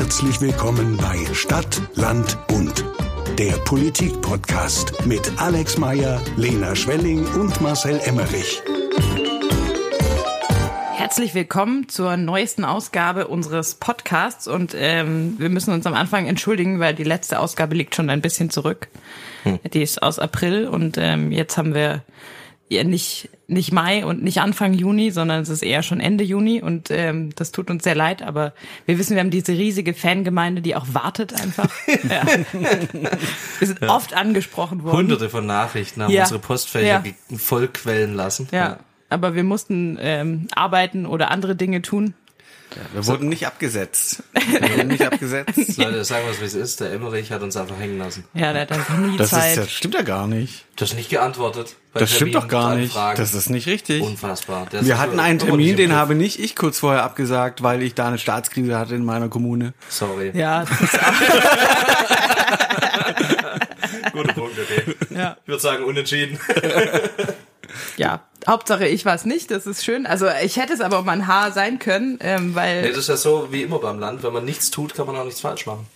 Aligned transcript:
Herzlich 0.00 0.40
willkommen 0.40 0.96
bei 0.96 1.34
Stadt, 1.34 1.82
Land, 1.94 2.46
Bund. 2.46 2.86
Der 3.38 3.52
Politik-Podcast 3.66 5.04
mit 5.04 5.30
Alex 5.36 5.76
Meyer, 5.76 6.22
Lena 6.38 6.74
Schwelling 6.74 7.26
und 7.34 7.60
Marcel 7.60 8.00
Emmerich. 8.06 8.62
Herzlich 10.94 11.34
willkommen 11.34 11.90
zur 11.90 12.16
neuesten 12.16 12.64
Ausgabe 12.64 13.28
unseres 13.28 13.74
Podcasts 13.74 14.48
und 14.48 14.74
ähm, 14.74 15.34
wir 15.36 15.50
müssen 15.50 15.74
uns 15.74 15.84
am 15.84 15.92
Anfang 15.92 16.26
entschuldigen, 16.26 16.80
weil 16.80 16.94
die 16.94 17.04
letzte 17.04 17.38
Ausgabe 17.38 17.74
liegt 17.74 17.94
schon 17.94 18.08
ein 18.08 18.22
bisschen 18.22 18.48
zurück. 18.48 18.88
Hm. 19.42 19.58
Die 19.70 19.82
ist 19.82 20.02
aus 20.02 20.18
April 20.18 20.66
und 20.66 20.96
ähm, 20.96 21.30
jetzt 21.30 21.58
haben 21.58 21.74
wir 21.74 22.02
ja 22.70 22.84
nicht 22.84 23.28
nicht 23.46 23.72
Mai 23.72 24.04
und 24.06 24.22
nicht 24.22 24.40
Anfang 24.40 24.74
Juni, 24.74 25.10
sondern 25.10 25.42
es 25.42 25.48
ist 25.48 25.62
eher 25.62 25.82
schon 25.82 25.98
Ende 26.00 26.22
Juni 26.22 26.62
und 26.62 26.90
ähm, 26.90 27.34
das 27.34 27.50
tut 27.50 27.68
uns 27.68 27.82
sehr 27.82 27.96
leid, 27.96 28.22
aber 28.22 28.52
wir 28.86 28.98
wissen, 28.98 29.16
wir 29.16 29.20
haben 29.20 29.30
diese 29.30 29.52
riesige 29.52 29.92
Fangemeinde, 29.92 30.62
die 30.62 30.76
auch 30.76 30.86
wartet 30.92 31.32
einfach. 31.34 31.68
ja. 32.08 32.22
Wir 33.58 33.66
sind 33.66 33.80
ja. 33.80 33.94
oft 33.94 34.14
angesprochen 34.14 34.84
worden. 34.84 34.96
Hunderte 34.96 35.28
von 35.28 35.46
Nachrichten 35.46 36.02
haben 36.02 36.12
ja. 36.12 36.22
unsere 36.22 36.38
Postfächer 36.40 37.02
vollquellen 37.36 38.14
lassen. 38.14 38.48
Ja 38.52 38.78
aber 39.10 39.34
wir 39.34 39.44
mussten 39.44 39.98
ähm, 40.00 40.46
arbeiten 40.54 41.04
oder 41.04 41.30
andere 41.30 41.56
Dinge 41.56 41.82
tun. 41.82 42.14
Ja, 42.76 42.82
wir 42.92 43.06
wurden 43.06 43.28
nicht 43.28 43.46
abgesetzt. 43.46 44.22
Wir 44.32 44.76
wurden 44.76 44.88
nicht 44.88 45.04
abgesetzt. 45.04 45.56
Leute, 45.78 46.04
sagen 46.04 46.24
wir 46.24 46.32
es, 46.32 46.40
wie 46.40 46.44
es 46.44 46.54
ist. 46.54 46.80
Der 46.80 46.92
Emmerich 46.92 47.32
hat 47.32 47.42
uns 47.42 47.56
einfach 47.56 47.78
hängen 47.78 47.98
lassen. 47.98 48.24
Ja, 48.34 48.52
der 48.52 48.62
hat 48.62 48.72
einfach 48.72 48.96
nie 48.96 49.16
das 49.16 49.30
Zeit. 49.30 49.50
Ist, 49.50 49.58
das 49.58 49.72
stimmt 49.72 49.94
ja 49.94 50.02
gar 50.02 50.28
nicht. 50.28 50.66
Du 50.76 50.84
hast 50.84 50.94
nicht 50.94 51.10
geantwortet. 51.10 51.74
Das 51.94 52.14
stimmt 52.14 52.34
doch 52.34 52.46
gar 52.46 52.76
nicht. 52.76 52.94
Das 52.94 53.34
ist 53.34 53.50
nicht 53.50 53.66
richtig. 53.66 54.02
Unfassbar. 54.02 54.66
Der 54.70 54.84
wir 54.84 54.98
hatten 54.98 55.18
einen 55.18 55.40
Termin, 55.40 55.76
den 55.76 55.92
habe 55.92 56.14
nicht 56.14 56.38
ich 56.38 56.54
kurz 56.54 56.78
vorher 56.78 57.02
abgesagt, 57.02 57.62
weil 57.62 57.82
ich 57.82 57.94
da 57.94 58.06
eine 58.06 58.18
Staatskrise 58.18 58.78
hatte 58.78 58.94
in 58.94 59.04
meiner 59.04 59.28
Kommune. 59.28 59.74
Sorry. 59.88 60.30
Ja, 60.34 60.64
das 60.68 60.80
ist 60.80 60.98
Gute 64.12 64.32
Punkt, 64.34 64.58
okay. 64.58 64.94
Ja. 65.10 65.36
Ich 65.42 65.48
würde 65.48 65.62
sagen, 65.62 65.84
unentschieden. 65.84 66.38
ja, 67.96 68.22
Hauptsache 68.46 68.86
ich 68.86 69.04
war 69.04 69.14
es 69.14 69.24
nicht, 69.24 69.50
das 69.50 69.66
ist 69.66 69.84
schön. 69.84 70.06
Also 70.06 70.26
ich 70.42 70.56
hätte 70.56 70.72
es 70.72 70.80
aber 70.80 70.98
um 71.00 71.08
ein 71.08 71.26
Haar 71.26 71.52
sein 71.52 71.78
können, 71.78 72.18
ähm, 72.20 72.54
weil... 72.54 72.82
Nee, 72.82 72.88
das 72.88 72.98
ist 72.98 73.08
ja 73.08 73.16
so 73.16 73.48
wie 73.50 73.62
immer 73.62 73.78
beim 73.78 73.98
Land, 73.98 74.22
wenn 74.22 74.32
man 74.32 74.44
nichts 74.44 74.70
tut, 74.70 74.94
kann 74.94 75.06
man 75.06 75.16
auch 75.16 75.24
nichts 75.24 75.40
falsch 75.40 75.66
machen. 75.66 75.86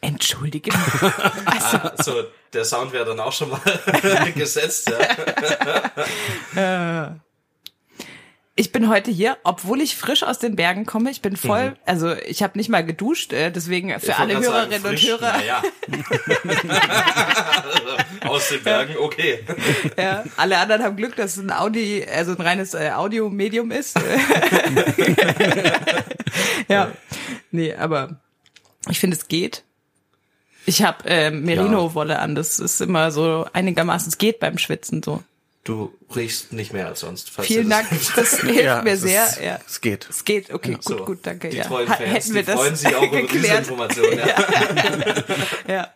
Entschuldige. 0.00 0.70
also, 1.44 1.78
also 1.78 2.22
der 2.52 2.64
Sound 2.64 2.92
wäre 2.92 3.04
dann 3.04 3.20
auch 3.20 3.32
schon 3.32 3.50
mal 3.50 3.60
gesetzt, 4.34 4.90
ja. 6.54 7.10
Ich 8.58 8.72
bin 8.72 8.88
heute 8.88 9.10
hier, 9.10 9.36
obwohl 9.44 9.82
ich 9.82 9.96
frisch 9.96 10.22
aus 10.22 10.38
den 10.38 10.56
Bergen 10.56 10.86
komme. 10.86 11.10
Ich 11.10 11.20
bin 11.20 11.36
voll, 11.36 11.68
mhm. 11.70 11.76
also 11.84 12.14
ich 12.14 12.42
habe 12.42 12.56
nicht 12.56 12.70
mal 12.70 12.82
geduscht, 12.82 13.34
äh, 13.34 13.50
deswegen 13.50 13.90
für 14.00 14.12
ich 14.12 14.16
alle 14.16 14.40
Hörerinnen 14.40 14.80
sagen, 14.80 14.94
und 14.94 15.06
Hörer. 15.06 15.44
Ja. 15.44 15.62
aus 18.28 18.48
den 18.48 18.62
Bergen, 18.62 18.96
okay. 18.98 19.44
Ja, 19.98 20.24
alle 20.38 20.56
anderen 20.56 20.82
haben 20.82 20.96
Glück, 20.96 21.16
dass 21.16 21.36
es 21.36 21.42
ein 21.42 21.52
Audi, 21.52 22.06
also 22.10 22.32
ein 22.32 22.40
reines 22.40 22.72
äh, 22.72 22.92
Audiomedium 22.94 23.70
ist. 23.70 23.94
ja, 26.68 26.92
nee, 27.50 27.74
aber 27.74 28.20
ich 28.88 28.98
finde 28.98 29.18
es 29.18 29.28
geht. 29.28 29.64
Ich 30.64 30.82
habe 30.82 31.06
äh, 31.06 31.30
Merino-Wolle 31.30 32.18
an. 32.18 32.34
Das 32.34 32.58
ist 32.58 32.80
immer 32.80 33.10
so 33.10 33.44
einigermaßen, 33.52 34.08
es 34.08 34.16
geht 34.16 34.40
beim 34.40 34.56
Schwitzen 34.56 35.02
so. 35.02 35.22
Du 35.66 35.92
riechst 36.14 36.52
nicht 36.52 36.72
mehr 36.72 36.86
als 36.86 37.00
sonst. 37.00 37.28
Vielen 37.40 37.68
Dank, 37.68 37.88
das 38.14 38.38
hilft 38.40 38.60
ja, 38.60 38.82
mir 38.82 38.96
sehr. 38.96 39.24
Ist, 39.24 39.40
ja. 39.40 39.58
Es 39.66 39.80
geht. 39.80 40.06
Es 40.08 40.24
geht, 40.24 40.54
okay, 40.54 40.70
ja. 40.70 40.76
gut, 40.76 40.84
so. 40.84 41.04
gut, 41.04 41.18
danke. 41.24 41.48
Die 41.48 41.56
ja. 41.56 41.64
treuen 41.64 41.88
Fans, 41.88 42.00
Hätten 42.00 42.34
wir 42.34 42.42
die 42.42 42.46
das 42.46 42.54
freuen 42.54 42.76
sich 42.76 42.94
auch 42.94 43.02
über 43.02 43.22
diese 43.22 43.46
Information. 43.48 44.16
Ja. 44.16 44.44
ja. 45.74 45.88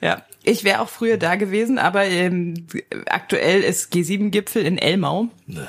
ja. 0.00 0.22
Ich 0.42 0.64
wäre 0.64 0.80
auch 0.80 0.88
früher 0.88 1.18
da 1.18 1.36
gewesen, 1.36 1.78
aber 1.78 2.04
ähm, 2.06 2.66
aktuell 3.06 3.62
ist 3.62 3.92
G7-Gipfel 3.92 4.66
in 4.66 4.76
Elmau. 4.76 5.28
Ne. 5.46 5.68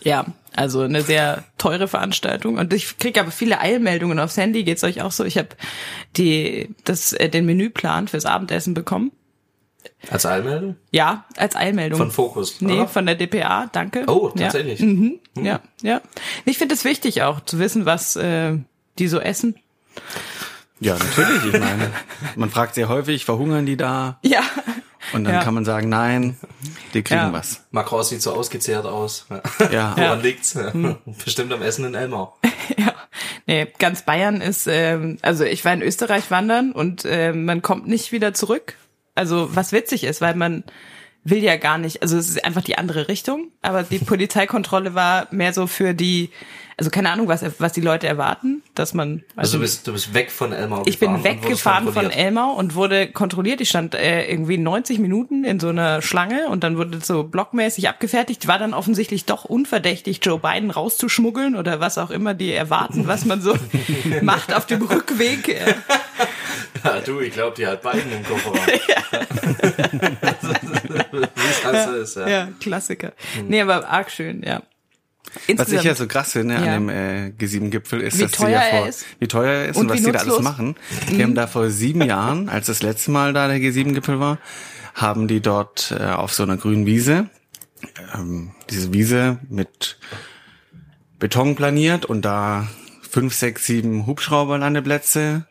Ja, 0.00 0.24
also 0.56 0.80
eine 0.80 1.02
sehr 1.02 1.44
teure 1.58 1.86
Veranstaltung. 1.86 2.56
Und 2.56 2.72
ich 2.72 2.96
kriege 2.98 3.20
aber 3.20 3.30
viele 3.30 3.60
Eilmeldungen 3.60 4.18
aufs 4.18 4.38
Handy. 4.38 4.64
Geht's 4.64 4.84
euch 4.84 5.02
auch 5.02 5.12
so? 5.12 5.24
Ich 5.24 5.36
habe 5.36 5.50
die 6.16 6.74
das 6.84 7.12
äh, 7.12 7.28
den 7.28 7.44
Menüplan 7.44 8.08
fürs 8.08 8.24
Abendessen 8.24 8.72
bekommen. 8.72 9.12
Als 10.10 10.26
Eilmeldung? 10.26 10.76
Ja, 10.90 11.24
als 11.36 11.56
Eilmeldung. 11.56 11.98
Von 11.98 12.10
Fokus? 12.10 12.60
Nee, 12.60 12.80
oder? 12.80 12.88
von 12.88 13.06
der 13.06 13.14
DPA, 13.14 13.68
danke. 13.72 14.04
Oh, 14.06 14.30
tatsächlich. 14.30 14.80
Ja, 14.80 14.86
mhm. 14.86 15.20
Hm. 15.36 15.44
ja. 15.44 15.60
ja. 15.82 16.00
Ich 16.44 16.58
finde 16.58 16.74
es 16.74 16.84
wichtig 16.84 17.22
auch 17.22 17.40
zu 17.40 17.58
wissen, 17.58 17.86
was 17.86 18.16
äh, 18.16 18.58
die 18.98 19.08
so 19.08 19.18
essen. 19.18 19.56
Ja, 20.80 20.96
natürlich. 20.98 21.54
Ich 21.54 21.60
meine, 21.60 21.90
man 22.36 22.50
fragt 22.50 22.74
sehr 22.74 22.88
häufig, 22.88 23.24
verhungern 23.24 23.64
die 23.66 23.76
da? 23.76 24.18
Ja. 24.22 24.42
Und 25.12 25.24
dann 25.24 25.34
ja. 25.34 25.42
kann 25.42 25.54
man 25.54 25.64
sagen, 25.64 25.88
nein, 25.88 26.36
die 26.94 27.02
kriegen 27.02 27.20
ja. 27.20 27.32
was. 27.32 27.64
Macron 27.70 28.02
sieht 28.02 28.22
so 28.22 28.34
ausgezehrt 28.34 28.86
aus. 28.86 29.26
Ja. 29.70 29.96
Woran 29.96 29.98
ja. 29.98 30.14
liegt's? 30.14 30.54
Hm. 30.54 30.96
Bestimmt 31.24 31.52
am 31.52 31.62
Essen 31.62 31.84
in 31.84 31.94
Elmau. 31.94 32.36
ja. 32.76 32.94
Nee, 33.46 33.66
ganz 33.78 34.02
Bayern 34.02 34.40
ist, 34.40 34.66
ähm, 34.66 35.18
also 35.20 35.44
ich 35.44 35.64
war 35.64 35.74
in 35.74 35.82
Österreich 35.82 36.30
wandern 36.30 36.72
und 36.72 37.04
äh, 37.04 37.32
man 37.32 37.60
kommt 37.60 37.86
nicht 37.86 38.10
wieder 38.10 38.32
zurück 38.32 38.76
also 39.14 39.54
was 39.54 39.72
witzig 39.72 40.04
ist, 40.04 40.20
weil 40.20 40.34
man 40.34 40.64
will 41.24 41.42
ja 41.42 41.56
gar 41.56 41.78
nicht, 41.78 42.02
also 42.02 42.18
es 42.18 42.28
ist 42.28 42.44
einfach 42.44 42.62
die 42.62 42.76
andere 42.76 43.08
Richtung, 43.08 43.50
aber 43.62 43.82
die 43.82 43.98
Polizeikontrolle 44.04 44.94
war 44.94 45.28
mehr 45.30 45.52
so 45.52 45.66
für 45.66 45.94
die, 45.94 46.30
also 46.76 46.90
keine 46.90 47.10
Ahnung, 47.10 47.28
was, 47.28 47.44
was 47.58 47.72
die 47.72 47.80
Leute 47.80 48.06
erwarten, 48.06 48.62
dass 48.74 48.94
man. 48.94 49.22
Also, 49.36 49.58
du 49.58 49.62
bist, 49.62 49.86
du 49.86 49.92
bist 49.92 50.12
weg 50.14 50.30
von 50.30 50.52
Elmau 50.52 50.82
Ich 50.86 50.98
bin 50.98 51.22
weggefahren 51.22 51.92
von 51.92 52.10
Elmau 52.10 52.52
und 52.54 52.74
wurde 52.74 53.08
kontrolliert. 53.08 53.60
Ich 53.60 53.68
stand 53.68 53.94
äh, 53.94 54.28
irgendwie 54.28 54.58
90 54.58 54.98
Minuten 54.98 55.44
in 55.44 55.60
so 55.60 55.68
einer 55.68 56.02
Schlange 56.02 56.48
und 56.48 56.64
dann 56.64 56.76
wurde 56.76 57.00
so 57.00 57.22
blockmäßig 57.24 57.88
abgefertigt. 57.88 58.48
War 58.48 58.58
dann 58.58 58.74
offensichtlich 58.74 59.24
doch 59.24 59.44
unverdächtig, 59.44 60.20
Joe 60.22 60.38
Biden 60.38 60.70
rauszuschmuggeln 60.70 61.54
oder 61.54 61.80
was 61.80 61.98
auch 61.98 62.10
immer 62.10 62.34
die 62.34 62.52
erwarten, 62.52 63.06
was 63.06 63.24
man 63.24 63.40
so 63.40 63.54
macht 64.22 64.52
auf 64.52 64.66
dem 64.66 64.82
Rückweg. 64.82 65.60
Ja, 66.84 67.00
du, 67.00 67.20
ich 67.20 67.32
glaube, 67.32 67.56
die 67.56 67.66
hat 67.66 67.80
Biden 67.80 68.12
im 68.12 68.22
Kofferraum. 68.24 68.58
ja. 68.88 69.20
Wie 71.12 71.76
es 71.76 71.86
ist, 71.86 72.16
ja. 72.16 72.28
ja, 72.28 72.48
Klassiker. 72.60 73.12
Hm. 73.36 73.46
Nee, 73.48 73.62
aber 73.62 73.88
arg 73.88 74.10
schön, 74.10 74.42
ja. 74.42 74.62
Was 75.56 75.72
ich 75.72 75.82
ja 75.82 75.94
so 75.94 76.06
krass 76.06 76.32
finde 76.32 76.54
ja. 76.54 76.60
an 76.60 76.66
dem 76.72 76.88
äh, 76.88 77.32
G7-Gipfel 77.38 78.00
ist, 78.00 78.18
wie 78.18 78.22
dass 78.22 78.32
teuer 78.32 78.46
die 78.48 78.52
ja 78.52 78.78
vor, 78.78 78.88
ist. 78.88 79.04
wie 79.18 79.28
teuer 79.28 79.52
er 79.52 79.68
ist 79.68 79.76
und, 79.76 79.90
und 79.90 79.90
was 79.90 80.04
die 80.04 80.12
da 80.12 80.18
alles 80.20 80.40
machen. 80.40 80.76
Mhm. 81.08 81.16
Die 81.16 81.22
haben 81.22 81.34
da 81.34 81.46
vor 81.46 81.70
sieben 81.70 82.02
Jahren, 82.02 82.48
als 82.48 82.66
das 82.66 82.82
letzte 82.82 83.10
Mal 83.10 83.32
da 83.32 83.48
der 83.48 83.58
G7-Gipfel 83.58 84.20
war, 84.20 84.38
haben 84.94 85.28
die 85.28 85.40
dort 85.40 85.94
äh, 85.98 86.04
auf 86.04 86.32
so 86.32 86.42
einer 86.42 86.56
grünen 86.56 86.86
Wiese, 86.86 87.28
ähm, 88.14 88.52
diese 88.70 88.92
Wiese 88.92 89.38
mit 89.48 89.98
Beton 91.18 91.56
planiert 91.56 92.04
und 92.04 92.24
da 92.24 92.68
fünf, 93.08 93.34
sechs, 93.34 93.66
sieben 93.66 94.06
Hubschrauberlandeplätze 94.06 95.46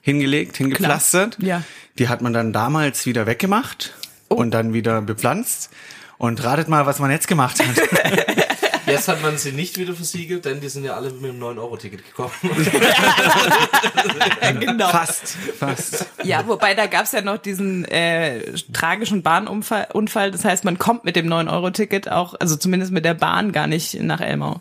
hingelegt, 0.00 0.56
hingepflastert. 0.56 1.36
Klar. 1.36 1.48
Ja. 1.48 1.62
Die 1.98 2.08
hat 2.08 2.22
man 2.22 2.32
dann 2.32 2.52
damals 2.52 3.06
wieder 3.06 3.26
weggemacht 3.26 3.94
oh. 4.28 4.34
und 4.34 4.52
dann 4.52 4.72
wieder 4.72 5.00
bepflanzt. 5.00 5.70
Und 6.18 6.42
ratet 6.44 6.68
mal, 6.68 6.86
was 6.86 7.00
man 7.00 7.10
jetzt 7.10 7.26
gemacht 7.26 7.58
hat. 7.58 7.66
Jetzt 8.86 9.08
hat 9.08 9.22
man 9.22 9.38
sie 9.38 9.52
nicht 9.52 9.78
wieder 9.78 9.94
versiegelt, 9.94 10.44
denn 10.44 10.60
die 10.60 10.68
sind 10.68 10.84
ja 10.84 10.94
alle 10.94 11.10
mit 11.10 11.30
einem 11.30 11.42
9-Euro-Ticket 11.42 12.04
gekommen. 12.04 12.32
genau. 14.60 14.88
Fast, 14.88 15.36
fast. 15.58 16.06
Ja, 16.24 16.46
wobei 16.46 16.74
da 16.74 16.86
gab's 16.86 17.12
ja 17.12 17.22
noch 17.22 17.38
diesen 17.38 17.84
äh, 17.84 18.52
tragischen 18.72 19.22
Bahnunfall. 19.22 19.88
Unfall. 19.92 20.30
Das 20.30 20.44
heißt, 20.44 20.64
man 20.64 20.78
kommt 20.78 21.04
mit 21.04 21.16
dem 21.16 21.28
9-Euro-Ticket 21.28 22.10
auch, 22.10 22.34
also 22.38 22.56
zumindest 22.56 22.92
mit 22.92 23.04
der 23.04 23.14
Bahn, 23.14 23.52
gar 23.52 23.66
nicht 23.66 24.00
nach 24.00 24.20
Elmau. 24.20 24.60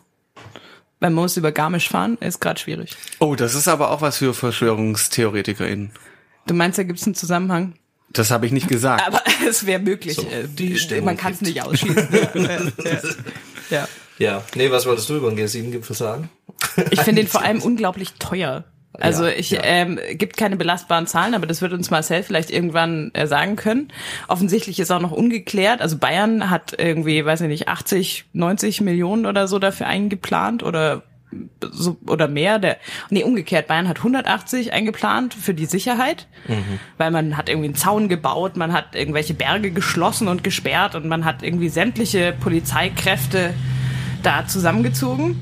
Weil 1.00 1.10
man 1.10 1.24
muss 1.24 1.38
über 1.38 1.52
Garmisch 1.52 1.90
fahren, 1.90 2.18
ist 2.20 2.40
gerade 2.40 2.60
schwierig. 2.60 2.96
Oh, 3.20 3.36
das 3.36 3.56
ist 3.56 3.68
aber 3.68 3.90
auch 3.90 4.02
was 4.02 4.18
für 4.18 4.36
VerschwörungstheoretikerInnen. 4.36 5.92
Du 6.46 6.54
meinst, 6.54 6.78
da 6.78 6.84
gibt's 6.84 7.06
einen 7.06 7.16
Zusammenhang? 7.16 7.74
Das 8.14 8.30
habe 8.30 8.46
ich 8.46 8.52
nicht 8.52 8.68
gesagt. 8.68 9.06
Aber 9.08 9.22
es 9.48 9.66
wäre 9.66 9.82
möglich. 9.82 10.16
So, 10.16 10.24
äh, 10.24 11.02
man 11.02 11.18
kann 11.18 11.34
es 11.34 11.42
nicht 11.42 11.62
ausschließen. 11.62 12.08
ja. 13.70 13.70
ja. 13.70 13.88
Ja. 14.22 14.44
Nee, 14.56 14.72
was 14.72 14.86
wolltest 14.86 15.10
du 15.10 15.16
über 15.16 15.30
den 15.32 15.40
G7-Gipfel 15.40 15.96
sagen? 15.96 16.30
Ich 16.92 17.02
finde 17.02 17.22
ihn 17.22 17.28
vor 17.30 17.44
allem 17.44 17.62
unglaublich 17.62 18.14
teuer. 18.14 18.66
Also 18.94 19.26
ja, 19.26 19.32
ich 19.32 19.52
ja. 19.52 19.62
Ähm, 19.64 20.00
gibt 20.14 20.38
keine 20.38 20.58
belastbaren 20.58 21.08
Zahlen, 21.08 21.34
aber 21.34 21.48
das 21.48 21.62
wird 21.62 21.74
uns 21.74 21.92
Marcel 21.92 22.24
vielleicht 22.24 22.52
irgendwann 22.52 23.12
äh, 23.14 23.26
sagen 23.26 23.56
können. 23.56 23.88
Offensichtlich 24.28 24.80
ist 24.80 24.92
auch 24.92 25.00
noch 25.00 25.12
ungeklärt. 25.12 25.82
Also 25.82 25.98
Bayern 25.98 26.50
hat 26.50 26.76
irgendwie, 26.78 27.26
weiß 27.26 27.42
ich 27.42 27.48
nicht, 27.48 27.68
80, 27.68 28.26
90 28.34 28.82
Millionen 28.82 29.26
oder 29.26 29.48
so 29.48 29.60
dafür 29.60 29.88
eingeplant 29.88 30.64
oder 30.64 31.04
so 31.62 31.98
oder 32.06 32.28
mehr. 32.28 32.60
Der 32.60 32.78
nee 33.10 33.24
umgekehrt. 33.24 33.68
Bayern 33.68 33.88
hat 33.88 34.00
180 34.00 34.74
eingeplant 34.74 35.34
für 35.34 35.54
die 35.54 35.66
Sicherheit, 35.66 36.28
mhm. 36.48 36.80
weil 36.98 37.12
man 37.12 37.38
hat 37.38 37.48
irgendwie 37.48 37.70
einen 37.70 37.76
Zaun 37.76 38.10
gebaut, 38.10 38.58
man 38.58 38.74
hat 38.74 38.96
irgendwelche 38.96 39.34
Berge 39.34 39.72
geschlossen 39.72 40.28
und 40.28 40.44
gesperrt 40.44 40.96
und 40.96 41.08
man 41.08 41.24
hat 41.24 41.44
irgendwie 41.44 41.70
sämtliche 41.70 42.34
Polizeikräfte 42.38 43.54
da 44.24 44.48
zusammengezogen 44.48 45.40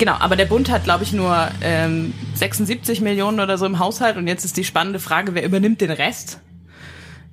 Genau, 0.00 0.14
aber 0.18 0.34
der 0.34 0.46
Bund 0.46 0.70
hat, 0.70 0.84
glaube 0.84 1.04
ich, 1.04 1.12
nur 1.12 1.50
ähm, 1.60 2.14
76 2.32 3.02
Millionen 3.02 3.38
oder 3.38 3.58
so 3.58 3.66
im 3.66 3.78
Haushalt 3.78 4.16
und 4.16 4.26
jetzt 4.26 4.46
ist 4.46 4.56
die 4.56 4.64
spannende 4.64 4.98
Frage, 4.98 5.34
wer 5.34 5.44
übernimmt 5.44 5.82
den 5.82 5.90
Rest? 5.90 6.40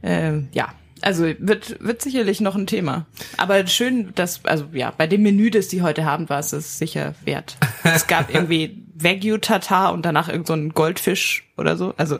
Ähm, 0.03 0.49
ja, 0.51 0.73
also 1.01 1.23
wird, 1.39 1.81
wird 1.81 2.01
sicherlich 2.01 2.41
noch 2.41 2.55
ein 2.55 2.67
Thema. 2.67 3.05
Aber 3.37 3.65
schön, 3.67 4.13
dass, 4.15 4.43
also 4.43 4.65
ja, 4.73 4.91
bei 4.91 5.07
dem 5.07 5.21
Menü, 5.23 5.49
das 5.49 5.69
die 5.69 5.81
heute 5.81 6.03
haben, 6.03 6.27
war 6.27 6.39
es 6.39 6.51
es 6.51 6.77
sicher 6.77 7.15
wert. 7.23 7.55
Es 7.85 8.05
gab 8.07 8.33
irgendwie 8.33 8.83
Wagyu-Tatar 8.95 9.93
und 9.93 10.05
danach 10.05 10.27
irgend 10.27 10.47
so 10.47 10.53
ein 10.53 10.73
Goldfisch 10.73 11.45
oder 11.55 11.77
so. 11.77 11.93
Also. 11.95 12.19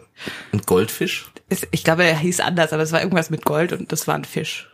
Ein 0.53 0.61
Goldfisch? 0.65 1.29
ich 1.71 1.83
glaube, 1.83 2.05
er 2.05 2.17
hieß 2.17 2.39
anders, 2.39 2.71
aber 2.71 2.83
es 2.83 2.93
war 2.93 3.01
irgendwas 3.01 3.29
mit 3.29 3.43
Gold 3.43 3.73
und 3.73 3.91
das 3.91 4.07
war 4.07 4.15
ein 4.15 4.23
Fisch. 4.23 4.69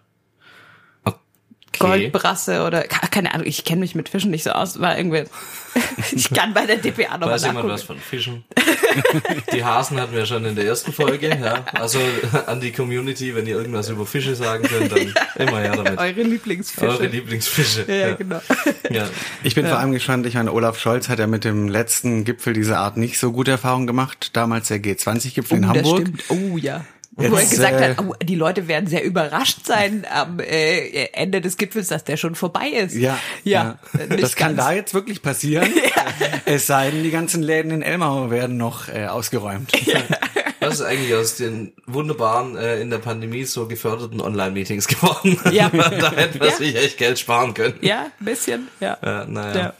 Goldbrasse 1.79 2.65
oder 2.65 2.83
keine 2.83 3.33
Ahnung, 3.33 3.47
ich 3.47 3.63
kenne 3.63 3.81
mich 3.81 3.95
mit 3.95 4.09
Fischen 4.09 4.31
nicht 4.31 4.43
so 4.43 4.51
aus, 4.51 4.79
war 4.79 4.97
irgendwie 4.97 5.25
ich 6.15 6.29
kann 6.29 6.53
bei 6.53 6.65
der 6.65 6.77
DPA 6.77 7.17
noch 7.17 7.27
Weiß 7.27 7.41
mal 7.43 7.49
jemand 7.49 7.69
was 7.69 7.83
von 7.83 7.97
Fischen? 7.97 8.43
die 9.51 9.63
Hasen 9.63 9.99
hatten 9.99 10.13
wir 10.13 10.25
schon 10.25 10.45
in 10.45 10.55
der 10.55 10.65
ersten 10.65 10.93
Folge, 10.93 11.29
ja. 11.29 11.65
Also 11.73 11.99
an 12.45 12.61
die 12.61 12.71
Community, 12.71 13.35
wenn 13.35 13.47
ihr 13.47 13.55
irgendwas 13.55 13.89
über 13.89 14.05
Fische 14.05 14.35
sagen 14.35 14.63
könnt, 14.63 14.91
dann 14.91 15.07
ja. 15.37 15.43
immer 15.43 15.59
her 15.59 15.75
damit. 15.75 15.97
Eure 15.97 16.23
Lieblingsfische. 16.23 16.87
Eure 16.87 17.07
Lieblingsfische. 17.07 17.85
Ja, 17.87 17.95
ja. 17.95 18.13
genau. 18.15 18.41
Ja. 18.89 19.09
Ich 19.43 19.55
bin 19.55 19.65
vor 19.65 19.79
allem 19.79 19.91
gespannt, 19.91 20.25
ich 20.25 20.35
meine, 20.35 20.51
Olaf 20.51 20.79
Scholz 20.79 21.09
hat 21.09 21.19
ja 21.19 21.27
mit 21.27 21.43
dem 21.43 21.67
letzten 21.67 22.23
Gipfel 22.23 22.53
dieser 22.53 22.79
Art 22.79 22.97
nicht 22.97 23.17
so 23.17 23.31
gute 23.31 23.51
Erfahrungen 23.51 23.87
gemacht, 23.87 24.31
damals 24.33 24.67
der 24.67 24.77
G20-Gipfel 24.77 25.55
oh, 25.55 25.57
in 25.57 25.67
Hamburg. 25.67 26.01
Stimmt. 26.01 26.23
Oh 26.29 26.57
ja. 26.57 26.85
Jetzt, 27.19 27.31
wo 27.31 27.35
er 27.35 27.45
gesagt 27.45 27.79
äh, 27.79 27.89
hat, 27.89 27.99
oh, 27.99 28.13
die 28.21 28.35
Leute 28.35 28.67
werden 28.67 28.87
sehr 28.87 29.03
überrascht 29.03 29.65
sein 29.65 30.05
am 30.11 30.39
äh, 30.39 31.05
Ende 31.13 31.41
des 31.41 31.57
Gipfels, 31.57 31.89
dass 31.89 32.03
der 32.03 32.17
schon 32.17 32.33
vorbei 32.33 32.69
ist. 32.69 32.95
Ja, 32.95 33.19
ja. 33.43 33.77
ja. 33.93 34.17
Das 34.17 34.35
kann 34.35 34.55
da 34.55 34.71
jetzt 34.71 34.93
wirklich 34.95 35.21
passieren. 35.21 35.69
ja. 35.95 36.05
Es 36.45 36.65
sei 36.65 36.89
denn, 36.89 37.03
die 37.03 37.11
ganzen 37.11 37.43
Läden 37.43 37.71
in 37.71 37.81
Elmau 37.83 38.31
werden 38.31 38.57
noch 38.57 38.89
äh, 38.89 39.07
ausgeräumt. 39.07 39.71
Ja. 39.85 39.99
Was 40.59 40.75
ist 40.75 40.81
eigentlich 40.81 41.13
aus 41.13 41.35
den 41.35 41.73
wunderbaren, 41.85 42.55
äh, 42.55 42.79
in 42.79 42.89
der 42.89 42.97
Pandemie 42.99 43.43
so 43.43 43.67
geförderten 43.67 44.21
Online-Meetings 44.21 44.87
geworden? 44.87 45.37
Ja. 45.51 45.69
da 45.69 46.13
hätten 46.13 46.39
wir 46.39 46.51
sich 46.51 46.75
echt 46.75 46.97
Geld 46.97 47.19
sparen 47.19 47.53
können. 47.53 47.75
Ja, 47.81 48.07
ein 48.17 48.25
bisschen, 48.25 48.69
ja. 48.79 48.97
Ja, 49.03 49.25
naja. 49.25 49.55
Ja, 49.55 49.73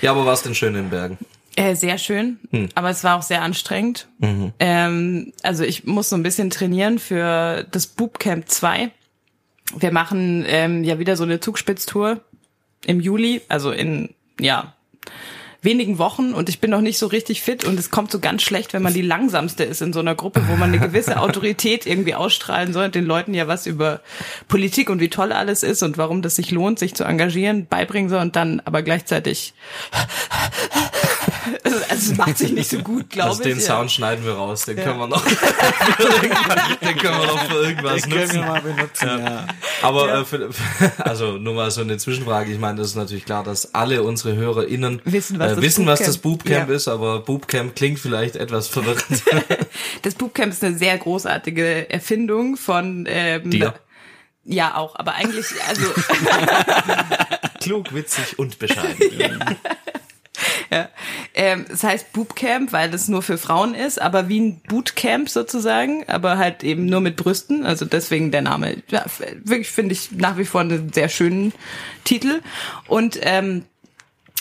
ja 0.00 0.10
aber 0.12 0.24
was 0.24 0.42
denn 0.42 0.54
schön 0.54 0.74
in 0.74 0.88
Bergen? 0.88 1.18
Äh, 1.54 1.74
sehr 1.74 1.98
schön, 1.98 2.38
hm. 2.50 2.70
aber 2.74 2.90
es 2.90 3.04
war 3.04 3.18
auch 3.18 3.22
sehr 3.22 3.42
anstrengend. 3.42 4.08
Mhm. 4.18 4.52
Ähm, 4.58 5.32
also 5.42 5.64
ich 5.64 5.84
muss 5.84 6.08
so 6.08 6.16
ein 6.16 6.22
bisschen 6.22 6.48
trainieren 6.48 6.98
für 6.98 7.66
das 7.70 7.86
Bootcamp 7.86 8.48
2. 8.48 8.90
Wir 9.76 9.92
machen 9.92 10.44
ähm, 10.46 10.82
ja 10.82 10.98
wieder 10.98 11.16
so 11.16 11.24
eine 11.24 11.40
Zugspitztour 11.40 12.20
im 12.86 13.00
Juli, 13.00 13.42
also 13.48 13.70
in 13.70 14.14
ja 14.40 14.74
wenigen 15.62 15.98
Wochen 15.98 16.32
und 16.32 16.48
ich 16.48 16.60
bin 16.60 16.70
noch 16.70 16.80
nicht 16.80 16.98
so 16.98 17.06
richtig 17.06 17.40
fit 17.40 17.64
und 17.64 17.78
es 17.78 17.90
kommt 17.90 18.10
so 18.10 18.18
ganz 18.18 18.42
schlecht, 18.42 18.72
wenn 18.72 18.82
man 18.82 18.92
die 18.92 19.02
langsamste 19.02 19.62
ist 19.62 19.80
in 19.80 19.92
so 19.92 20.00
einer 20.00 20.16
Gruppe, 20.16 20.42
wo 20.48 20.56
man 20.56 20.70
eine 20.70 20.80
gewisse 20.80 21.20
Autorität 21.20 21.86
irgendwie 21.86 22.16
ausstrahlen 22.16 22.72
soll 22.72 22.86
und 22.86 22.96
den 22.96 23.04
Leuten 23.04 23.32
ja 23.32 23.46
was 23.46 23.66
über 23.66 24.00
Politik 24.48 24.90
und 24.90 25.00
wie 25.00 25.08
toll 25.08 25.32
alles 25.32 25.62
ist 25.62 25.84
und 25.84 25.98
warum 25.98 26.20
das 26.20 26.34
sich 26.34 26.50
lohnt, 26.50 26.80
sich 26.80 26.94
zu 26.94 27.04
engagieren, 27.04 27.66
beibringen 27.66 28.10
soll 28.10 28.20
und 28.20 28.34
dann 28.34 28.60
aber 28.64 28.82
gleichzeitig 28.82 29.54
also, 31.64 31.78
es 31.88 32.16
macht 32.16 32.38
sich 32.38 32.52
nicht 32.52 32.70
so 32.70 32.78
gut, 32.78 33.10
glaube 33.10 33.30
also 33.30 33.42
ich. 33.42 33.48
Den 33.48 33.60
Sound 33.60 33.90
schneiden 33.90 34.24
wir 34.24 34.34
raus, 34.34 34.64
den 34.64 34.76
ja. 34.76 34.84
können 34.84 34.98
wir 34.98 35.06
noch 35.06 35.24
den 35.26 36.96
können 36.96 37.20
wir 37.20 37.26
noch 37.26 37.44
für 37.44 37.62
irgendwas 37.64 38.02
den 38.02 38.10
nutzen. 38.10 38.28
Können 38.28 38.44
wir 38.44 38.52
mal 38.52 38.60
benutzen, 38.60 39.08
ja. 39.08 39.18
ja. 39.18 39.46
Aber 39.82 40.14
äh, 40.14 40.24
für, 40.24 40.50
also 40.98 41.32
nur 41.38 41.54
mal 41.54 41.70
so 41.70 41.80
eine 41.80 41.96
Zwischenfrage, 41.98 42.52
ich 42.52 42.58
meine, 42.58 42.78
das 42.78 42.88
ist 42.88 42.96
natürlich 42.96 43.24
klar, 43.24 43.44
dass 43.44 43.74
alle 43.74 44.02
unsere 44.02 44.34
HörerInnen 44.36 45.02
wissen, 45.04 45.38
was, 45.38 45.52
äh, 45.52 45.54
das, 45.54 45.64
wissen, 45.64 45.84
Bootcamp. 45.84 46.00
was 46.00 46.06
das 46.06 46.18
Bootcamp 46.18 46.70
ist, 46.70 46.88
aber 46.88 47.20
Bootcamp 47.20 47.74
klingt 47.74 47.98
vielleicht 47.98 48.36
etwas 48.36 48.68
verwirrend. 48.68 49.22
das 50.02 50.14
Bootcamp 50.14 50.52
ist 50.52 50.64
eine 50.64 50.76
sehr 50.76 50.96
großartige 50.98 51.90
Erfindung 51.90 52.56
von 52.56 53.06
ähm, 53.08 53.50
Dir. 53.50 53.74
Ja, 54.44 54.76
auch, 54.76 54.96
aber 54.96 55.14
eigentlich, 55.14 55.46
also. 55.68 55.84
Klug, 57.60 57.94
witzig 57.94 58.38
und 58.40 58.58
bescheiden. 58.58 58.98
ja. 59.16 59.28
Ja. 60.70 60.88
Ähm, 61.34 61.64
es 61.70 61.82
heißt 61.82 62.12
Bootcamp, 62.12 62.72
weil 62.72 62.90
das 62.90 63.08
nur 63.08 63.22
für 63.22 63.38
Frauen 63.38 63.74
ist, 63.74 64.00
aber 64.00 64.28
wie 64.28 64.40
ein 64.40 64.60
Bootcamp 64.68 65.28
sozusagen, 65.28 66.04
aber 66.08 66.38
halt 66.38 66.64
eben 66.64 66.86
nur 66.86 67.00
mit 67.00 67.16
Brüsten. 67.16 67.64
Also 67.64 67.84
deswegen 67.84 68.30
der 68.30 68.42
Name. 68.42 68.82
Ja, 68.88 69.04
wirklich 69.44 69.70
finde 69.70 69.92
ich 69.92 70.12
nach 70.12 70.36
wie 70.38 70.44
vor 70.44 70.60
einen 70.60 70.92
sehr 70.92 71.08
schönen 71.08 71.52
Titel. 72.04 72.40
Und 72.86 73.18
ähm, 73.22 73.64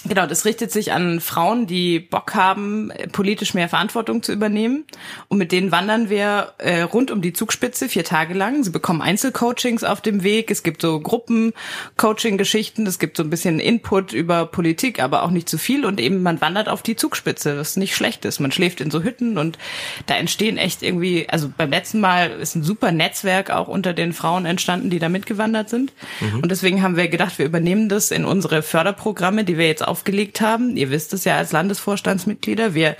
Genau, 0.03 0.25
das 0.25 0.45
richtet 0.45 0.71
sich 0.71 0.94
an 0.94 1.19
Frauen, 1.19 1.68
die 1.68 2.00
Bock 2.00 2.33
haben, 2.33 2.92
politisch 3.12 3.53
mehr 3.53 3.69
Verantwortung 3.69 4.24
zu 4.24 4.33
übernehmen. 4.33 4.86
Und 5.27 5.38
mit 5.38 5.51
denen 5.51 5.71
wandern 5.71 6.09
wir 6.09 6.53
äh, 6.57 6.81
rund 6.81 7.12
um 7.12 7.21
die 7.21 7.33
Zugspitze 7.33 7.88
vier 7.88 8.03
Tage 8.03 8.33
lang. 8.33 8.63
Sie 8.63 8.71
bekommen 8.71 9.03
Einzelcoachings 9.03 9.83
auf 9.83 10.01
dem 10.01 10.24
Weg. 10.24 10.50
Es 10.50 10.63
gibt 10.63 10.81
so 10.81 11.00
Gruppen-Coaching-Geschichten. 11.00 12.88
Es 12.88 12.98
gibt 12.98 13.15
so 13.15 13.21
ein 13.21 13.30
bisschen 13.30 13.59
Input 13.59 14.12
über 14.12 14.48
Politik, 14.48 15.01
aber 15.01 15.21
auch 15.21 15.30
nicht 15.30 15.48
zu 15.48 15.59
viel. 15.59 15.86
Und 15.86 16.00
eben 16.00 16.24
man 16.24 16.42
wandert 16.42 16.68
auf 16.68 16.81
die 16.81 16.95
Zugspitze, 16.95 17.59
was 17.59 17.77
nicht 17.77 17.95
schlecht 17.95 18.25
ist. 18.25 18.39
Man 18.39 18.51
schläft 18.51 18.81
in 18.81 18.89
so 18.89 19.03
Hütten 19.03 19.38
und 19.38 19.59
da 20.07 20.15
entstehen 20.15 20.57
echt 20.57 20.81
irgendwie, 20.81 21.30
also 21.30 21.51
beim 21.56 21.69
letzten 21.69 22.00
Mal 22.00 22.31
ist 22.31 22.56
ein 22.56 22.63
super 22.63 22.92
Netzwerk 22.92 23.51
auch 23.51 23.68
unter 23.68 23.94
den 23.94 24.13
Frauen 24.13 24.45
entstanden, 24.45 24.89
die 24.89 25.00
da 25.00 25.09
mitgewandert 25.09 25.69
sind. 25.69 25.94
Mhm. 26.21 26.39
Und 26.39 26.50
deswegen 26.50 26.81
haben 26.81 26.98
wir 26.98 27.07
gedacht, 27.07 27.38
wir 27.38 27.45
übernehmen 27.45 27.88
das 27.88 28.09
in 28.09 28.25
unsere 28.25 28.63
Förderprogramme, 28.63 29.44
die 29.44 29.59
wir 29.59 29.68
jetzt 29.68 29.88
aufgelegt 29.91 30.41
haben. 30.41 30.77
Ihr 30.77 30.89
wisst 30.89 31.13
es 31.13 31.25
ja 31.25 31.38
als 31.38 31.51
Landesvorstandsmitglieder. 31.51 32.73
Wir 32.73 32.95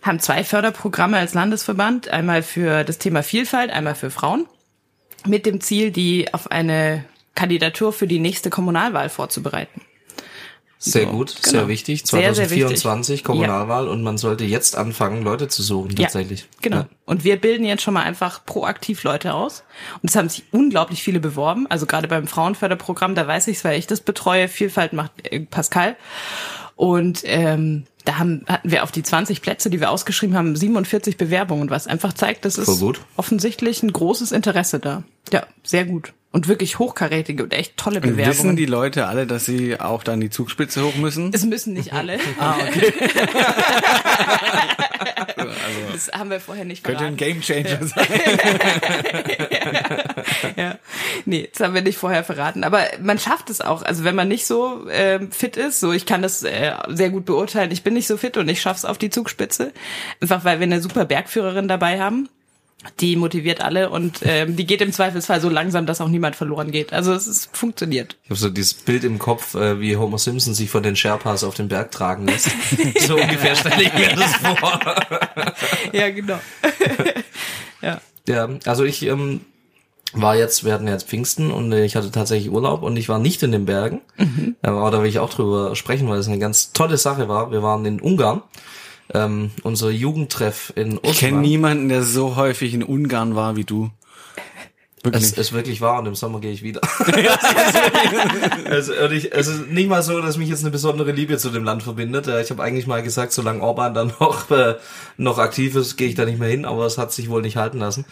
haben 0.00 0.20
zwei 0.20 0.44
Förderprogramme 0.44 1.18
als 1.18 1.34
Landesverband. 1.34 2.08
Einmal 2.08 2.42
für 2.42 2.84
das 2.84 2.98
Thema 2.98 3.22
Vielfalt, 3.22 3.70
einmal 3.70 3.96
für 3.96 4.10
Frauen. 4.10 4.46
Mit 5.26 5.44
dem 5.44 5.60
Ziel, 5.60 5.90
die 5.90 6.32
auf 6.32 6.50
eine 6.50 7.04
Kandidatur 7.34 7.92
für 7.92 8.06
die 8.06 8.20
nächste 8.20 8.48
Kommunalwahl 8.48 9.08
vorzubereiten. 9.08 9.82
Sehr 10.82 11.04
so, 11.04 11.10
gut, 11.10 11.36
genau. 11.42 11.50
sehr 11.50 11.68
wichtig. 11.68 12.06
2024 12.06 13.06
sehr, 13.06 13.16
sehr 13.16 13.22
Kommunalwahl 13.22 13.84
ja. 13.84 13.90
und 13.90 14.02
man 14.02 14.16
sollte 14.16 14.44
jetzt 14.44 14.76
anfangen, 14.76 15.22
Leute 15.22 15.46
zu 15.46 15.62
suchen, 15.62 15.94
tatsächlich. 15.94 16.40
Ja, 16.40 16.46
genau. 16.62 16.76
Ja. 16.78 16.88
Und 17.04 17.22
wir 17.22 17.38
bilden 17.38 17.66
jetzt 17.66 17.82
schon 17.82 17.92
mal 17.92 18.02
einfach 18.02 18.46
proaktiv 18.46 19.02
Leute 19.04 19.34
aus. 19.34 19.62
Und 20.02 20.08
es 20.08 20.16
haben 20.16 20.30
sich 20.30 20.44
unglaublich 20.52 21.02
viele 21.02 21.20
beworben. 21.20 21.66
Also 21.66 21.84
gerade 21.84 22.08
beim 22.08 22.26
Frauenförderprogramm, 22.26 23.14
da 23.14 23.26
weiß 23.26 23.48
ich 23.48 23.58
es, 23.58 23.64
weil 23.64 23.78
ich 23.78 23.88
das 23.88 24.00
betreue. 24.00 24.48
Vielfalt 24.48 24.94
macht 24.94 25.12
äh, 25.24 25.40
Pascal. 25.40 25.96
Und 26.76 27.20
ähm, 27.24 27.84
da 28.06 28.18
haben, 28.18 28.46
hatten 28.46 28.70
wir 28.70 28.82
auf 28.82 28.90
die 28.90 29.02
20 29.02 29.42
Plätze, 29.42 29.68
die 29.68 29.80
wir 29.80 29.90
ausgeschrieben 29.90 30.34
haben, 30.34 30.56
47 30.56 31.18
Bewerbungen, 31.18 31.68
was 31.68 31.88
einfach 31.88 32.14
zeigt, 32.14 32.46
dass 32.46 32.56
es 32.56 32.82
offensichtlich 33.16 33.82
ein 33.82 33.92
großes 33.92 34.32
Interesse 34.32 34.80
da. 34.80 35.02
Ja, 35.30 35.46
sehr 35.62 35.84
gut. 35.84 36.14
Und 36.32 36.46
wirklich 36.46 36.78
hochkarätige 36.78 37.42
und 37.42 37.52
echt 37.52 37.76
tolle 37.76 38.00
Bewerbungen. 38.00 38.24
Und 38.24 38.30
wissen 38.30 38.54
die 38.56 38.66
Leute 38.66 39.06
alle, 39.06 39.26
dass 39.26 39.46
sie 39.46 39.80
auch 39.80 40.04
dann 40.04 40.20
die 40.20 40.30
Zugspitze 40.30 40.84
hoch 40.84 40.94
müssen? 40.94 41.32
Es 41.34 41.44
müssen 41.44 41.72
nicht 41.72 41.92
alle. 41.92 42.20
ah, 42.38 42.54
okay. 42.68 42.92
also, 45.36 45.50
das 45.92 46.12
haben 46.12 46.30
wir 46.30 46.38
vorher 46.38 46.64
nicht 46.64 46.86
verraten. 46.86 47.16
Könnte 47.18 47.24
ein 47.24 47.32
Gamechanger 47.32 47.84
sein. 47.86 48.06
ja. 50.56 50.62
ja. 50.62 50.78
Nee, 51.24 51.48
das 51.52 51.66
haben 51.66 51.74
wir 51.74 51.82
nicht 51.82 51.98
vorher 51.98 52.22
verraten. 52.22 52.62
Aber 52.62 52.84
man 53.02 53.18
schafft 53.18 53.50
es 53.50 53.60
auch. 53.60 53.82
Also 53.82 54.04
wenn 54.04 54.14
man 54.14 54.28
nicht 54.28 54.46
so 54.46 54.88
äh, 54.88 55.18
fit 55.32 55.56
ist, 55.56 55.80
so 55.80 55.90
ich 55.92 56.06
kann 56.06 56.22
das 56.22 56.44
äh, 56.44 56.74
sehr 56.90 57.10
gut 57.10 57.24
beurteilen, 57.24 57.72
ich 57.72 57.82
bin 57.82 57.94
nicht 57.94 58.06
so 58.06 58.16
fit 58.16 58.36
und 58.36 58.48
ich 58.48 58.60
schaff's 58.60 58.84
auf 58.84 58.98
die 58.98 59.10
Zugspitze. 59.10 59.72
Einfach 60.20 60.44
weil 60.44 60.60
wir 60.60 60.64
eine 60.64 60.80
super 60.80 61.06
Bergführerin 61.06 61.66
dabei 61.66 62.00
haben 62.00 62.28
die 63.00 63.16
motiviert 63.16 63.60
alle 63.60 63.90
und 63.90 64.20
ähm, 64.22 64.56
die 64.56 64.64
geht 64.64 64.80
im 64.80 64.92
Zweifelsfall 64.92 65.40
so 65.40 65.50
langsam, 65.50 65.84
dass 65.84 66.00
auch 66.00 66.08
niemand 66.08 66.34
verloren 66.36 66.70
geht. 66.70 66.92
Also 66.92 67.12
es 67.12 67.26
ist, 67.26 67.54
funktioniert. 67.54 68.16
Ich 68.24 68.30
habe 68.30 68.40
so 68.40 68.48
dieses 68.48 68.74
Bild 68.74 69.04
im 69.04 69.18
Kopf, 69.18 69.54
äh, 69.54 69.80
wie 69.80 69.96
Homer 69.96 70.18
Simpson 70.18 70.54
sich 70.54 70.70
von 70.70 70.82
den 70.82 70.96
Sherpas 70.96 71.44
auf 71.44 71.54
den 71.54 71.68
Berg 71.68 71.90
tragen 71.90 72.26
lässt. 72.26 72.50
so 73.00 73.16
ungefähr 73.16 73.54
stelle 73.54 73.82
ich 73.82 73.92
mir 73.92 74.16
das 74.16 74.34
vor. 74.36 74.80
ja, 75.92 76.10
genau. 76.10 76.40
ja. 77.82 78.00
Ja, 78.26 78.48
also 78.64 78.84
ich 78.84 79.02
ähm, 79.02 79.42
war 80.12 80.36
jetzt, 80.36 80.64
wir 80.64 80.72
hatten 80.72 80.88
jetzt 80.88 81.08
Pfingsten 81.08 81.50
und 81.50 81.72
äh, 81.72 81.84
ich 81.84 81.96
hatte 81.96 82.10
tatsächlich 82.10 82.50
Urlaub 82.50 82.82
und 82.82 82.96
ich 82.96 83.08
war 83.08 83.18
nicht 83.18 83.42
in 83.42 83.52
den 83.52 83.66
Bergen. 83.66 84.00
Mhm. 84.16 84.56
Aber 84.62 84.90
da 84.90 85.02
will 85.02 85.08
ich 85.08 85.18
auch 85.18 85.30
drüber 85.30 85.76
sprechen, 85.76 86.08
weil 86.08 86.18
es 86.18 86.28
eine 86.28 86.38
ganz 86.38 86.72
tolle 86.72 86.96
Sache 86.96 87.28
war. 87.28 87.52
Wir 87.52 87.62
waren 87.62 87.84
in 87.84 88.00
Ungarn 88.00 88.42
ähm, 89.14 89.50
unser 89.62 89.90
Jugendtreff 89.90 90.72
in 90.76 90.98
Osma. 90.98 91.10
Ich 91.10 91.18
kenne 91.18 91.40
niemanden, 91.40 91.88
der 91.88 92.02
so 92.02 92.36
häufig 92.36 92.74
in 92.74 92.82
Ungarn 92.82 93.34
war 93.34 93.56
wie 93.56 93.64
du. 93.64 93.90
Wirklich? 95.02 95.24
Es 95.24 95.32
ist 95.32 95.52
wirklich 95.54 95.80
wahr 95.80 95.98
und 95.98 96.06
im 96.06 96.14
Sommer 96.14 96.40
gehe 96.40 96.52
ich 96.52 96.62
wieder. 96.62 96.82
also, 98.70 98.92
ich, 99.10 99.32
es 99.32 99.46
ist 99.46 99.68
nicht 99.68 99.88
mal 99.88 100.02
so, 100.02 100.20
dass 100.20 100.36
mich 100.36 100.50
jetzt 100.50 100.60
eine 100.60 100.70
besondere 100.70 101.12
Liebe 101.12 101.38
zu 101.38 101.48
dem 101.48 101.64
Land 101.64 101.82
verbindet. 101.82 102.28
Ich 102.28 102.50
habe 102.50 102.62
eigentlich 102.62 102.86
mal 102.86 103.02
gesagt, 103.02 103.32
solange 103.32 103.62
Orban 103.62 103.94
dann 103.94 104.12
noch, 104.20 104.50
äh, 104.50 104.74
noch 105.16 105.38
aktiv 105.38 105.74
ist, 105.74 105.96
gehe 105.96 106.08
ich 106.08 106.16
da 106.16 106.26
nicht 106.26 106.38
mehr 106.38 106.50
hin, 106.50 106.66
aber 106.66 106.84
es 106.84 106.98
hat 106.98 107.12
sich 107.12 107.30
wohl 107.30 107.40
nicht 107.40 107.56
halten 107.56 107.78
lassen. 107.78 108.04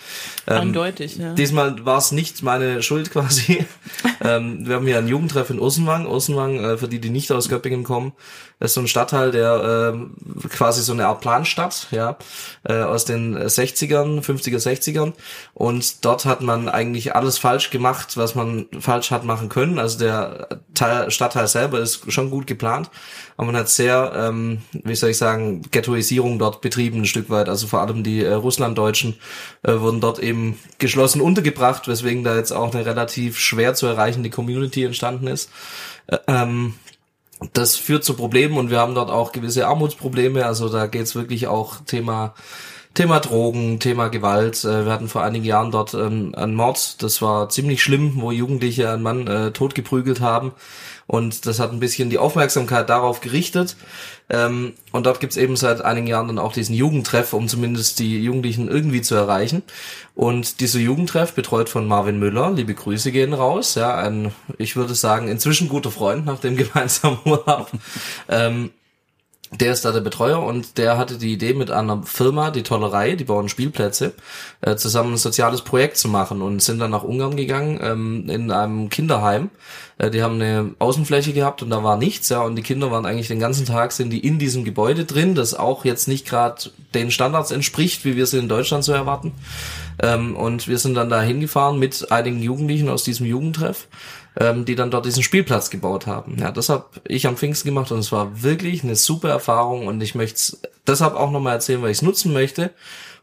Ähm, 0.47 0.61
Eindeutig, 0.61 1.19
ja. 1.19 1.35
Diesmal 1.35 1.85
war 1.85 1.99
es 1.99 2.11
nicht 2.11 2.43
meine 2.43 2.83
Schuld 2.83 3.11
quasi. 3.11 3.67
ähm, 4.25 4.67
wir 4.67 4.77
haben 4.77 4.87
hier 4.87 4.97
ein 4.97 5.09
Jugendtreff 5.09 5.51
in 5.51 5.61
Ursenwang. 5.61 6.07
Ursenwang, 6.07 6.65
äh, 6.65 6.79
für 6.79 6.89
die, 6.89 7.01
die 7.01 7.11
nicht 7.11 7.31
aus 7.33 7.51
Göppingen 7.51 7.85
kommen, 7.85 8.13
ist 8.61 8.75
so 8.75 8.81
ein 8.81 8.89
Stadtteil, 8.89 9.31
der 9.31 9.95
äh, 9.95 10.49
quasi 10.49 10.83
so 10.83 10.93
eine 10.93 11.07
Art 11.07 11.21
Planstadt, 11.21 11.89
ja, 11.91 12.17
äh, 12.65 12.81
aus 12.83 13.05
den 13.05 13.37
60ern, 13.39 14.23
50er, 14.23 14.59
60ern. 14.59 15.13
Und 15.55 16.05
dort 16.05 16.25
hat 16.25 16.41
man 16.41 16.69
eigentlich 16.79 17.15
alles 17.15 17.39
falsch 17.39 17.71
gemacht, 17.71 18.17
was 18.17 18.35
man 18.35 18.67
falsch 18.79 19.11
hat 19.11 19.25
machen 19.25 19.49
können. 19.49 19.79
Also 19.79 19.99
der 19.99 20.61
Teil, 20.75 21.11
Stadtteil 21.11 21.49
selber 21.49 21.81
ist 21.81 22.11
schon 22.13 22.31
gut 22.31 22.47
geplant, 22.47 22.89
aber 23.37 23.47
man 23.47 23.57
hat 23.57 23.69
sehr, 23.69 24.13
ähm, 24.15 24.63
wie 24.73 24.95
soll 24.95 25.11
ich 25.11 25.19
sagen, 25.19 25.63
Ghettoisierung 25.71 26.39
dort 26.39 26.61
betrieben 26.61 27.01
ein 27.01 27.07
Stück 27.07 27.31
weit. 27.31 27.49
Also 27.49 27.67
vor 27.67 27.81
allem 27.81 28.05
die 28.05 28.23
äh, 28.23 28.33
Russlanddeutschen 28.33 29.17
äh, 29.65 29.75
wurden 29.81 30.01
dort 30.01 30.21
eben 30.21 30.59
geschlossen 30.79 31.21
untergebracht, 31.21 31.89
weswegen 31.89 32.23
da 32.23 32.37
jetzt 32.37 32.53
auch 32.53 32.73
eine 32.73 32.87
relativ 32.87 33.39
schwer 33.39 33.75
zu 33.75 33.87
erreichende 33.87 34.31
Community 34.31 34.85
entstanden 34.85 35.27
ist. 35.27 35.51
Äh, 36.07 36.19
ähm, 36.29 36.75
das 37.53 37.77
führt 37.77 38.05
zu 38.05 38.15
Problemen 38.15 38.57
und 38.57 38.71
wir 38.71 38.79
haben 38.79 38.95
dort 38.95 39.11
auch 39.11 39.33
gewisse 39.33 39.67
Armutsprobleme. 39.67 40.47
Also 40.47 40.69
da 40.69 40.87
geht's 40.87 41.15
wirklich 41.15 41.47
auch 41.47 41.77
Thema 41.87 42.35
Thema 42.95 43.21
Drogen, 43.21 43.79
Thema 43.79 44.09
Gewalt. 44.09 44.65
Äh, 44.65 44.85
wir 44.85 44.93
hatten 44.93 45.09
vor 45.09 45.23
einigen 45.23 45.45
Jahren 45.45 45.71
dort 45.71 45.95
ähm, 45.95 46.35
einen 46.35 46.55
Mord. 46.55 47.03
Das 47.03 47.23
war 47.23 47.49
ziemlich 47.49 47.83
schlimm, 47.83 48.15
wo 48.17 48.31
Jugendliche 48.31 48.91
einen 48.91 49.03
Mann 49.03 49.27
äh, 49.27 49.51
totgeprügelt 49.53 50.21
haben. 50.21 50.53
Und 51.07 51.47
das 51.47 51.59
hat 51.59 51.73
ein 51.73 51.81
bisschen 51.81 52.11
die 52.11 52.19
Aufmerksamkeit 52.19 52.91
darauf 52.91 53.21
gerichtet. 53.21 53.77
Ähm, 54.29 54.75
und 54.93 55.07
dort 55.07 55.21
gibt's 55.21 55.39
eben 55.39 55.57
seit 55.57 55.81
einigen 55.81 56.07
Jahren 56.07 56.29
dann 56.29 56.39
auch 56.39 56.53
diesen 56.53 56.75
Jugendtreff, 56.75 57.33
um 57.33 57.49
zumindest 57.49 57.99
die 57.99 58.23
Jugendlichen 58.23 58.69
irgendwie 58.69 59.01
zu 59.01 59.15
erreichen. 59.15 59.63
Und 60.15 60.61
dieser 60.61 60.81
Jugendtreff, 60.81 61.33
betreut 61.33 61.71
von 61.71 61.87
Marvin 61.89 62.19
Müller, 62.19 62.51
liebe 62.51 62.75
Grüße 62.75 63.11
gehen 63.11 63.33
raus, 63.33 63.75
ja, 63.75 63.97
ein, 63.97 64.33
ich 64.59 64.77
würde 64.77 64.95
sagen, 64.95 65.29
inzwischen 65.29 65.69
guter 65.71 65.91
Freund 65.91 66.27
nach 66.27 66.41
dem 66.41 66.57
gemeinsamen 66.59 67.19
Urlaub. 67.25 67.71
ähm, 68.29 68.71
der 69.51 69.73
ist 69.73 69.85
da 69.85 69.93
der 69.93 70.01
Betreuer 70.01 70.43
und 70.43 70.77
der 70.77 70.99
hatte 70.99 71.17
die 71.17 71.33
Idee 71.33 71.55
mit 71.55 71.71
einer 71.71 72.03
Firma, 72.03 72.51
die 72.51 72.63
Tollerei, 72.63 73.15
die 73.15 73.25
bauen 73.25 73.49
Spielplätze, 73.49 74.13
äh, 74.61 74.77
zusammen 74.77 75.15
ein 75.15 75.19
soziales 75.19 75.63
Projekt 75.63 75.97
zu 75.97 76.09
machen 76.09 76.43
und 76.43 76.63
sind 76.63 76.79
dann 76.79 76.91
nach 76.91 77.03
Ungarn 77.03 77.37
gegangen 77.37 77.81
ähm, 77.83 78.29
in 78.29 78.51
einem 78.51 78.91
Kinderheim. 78.91 79.49
Äh, 79.97 80.11
die 80.11 80.23
haben 80.23 80.35
eine 80.35 80.75
Außenfläche 80.79 81.33
gehabt 81.33 81.63
und 81.63 81.71
da 81.71 81.83
war 81.83 81.97
nichts, 81.97 82.29
ja, 82.29 82.43
und 82.43 82.57
die 82.57 82.63
Kinder 82.63 82.91
waren 82.91 83.07
eigentlich 83.07 83.29
den 83.29 83.41
ganzen 83.41 83.65
Tag 83.65 83.93
sind 83.93 84.11
die 84.11 84.25
in 84.25 84.39
diesem 84.39 84.65
Gebäude 84.65 85.07
drin, 85.07 85.35
das 85.35 85.55
auch 85.55 85.85
jetzt 85.85 86.09
nicht 86.09 86.27
gerade 86.27 86.71
den 86.95 87.11
Standards 87.11 87.51
entspricht, 87.51 88.05
wie 88.05 88.17
wir 88.17 88.27
sie 88.27 88.39
in 88.39 88.49
Deutschland 88.49 88.85
so 88.85 88.93
erwarten. 88.93 89.33
Ähm, 90.01 90.37
und 90.37 90.69
wir 90.69 90.79
sind 90.79 90.95
dann 90.95 91.09
da 91.09 91.23
hingefahren 91.23 91.79
mit 91.79 92.13
einigen 92.13 92.43
Jugendlichen 92.43 92.89
aus 92.89 93.03
diesem 93.03 93.27
Jugendtreff 93.27 93.89
ähm, 94.39 94.65
die 94.65 94.77
dann 94.77 94.91
dort 94.91 95.05
diesen 95.05 95.23
Spielplatz 95.23 95.69
gebaut 95.69 96.07
haben. 96.07 96.37
Ja, 96.39 96.53
das 96.53 96.69
habe 96.69 96.87
ich 97.07 97.27
am 97.27 97.37
Pfingsten 97.37 97.69
gemacht 97.69 97.91
und 97.91 97.99
es 97.99 98.13
war 98.13 98.43
wirklich 98.43 98.85
eine 98.85 98.95
super 98.95 99.31
Erfahrung 99.31 99.87
und 99.87 100.01
ich 100.01 100.15
möchte 100.15 100.37
es 100.37 100.61
deshalb 100.87 101.15
auch 101.15 101.31
nochmal 101.31 101.55
erzählen, 101.55 101.83
weil 101.83 101.91
ich 101.91 101.99
es 101.99 102.03
nutzen 102.03 102.33
möchte, 102.33 102.71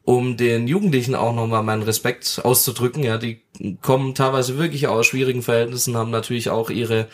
um 0.04 0.36
den 0.36 0.68
Jugendlichen 0.68 1.16
auch 1.16 1.34
nochmal 1.34 1.64
meinen 1.64 1.84
Respekt 1.84 2.42
auszudrücken. 2.44 3.04
Ja, 3.04 3.18
die 3.18 3.42
kommen 3.82 4.14
teilweise 4.14 4.58
wirklich 4.58 4.88
aus 4.88 5.06
schwierigen 5.06 5.42
Verhältnissen, 5.42 5.96
haben 5.96 6.12
natürlich 6.12 6.50
auch 6.50 6.70
ihre 6.70 7.08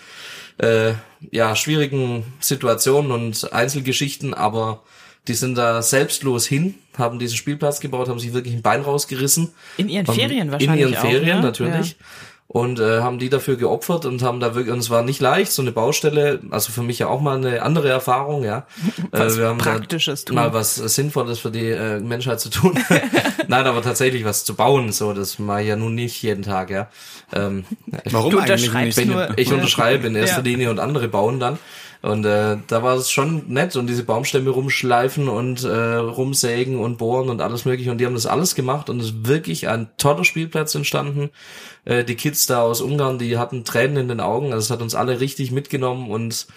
äh, 0.57 0.93
ja, 1.29 1.55
schwierigen 1.55 2.25
Situationen 2.39 3.11
und 3.11 3.53
Einzelgeschichten, 3.53 4.33
aber 4.33 4.81
die 5.27 5.35
sind 5.35 5.55
da 5.55 5.83
selbstlos 5.83 6.47
hin, 6.47 6.73
haben 6.97 7.19
diesen 7.19 7.37
Spielplatz 7.37 7.79
gebaut, 7.79 8.09
haben 8.09 8.19
sich 8.19 8.33
wirklich 8.33 8.55
ein 8.55 8.63
Bein 8.63 8.81
rausgerissen. 8.81 9.53
In 9.77 9.87
ihren 9.87 10.07
Ferien 10.07 10.51
wahrscheinlich. 10.51 10.87
In 10.87 10.93
ihren 10.93 10.99
Ferien, 10.99 11.37
auch, 11.37 11.41
ne? 11.41 11.47
natürlich. 11.47 11.91
Ja 11.91 12.05
und 12.51 12.81
äh, 12.81 12.99
haben 12.99 13.17
die 13.17 13.29
dafür 13.29 13.55
geopfert 13.55 14.05
und 14.05 14.21
haben 14.23 14.41
da 14.41 14.55
wirklich 14.55 14.73
und 14.73 14.79
es 14.79 14.89
war 14.89 15.03
nicht 15.03 15.21
leicht 15.21 15.53
so 15.53 15.61
eine 15.61 15.71
Baustelle 15.71 16.41
also 16.51 16.73
für 16.73 16.83
mich 16.83 16.99
ja 16.99 17.07
auch 17.07 17.21
mal 17.21 17.37
eine 17.37 17.61
andere 17.61 17.87
Erfahrung 17.87 18.43
ja 18.43 18.65
was 19.11 19.35
äh, 19.35 19.39
wir 19.39 19.47
haben 19.47 19.57
praktisches 19.57 20.25
tun. 20.25 20.35
mal 20.35 20.53
was 20.53 20.75
sinnvolles 20.75 21.39
für 21.39 21.49
die 21.49 21.67
äh, 21.67 22.01
Menschheit 22.01 22.41
zu 22.41 22.49
tun 22.49 22.77
nein 23.47 23.65
aber 23.65 23.81
tatsächlich 23.81 24.25
was 24.25 24.43
zu 24.43 24.55
bauen 24.55 24.91
so 24.91 25.13
das 25.13 25.39
mache 25.39 25.61
ich 25.61 25.67
ja 25.69 25.77
nun 25.77 25.95
nicht 25.95 26.21
jeden 26.21 26.43
Tag 26.43 26.71
ja 26.71 26.89
ähm, 27.33 27.63
warum 28.11 28.31
du 28.31 28.39
eigentlich 28.39 28.73
nicht? 28.73 28.99
Ich, 29.37 29.47
ich 29.47 29.53
unterschreibe 29.53 30.07
in 30.07 30.15
erster 30.15 30.39
ja. 30.39 30.43
Linie 30.43 30.71
und 30.71 30.79
andere 30.79 31.07
bauen 31.07 31.39
dann 31.39 31.57
und 32.01 32.25
äh, 32.25 32.57
da 32.67 32.81
war 32.81 32.95
es 32.95 33.11
schon 33.11 33.43
nett 33.47 33.75
und 33.75 33.85
diese 33.85 34.03
Baumstämme 34.03 34.49
rumschleifen 34.49 35.29
und 35.29 35.63
äh, 35.63 35.95
rumsägen 35.95 36.79
und 36.79 36.97
bohren 36.97 37.29
und 37.29 37.41
alles 37.41 37.65
mögliche. 37.65 37.91
Und 37.91 37.99
die 37.99 38.07
haben 38.07 38.15
das 38.15 38.25
alles 38.25 38.55
gemacht 38.55 38.89
und 38.89 38.99
es 38.99 39.07
ist 39.07 39.27
wirklich 39.27 39.67
ein 39.67 39.87
toller 39.97 40.23
Spielplatz 40.23 40.73
entstanden. 40.73 41.29
Äh, 41.85 42.03
die 42.03 42.15
Kids 42.15 42.47
da 42.47 42.61
aus 42.61 42.81
Ungarn, 42.81 43.19
die 43.19 43.37
hatten 43.37 43.65
Tränen 43.65 43.97
in 43.97 44.07
den 44.07 44.19
Augen. 44.19 44.51
Also 44.51 44.65
es 44.65 44.71
hat 44.71 44.81
uns 44.81 44.95
alle 44.95 45.19
richtig 45.19 45.51
mitgenommen 45.51 46.09
und 46.09 46.47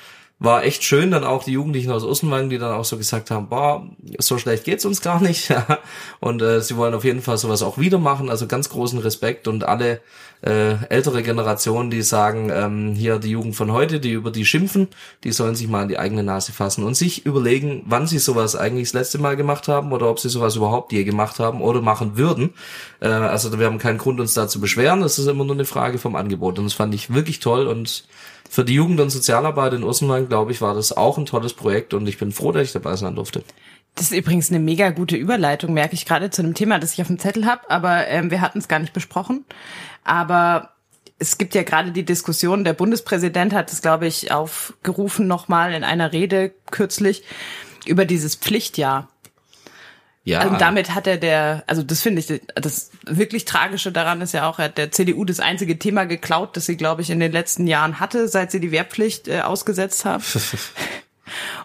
war 0.41 0.65
echt 0.65 0.83
schön, 0.83 1.13
dann 1.13 1.25
auch 1.25 1.45
die 1.45 1.53
Jugendlichen 1.53 1.91
aus 1.91 2.05
Ossenwagen, 2.05 2.51
die 2.51 2.59
dann 2.59 2.73
auch 2.73 2.85
so 2.85 2.99
gesagt 2.99 3.31
haben, 3.31 3.49
boah, 3.49 3.89
so 4.19 4.37
schlecht 4.37 4.65
geht's 4.65 4.85
uns 4.85 5.01
gar 5.01 5.23
nicht. 5.23 5.55
und 6.21 6.43
äh, 6.43 6.61
sie 6.61 6.77
wollen 6.77 6.95
auf 6.95 7.05
jeden 7.05 7.23
Fall 7.23 7.39
sowas 7.39 7.63
auch 7.63 7.79
wieder 7.79 7.99
machen. 7.99 8.29
Also 8.29 8.47
ganz 8.47 8.69
großen 8.69 8.99
Respekt 8.99 9.47
und 9.47 9.65
alle 9.65 10.01
äh, 10.43 10.85
ältere 10.91 11.23
Generationen, 11.23 11.91
die 11.91 12.03
sagen, 12.03 12.51
ähm, 12.53 12.93
hier 12.95 13.19
die 13.19 13.31
Jugend 13.31 13.55
von 13.55 13.73
heute, 13.73 14.01
die 14.01 14.11
über 14.11 14.33
die 14.33 14.45
schimpfen, 14.45 14.89
die 15.23 15.33
sollen 15.33 15.55
sich 15.55 15.69
mal 15.69 15.83
in 15.83 15.89
die 15.89 15.99
eigene 15.99 16.25
Nase 16.25 16.53
fassen 16.53 16.85
und 16.85 16.95
sich 16.95 17.25
überlegen, 17.25 17.85
wann 17.87 18.07
sie 18.07 18.19
sowas 18.19 18.57
eigentlich 18.57 18.89
das 18.89 18.95
letzte 18.95 19.19
Mal 19.19 19.37
gemacht 19.37 19.69
haben 19.69 19.93
oder 19.93 20.11
ob 20.11 20.19
sie 20.19 20.29
sowas 20.29 20.57
überhaupt 20.57 20.93
je 20.93 21.05
gemacht 21.05 21.39
haben 21.39 21.63
oder 21.63 21.81
machen 21.81 22.19
würden. 22.19 22.55
Äh, 23.01 23.07
also 23.07 23.57
wir 23.59 23.67
haben 23.67 23.79
keinen 23.79 23.99
Grund, 23.99 24.21
uns 24.21 24.35
da 24.35 24.49
zu 24.49 24.61
beschweren. 24.61 25.01
Das 25.01 25.19
ist 25.19 25.29
immer 25.29 25.45
nur 25.45 25.55
eine 25.55 25.65
Frage 25.65 25.99
vom 25.99 26.17
Angebot. 26.17 26.59
Und 26.59 26.65
das 26.67 26.75
fand 26.75 26.93
ich 26.93 27.15
wirklich 27.15 27.39
toll 27.39 27.67
und 27.69 28.05
für 28.55 28.65
die 28.65 28.75
Jugend- 28.75 29.01
und 29.01 29.11
Sozialarbeit 29.11 29.73
in 29.73 29.83
Ursenland, 29.83 30.29
glaube 30.29 30.53
ich, 30.53 30.61
war 30.61 30.75
das 30.75 30.97
auch 30.97 31.19
ein 31.19 31.27
tolles 31.27 31.55
Projekt 31.55 31.93
und 31.93 32.07
ich 32.07 32.19
bin 32.19 32.31
froh, 32.31 32.53
dass 32.53 32.63
ich 32.63 32.73
dabei 32.73 32.95
sein 32.95 33.17
durfte. 33.17 33.43
Das 33.97 34.13
ist 34.13 34.17
übrigens 34.17 34.49
eine 34.49 34.61
mega 34.61 34.91
gute 34.91 35.17
Überleitung, 35.17 35.75
merke 35.75 35.95
ich 35.95 36.07
gerade 36.07 36.31
zu 36.31 36.41
einem 36.41 36.55
Thema, 36.55 36.79
das 36.79 36.93
ich 36.93 37.01
auf 37.01 37.09
dem 37.09 37.19
Zettel 37.19 37.47
habe, 37.47 37.69
aber 37.69 38.07
ähm, 38.07 38.31
wir 38.31 38.41
hatten 38.41 38.61
es 38.61 38.69
gar 38.69 38.79
nicht 38.79 38.93
besprochen. 38.93 39.45
Aber 40.05 40.71
es 41.19 41.37
gibt 41.37 41.57
ja 41.57 41.65
gerade 41.65 41.91
die 41.91 42.05
Diskussion, 42.05 42.63
der 42.63 42.75
Bundespräsident 42.75 43.53
hat 43.53 43.73
es, 43.73 43.83
glaube 43.83 44.07
ich, 44.07 44.31
aufgerufen 44.31 45.27
nochmal 45.27 45.75
in 45.75 45.83
einer 45.83 46.13
Rede 46.13 46.53
kürzlich 46.71 47.25
über 47.87 48.05
dieses 48.05 48.37
Pflichtjahr. 48.37 49.09
Ja. 50.25 50.39
Also 50.39 50.57
damit 50.57 50.95
hat 50.95 51.07
er 51.07 51.19
der, 51.19 51.65
also 51.67 51.83
das 51.83 52.01
finde 52.01 52.21
ich, 52.21 52.41
das 52.55 52.91
wirklich 53.05 53.45
Tragische 53.45 53.93
daran 53.93 54.23
ist 54.23 54.33
ja 54.33 54.49
auch, 54.49 54.59
er 54.59 54.67
hat 54.67 54.79
der 54.79 54.91
CDU 54.91 55.27
das 55.27 55.39
einzige 55.39 55.79
Thema 55.79 56.07
geklaut, 56.07 56.57
das 56.57 56.65
sie, 56.65 56.79
glaube 56.79 57.03
ich, 57.03 57.11
in 57.11 57.21
den 57.21 57.31
letzten 57.31 57.67
Jahren 57.67 58.01
hatte, 58.01 58.27
seit 58.27 58.51
sie 58.51 58.61
die 58.61 58.71
Wehrpflicht 58.71 59.29
äh, 59.29 59.41
ausgesetzt 59.41 60.07
haben. 60.07 60.25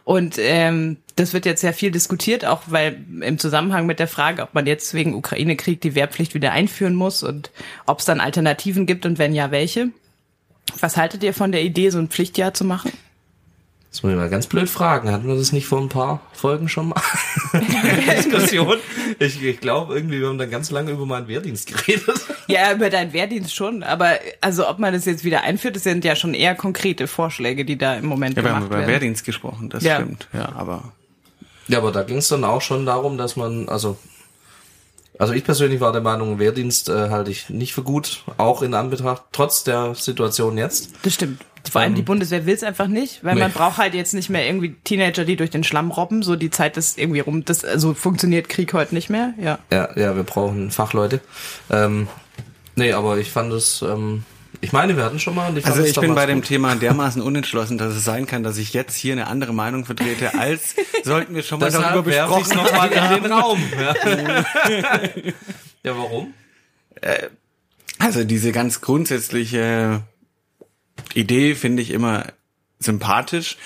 Und 0.03 0.37
ähm, 0.39 0.97
das 1.15 1.33
wird 1.33 1.45
jetzt 1.45 1.61
sehr 1.61 1.73
viel 1.73 1.91
diskutiert, 1.91 2.45
auch 2.45 2.63
weil 2.67 2.97
im 3.21 3.37
Zusammenhang 3.37 3.85
mit 3.85 3.99
der 3.99 4.07
Frage, 4.07 4.41
ob 4.41 4.53
man 4.53 4.65
jetzt 4.65 4.93
wegen 4.93 5.13
Ukraine-Krieg 5.13 5.79
die 5.81 5.95
Wehrpflicht 5.95 6.33
wieder 6.33 6.51
einführen 6.51 6.95
muss 6.95 7.23
und 7.23 7.51
ob 7.85 7.99
es 7.99 8.05
dann 8.05 8.19
Alternativen 8.19 8.85
gibt 8.85 9.05
und 9.05 9.19
wenn 9.19 9.33
ja, 9.33 9.51
welche. 9.51 9.89
Was 10.79 10.97
haltet 10.97 11.23
ihr 11.23 11.33
von 11.33 11.51
der 11.51 11.63
Idee, 11.63 11.89
so 11.89 11.99
ein 11.99 12.09
Pflichtjahr 12.09 12.53
zu 12.53 12.63
machen? 12.63 12.91
Das 13.91 14.03
muss 14.03 14.11
ich 14.11 14.17
mal 14.17 14.29
ganz 14.29 14.45
blöd 14.45 14.69
fragen. 14.69 15.11
Hatten 15.11 15.27
wir 15.27 15.35
das 15.35 15.51
nicht 15.51 15.65
vor 15.65 15.81
ein 15.81 15.89
paar 15.89 16.21
Folgen 16.31 16.69
schon 16.69 16.89
mal? 16.89 17.01
Diskussion. 18.17 18.77
Ich, 19.17 19.41
ich 19.41 19.59
glaube 19.59 19.95
irgendwie, 19.95 20.19
wir 20.19 20.27
haben 20.27 20.37
dann 20.37 20.51
ganz 20.51 20.69
lange 20.69 20.91
über 20.91 21.07
meinen 21.07 21.27
Wehrdienst 21.27 21.67
geredet. 21.67 22.19
Ja, 22.47 22.71
über 22.71 22.91
deinen 22.91 23.13
Wehrdienst 23.13 23.55
schon. 23.55 23.81
Aber 23.81 24.19
also 24.41 24.69
ob 24.69 24.77
man 24.77 24.93
das 24.93 25.05
jetzt 25.05 25.23
wieder 25.23 25.41
einführt, 25.41 25.75
das 25.75 25.83
sind 25.83 26.05
ja 26.05 26.15
schon 26.15 26.35
eher 26.35 26.53
konkrete 26.53 27.07
Vorschläge, 27.07 27.65
die 27.65 27.77
da 27.77 27.95
im 27.95 28.05
Moment 28.05 28.37
ja, 28.37 28.43
gemacht 28.43 28.61
werden. 28.61 28.63
Ja, 28.63 28.69
wir 28.69 28.77
haben 28.77 28.83
über 28.83 28.91
Wehrdienst 28.91 29.25
gesprochen, 29.25 29.69
das 29.69 29.83
ja. 29.83 29.95
stimmt. 29.95 30.27
Ja, 30.33 30.53
aber 30.55 30.93
ja, 31.69 31.77
aber 31.77 31.91
da 31.91 32.01
ging 32.01 32.17
es 32.17 32.27
dann 32.27 32.43
auch 32.43 32.61
schon 32.61 32.85
darum, 32.87 33.17
dass 33.17 33.35
man, 33.35 33.69
also 33.69 33.97
also 35.19 35.33
ich 35.33 35.43
persönlich 35.43 35.81
war 35.81 35.91
der 35.91 36.01
Meinung, 36.01 36.39
Wehrdienst 36.39 36.87
äh, 36.87 37.09
halte 37.09 37.29
ich 37.29 37.49
nicht 37.49 37.73
für 37.73 37.83
gut, 37.83 38.23
auch 38.37 38.61
in 38.61 38.73
Anbetracht, 38.73 39.23
trotz 39.33 39.65
der 39.65 39.93
Situation 39.93 40.57
jetzt. 40.57 40.91
Das 41.03 41.13
stimmt. 41.13 41.41
Vor 41.69 41.81
allem 41.81 41.93
die 41.93 41.99
ähm, 41.99 42.05
Bundeswehr 42.05 42.45
will 42.45 42.55
es 42.55 42.63
einfach 42.63 42.87
nicht, 42.87 43.23
weil 43.23 43.35
nee. 43.35 43.41
man 43.41 43.51
braucht 43.51 43.77
halt 43.77 43.93
jetzt 43.93 44.13
nicht 44.13 44.29
mehr 44.29 44.45
irgendwie 44.45 44.75
Teenager, 44.85 45.25
die 45.25 45.35
durch 45.35 45.49
den 45.49 45.65
Schlamm 45.65 45.91
robben, 45.91 46.23
so 46.23 46.37
die 46.37 46.49
Zeit 46.49 46.77
ist 46.77 46.97
irgendwie 46.97 47.19
rum. 47.19 47.43
Das 47.43 47.65
also 47.65 47.93
funktioniert 47.93 48.47
Krieg 48.47 48.73
heute 48.73 48.95
nicht 48.95 49.09
mehr, 49.09 49.33
ja. 49.37 49.59
Ja, 49.69 49.89
ja, 49.97 50.15
wir 50.15 50.23
brauchen 50.23 50.71
Fachleute. 50.71 51.19
Ähm, 51.69 52.07
nee, 52.75 52.93
aber 52.93 53.17
ich 53.17 53.29
fand 53.29 53.51
es 53.51 53.81
ähm, 53.81 54.23
ich 54.61 54.73
meine, 54.73 54.97
wir 54.97 55.05
hatten 55.05 55.19
schon 55.19 55.35
mal. 55.35 55.57
Ich 55.57 55.65
also 55.65 55.83
ich 55.83 55.99
bin 55.99 56.15
bei 56.15 56.25
dem 56.25 56.43
Thema 56.43 56.75
dermaßen 56.75 57.21
unentschlossen, 57.21 57.77
dass 57.77 57.95
es 57.95 58.03
sein 58.03 58.25
kann, 58.25 58.43
dass 58.43 58.57
ich 58.57 58.73
jetzt 58.73 58.95
hier 58.95 59.13
eine 59.13 59.27
andere 59.27 59.53
Meinung 59.53 59.85
vertrete, 59.85 60.37
als 60.37 60.75
sollten 61.03 61.33
wir 61.35 61.43
schon 61.43 61.59
mal 61.59 61.71
darüber 61.71 62.03
besprochen 62.03 62.57
noch 62.57 62.71
mal 62.71 62.91
in 62.91 63.23
den 63.23 63.31
Raum. 63.31 63.63
Ja, 63.79 64.99
ja 65.83 65.97
warum? 65.97 66.33
Äh, 67.01 67.27
Also 67.99 68.23
diese 68.23 68.51
ganz 68.51 68.81
grundsätzliche 68.81 70.01
Idee 71.13 71.55
finde 71.55 71.81
ich 71.81 71.91
immer 71.91 72.25
sympathisch. 72.79 73.57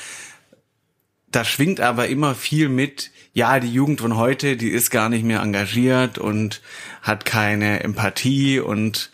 Da 1.31 1.43
schwingt 1.43 1.79
aber 1.79 2.07
immer 2.07 2.35
viel 2.35 2.69
mit, 2.69 3.09
ja, 3.33 3.59
die 3.59 3.71
Jugend 3.71 4.01
von 4.01 4.15
heute, 4.15 4.55
die 4.57 4.69
ist 4.69 4.91
gar 4.91 5.09
nicht 5.09 5.23
mehr 5.23 5.41
engagiert 5.41 6.19
und 6.19 6.62
hat 7.01 7.25
keine 7.25 7.83
Empathie 7.83 8.59
und 8.59 9.09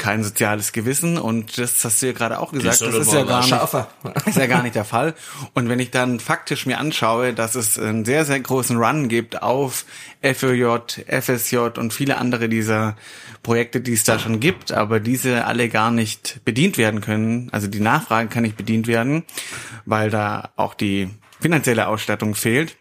kein 0.00 0.24
soziales 0.24 0.72
Gewissen 0.72 1.18
und 1.18 1.58
das 1.58 1.84
hast 1.84 2.00
du 2.00 2.06
ja 2.06 2.12
gerade 2.12 2.40
auch 2.40 2.52
gesagt, 2.52 2.80
das 2.80 2.94
ist 2.94 3.12
ja, 3.12 3.22
gar 3.22 3.42
nicht, 3.42 3.52
ist 4.26 4.36
ja 4.36 4.46
gar 4.46 4.62
nicht 4.62 4.74
der 4.74 4.86
Fall. 4.86 5.14
Und 5.52 5.68
wenn 5.68 5.78
ich 5.78 5.90
dann 5.90 6.20
faktisch 6.20 6.64
mir 6.64 6.78
anschaue, 6.78 7.34
dass 7.34 7.54
es 7.54 7.78
einen 7.78 8.06
sehr, 8.06 8.24
sehr 8.24 8.40
großen 8.40 8.78
Run 8.78 9.08
gibt 9.08 9.42
auf 9.42 9.84
FÖJ, 10.22 11.02
FSJ 11.06 11.56
und 11.76 11.92
viele 11.92 12.16
andere 12.16 12.48
dieser 12.48 12.96
Projekte, 13.42 13.82
die 13.82 13.92
es 13.92 14.04
da 14.04 14.18
schon 14.18 14.40
gibt, 14.40 14.72
aber 14.72 15.00
diese 15.00 15.44
alle 15.44 15.68
gar 15.68 15.90
nicht 15.90 16.40
bedient 16.46 16.78
werden 16.78 17.02
können, 17.02 17.50
also 17.52 17.68
die 17.68 17.80
Nachfrage 17.80 18.30
kann 18.30 18.42
nicht 18.42 18.56
bedient 18.56 18.86
werden, 18.86 19.24
weil 19.84 20.08
da 20.08 20.50
auch 20.56 20.72
die 20.72 21.10
finanzielle 21.40 21.88
Ausstattung 21.88 22.34
fehlt, 22.34 22.76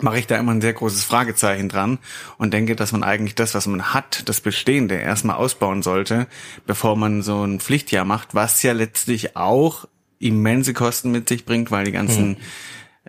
mache 0.00 0.18
ich 0.18 0.26
da 0.26 0.36
immer 0.36 0.52
ein 0.52 0.60
sehr 0.60 0.72
großes 0.72 1.04
Fragezeichen 1.04 1.68
dran 1.68 1.98
und 2.36 2.52
denke, 2.52 2.76
dass 2.76 2.92
man 2.92 3.04
eigentlich 3.04 3.34
das, 3.34 3.54
was 3.54 3.66
man 3.66 3.94
hat, 3.94 4.28
das 4.28 4.40
Bestehende 4.40 4.96
erstmal 4.96 5.36
ausbauen 5.36 5.82
sollte, 5.82 6.26
bevor 6.66 6.96
man 6.96 7.22
so 7.22 7.44
ein 7.44 7.60
Pflichtjahr 7.60 8.04
macht, 8.04 8.34
was 8.34 8.62
ja 8.62 8.72
letztlich 8.72 9.36
auch 9.36 9.86
immense 10.18 10.72
Kosten 10.72 11.10
mit 11.10 11.28
sich 11.28 11.44
bringt, 11.44 11.70
weil 11.70 11.84
die 11.84 11.92
ganzen 11.92 12.36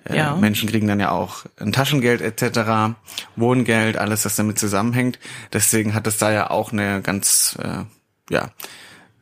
hm. 0.06 0.16
ja. 0.16 0.36
Menschen 0.36 0.70
kriegen 0.70 0.88
dann 0.88 1.00
ja 1.00 1.12
auch 1.12 1.46
ein 1.58 1.72
Taschengeld 1.72 2.22
etc., 2.22 2.96
Wohngeld, 3.36 3.98
alles, 3.98 4.26
was 4.26 4.36
damit 4.36 4.60
zusammenhängt. 4.60 5.20
Deswegen 5.54 5.94
hat 5.94 6.08
es 6.08 6.18
da 6.18 6.32
ja 6.32 6.50
auch 6.50 6.72
eine 6.72 7.02
ganz, 7.02 7.58
äh, 7.62 7.84
ja, 8.30 8.52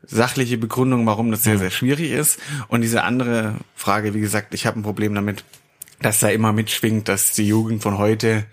sachliche 0.05 0.57
Begründung, 0.57 1.05
warum 1.05 1.31
das 1.31 1.43
sehr, 1.43 1.57
sehr 1.57 1.71
schwierig 1.71 2.11
ist. 2.11 2.39
Und 2.67 2.81
diese 2.81 3.03
andere 3.03 3.55
Frage, 3.75 4.13
wie 4.13 4.19
gesagt, 4.19 4.53
ich 4.53 4.65
habe 4.65 4.79
ein 4.79 4.83
Problem 4.83 5.15
damit, 5.15 5.45
dass 6.05 6.19
da 6.19 6.29
immer 6.29 6.53
mitschwingt, 6.53 7.07
dass 7.07 7.31
die 7.33 7.47
Jugend 7.47 7.81
von 7.83 7.97
heute 7.97 8.45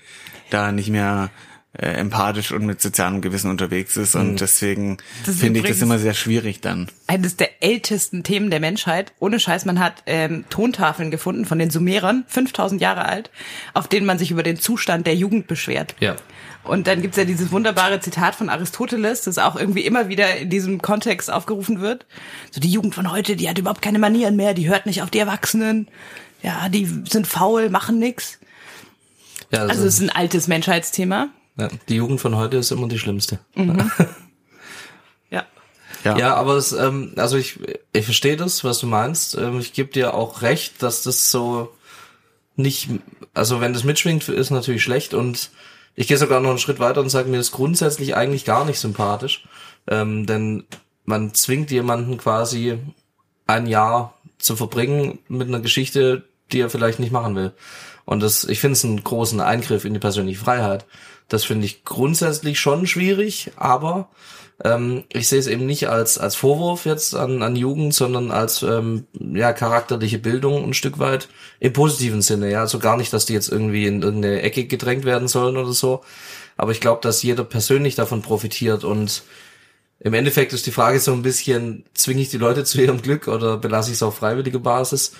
da 0.50 0.72
nicht 0.72 0.88
mehr 0.88 1.30
äh, 1.72 1.86
empathisch 1.86 2.50
und 2.50 2.66
mit 2.66 2.80
sozialem 2.80 3.20
Gewissen 3.20 3.48
unterwegs 3.48 3.96
ist 3.96 4.16
und 4.16 4.32
mhm. 4.32 4.36
deswegen 4.36 4.98
finde 5.22 5.60
ich 5.60 5.66
das 5.66 5.80
immer 5.80 6.00
sehr 6.00 6.14
schwierig 6.14 6.60
dann. 6.60 6.88
Eines 7.06 7.36
der 7.36 7.62
ältesten 7.62 8.24
Themen 8.24 8.50
der 8.50 8.58
Menschheit. 8.58 9.12
Ohne 9.20 9.38
Scheiß, 9.38 9.66
man 9.66 9.78
hat 9.78 10.02
ähm, 10.06 10.44
Tontafeln 10.50 11.12
gefunden 11.12 11.44
von 11.44 11.60
den 11.60 11.70
Sumerern, 11.70 12.24
5000 12.26 12.80
Jahre 12.80 13.04
alt, 13.04 13.30
auf 13.72 13.86
denen 13.86 14.04
man 14.04 14.18
sich 14.18 14.32
über 14.32 14.42
den 14.42 14.58
Zustand 14.58 15.06
der 15.06 15.14
Jugend 15.14 15.46
beschwert. 15.46 15.94
Ja. 16.00 16.16
Und 16.64 16.88
dann 16.88 17.02
gibt's 17.02 17.16
ja 17.16 17.24
dieses 17.24 17.52
wunderbare 17.52 18.00
Zitat 18.00 18.34
von 18.34 18.48
Aristoteles, 18.48 19.22
das 19.22 19.38
auch 19.38 19.56
irgendwie 19.56 19.84
immer 19.86 20.08
wieder 20.08 20.38
in 20.38 20.50
diesem 20.50 20.82
Kontext 20.82 21.30
aufgerufen 21.32 21.80
wird. 21.80 22.04
So 22.50 22.60
die 22.60 22.70
Jugend 22.70 22.96
von 22.96 23.12
heute, 23.12 23.36
die 23.36 23.48
hat 23.48 23.58
überhaupt 23.58 23.80
keine 23.80 23.98
Manieren 23.98 24.36
mehr, 24.36 24.54
die 24.54 24.68
hört 24.68 24.86
nicht 24.86 25.02
auf 25.02 25.10
die 25.10 25.20
Erwachsenen, 25.20 25.88
ja, 26.42 26.68
die 26.68 26.86
sind 27.08 27.26
faul, 27.26 27.70
machen 27.70 27.98
nix. 27.98 28.38
Ja, 29.50 29.60
also, 29.60 29.72
also 29.72 29.86
es 29.86 29.94
ist 29.94 30.00
ein 30.00 30.10
altes 30.10 30.48
Menschheitsthema. 30.48 31.28
Ja, 31.56 31.68
die 31.88 31.96
Jugend 31.96 32.20
von 32.20 32.36
heute 32.36 32.56
ist 32.56 32.70
immer 32.70 32.88
die 32.88 32.98
schlimmste. 32.98 33.40
Mhm. 33.54 33.90
ja. 35.30 35.44
ja. 36.04 36.18
Ja, 36.18 36.34
aber 36.34 36.54
es, 36.54 36.72
ähm, 36.72 37.12
also 37.16 37.36
ich, 37.36 37.58
ich 37.92 38.04
verstehe 38.04 38.36
das, 38.36 38.64
was 38.64 38.78
du 38.78 38.86
meinst. 38.86 39.34
Ähm, 39.34 39.58
ich 39.58 39.72
gebe 39.72 39.92
dir 39.92 40.14
auch 40.14 40.42
recht, 40.42 40.82
dass 40.82 41.02
das 41.02 41.30
so 41.30 41.74
nicht, 42.56 42.88
also 43.34 43.60
wenn 43.60 43.72
das 43.72 43.84
mitschwingt, 43.84 44.28
ist 44.28 44.50
natürlich 44.50 44.82
schlecht 44.82 45.14
und 45.14 45.50
ich 45.96 46.06
gehe 46.06 46.16
sogar 46.16 46.40
noch 46.40 46.50
einen 46.50 46.58
Schritt 46.58 46.78
weiter 46.78 47.00
und 47.00 47.10
sage 47.10 47.28
mir 47.28 47.38
das 47.38 47.50
grundsätzlich 47.50 48.14
eigentlich 48.16 48.44
gar 48.44 48.64
nicht 48.64 48.78
sympathisch. 48.78 49.44
Ähm, 49.86 50.26
denn 50.26 50.64
man 51.04 51.34
zwingt 51.34 51.70
jemanden 51.70 52.16
quasi 52.16 52.78
ein 53.46 53.66
Jahr 53.66 54.14
zu 54.38 54.56
verbringen 54.56 55.18
mit 55.28 55.48
einer 55.48 55.60
Geschichte, 55.60 56.24
die 56.52 56.60
er 56.60 56.70
vielleicht 56.70 56.98
nicht 56.98 57.12
machen 57.12 57.36
will. 57.36 57.52
Und 58.04 58.22
das, 58.22 58.44
ich 58.44 58.60
finde 58.60 58.72
es 58.72 58.84
einen 58.84 59.04
großen 59.04 59.40
Eingriff 59.40 59.84
in 59.84 59.94
die 59.94 60.00
persönliche 60.00 60.40
Freiheit. 60.40 60.84
Das 61.28 61.44
finde 61.44 61.66
ich 61.66 61.84
grundsätzlich 61.84 62.58
schon 62.58 62.86
schwierig, 62.86 63.52
aber 63.56 64.08
ähm, 64.64 65.04
ich 65.12 65.28
sehe 65.28 65.38
es 65.38 65.46
eben 65.46 65.64
nicht 65.64 65.88
als 65.88 66.18
als 66.18 66.34
Vorwurf 66.34 66.84
jetzt 66.86 67.14
an, 67.14 67.42
an 67.42 67.56
Jugend, 67.56 67.94
sondern 67.94 68.30
als 68.30 68.62
ähm, 68.62 69.06
ja 69.18 69.52
charakterliche 69.52 70.18
Bildung 70.18 70.64
ein 70.64 70.74
Stück 70.74 70.98
weit 70.98 71.28
im 71.60 71.72
positiven 71.72 72.20
Sinne. 72.20 72.50
Ja, 72.50 72.60
also 72.60 72.78
gar 72.78 72.96
nicht, 72.96 73.12
dass 73.12 73.26
die 73.26 73.32
jetzt 73.32 73.48
irgendwie 73.48 73.86
in 73.86 74.02
irgendeine 74.02 74.42
Ecke 74.42 74.66
gedrängt 74.66 75.04
werden 75.04 75.28
sollen 75.28 75.56
oder 75.56 75.72
so. 75.72 76.02
Aber 76.56 76.72
ich 76.72 76.80
glaube, 76.80 77.00
dass 77.02 77.22
jeder 77.22 77.44
persönlich 77.44 77.94
davon 77.94 78.22
profitiert 78.22 78.84
und 78.84 79.22
im 80.00 80.14
Endeffekt 80.14 80.52
ist 80.52 80.66
die 80.66 80.72
Frage 80.72 80.98
so 80.98 81.12
ein 81.12 81.22
bisschen, 81.22 81.84
zwinge 81.94 82.22
ich 82.22 82.30
die 82.30 82.38
Leute 82.38 82.64
zu 82.64 82.80
ihrem 82.80 83.02
Glück 83.02 83.28
oder 83.28 83.58
belasse 83.58 83.90
ich 83.90 83.96
es 83.96 84.02
auf 84.02 84.16
freiwillige 84.16 84.58
Basis? 84.58 85.12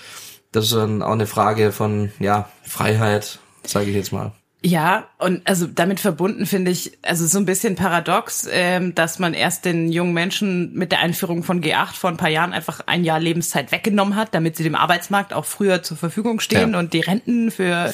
Das 0.51 0.65
ist 0.65 0.73
dann 0.73 1.01
auch 1.01 1.11
eine 1.11 1.27
Frage 1.27 1.71
von, 1.71 2.11
ja, 2.19 2.49
Freiheit, 2.63 3.39
sage 3.63 3.89
ich 3.89 3.95
jetzt 3.95 4.11
mal. 4.11 4.33
Ja, 4.63 5.07
und 5.17 5.41
also 5.47 5.65
damit 5.65 5.99
verbunden 5.99 6.45
finde 6.45 6.69
ich, 6.69 6.99
also 7.01 7.25
so 7.25 7.39
ein 7.39 7.45
bisschen 7.45 7.75
paradox, 7.75 8.47
ähm, 8.51 8.93
dass 8.93 9.17
man 9.17 9.33
erst 9.33 9.65
den 9.65 9.91
jungen 9.91 10.13
Menschen 10.13 10.73
mit 10.73 10.91
der 10.91 10.99
Einführung 10.99 11.41
von 11.41 11.63
G8 11.63 11.93
vor 11.95 12.11
ein 12.11 12.17
paar 12.17 12.29
Jahren 12.29 12.53
einfach 12.53 12.81
ein 12.85 13.03
Jahr 13.03 13.19
Lebenszeit 13.19 13.71
weggenommen 13.71 14.15
hat, 14.15 14.35
damit 14.35 14.57
sie 14.57 14.63
dem 14.63 14.75
Arbeitsmarkt 14.75 15.33
auch 15.33 15.45
früher 15.45 15.81
zur 15.81 15.97
Verfügung 15.97 16.39
stehen 16.39 16.73
ja. 16.73 16.79
und 16.79 16.93
die 16.93 16.99
Renten 16.99 17.49
für 17.49 17.91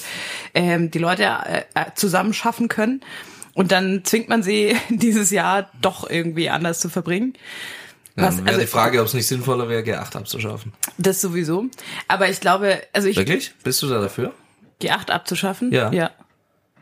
ähm, 0.54 0.92
die 0.92 1.00
Leute 1.00 1.24
äh, 1.24 1.62
äh 1.74 1.86
zusammenschaffen 1.96 2.68
können. 2.68 3.00
Und 3.54 3.72
dann 3.72 4.04
zwingt 4.04 4.28
man 4.28 4.44
sie 4.44 4.76
dieses 4.90 5.32
Jahr 5.32 5.72
doch 5.82 6.10
irgendwie 6.10 6.50
anders 6.50 6.82
zu 6.82 6.90
verbringen. 6.90 7.34
Was, 8.18 8.38
ja, 8.38 8.46
wäre 8.46 8.56
also, 8.56 8.62
die 8.62 8.68
Frage, 8.68 9.00
ob 9.00 9.06
es 9.06 9.14
nicht 9.14 9.28
sinnvoller 9.28 9.70
wäre, 9.70 9.84
G8 9.84 10.18
abzuschaffen. 10.18 10.74
Das 10.98 11.22
sowieso. 11.22 11.68
Aber 12.08 12.28
ich 12.30 12.40
glaube, 12.40 12.82
also 12.92 13.08
ich. 13.08 13.16
Wirklich? 13.16 13.54
Bist 13.64 13.82
du 13.84 13.88
da 13.88 14.02
dafür? 14.02 14.34
G8 14.82 15.12
abzuschaffen? 15.12 15.72
Ja. 15.72 15.92
Ja. 15.92 16.12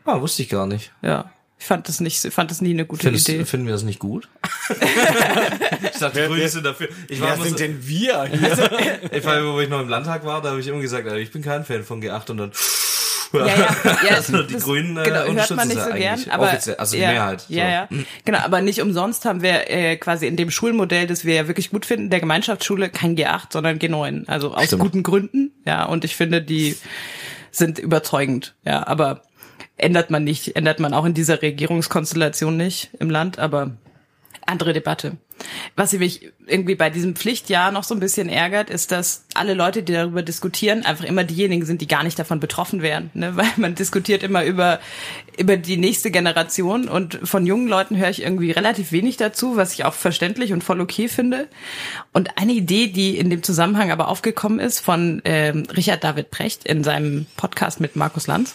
Ah, 0.06 0.20
wusste 0.20 0.42
ich 0.42 0.48
gar 0.48 0.66
nicht. 0.66 0.92
Ja. 1.02 1.30
Ich 1.58 1.66
fand 1.66 1.88
das 1.88 2.00
nicht, 2.00 2.20
fand 2.32 2.50
das 2.50 2.60
nie 2.60 2.70
eine 2.70 2.84
gute 2.84 3.04
Findest, 3.04 3.28
Idee. 3.28 3.44
Finden 3.44 3.66
wir 3.66 3.72
das 3.72 3.82
nicht 3.82 3.98
gut? 3.98 4.28
ich 4.70 5.98
dachte, 5.98 6.14
wer, 6.14 6.28
Grüße 6.28 6.62
dafür. 6.62 6.88
Ich 7.08 7.20
war 7.20 7.36
wer 7.36 7.44
sind 7.44 7.58
so, 7.58 7.64
denn 7.64 7.86
wir? 7.86 8.24
Hier? 8.24 8.50
Also, 8.50 8.62
ich 9.10 9.24
war, 9.24 9.54
wo 9.54 9.60
ich 9.60 9.68
noch 9.68 9.80
im 9.80 9.88
Landtag 9.88 10.24
war, 10.24 10.42
da 10.42 10.50
habe 10.50 10.60
ich 10.60 10.66
immer 10.66 10.80
gesagt, 10.80 11.10
ich 11.10 11.32
bin 11.32 11.42
kein 11.42 11.64
Fan 11.64 11.82
von 11.82 12.02
G8 12.02 12.30
und 12.30 12.36
dann 12.36 12.52
ja, 13.32 13.46
ja, 13.46 13.76
ja 14.08 14.14
also 14.16 14.42
die 14.42 14.54
Grünen 14.54 14.96
äh, 14.96 15.04
genau, 15.04 15.24
hört 15.24 15.56
man 15.56 15.68
nicht 15.68 15.80
so 15.80 15.90
gern, 15.92 16.20
aber 16.30 16.50
also 16.50 16.96
die 16.96 17.02
ja, 17.02 17.10
Mehrheit. 17.10 17.40
So. 17.42 17.54
Ja, 17.54 17.68
ja, 17.68 17.88
genau, 18.24 18.38
aber 18.38 18.60
nicht 18.60 18.80
umsonst 18.80 19.24
haben 19.24 19.42
wir 19.42 19.70
äh, 19.70 19.96
quasi 19.96 20.26
in 20.26 20.36
dem 20.36 20.50
Schulmodell, 20.50 21.06
das 21.06 21.24
wir 21.24 21.34
ja 21.34 21.48
wirklich 21.48 21.70
gut 21.70 21.86
finden, 21.86 22.10
der 22.10 22.20
Gemeinschaftsschule 22.20 22.88
kein 22.88 23.16
G8, 23.16 23.52
sondern 23.52 23.78
G9, 23.78 24.28
also 24.28 24.54
aus 24.54 24.66
Stimmt. 24.66 24.82
guten 24.82 25.02
Gründen, 25.02 25.52
ja, 25.64 25.84
und 25.84 26.04
ich 26.04 26.16
finde, 26.16 26.42
die 26.42 26.76
sind 27.50 27.78
überzeugend, 27.78 28.54
ja, 28.64 28.86
aber 28.86 29.22
ändert 29.76 30.10
man 30.10 30.24
nicht, 30.24 30.56
ändert 30.56 30.80
man 30.80 30.94
auch 30.94 31.04
in 31.04 31.14
dieser 31.14 31.42
Regierungskonstellation 31.42 32.56
nicht 32.56 32.90
im 32.98 33.10
Land, 33.10 33.38
aber 33.38 33.72
andere 34.46 34.72
Debatte. 34.72 35.16
Was 35.74 35.92
mich 35.92 36.32
irgendwie 36.46 36.74
bei 36.74 36.90
diesem 36.90 37.16
Pflichtjahr 37.16 37.70
noch 37.70 37.84
so 37.84 37.94
ein 37.94 38.00
bisschen 38.00 38.28
ärgert, 38.28 38.70
ist, 38.70 38.92
dass 38.92 39.24
alle 39.34 39.54
Leute, 39.54 39.82
die 39.82 39.92
darüber 39.92 40.22
diskutieren, 40.22 40.84
einfach 40.84 41.04
immer 41.04 41.24
diejenigen 41.24 41.66
sind, 41.66 41.80
die 41.80 41.88
gar 41.88 42.04
nicht 42.04 42.18
davon 42.18 42.40
betroffen 42.40 42.82
wären. 42.82 43.10
Ne? 43.14 43.32
Weil 43.36 43.48
man 43.56 43.74
diskutiert 43.74 44.22
immer 44.22 44.44
über, 44.44 44.80
über 45.38 45.56
die 45.56 45.76
nächste 45.76 46.10
Generation 46.10 46.88
und 46.88 47.18
von 47.24 47.46
jungen 47.46 47.68
Leuten 47.68 47.96
höre 47.96 48.10
ich 48.10 48.22
irgendwie 48.22 48.50
relativ 48.50 48.92
wenig 48.92 49.16
dazu, 49.16 49.56
was 49.56 49.72
ich 49.72 49.84
auch 49.84 49.94
verständlich 49.94 50.52
und 50.52 50.64
voll 50.64 50.80
okay 50.80 51.08
finde. 51.08 51.48
Und 52.12 52.38
eine 52.38 52.52
Idee, 52.52 52.88
die 52.88 53.18
in 53.18 53.30
dem 53.30 53.42
Zusammenhang 53.42 53.90
aber 53.90 54.08
aufgekommen 54.08 54.60
ist 54.60 54.80
von 54.80 55.20
ähm, 55.24 55.64
Richard 55.76 56.04
David 56.04 56.30
Precht 56.30 56.64
in 56.64 56.84
seinem 56.84 57.26
Podcast 57.36 57.80
mit 57.80 57.96
Markus 57.96 58.26
Lanz, 58.26 58.54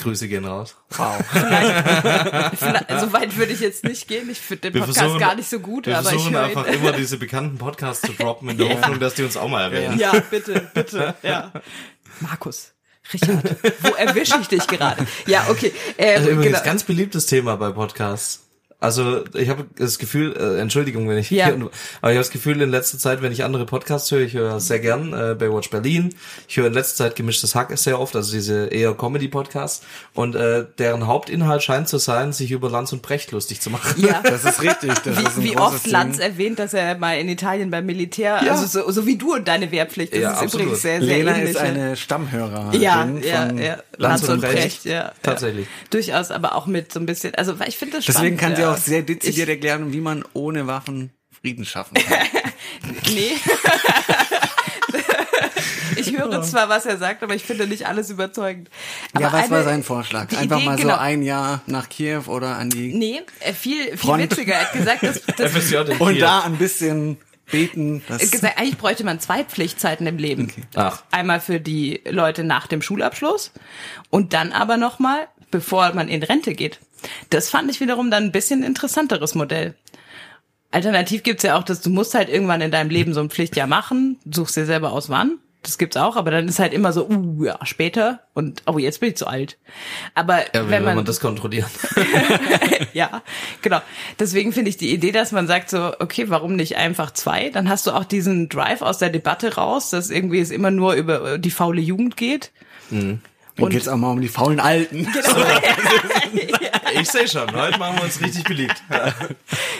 Grüße 0.00 0.28
gehen 0.28 0.44
raus. 0.44 0.76
Wow. 0.90 1.22
Vielleicht, 1.30 2.56
vielleicht, 2.58 3.00
so 3.00 3.12
weit 3.12 3.36
würde 3.36 3.52
ich 3.52 3.60
jetzt 3.60 3.84
nicht 3.84 4.08
gehen. 4.08 4.30
Ich 4.30 4.40
finde 4.40 4.70
den 4.70 4.82
Podcast 4.82 5.18
gar 5.18 5.34
nicht 5.34 5.48
so 5.48 5.60
gut. 5.60 5.86
Wir 5.86 5.98
aber 5.98 6.09
versuchen 6.10 6.36
einfach 6.36 6.66
immer 6.66 6.92
diese 6.92 7.18
bekannten 7.18 7.58
Podcasts 7.58 8.06
zu 8.06 8.12
droppen 8.12 8.48
in 8.50 8.58
der 8.58 8.66
ja. 8.70 8.74
Hoffnung, 8.74 9.00
dass 9.00 9.14
die 9.14 9.22
uns 9.22 9.36
auch 9.36 9.48
mal 9.48 9.62
erwähnen. 9.62 9.98
Ja, 9.98 10.12
bitte, 10.30 10.70
bitte. 10.74 11.14
Ja. 11.22 11.52
Markus. 12.20 12.72
Richard, 13.12 13.56
wo 13.82 13.94
erwische 13.94 14.38
ich 14.40 14.48
dich 14.48 14.66
gerade? 14.66 15.06
Ja, 15.26 15.46
okay. 15.48 15.72
Ähm, 15.98 16.18
also 16.18 16.30
übrigens 16.30 16.58
genau. 16.58 16.64
ganz 16.64 16.84
beliebtes 16.84 17.26
Thema 17.26 17.56
bei 17.56 17.70
Podcasts. 17.70 18.49
Also 18.80 19.24
ich 19.34 19.50
habe 19.50 19.66
das 19.76 19.98
Gefühl, 19.98 20.34
äh, 20.36 20.58
Entschuldigung, 20.58 21.06
wenn 21.06 21.18
ich 21.18 21.30
ja. 21.30 21.46
hier, 21.46 21.54
aber 21.54 21.70
ich 21.70 22.02
habe 22.02 22.14
das 22.16 22.30
Gefühl 22.30 22.62
in 22.62 22.70
letzter 22.70 22.98
Zeit, 22.98 23.20
wenn 23.20 23.30
ich 23.30 23.44
andere 23.44 23.66
Podcasts 23.66 24.10
höre, 24.10 24.20
ich 24.20 24.32
höre 24.32 24.58
sehr 24.58 24.80
gern 24.80 25.12
äh, 25.12 25.34
Baywatch 25.38 25.68
Berlin, 25.68 26.14
ich 26.48 26.56
höre 26.56 26.68
in 26.68 26.72
letzter 26.72 27.04
Zeit 27.04 27.16
gemischtes 27.16 27.54
Hack 27.54 27.76
sehr 27.76 28.00
oft, 28.00 28.16
also 28.16 28.32
diese 28.32 28.68
eher 28.68 28.94
Comedy-Podcasts 28.94 29.84
und 30.14 30.34
äh, 30.34 30.64
deren 30.78 31.06
Hauptinhalt 31.06 31.62
scheint 31.62 31.88
zu 31.88 31.98
sein, 31.98 32.32
sich 32.32 32.52
über 32.52 32.70
Lanz 32.70 32.92
und 32.94 33.02
Brecht 33.02 33.32
lustig 33.32 33.60
zu 33.60 33.68
machen. 33.68 34.02
Ja, 34.02 34.20
das 34.24 34.46
ist 34.46 34.62
richtig. 34.62 34.94
Das 35.04 35.18
wie, 35.18 35.22
ist 35.24 35.42
wie 35.42 35.56
oft 35.58 35.84
Ding. 35.84 35.92
Lanz 35.92 36.18
erwähnt, 36.18 36.58
dass 36.58 36.72
er 36.72 36.96
mal 36.96 37.18
in 37.18 37.28
Italien 37.28 37.70
beim 37.70 37.84
Militär, 37.84 38.40
ja. 38.42 38.52
also 38.52 38.66
so, 38.66 38.90
so 38.90 39.04
wie 39.04 39.18
du 39.18 39.34
und 39.34 39.46
deine 39.46 39.70
Wehrpflicht, 39.70 40.14
das 40.14 40.20
ja, 40.20 40.30
ist 40.32 40.38
absolut. 40.38 40.66
übrigens 40.66 40.82
sehr, 40.82 41.00
sehr 41.00 41.18
Lena 41.18 41.36
ähnlich. 41.36 41.50
ist 41.50 41.60
eine 41.60 41.96
Stammhörer. 41.96 42.74
Ja, 42.74 43.06
ja, 43.22 43.52
ja. 43.52 43.76
Lanz, 44.00 44.28
und 44.28 44.40
Brecht, 44.40 44.54
Brecht 44.54 44.84
ja, 44.86 45.12
tatsächlich. 45.22 45.66
Ja. 45.66 45.88
Durchaus, 45.90 46.30
aber 46.30 46.54
auch 46.54 46.66
mit 46.66 46.92
so 46.92 47.00
ein 47.00 47.06
bisschen, 47.06 47.34
also 47.34 47.54
ich 47.66 47.76
finde 47.76 47.98
das 47.98 48.06
Deswegen 48.06 48.38
spannend, 48.38 48.40
kann 48.40 48.56
sie 48.56 48.64
auch 48.64 48.76
sehr 48.76 49.02
dezidiert 49.02 49.48
erklären, 49.48 49.92
wie 49.92 50.00
man 50.00 50.24
ohne 50.32 50.66
Waffen 50.66 51.10
Frieden 51.40 51.64
schaffen. 51.64 51.94
nee. 53.06 53.32
ich 55.96 56.16
höre 56.16 56.42
zwar, 56.42 56.68
was 56.68 56.86
er 56.86 56.98
sagt, 56.98 57.22
aber 57.22 57.34
ich 57.34 57.44
finde 57.44 57.66
nicht 57.66 57.86
alles 57.86 58.10
überzeugend. 58.10 58.68
Aber 59.12 59.26
ja, 59.26 59.32
was 59.32 59.44
eine, 59.44 59.50
war 59.50 59.64
sein 59.64 59.82
Vorschlag? 59.82 60.32
Einfach 60.36 60.58
Idee, 60.58 60.66
mal 60.66 60.76
so 60.76 60.84
genau. 60.84 60.96
ein 60.96 61.22
Jahr 61.22 61.62
nach 61.66 61.88
Kiew 61.88 62.22
oder 62.26 62.56
an 62.56 62.70
die 62.70 62.94
Nee, 62.94 63.22
äh, 63.40 63.52
viel, 63.52 63.84
viel 63.84 63.96
Front. 63.96 64.22
witziger. 64.22 64.54
Er 64.54 64.60
hat 64.62 64.72
gesagt, 64.72 65.02
dass, 65.02 65.22
dass 65.36 65.72
und 65.98 66.20
da 66.20 66.40
ein 66.40 66.56
bisschen 66.56 67.18
beten. 67.50 68.02
eigentlich 68.56 68.78
bräuchte 68.78 69.04
man 69.04 69.20
zwei 69.20 69.44
Pflichtzeiten 69.44 70.06
im 70.06 70.18
Leben. 70.18 70.52
Ach. 70.74 71.02
Einmal 71.10 71.40
für 71.40 71.60
die 71.60 72.00
Leute 72.08 72.44
nach 72.44 72.66
dem 72.66 72.82
Schulabschluss 72.82 73.52
und 74.10 74.32
dann 74.32 74.52
aber 74.52 74.76
nochmal, 74.76 75.28
bevor 75.50 75.92
man 75.94 76.08
in 76.08 76.22
Rente 76.22 76.54
geht. 76.54 76.80
Das 77.30 77.50
fand 77.50 77.70
ich 77.70 77.80
wiederum 77.80 78.10
dann 78.10 78.24
ein 78.24 78.32
bisschen 78.32 78.62
interessanteres 78.62 79.34
Modell. 79.34 79.74
Alternativ 80.70 81.22
gibt's 81.22 81.42
ja 81.42 81.58
auch, 81.58 81.64
dass 81.64 81.80
du 81.80 81.90
musst 81.90 82.14
halt 82.14 82.28
irgendwann 82.28 82.60
in 82.60 82.70
deinem 82.70 82.90
Leben 82.90 83.12
so 83.12 83.20
ein 83.20 83.30
Pflichtjahr 83.30 83.66
machen, 83.66 84.18
suchst 84.30 84.56
dir 84.56 84.66
selber 84.66 84.92
aus 84.92 85.08
wann. 85.08 85.38
Das 85.62 85.76
gibt's 85.76 85.96
auch, 85.96 86.16
aber 86.16 86.30
dann 86.30 86.48
ist 86.48 86.58
halt 86.58 86.72
immer 86.72 86.92
so, 86.92 87.06
uh, 87.06 87.44
ja, 87.44 87.58
später 87.66 88.20
und 88.32 88.62
oh, 88.66 88.78
jetzt 88.78 89.00
bin 89.00 89.10
ich 89.10 89.16
zu 89.16 89.26
alt. 89.26 89.58
Aber 90.14 90.38
Ja, 90.38 90.46
wenn 90.54 90.70
will 90.70 90.80
man, 90.80 90.96
man 90.96 91.04
das 91.04 91.20
kontrollieren? 91.20 91.68
ja, 92.94 93.22
genau. 93.60 93.80
Deswegen 94.18 94.52
finde 94.52 94.70
ich 94.70 94.78
die 94.78 94.92
Idee, 94.92 95.12
dass 95.12 95.32
man 95.32 95.46
sagt 95.46 95.68
so, 95.68 95.92
okay, 95.98 96.30
warum 96.30 96.56
nicht 96.56 96.76
einfach 96.76 97.10
zwei? 97.10 97.50
Dann 97.50 97.68
hast 97.68 97.86
du 97.86 97.90
auch 97.92 98.04
diesen 98.04 98.48
Drive 98.48 98.80
aus 98.80 98.98
der 98.98 99.10
Debatte 99.10 99.56
raus, 99.56 99.90
dass 99.90 100.10
irgendwie 100.10 100.40
es 100.40 100.50
immer 100.50 100.70
nur 100.70 100.94
über 100.94 101.36
die 101.38 101.50
faule 101.50 101.80
Jugend 101.82 102.16
geht. 102.16 102.52
Dann 103.60 103.66
und- 103.66 103.70
geht's 103.70 103.88
auch 103.88 103.96
mal 103.96 104.10
um 104.10 104.20
die 104.20 104.28
faulen 104.28 104.60
Alten. 104.60 105.06
Ich 107.00 107.08
sehe 107.08 107.28
schon, 107.28 107.50
heute 107.54 107.78
machen 107.78 107.96
wir 107.98 108.02
uns 108.04 108.20
richtig 108.20 108.44
beliebt. 108.44 108.82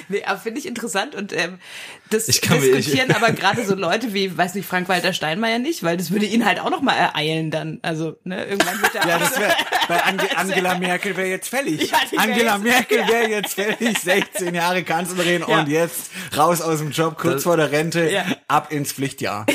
Nee, 0.08 0.24
aber 0.24 0.40
finde 0.40 0.58
ich 0.58 0.66
interessant 0.66 1.14
und 1.14 1.32
ähm, 1.32 1.58
das 2.10 2.26
Ich 2.26 2.40
kann 2.40 2.58
mir- 2.58 2.74
diskutieren 2.74 3.12
aber 3.12 3.30
gerade 3.30 3.64
so 3.64 3.76
Leute 3.76 4.12
wie, 4.12 4.36
weiß 4.36 4.56
nicht, 4.56 4.66
Frank-Walter 4.66 5.12
Steinmeier 5.12 5.60
nicht, 5.60 5.84
weil 5.84 5.96
das 5.96 6.10
würde 6.10 6.26
ihn 6.26 6.44
halt 6.44 6.58
auch 6.58 6.70
noch 6.70 6.80
mal 6.82 6.94
ereilen 6.94 7.52
dann. 7.52 7.78
Also, 7.82 8.16
ne, 8.24 8.44
irgendwann 8.44 8.82
wird 8.82 8.92
er 8.96 9.06
Ja, 9.08 9.18
das 9.20 9.38
wäre 9.38 9.52
bei 9.86 10.02
Ange 10.02 10.36
Angela 10.36 10.74
Merkel 10.78 11.16
wäre 11.16 11.28
jetzt 11.28 11.48
fällig. 11.48 11.92
Ja, 11.92 11.98
Angela 12.16 12.54
jetzt- 12.54 12.62
Merkel 12.64 12.98
wäre 13.08 13.28
jetzt 13.30 13.54
fällig, 13.54 13.98
16 14.00 14.52
Jahre 14.52 14.82
Kanzlerin 14.82 15.44
Ja. 15.46 15.60
und 15.60 15.68
jetzt 15.68 16.10
raus 16.36 16.60
aus 16.60 16.78
dem 16.80 16.90
Job, 16.90 17.16
kurz 17.16 17.34
Das- 17.34 17.42
vor 17.44 17.56
der 17.56 17.70
Rente, 17.70 18.10
Ja. 18.10 18.24
ab 18.48 18.72
ins 18.72 18.90
Pflichtjahr. 18.92 19.46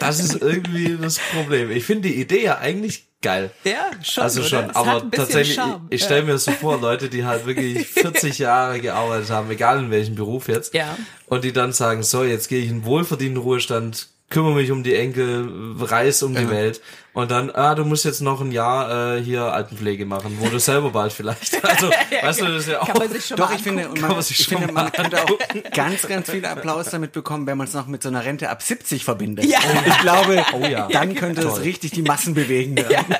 Das 0.00 0.20
ist 0.20 0.40
irgendwie 0.40 0.96
das 0.98 1.18
Problem. 1.18 1.70
Ich 1.70 1.84
finde 1.84 2.08
die 2.08 2.18
Idee 2.18 2.44
ja 2.44 2.58
eigentlich 2.58 3.08
geil. 3.22 3.50
Ja, 3.64 3.90
schon. 4.02 4.22
Also 4.24 4.40
oder? 4.40 4.48
schon, 4.48 4.64
hat 4.68 4.76
aber 4.76 5.10
tatsächlich, 5.10 5.54
Charme. 5.56 5.86
ich, 5.90 5.96
ich 5.96 6.04
stelle 6.04 6.22
mir 6.22 6.38
so 6.38 6.52
vor, 6.52 6.80
Leute, 6.80 7.08
die 7.08 7.24
halt 7.24 7.46
wirklich 7.46 7.86
40 7.88 8.38
Jahre 8.38 8.80
gearbeitet 8.80 9.30
haben, 9.30 9.50
egal 9.50 9.78
in 9.80 9.90
welchem 9.90 10.14
Beruf 10.14 10.48
jetzt, 10.48 10.74
Ja. 10.74 10.96
und 11.26 11.44
die 11.44 11.52
dann 11.52 11.72
sagen, 11.72 12.02
so, 12.02 12.24
jetzt 12.24 12.48
gehe 12.48 12.62
ich 12.62 12.70
in 12.70 12.84
wohlverdienten 12.84 13.42
Ruhestand, 13.42 14.08
kümmere 14.30 14.54
mich 14.54 14.70
um 14.70 14.82
die 14.82 14.94
Enkel, 14.94 15.74
reis 15.78 16.22
um 16.22 16.34
die 16.34 16.50
Welt 16.50 16.80
und 17.12 17.30
dann, 17.30 17.50
ah, 17.50 17.74
du 17.74 17.84
musst 17.84 18.04
jetzt 18.04 18.20
noch 18.20 18.40
ein 18.42 18.52
Jahr 18.52 19.16
äh, 19.16 19.22
hier 19.22 19.44
Altenpflege 19.44 20.04
machen, 20.04 20.36
wo 20.40 20.48
du 20.48 20.58
selber 20.58 20.90
bald 20.90 21.12
vielleicht. 21.12 21.56
Also, 21.66 21.88
weißt 21.88 22.40
du, 22.40 22.44
das 22.46 22.62
ist 22.64 22.68
ja 22.68 22.82
auch. 22.82 22.86
Kann 22.86 22.98
man 22.98 23.10
sich 23.10 23.24
schon 23.26 23.36
Doch, 23.36 23.48
mal 23.48 23.56
ich 23.56 23.62
finde, 23.62 23.88
man, 23.88 24.00
man 24.12 24.22
sich 24.22 24.40
ich 24.40 24.46
schon 24.46 24.58
finde, 24.58 24.72
man 24.72 24.92
könnte 24.92 25.22
auch 25.24 25.38
ganz, 25.72 26.06
ganz 26.06 26.30
viel 26.30 26.44
Applaus 26.44 26.90
damit 26.90 27.12
bekommen, 27.12 27.46
wenn 27.46 27.56
man 27.56 27.66
es 27.66 27.74
noch 27.74 27.86
mit 27.86 28.02
so 28.02 28.08
einer 28.08 28.24
Rente 28.24 28.50
ab 28.50 28.62
70 28.62 29.04
verbindet. 29.04 29.46
Ja. 29.46 29.58
Und 29.60 29.86
ich 29.86 29.98
glaube, 30.00 30.44
Oh 30.52 30.66
ja. 30.66 30.88
dann 30.88 31.14
könnte 31.14 31.42
es 31.46 31.60
richtig 31.62 31.92
die 31.92 32.02
Massen 32.02 32.34
bewegen. 32.34 32.76
werden. 32.76 33.16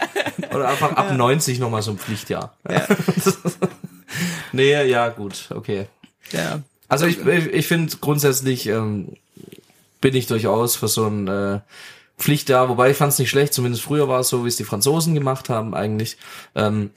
Oder 0.54 0.68
einfach 0.68 0.92
ab 0.92 1.12
90 1.12 1.58
nochmal 1.58 1.82
so 1.82 1.92
ein 1.92 1.98
Pflichtjahr. 1.98 2.54
nee, 4.52 4.84
ja, 4.84 5.08
gut, 5.08 5.48
okay. 5.54 5.86
Ja. 6.32 6.60
Also 6.88 7.06
ich, 7.06 7.24
ich, 7.26 7.46
ich 7.46 7.66
finde 7.66 7.96
grundsätzlich 8.00 8.66
ähm, 8.66 9.16
bin 10.00 10.14
ich 10.14 10.26
durchaus 10.26 10.76
für 10.76 10.88
so 10.88 11.06
ein 11.06 11.28
äh, 11.28 11.60
Pflichtjahr, 12.18 12.68
wobei 12.68 12.90
ich 12.90 12.96
fand 12.96 13.12
es 13.12 13.18
nicht 13.18 13.30
schlecht, 13.30 13.54
zumindest 13.54 13.82
früher 13.82 14.08
war 14.08 14.20
es 14.20 14.28
so, 14.28 14.44
wie 14.44 14.48
es 14.48 14.56
die 14.56 14.64
Franzosen 14.64 15.14
gemacht 15.14 15.48
haben 15.48 15.74
eigentlich. 15.74 16.16
Ähm, 16.54 16.90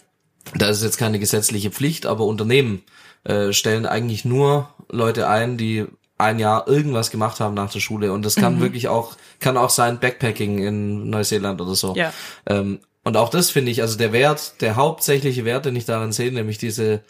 da 0.56 0.68
ist 0.68 0.84
jetzt 0.84 0.98
keine 0.98 1.20
gesetzliche 1.20 1.72
Pflicht, 1.72 2.06
aber 2.06 2.26
Unternehmen 2.26 2.84
äh, 3.24 3.52
stellen 3.52 3.86
eigentlich 3.86 4.26
nur 4.26 4.70
Leute 4.90 5.28
ein, 5.28 5.58
die 5.58 5.86
ein 6.18 6.40
Jahr 6.40 6.68
irgendwas 6.68 7.12
gemacht 7.12 7.40
haben 7.40 7.54
nach 7.54 7.72
der 7.72 7.80
Schule 7.80 8.12
und 8.12 8.26
das 8.26 8.36
kann 8.36 8.60
wirklich 8.60 8.88
auch 8.88 9.16
kann 9.40 9.58
auch 9.58 9.70
sein 9.70 10.00
Backpacking 10.00 10.60
in 10.60 11.10
Neuseeland 11.10 11.62
oder 11.62 11.76
so. 11.76 11.96
Ja. 11.96 12.14
Ähm, 12.46 12.80
und 13.04 13.16
auch 13.16 13.30
das 13.30 13.50
finde 13.50 13.72
ich, 13.72 13.82
also 13.82 13.98
der 13.98 14.12
Wert, 14.12 14.62
der 14.62 14.76
hauptsächliche 14.76 15.46
Wert, 15.46 15.66
den 15.66 15.76
ich 15.76 15.86
darin 15.86 16.12
sehe, 16.12 16.32
nämlich 16.32 16.58
diese 16.58 17.02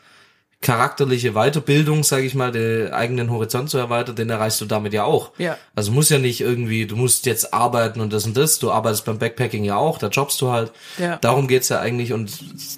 charakterliche 0.62 1.34
Weiterbildung, 1.34 2.04
sage 2.04 2.26
ich 2.26 2.36
mal, 2.36 2.52
den 2.52 2.92
eigenen 2.92 3.32
Horizont 3.32 3.70
zu 3.70 3.78
erweitern, 3.78 4.18
den 4.18 4.30
erreichst 4.30 4.60
du 4.60 4.66
damit 4.66 4.92
ja 4.92 5.06
auch. 5.06 5.32
Ja. 5.38 5.58
Also 5.74 5.94
muss 5.94 6.10
ja 6.10 6.20
nicht 6.20 6.42
irgendwie, 6.42 6.86
du 6.86 6.98
musst 6.98 7.26
jetzt 7.26 7.54
arbeiten 7.54 8.02
und 8.02 8.12
das 8.12 8.26
und 8.26 8.36
das, 8.36 8.60
du 8.60 8.70
arbeitest 8.70 9.06
beim 9.06 9.20
Backpacking 9.20 9.64
ja 9.64 9.78
auch, 9.78 10.00
da 10.00 10.08
jobbst 10.08 10.42
du 10.42 10.52
halt. 10.52 10.74
Ja. 10.98 11.16
Darum 11.18 11.48
geht's 11.48 11.70
ja 11.70 11.80
eigentlich 11.80 12.12
und 12.12 12.32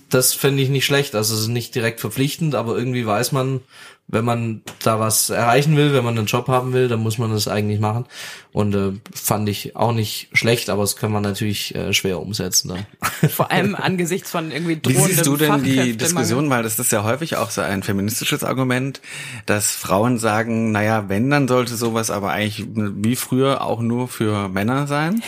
das 0.09 0.33
finde 0.33 0.61
ich 0.61 0.69
nicht 0.69 0.85
schlecht. 0.85 1.15
Also 1.15 1.33
es 1.33 1.41
ist 1.41 1.47
nicht 1.47 1.73
direkt 1.73 2.01
verpflichtend, 2.01 2.53
aber 2.53 2.77
irgendwie 2.77 3.05
weiß 3.05 3.31
man, 3.31 3.61
wenn 4.07 4.25
man 4.25 4.61
da 4.83 4.99
was 4.99 5.29
erreichen 5.29 5.77
will, 5.77 5.93
wenn 5.93 6.03
man 6.03 6.17
einen 6.17 6.27
Job 6.27 6.49
haben 6.49 6.73
will, 6.73 6.89
dann 6.89 6.99
muss 6.99 7.17
man 7.17 7.31
das 7.31 7.47
eigentlich 7.47 7.79
machen. 7.79 8.05
Und 8.51 8.75
äh, 8.75 8.91
fand 9.13 9.47
ich 9.47 9.77
auch 9.77 9.93
nicht 9.93 10.27
schlecht, 10.33 10.69
aber 10.69 10.81
das 10.81 10.97
kann 10.97 11.13
man 11.13 11.23
natürlich 11.23 11.73
äh, 11.75 11.93
schwer 11.93 12.19
umsetzen 12.19 12.67
dann. 12.67 12.85
Vor 13.29 13.49
allem 13.51 13.73
angesichts 13.75 14.29
von 14.29 14.51
irgendwie 14.51 14.77
Wie 14.85 14.93
siehst 14.95 15.25
du 15.25 15.37
denn 15.37 15.63
die. 15.63 15.95
Diskussion, 15.95 16.49
weil 16.49 16.61
das 16.63 16.77
ist 16.77 16.91
ja 16.91 17.03
häufig 17.03 17.37
auch 17.37 17.49
so 17.51 17.61
ein 17.61 17.81
feministisches 17.83 18.43
Argument, 18.43 18.99
dass 19.45 19.67
Frauen 19.71 20.17
sagen, 20.17 20.73
naja, 20.73 21.05
wenn, 21.07 21.29
dann 21.29 21.47
sollte 21.47 21.75
sowas 21.77 22.11
aber 22.11 22.31
eigentlich 22.31 22.67
wie 22.75 23.15
früher 23.15 23.61
auch 23.61 23.79
nur 23.79 24.09
für 24.09 24.49
Männer 24.49 24.87
sein. 24.87 25.23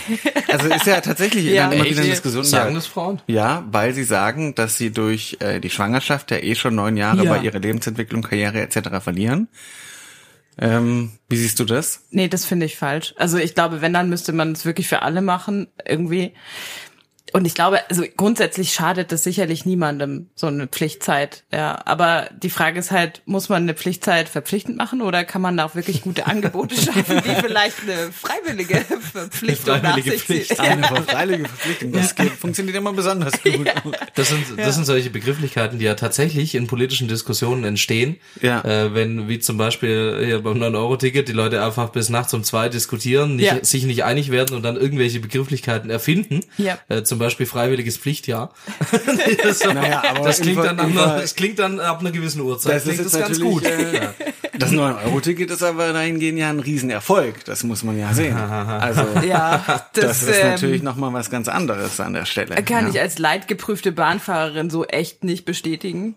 Also 0.51 0.67
ist 0.67 0.85
ja 0.85 0.99
tatsächlich 0.99 1.45
Ja. 1.53 1.71
immer 1.71 1.85
wieder 1.85 2.01
eine? 2.01 2.09
Diskussion. 2.09 2.43
Sagen 2.43 2.71
ja, 2.71 2.75
das 2.75 2.87
Frauen? 2.87 3.21
Ja, 3.27 3.63
weil 3.71 3.93
sie 3.93 4.03
sagen, 4.03 4.55
dass 4.55 4.77
sie 4.77 4.91
durch 4.91 5.37
äh, 5.39 5.61
die 5.61 5.69
Schwangerschaft 5.69 6.31
ja 6.31 6.37
eh 6.37 6.55
schon 6.55 6.75
neun 6.75 6.97
Jahre 6.97 7.23
Ja. 7.23 7.31
bei 7.33 7.39
ihrer 7.39 7.59
Lebensentwicklung, 7.59 8.21
Karriere 8.23 8.62
etc. 8.63 8.99
verlieren. 9.01 9.47
Ähm, 10.57 11.11
wie 11.29 11.37
siehst 11.37 11.59
du 11.59 11.65
das? 11.65 12.05
Nee, 12.11 12.27
das 12.27 12.45
finde 12.45 12.65
ich 12.65 12.77
falsch. 12.77 13.13
Also 13.17 13.37
ich 13.37 13.55
glaube, 13.55 13.81
wenn, 13.81 13.93
dann 13.93 14.09
müsste 14.09 14.33
man 14.33 14.51
es 14.51 14.65
wirklich 14.65 14.87
für 14.87 15.01
alle 15.01 15.21
machen, 15.21 15.67
irgendwie. 15.85 16.33
Und 17.31 17.45
ich 17.45 17.55
glaube, 17.55 17.79
also 17.89 18.03
grundsätzlich 18.17 18.73
schadet 18.73 19.11
das 19.11 19.23
sicherlich 19.23 19.65
niemandem, 19.65 20.29
so 20.35 20.47
eine 20.47 20.67
Pflichtzeit, 20.67 21.45
ja. 21.51 21.81
Aber 21.85 22.29
die 22.43 22.49
Frage 22.49 22.77
ist 22.79 22.91
halt, 22.91 23.21
muss 23.25 23.47
man 23.49 23.63
eine 23.63 23.73
Pflichtzeit 23.73 24.27
verpflichtend 24.27 24.77
machen 24.77 25.01
oder 25.01 25.23
kann 25.23 25.41
man 25.41 25.55
da 25.57 25.65
auch 25.65 25.73
wirklich 25.73 26.01
gute 26.01 26.27
Angebote 26.27 26.75
schaffen, 26.75 27.21
die 27.25 27.35
vielleicht 27.41 27.77
eine 27.83 28.11
freiwillige 28.11 28.81
Verpflichtung 28.99 29.81
nach 29.81 29.93
Freiwillige 29.93 30.11
sich 30.11 30.25
ziehen? 30.25 30.41
Pflicht. 30.43 30.59
Eine 30.59 30.83
freiwillige 30.83 31.47
Verpflichtung. 31.49 31.91
Das 31.93 32.13
geht, 32.13 32.31
funktioniert 32.33 32.75
immer 32.75 32.93
besonders 32.93 33.41
gut. 33.41 33.53
Das 34.15 34.29
sind, 34.29 34.43
das 34.57 34.75
sind 34.75 34.85
solche 34.85 35.09
Begrifflichkeiten, 35.09 35.79
die 35.79 35.85
ja 35.85 35.95
tatsächlich 35.95 36.55
in 36.55 36.67
politischen 36.67 37.07
Diskussionen 37.07 37.63
entstehen. 37.63 38.17
Ja. 38.41 38.61
Äh, 38.63 38.93
wenn, 38.93 39.27
wie 39.27 39.39
zum 39.39 39.57
Beispiel 39.57 40.21
hier 40.23 40.43
beim 40.43 40.57
9-Euro-Ticket, 40.61 41.27
die 41.27 41.33
Leute 41.33 41.63
einfach 41.63 41.89
bis 41.89 42.09
nachts 42.09 42.33
um 42.33 42.43
zwei 42.43 42.69
diskutieren, 42.69 43.37
nicht, 43.37 43.45
Ja. 43.45 43.63
sich 43.63 43.85
nicht 43.85 44.03
einig 44.03 44.29
werden 44.29 44.55
und 44.55 44.63
dann 44.63 44.75
irgendwelche 44.75 45.19
Begrifflichkeiten 45.19 45.89
erfinden. 45.89 46.41
Ja. 46.57 46.77
Äh, 46.89 47.03
zum 47.13 47.19
Beispiel 47.19 47.45
freiwilliges 47.45 47.97
Pflichtjahr. 47.97 48.49
das, 49.43 49.63
Naja, 49.63 50.01
aber 50.09 50.25
das, 50.25 50.41
klingt 50.41 50.65
dann 50.65 50.79
einer, 50.79 51.19
das 51.21 51.35
klingt 51.35 51.59
dann 51.59 51.79
ab 51.79 51.99
einer 51.99 52.09
gewissen 52.09 52.41
Uhrzeit. 52.41 52.73
Das 52.73 52.87
ist 52.87 52.89
klingt 52.89 53.03
jetzt 53.03 53.13
das 53.13 53.21
ganz 53.21 53.39
gut. 53.39 53.63
äh. 53.63 54.07
Das 54.57 54.71
9-Euro-Ticket 54.71 55.51
ist 55.51 55.61
aber 55.61 55.93
dahingehend 55.93 56.39
ja 56.39 56.49
ein 56.49 56.59
Riesenerfolg. 56.59 57.45
Das 57.45 57.63
muss 57.63 57.83
man 57.83 57.99
ja 57.99 58.13
sehen. 58.13 58.35
Also, 58.43 59.05
Ja, 59.27 59.63
das, 59.93 60.21
das, 60.21 60.23
ist 60.23 60.39
ähm, 60.39 60.49
natürlich 60.49 60.81
nochmal 60.81 61.13
was 61.13 61.29
ganz 61.29 61.47
anderes 61.47 61.99
an 61.99 62.13
der 62.13 62.25
Stelle. 62.25 62.55
kann 62.63 62.85
ja. 62.85 62.89
ich 62.89 62.99
als 62.99 63.19
leidgeprüfte 63.19 63.91
Bahnfahrerin 63.91 64.71
so 64.71 64.85
echt 64.85 65.23
nicht 65.23 65.45
bestätigen. 65.45 66.15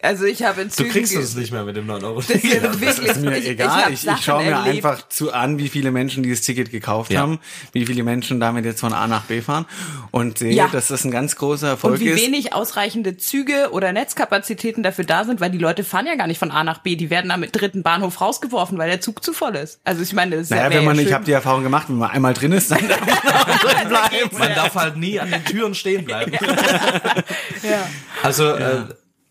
Also 0.00 0.26
ich 0.26 0.44
habe 0.44 0.60
in 0.62 0.68
Du 0.68 0.74
Zügen 0.74 0.90
kriegst 0.90 1.12
ge- 1.12 1.20
es 1.22 1.34
nicht 1.34 1.50
mehr 1.52 1.64
mit 1.64 1.76
dem 1.76 1.88
Das 1.88 2.00
9-Euro-Ticket. 2.00 2.62
ist 2.62 2.62
wirklich, 2.80 2.98
ist 3.10 3.20
mir 3.20 3.36
ich, 3.36 3.48
egal. 3.48 3.84
Ich, 3.88 3.94
ich, 3.94 4.00
Sachen 4.02 4.22
schaue 4.22 4.44
mir 4.44 4.50
erlebt. 4.52 4.84
einfach 4.86 5.08
zu 5.08 5.32
an, 5.32 5.58
wie 5.58 5.68
viele 5.68 5.90
Menschen 5.90 6.22
dieses 6.22 6.42
Ticket 6.42 6.70
gekauft 6.70 7.10
Ja. 7.10 7.20
haben, 7.20 7.40
wie 7.72 7.84
viele 7.84 8.04
Menschen 8.04 8.38
damit 8.38 8.64
jetzt 8.64 8.78
von 8.80 8.92
A 8.92 9.08
nach 9.08 9.22
B 9.24 9.40
fahren 9.40 9.66
und 10.12 10.38
sehe, 10.38 10.52
Ja. 10.52 10.68
dass 10.68 10.86
das 10.88 11.04
ein 11.04 11.10
ganz 11.10 11.34
großer 11.34 11.68
Erfolg 11.70 11.94
Und 11.94 12.00
wie 12.00 12.08
ist. 12.10 12.22
wenig 12.24 12.52
ausreichende 12.54 13.16
Züge 13.16 13.70
oder 13.72 13.92
Netzkapazitäten 13.92 14.84
dafür 14.84 15.04
da 15.04 15.24
sind, 15.24 15.40
weil 15.40 15.50
die 15.50 15.58
Leute 15.58 15.82
fahren 15.82 16.06
ja 16.06 16.14
gar 16.14 16.28
nicht 16.28 16.38
von 16.38 16.52
A 16.52 16.62
nach 16.62 16.78
B, 16.78 16.94
die 16.94 17.10
werden 17.10 17.30
am 17.32 17.42
dritten 17.42 17.82
Bahnhof 17.82 18.20
rausgeworfen, 18.20 18.78
weil 18.78 18.88
der 18.90 19.00
Zug 19.00 19.24
zu 19.24 19.32
voll 19.32 19.56
ist. 19.56 19.80
Also 19.84 20.02
ich 20.02 20.12
meine, 20.12 20.36
das 20.36 20.42
ist 20.44 20.50
Naja, 20.50 20.64
ja, 20.64 20.70
wenn 20.74 20.84
man, 20.84 20.96
ja 20.96 21.02
ich 21.02 21.12
habe 21.12 21.24
die 21.24 21.32
Erfahrung 21.32 21.64
gemacht, 21.64 21.88
wenn 21.88 21.96
man 21.96 22.10
einmal 22.10 22.34
drin 22.34 22.52
ist, 22.52 22.70
dann 22.70 22.86
darf 22.88 23.00
man 23.24 23.34
auch 23.34 23.58
drin 23.58 23.88
bleiben. 23.88 24.38
Man 24.38 24.54
darf 24.54 24.74
halt 24.76 24.96
nie 24.96 25.18
an 25.18 25.30
den 25.32 25.44
Türen 25.44 25.74
stehen 25.74 26.04
bleiben. 26.04 26.32
ja. 27.62 27.88
Also 28.22 28.48
äh, 28.52 28.84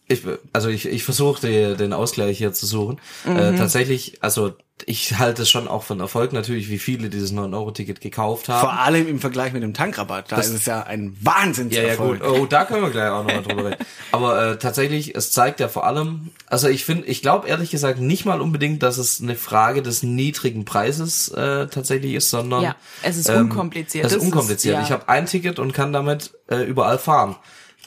ich, 0.07 0.21
also 0.53 0.69
ich, 0.69 0.87
ich 0.87 1.03
versuche 1.03 1.75
den 1.75 1.93
Ausgleich 1.93 2.37
hier 2.37 2.53
zu 2.53 2.65
suchen. 2.65 2.99
Äh, 3.25 3.29
mhm. 3.29 3.37
Äh, 3.37 3.55
tatsächlich, 3.57 4.17
also 4.21 4.53
ich 4.85 5.17
halte 5.17 5.41
es 5.41 5.49
schon 5.49 5.67
auch 5.67 5.83
von 5.83 5.99
Erfolg 5.99 6.33
natürlich, 6.33 6.69
wie 6.69 6.77
viele 6.77 7.09
dieses 7.09 7.33
9-Euro-Ticket 7.33 7.99
gekauft 7.99 8.47
haben. 8.47 8.61
Vor 8.61 8.79
allem 8.79 9.07
im 9.07 9.19
Vergleich 9.19 9.51
mit 9.51 9.63
dem 9.63 9.73
Tankrabatt, 9.73 10.31
da 10.31 10.37
das, 10.37 10.47
ist 10.47 10.53
es 10.53 10.65
ja 10.65 10.83
ein 10.83 11.17
Wahnsinnserfolg. 11.19 12.21
Ja, 12.21 12.25
ja, 12.25 12.31
gut. 12.31 12.39
Oh, 12.41 12.45
da 12.45 12.63
können 12.63 12.83
wir 12.83 12.91
gleich 12.91 13.09
auch 13.09 13.23
nochmal 13.23 13.43
drüber 13.43 13.65
reden. 13.71 13.85
Aber 14.11 14.51
äh, 14.51 14.57
tatsächlich, 14.59 15.15
es 15.15 15.31
zeigt 15.31 15.59
ja 15.59 15.67
vor 15.67 15.85
allem, 15.85 16.29
also 16.45 16.69
ich 16.69 16.85
finde, 16.85 17.05
ich 17.07 17.21
glaube 17.21 17.47
ehrlich 17.47 17.71
gesagt 17.71 17.99
nicht 17.99 18.25
mal 18.25 18.39
unbedingt, 18.39 18.83
dass 18.83 18.97
es 18.97 19.19
eine 19.19 19.35
Frage 19.35 19.81
des 19.81 20.03
niedrigen 20.03 20.63
Preises 20.63 21.29
äh, 21.29 21.67
tatsächlich 21.67 22.13
ist, 22.13 22.29
sondern 22.29 22.63
ja, 22.63 22.75
es 23.01 23.17
ist 23.17 23.29
unkompliziert. 23.29 24.05
Ähm, 24.05 24.07
es 24.07 24.15
ist 24.15 24.23
unkompliziert. 24.23 24.75
Ist, 24.75 24.79
ja. 24.79 24.85
Ich 24.85 24.91
habe 24.91 25.09
ein 25.09 25.25
Ticket 25.25 25.59
und 25.59 25.73
kann 25.73 25.91
damit 25.91 26.31
äh, 26.49 26.63
überall 26.63 26.99
fahren. 26.99 27.35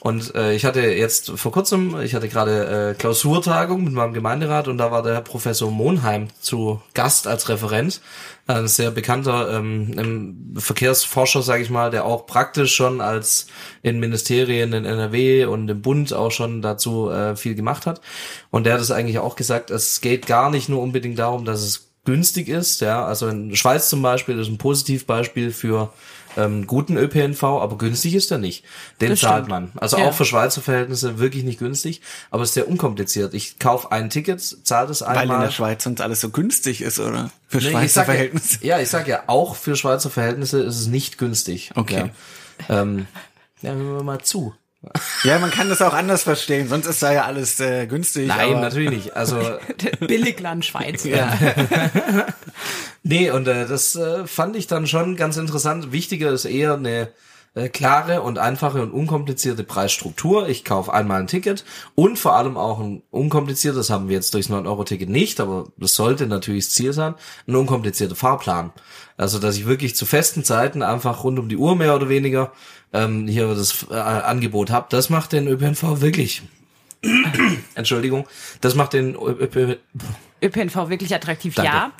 Und 0.01 0.33
äh, 0.33 0.55
ich 0.55 0.65
hatte 0.65 0.81
jetzt 0.81 1.29
vor 1.29 1.51
kurzem, 1.51 2.01
ich 2.01 2.15
hatte 2.15 2.27
gerade 2.27 2.89
äh, 2.89 2.93
Klausurtagung 2.95 3.83
mit 3.83 3.93
meinem 3.93 4.13
Gemeinderat 4.13 4.67
und 4.67 4.79
da 4.79 4.89
war 4.89 5.03
der 5.03 5.21
Professor 5.21 5.69
Monheim 5.69 6.29
zu 6.39 6.81
Gast 6.95 7.27
als 7.27 7.49
Referent, 7.49 8.01
ein 8.47 8.67
sehr 8.67 8.89
bekannter 8.89 9.51
ähm, 9.55 10.55
Verkehrsforscher, 10.57 11.43
sage 11.43 11.61
ich 11.61 11.69
mal, 11.69 11.91
der 11.91 12.05
auch 12.05 12.25
praktisch 12.25 12.73
schon 12.73 12.99
als 12.99 13.45
in 13.83 13.99
Ministerien 13.99 14.73
in 14.73 14.85
NRW 14.85 15.45
und 15.45 15.69
im 15.69 15.83
Bund 15.83 16.13
auch 16.13 16.31
schon 16.31 16.63
dazu 16.63 17.11
äh, 17.11 17.35
viel 17.35 17.53
gemacht 17.53 17.85
hat. 17.85 18.01
Und 18.49 18.63
der 18.65 18.73
hat 18.73 18.81
es 18.81 18.89
eigentlich 18.89 19.19
auch 19.19 19.35
gesagt, 19.35 19.69
es 19.69 20.01
geht 20.01 20.25
gar 20.25 20.49
nicht 20.49 20.67
nur 20.67 20.81
unbedingt 20.81 21.19
darum, 21.19 21.45
dass 21.45 21.61
es 21.61 21.91
günstig 22.05 22.49
ist, 22.49 22.81
ja, 22.81 23.05
also 23.05 23.27
in 23.27 23.55
Schweiz 23.55 23.87
zum 23.87 24.01
Beispiel 24.01 24.39
ist 24.39 24.47
ein 24.47 24.57
Positivbeispiel 24.57 25.51
für 25.51 25.93
ähm, 26.37 26.67
guten 26.67 26.97
ÖPNV, 26.97 27.43
aber 27.43 27.77
günstig 27.77 28.15
ist 28.15 28.31
er 28.31 28.37
nicht. 28.37 28.63
Den 28.99 29.09
das 29.09 29.19
zahlt 29.19 29.45
stimmt. 29.45 29.49
man. 29.49 29.71
Also 29.75 29.97
ja. 29.97 30.05
auch 30.05 30.13
für 30.13 30.25
Schweizer 30.25 30.61
Verhältnisse 30.61 31.19
wirklich 31.19 31.43
nicht 31.43 31.59
günstig, 31.59 32.01
aber 32.29 32.43
es 32.43 32.49
ist 32.49 32.55
sehr 32.55 32.67
unkompliziert. 32.67 33.33
Ich 33.33 33.59
kaufe 33.59 33.91
ein 33.91 34.09
Ticket, 34.09 34.41
zahle 34.41 34.89
es 34.89 35.01
einmal. 35.01 35.27
Weil 35.27 35.35
in 35.35 35.41
der 35.41 35.51
Schweiz 35.51 35.83
sonst 35.83 36.01
alles 36.01 36.21
so 36.21 36.29
günstig 36.29 36.81
ist, 36.81 36.99
oder? 36.99 37.31
Für 37.47 37.57
nee, 37.57 37.71
Schweizer 37.71 38.05
Verhältnisse. 38.05 38.59
Ja, 38.61 38.77
ja, 38.77 38.83
ich 38.83 38.89
sag 38.89 39.07
ja, 39.07 39.23
auch 39.27 39.55
für 39.55 39.75
Schweizer 39.75 40.09
Verhältnisse 40.09 40.61
ist 40.61 40.79
es 40.79 40.87
nicht 40.87 41.17
günstig. 41.17 41.71
Okay. 41.75 42.11
Ja, 42.69 42.81
ähm, 42.81 43.07
ja 43.61 43.73
hören 43.73 43.97
wir 43.97 44.03
mal 44.03 44.21
zu. 44.21 44.53
Ja, 45.23 45.37
man 45.37 45.51
kann 45.51 45.69
das 45.69 45.81
auch 45.81 45.93
anders 45.93 46.23
verstehen, 46.23 46.67
sonst 46.67 46.87
ist 46.87 47.03
da 47.03 47.13
ja 47.13 47.25
alles 47.25 47.59
äh, 47.59 47.85
günstig. 47.85 48.27
Nein, 48.27 48.61
natürlich 48.61 48.89
nicht. 48.89 49.15
Also 49.15 49.39
Billigland 49.99 50.65
Schweiz. 50.65 51.03
Ja. 51.03 51.37
nee, 53.03 53.29
und 53.29 53.47
äh, 53.47 53.67
das 53.67 53.95
äh, 53.95 54.25
fand 54.25 54.55
ich 54.55 54.65
dann 54.65 54.87
schon 54.87 55.15
ganz 55.17 55.37
interessant. 55.37 55.91
Wichtiger 55.91 56.31
ist 56.31 56.45
eher 56.45 56.73
eine 56.73 57.09
äh, 57.53 57.67
klare 57.67 58.21
und 58.21 58.37
einfache 58.37 58.81
und 58.81 58.91
unkomplizierte 58.91 59.63
Preisstruktur. 59.63 60.47
Ich 60.47 60.63
kaufe 60.63 60.93
einmal 60.93 61.19
ein 61.19 61.27
Ticket 61.27 61.65
und 61.95 62.17
vor 62.17 62.35
allem 62.35 62.55
auch 62.55 62.79
ein 62.79 63.03
unkompliziertes, 63.11 63.89
haben 63.89 64.07
wir 64.07 64.15
jetzt 64.15 64.33
durchs 64.33 64.49
9-Euro-Ticket 64.49 65.09
nicht, 65.09 65.39
aber 65.41 65.67
das 65.77 65.95
sollte 65.95 66.27
natürlich 66.27 66.65
das 66.65 66.73
Ziel 66.73 66.93
sein, 66.93 67.15
ein 67.47 67.55
unkomplizierter 67.55 68.15
Fahrplan. 68.15 68.71
Also, 69.17 69.37
dass 69.37 69.57
ich 69.57 69.65
wirklich 69.65 69.95
zu 69.95 70.05
festen 70.05 70.43
Zeiten 70.43 70.81
einfach 70.81 71.23
rund 71.23 71.39
um 71.39 71.49
die 71.49 71.57
Uhr 71.57 71.75
mehr 71.75 71.95
oder 71.95 72.07
weniger 72.07 72.53
ähm, 72.93 73.27
hier 73.27 73.47
das 73.47 73.85
äh, 73.91 73.95
Angebot 73.95 74.69
habe. 74.69 74.87
Das 74.89 75.09
macht 75.09 75.33
den 75.33 75.47
ÖPNV 75.47 76.01
wirklich. 76.01 76.43
Entschuldigung, 77.75 78.27
das 78.61 78.75
macht 78.75 78.93
den 78.93 79.15
ÖPNV 80.41 80.89
wirklich 80.89 81.13
attraktiv. 81.13 81.55
Danke. 81.55 81.71
Ja, 81.71 81.91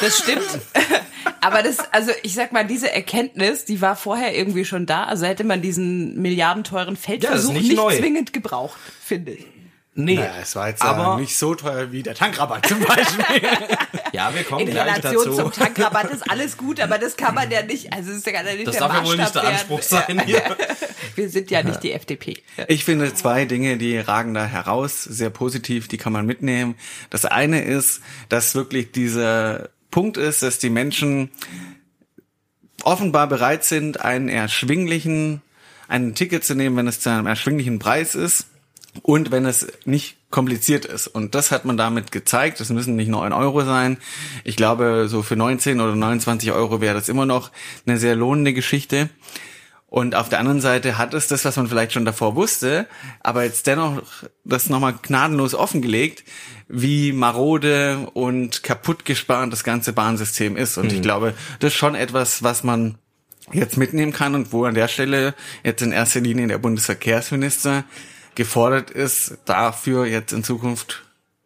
das 0.00 0.18
stimmt. 0.18 0.60
Aber 1.42 1.62
das, 1.62 1.78
also 1.92 2.12
ich 2.22 2.34
sag 2.34 2.52
mal, 2.52 2.64
diese 2.64 2.90
Erkenntnis, 2.90 3.64
die 3.64 3.80
war 3.80 3.96
vorher 3.96 4.36
irgendwie 4.36 4.64
schon 4.64 4.86
da. 4.86 5.04
Also 5.04 5.26
hätte 5.26 5.42
man 5.42 5.60
diesen 5.60 6.20
milliardenteuren 6.22 6.96
Feldversuch 6.96 7.52
ja, 7.52 7.60
nicht, 7.60 7.76
nicht 7.76 7.96
zwingend 7.98 8.32
gebraucht, 8.32 8.78
finde 9.04 9.32
ich. 9.32 9.46
Nee, 9.94 10.14
naja, 10.14 10.32
es 10.40 10.56
war 10.56 10.68
jetzt 10.68 10.82
aber 10.82 11.18
nicht 11.18 11.36
so 11.36 11.54
teuer 11.54 11.92
wie 11.92 12.02
der 12.02 12.14
Tankrabatt 12.14 12.64
zum 12.64 12.80
Beispiel. 12.80 13.42
ja, 14.12 14.32
wir 14.34 14.42
kommen 14.44 14.66
In 14.66 14.74
Relation 14.74 15.14
dazu. 15.14 15.34
zum 15.34 15.52
Tankrabatt 15.52 16.10
ist 16.10 16.30
alles 16.30 16.56
gut, 16.56 16.80
aber 16.80 16.96
das 16.96 17.14
kann 17.18 17.34
man 17.34 17.50
ja 17.50 17.62
nicht, 17.62 17.92
also 17.92 18.10
es 18.12 18.18
ist 18.18 18.26
ja 18.26 18.32
gar 18.32 18.42
nicht 18.44 18.66
das 18.66 18.76
der 18.76 18.88
darf 18.88 18.94
ja 18.94 19.04
wohl 19.04 19.18
nicht 19.18 19.34
der 19.34 19.44
Anspruch 19.44 19.82
sein 19.82 20.22
hier. 20.24 20.42
wir 21.14 21.28
sind 21.28 21.50
ja 21.50 21.62
nicht 21.62 21.82
die 21.82 21.92
FDP. 21.92 22.38
Ich 22.68 22.86
finde 22.86 23.12
zwei 23.12 23.44
Dinge, 23.44 23.76
die 23.76 23.98
ragen 23.98 24.32
da 24.32 24.46
heraus, 24.46 25.04
sehr 25.04 25.28
positiv, 25.28 25.88
die 25.88 25.98
kann 25.98 26.14
man 26.14 26.24
mitnehmen. 26.24 26.74
Das 27.10 27.26
eine 27.26 27.62
ist, 27.62 28.00
dass 28.30 28.54
wirklich 28.54 28.92
dieser 28.92 29.68
Punkt 29.92 30.16
ist, 30.16 30.42
dass 30.42 30.58
die 30.58 30.70
Menschen 30.70 31.30
offenbar 32.82 33.28
bereit 33.28 33.62
sind, 33.62 34.00
einen 34.00 34.28
erschwinglichen, 34.28 35.40
ein 35.86 36.16
Ticket 36.16 36.42
zu 36.42 36.56
nehmen, 36.56 36.76
wenn 36.76 36.88
es 36.88 36.98
zu 36.98 37.10
einem 37.10 37.28
erschwinglichen 37.28 37.78
Preis 37.78 38.16
ist 38.16 38.46
und 39.02 39.30
wenn 39.30 39.46
es 39.46 39.68
nicht 39.84 40.16
kompliziert 40.30 40.84
ist. 40.84 41.06
Und 41.06 41.36
das 41.36 41.52
hat 41.52 41.64
man 41.64 41.76
damit 41.76 42.10
gezeigt. 42.10 42.60
Es 42.60 42.70
müssen 42.70 42.96
nicht 42.96 43.08
9 43.08 43.32
Euro 43.32 43.64
sein. 43.64 43.98
Ich 44.42 44.56
glaube, 44.56 45.06
so 45.08 45.22
für 45.22 45.36
19 45.36 45.80
oder 45.80 45.94
29 45.94 46.50
Euro 46.50 46.80
wäre 46.80 46.94
das 46.94 47.08
immer 47.08 47.26
noch 47.26 47.52
eine 47.86 47.98
sehr 47.98 48.16
lohnende 48.16 48.52
Geschichte. 48.52 49.10
Und 49.92 50.14
auf 50.14 50.30
der 50.30 50.38
anderen 50.38 50.62
Seite 50.62 50.96
hat 50.96 51.12
es 51.12 51.26
das, 51.26 51.44
was 51.44 51.58
man 51.58 51.68
vielleicht 51.68 51.92
schon 51.92 52.06
davor 52.06 52.34
wusste, 52.34 52.86
aber 53.20 53.44
jetzt 53.44 53.66
dennoch 53.66 54.00
das 54.42 54.70
nochmal 54.70 54.94
gnadenlos 55.02 55.54
offengelegt, 55.54 56.24
wie 56.66 57.12
marode 57.12 58.08
und 58.14 58.62
kaputt 58.62 59.04
gespart 59.04 59.52
das 59.52 59.64
ganze 59.64 59.92
Bahnsystem 59.92 60.56
ist. 60.56 60.78
Und 60.78 60.86
mhm. 60.86 60.94
ich 60.94 61.02
glaube, 61.02 61.34
das 61.58 61.74
ist 61.74 61.78
schon 61.78 61.94
etwas, 61.94 62.42
was 62.42 62.64
man 62.64 62.96
jetzt 63.52 63.76
mitnehmen 63.76 64.14
kann 64.14 64.34
und 64.34 64.50
wo 64.54 64.64
an 64.64 64.74
der 64.74 64.88
Stelle 64.88 65.34
jetzt 65.62 65.82
in 65.82 65.92
erster 65.92 66.20
Linie 66.20 66.46
der 66.46 66.56
Bundesverkehrsminister 66.56 67.84
gefordert 68.34 68.90
ist, 68.90 69.36
dafür 69.44 70.06
jetzt 70.06 70.32
in 70.32 70.42
Zukunft 70.42 71.02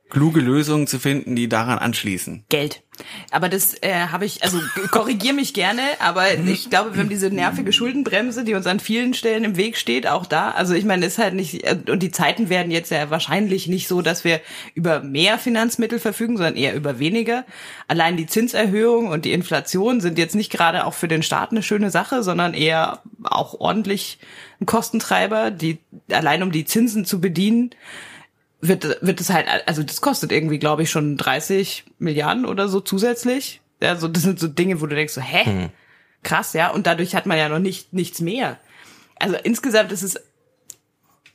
kluge 0.09 0.39
Lösungen 0.39 0.87
zu 0.87 1.01
finden, 1.01 1.35
die 1.35 1.49
daran 1.49 1.81
anschließen. 1.81 2.45
Geld. 2.49 2.85
Aber 3.31 3.49
das 3.49 3.75
äh, 3.83 4.07
habe 4.11 4.25
ich, 4.25 4.43
also 4.43 4.61
korrigier 4.91 5.33
mich 5.33 5.55
gerne, 5.55 5.83
aber 6.01 6.35
ich 6.35 6.71
glaube, 6.71 6.95
wir 6.95 7.01
haben 7.01 7.09
diese 7.09 7.31
nervige 7.31 7.73
Schuldenbremse, 7.73 8.45
die 8.45 8.55
uns 8.55 8.67
an 8.67 8.81
vielen 8.81 9.15
Stellen 9.15 9.45
im 9.45 9.57
Weg 9.57 9.77
steht, 9.77 10.07
auch 10.07 10.27
da. 10.27 10.51
Also 10.51 10.75
ich 10.75 10.85
meine, 10.85 11.07
ist 11.07 11.19
halt 11.19 11.35
nicht, 11.35 11.65
äh, 11.65 11.79
und 11.91 12.03
die 12.03 12.11
Zeiten 12.11 12.49
werden 12.49 12.71
jetzt 12.71 12.91
ja 12.91 13.11
wahrscheinlich 13.11 13.69
nicht 13.69 13.89
so, 13.89 14.03
dass 14.03 14.25
wir 14.25 14.41
über 14.75 15.01
mehr 15.01 15.39
Finanzmittel 15.39 15.99
verfügen, 15.99 16.37
sondern 16.37 16.57
eher 16.57 16.75
über 16.75 16.99
weniger. 16.99 17.45
Allein 17.89 18.17
die 18.17 18.27
Zinserhöhung 18.27 19.09
und 19.09 19.25
die 19.25 19.33
Inflation 19.33 20.01
sind 20.01 20.19
jetzt 20.19 20.35
nicht 20.35 20.51
gerade 20.51 20.87
auch 20.87 20.95
für 20.95 21.09
den 21.09 21.23
Staat 21.23 21.51
eine 21.51 21.63
schöne 21.63 21.91
Sache, 21.91 22.23
sondern 22.23 22.55
eher 22.55 23.03
auch 23.23 23.61
ordentlich 23.61 24.19
ein 24.61 24.67
Kostentreiber, 24.67 25.51
die 25.51 25.79
allein 26.11 26.43
um 26.43 26.53
die 26.53 26.65
Zinsen 26.65 27.05
zu 27.05 27.21
bedienen 27.21 27.71
wird, 28.61 28.99
wird 29.03 29.21
es 29.21 29.31
halt, 29.31 29.47
also 29.67 29.83
das 29.83 30.01
kostet 30.01 30.33
irgendwie, 30.33 30.59
glaube 30.59 30.83
ich, 30.83 30.91
schon 30.91 31.17
30 31.17 31.85
Milliarden 31.99 32.47
oder 32.47 32.69
so 32.69 32.81
zusätzlich. 32.81 33.61
Also 33.81 34.09
das 34.09 34.23
sind 34.23 34.39
so 34.39 34.49
Dinge, 34.49 34.81
wo 34.81 34.87
du 34.87 34.95
denkst 34.95 35.13
so, 35.13 35.21
hä? 35.21 35.45
Hm. 35.45 35.71
Krass, 36.23 36.55
ja. 36.55 36.71
Und 36.71 36.87
dadurch 36.87 37.15
hat 37.15 37.27
man 37.27 37.39
ja 37.39 37.49
noch 37.49 37.59
nicht 37.59 37.93
nichts 37.93 38.21
mehr. 38.21 38.59
Also 39.19 39.37
insgesamt 39.43 39.93
ist 39.93 40.03
es, 40.03 40.17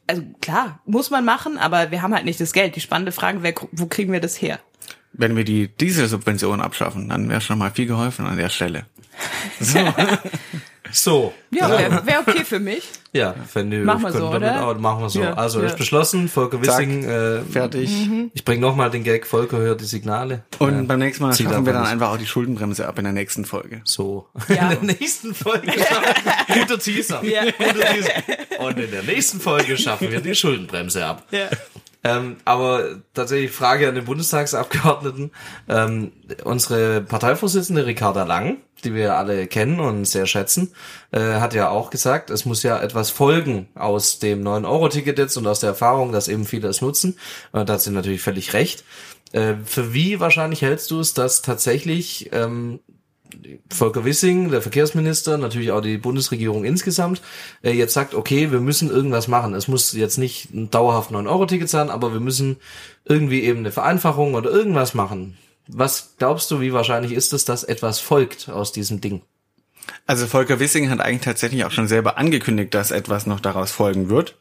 also 0.08 0.24
klar, 0.42 0.82
muss 0.86 1.10
man 1.10 1.24
machen, 1.24 1.58
aber 1.58 1.92
wir 1.92 2.02
haben 2.02 2.14
halt 2.14 2.26
nicht 2.26 2.42
das 2.42 2.54
Geld. 2.54 2.76
Die 2.76 2.82
spannende 2.82 3.12
Frage 3.12 3.44
wäre, 3.44 3.56
wo 3.72 3.86
kriegen 3.86 4.12
wir 4.12 4.20
das 4.20 4.42
her? 4.42 4.60
Wenn 5.14 5.36
wir 5.36 5.44
die 5.44 5.68
Dieselsubvention 5.68 6.62
abschaffen, 6.62 7.10
dann 7.10 7.30
wäre 7.30 7.42
schon 7.42 7.58
mal 7.58 7.72
viel 7.72 7.86
geholfen 7.86 8.26
an 8.26 8.38
der 8.38 8.50
Stelle. 8.50 8.86
So. 9.60 9.78
So. 10.92 11.34
Ja, 11.52 11.70
wäre 11.70 12.06
wär 12.06 12.20
okay 12.22 12.44
für 12.46 12.60
mich. 12.60 12.88
Ja, 13.14 13.36
wenn 13.54 13.70
ihr 13.74 13.84
machen 13.84 14.04
wir 14.04 14.14
so, 14.14 14.30
oder? 14.30 14.66
Auch, 14.66 14.78
machen 14.80 15.02
wir 15.02 15.10
so. 15.10 15.20
Ja, 15.20 15.34
also 15.34 15.60
ja. 15.60 15.68
ist 15.68 15.76
beschlossen, 15.76 16.30
Volker 16.30 16.62
Wissing, 16.62 17.04
äh, 17.04 17.42
fertig. 17.42 17.90
Mhm. 17.90 18.32
Ich 18.34 18.46
bringe 18.46 18.62
nochmal 18.62 18.90
den 18.90 19.04
Gag, 19.04 19.28
Volker 19.28 19.58
hört 19.58 19.82
die 19.82 19.86
Signale. 19.86 20.44
Und 20.60 20.74
ja. 20.74 20.82
beim 20.84 21.00
nächsten 21.00 21.26
Mal 21.26 21.36
schaffen 21.36 21.66
wir 21.66 21.74
dann 21.74 21.86
einfach 21.86 22.14
auch 22.14 22.18
die 22.18 22.26
Schuldenbremse 22.26 22.88
ab 22.88 22.98
in 23.00 23.04
der 23.04 23.12
nächsten 23.12 23.44
Folge. 23.44 23.82
So. 23.84 24.30
Ja. 24.48 24.72
In 24.72 24.88
der 24.88 24.96
nächsten 24.96 25.36
Folge. 25.36 25.74
Guter 26.54 26.80
Teaser. 26.80 27.22
Ja. 27.26 27.44
Guter 27.52 27.86
Teaser. 27.86 28.12
Und 28.60 28.80
in 28.80 28.92
der 28.92 29.04
nächsten 29.04 29.42
Folge 29.42 29.78
schaffen 29.78 30.10
wir 30.10 30.22
die 30.22 30.34
Schuldenbremse 30.34 31.06
ab. 31.06 31.26
Ja. 31.32 31.50
Ähm, 32.04 32.38
aber 32.46 33.02
tatsächlich 33.14 33.52
Frage 33.52 33.88
an 33.88 33.96
den 33.96 34.06
Bundestagsabgeordneten. 34.06 35.32
Ähm, 35.70 36.12
unsere 36.44 37.02
Parteivorsitzende 37.02 37.86
Ricarda 37.86 38.24
Lang, 38.24 38.58
die 38.84 38.96
wir 38.96 39.18
alle 39.18 39.46
kennen 39.46 39.80
und 39.80 40.06
sehr 40.06 40.26
schätzen, 40.26 40.74
äh, 41.12 41.20
hat 41.20 41.54
ja 41.54 41.70
auch 41.70 41.92
gesagt, 41.92 42.32
es 42.32 42.46
muss 42.46 42.64
ja 42.64 42.80
etwas 42.82 43.12
folgen 43.12 43.70
aus 43.76 44.18
dem 44.18 44.44
9-Euro-Ticket 44.44 45.20
jetzt 45.20 45.38
und 45.38 45.46
aus 45.46 45.60
der 45.60 45.70
Erfahrung, 45.70 46.12
dass 46.12 46.28
eben 46.28 46.46
viele 46.46 46.70
es 46.70 46.82
nutzen. 46.82 47.20
Und 47.52 47.70
da 47.70 47.74
hat 47.74 47.82
sie 47.82 47.92
natürlich 47.92 48.22
völlig 48.22 48.54
recht. 48.54 48.84
Äh, 49.32 49.56
für 49.64 49.94
wie 49.94 50.20
wahrscheinlich 50.20 50.64
hältst 50.64 50.90
du 50.90 51.00
es, 51.00 51.14
dass 51.14 51.44
tatsächlich 51.44 52.32
ähm, 52.34 52.80
Volker 53.72 54.06
Wissing, 54.06 54.52
der 54.52 54.62
Verkehrsminister, 54.62 55.38
natürlich 55.38 55.72
auch 55.72 55.82
die 55.82 55.98
Bundesregierung 55.98 56.64
insgesamt, 56.64 57.22
äh, 57.64 57.72
jetzt 57.72 57.94
sagt, 57.94 58.14
okay, 58.14 58.52
wir 58.52 58.60
müssen 58.60 58.90
irgendwas 58.90 59.28
machen. 59.28 59.54
Es 59.54 59.68
muss 59.68 59.94
jetzt 59.94 60.18
nicht 60.18 60.54
ein 60.54 60.70
dauerhaft 60.70 61.12
9-Euro-Ticket 61.12 61.70
sein, 61.70 61.90
aber 61.90 62.14
wir 62.14 62.20
müssen 62.20 62.58
irgendwie 63.06 63.44
eben 63.44 63.60
eine 63.60 63.72
Vereinfachung 63.72 64.34
oder 64.34 64.50
irgendwas 64.50 64.94
machen. 64.94 65.38
Was 65.68 66.16
glaubst 66.18 66.52
du, 66.52 66.60
wie 66.60 66.74
wahrscheinlich 66.74 67.14
ist 67.14 67.34
es, 67.34 67.46
dass 67.46 67.64
etwas 67.64 68.00
folgt 68.00 68.50
aus 68.50 68.72
diesem 68.72 69.02
Ding? 69.02 69.22
Also 70.06 70.28
Volker 70.28 70.60
Wissing 70.60 70.90
hat 70.90 71.00
eigentlich 71.00 71.22
tatsächlich 71.22 71.66
auch 71.66 71.72
schon 71.72 71.88
selber 71.88 72.18
angekündigt, 72.18 72.74
dass 72.74 72.92
etwas 72.92 73.26
noch 73.26 73.40
daraus 73.40 73.72
folgen 73.72 74.10
wird. 74.10 74.36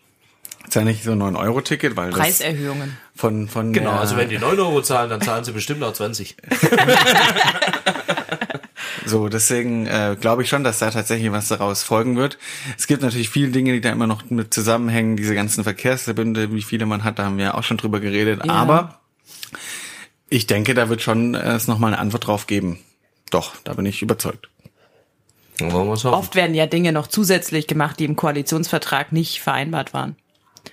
Ist 0.66 0.74
ja 0.74 0.84
nicht 0.84 1.02
so 1.02 1.12
ein 1.12 1.22
9-Euro-Ticket, 1.22 1.96
weil 1.96 2.10
Preiserhöhungen. 2.10 2.96
Das 3.12 3.20
von, 3.20 3.48
von 3.48 3.72
genau, 3.72 3.92
also 3.92 4.16
wenn 4.16 4.28
die 4.28 4.38
9 4.38 4.58
Euro 4.60 4.82
zahlen, 4.82 5.10
dann 5.10 5.20
zahlen 5.20 5.44
sie 5.44 5.52
bestimmt 5.52 5.82
auch 5.82 5.92
20. 5.92 6.36
so, 9.10 9.28
deswegen 9.28 9.86
äh, 9.86 10.16
glaube 10.18 10.42
ich 10.42 10.48
schon, 10.48 10.64
dass 10.64 10.78
da 10.78 10.90
tatsächlich 10.90 11.30
was 11.32 11.48
daraus 11.48 11.82
folgen 11.82 12.16
wird. 12.16 12.38
Es 12.78 12.86
gibt 12.86 13.02
natürlich 13.02 13.28
viele 13.28 13.48
Dinge, 13.48 13.72
die 13.72 13.80
da 13.80 13.90
immer 13.90 14.06
noch 14.06 14.30
mit 14.30 14.54
zusammenhängen, 14.54 15.16
diese 15.16 15.34
ganzen 15.34 15.64
Verkehrsverbünde, 15.64 16.54
wie 16.54 16.62
viele 16.62 16.86
man 16.86 17.04
hat, 17.04 17.18
da 17.18 17.24
haben 17.24 17.36
wir 17.36 17.46
ja 17.46 17.54
auch 17.54 17.64
schon 17.64 17.76
drüber 17.76 18.00
geredet. 18.00 18.40
Ja. 18.46 18.52
Aber 18.52 19.00
ich 20.30 20.46
denke, 20.46 20.74
da 20.74 20.88
wird 20.88 21.02
schon 21.02 21.34
äh, 21.34 21.54
es 21.54 21.66
nochmal 21.66 21.92
eine 21.92 22.00
Antwort 22.00 22.26
drauf 22.26 22.46
geben. 22.46 22.78
Doch, 23.30 23.56
da 23.64 23.74
bin 23.74 23.84
ich 23.84 24.00
überzeugt. 24.00 24.48
Oft 25.60 26.36
werden 26.36 26.54
ja 26.54 26.66
Dinge 26.66 26.92
noch 26.92 27.06
zusätzlich 27.06 27.66
gemacht, 27.66 27.98
die 27.98 28.06
im 28.06 28.16
Koalitionsvertrag 28.16 29.12
nicht 29.12 29.40
vereinbart 29.40 29.92
waren. 29.92 30.16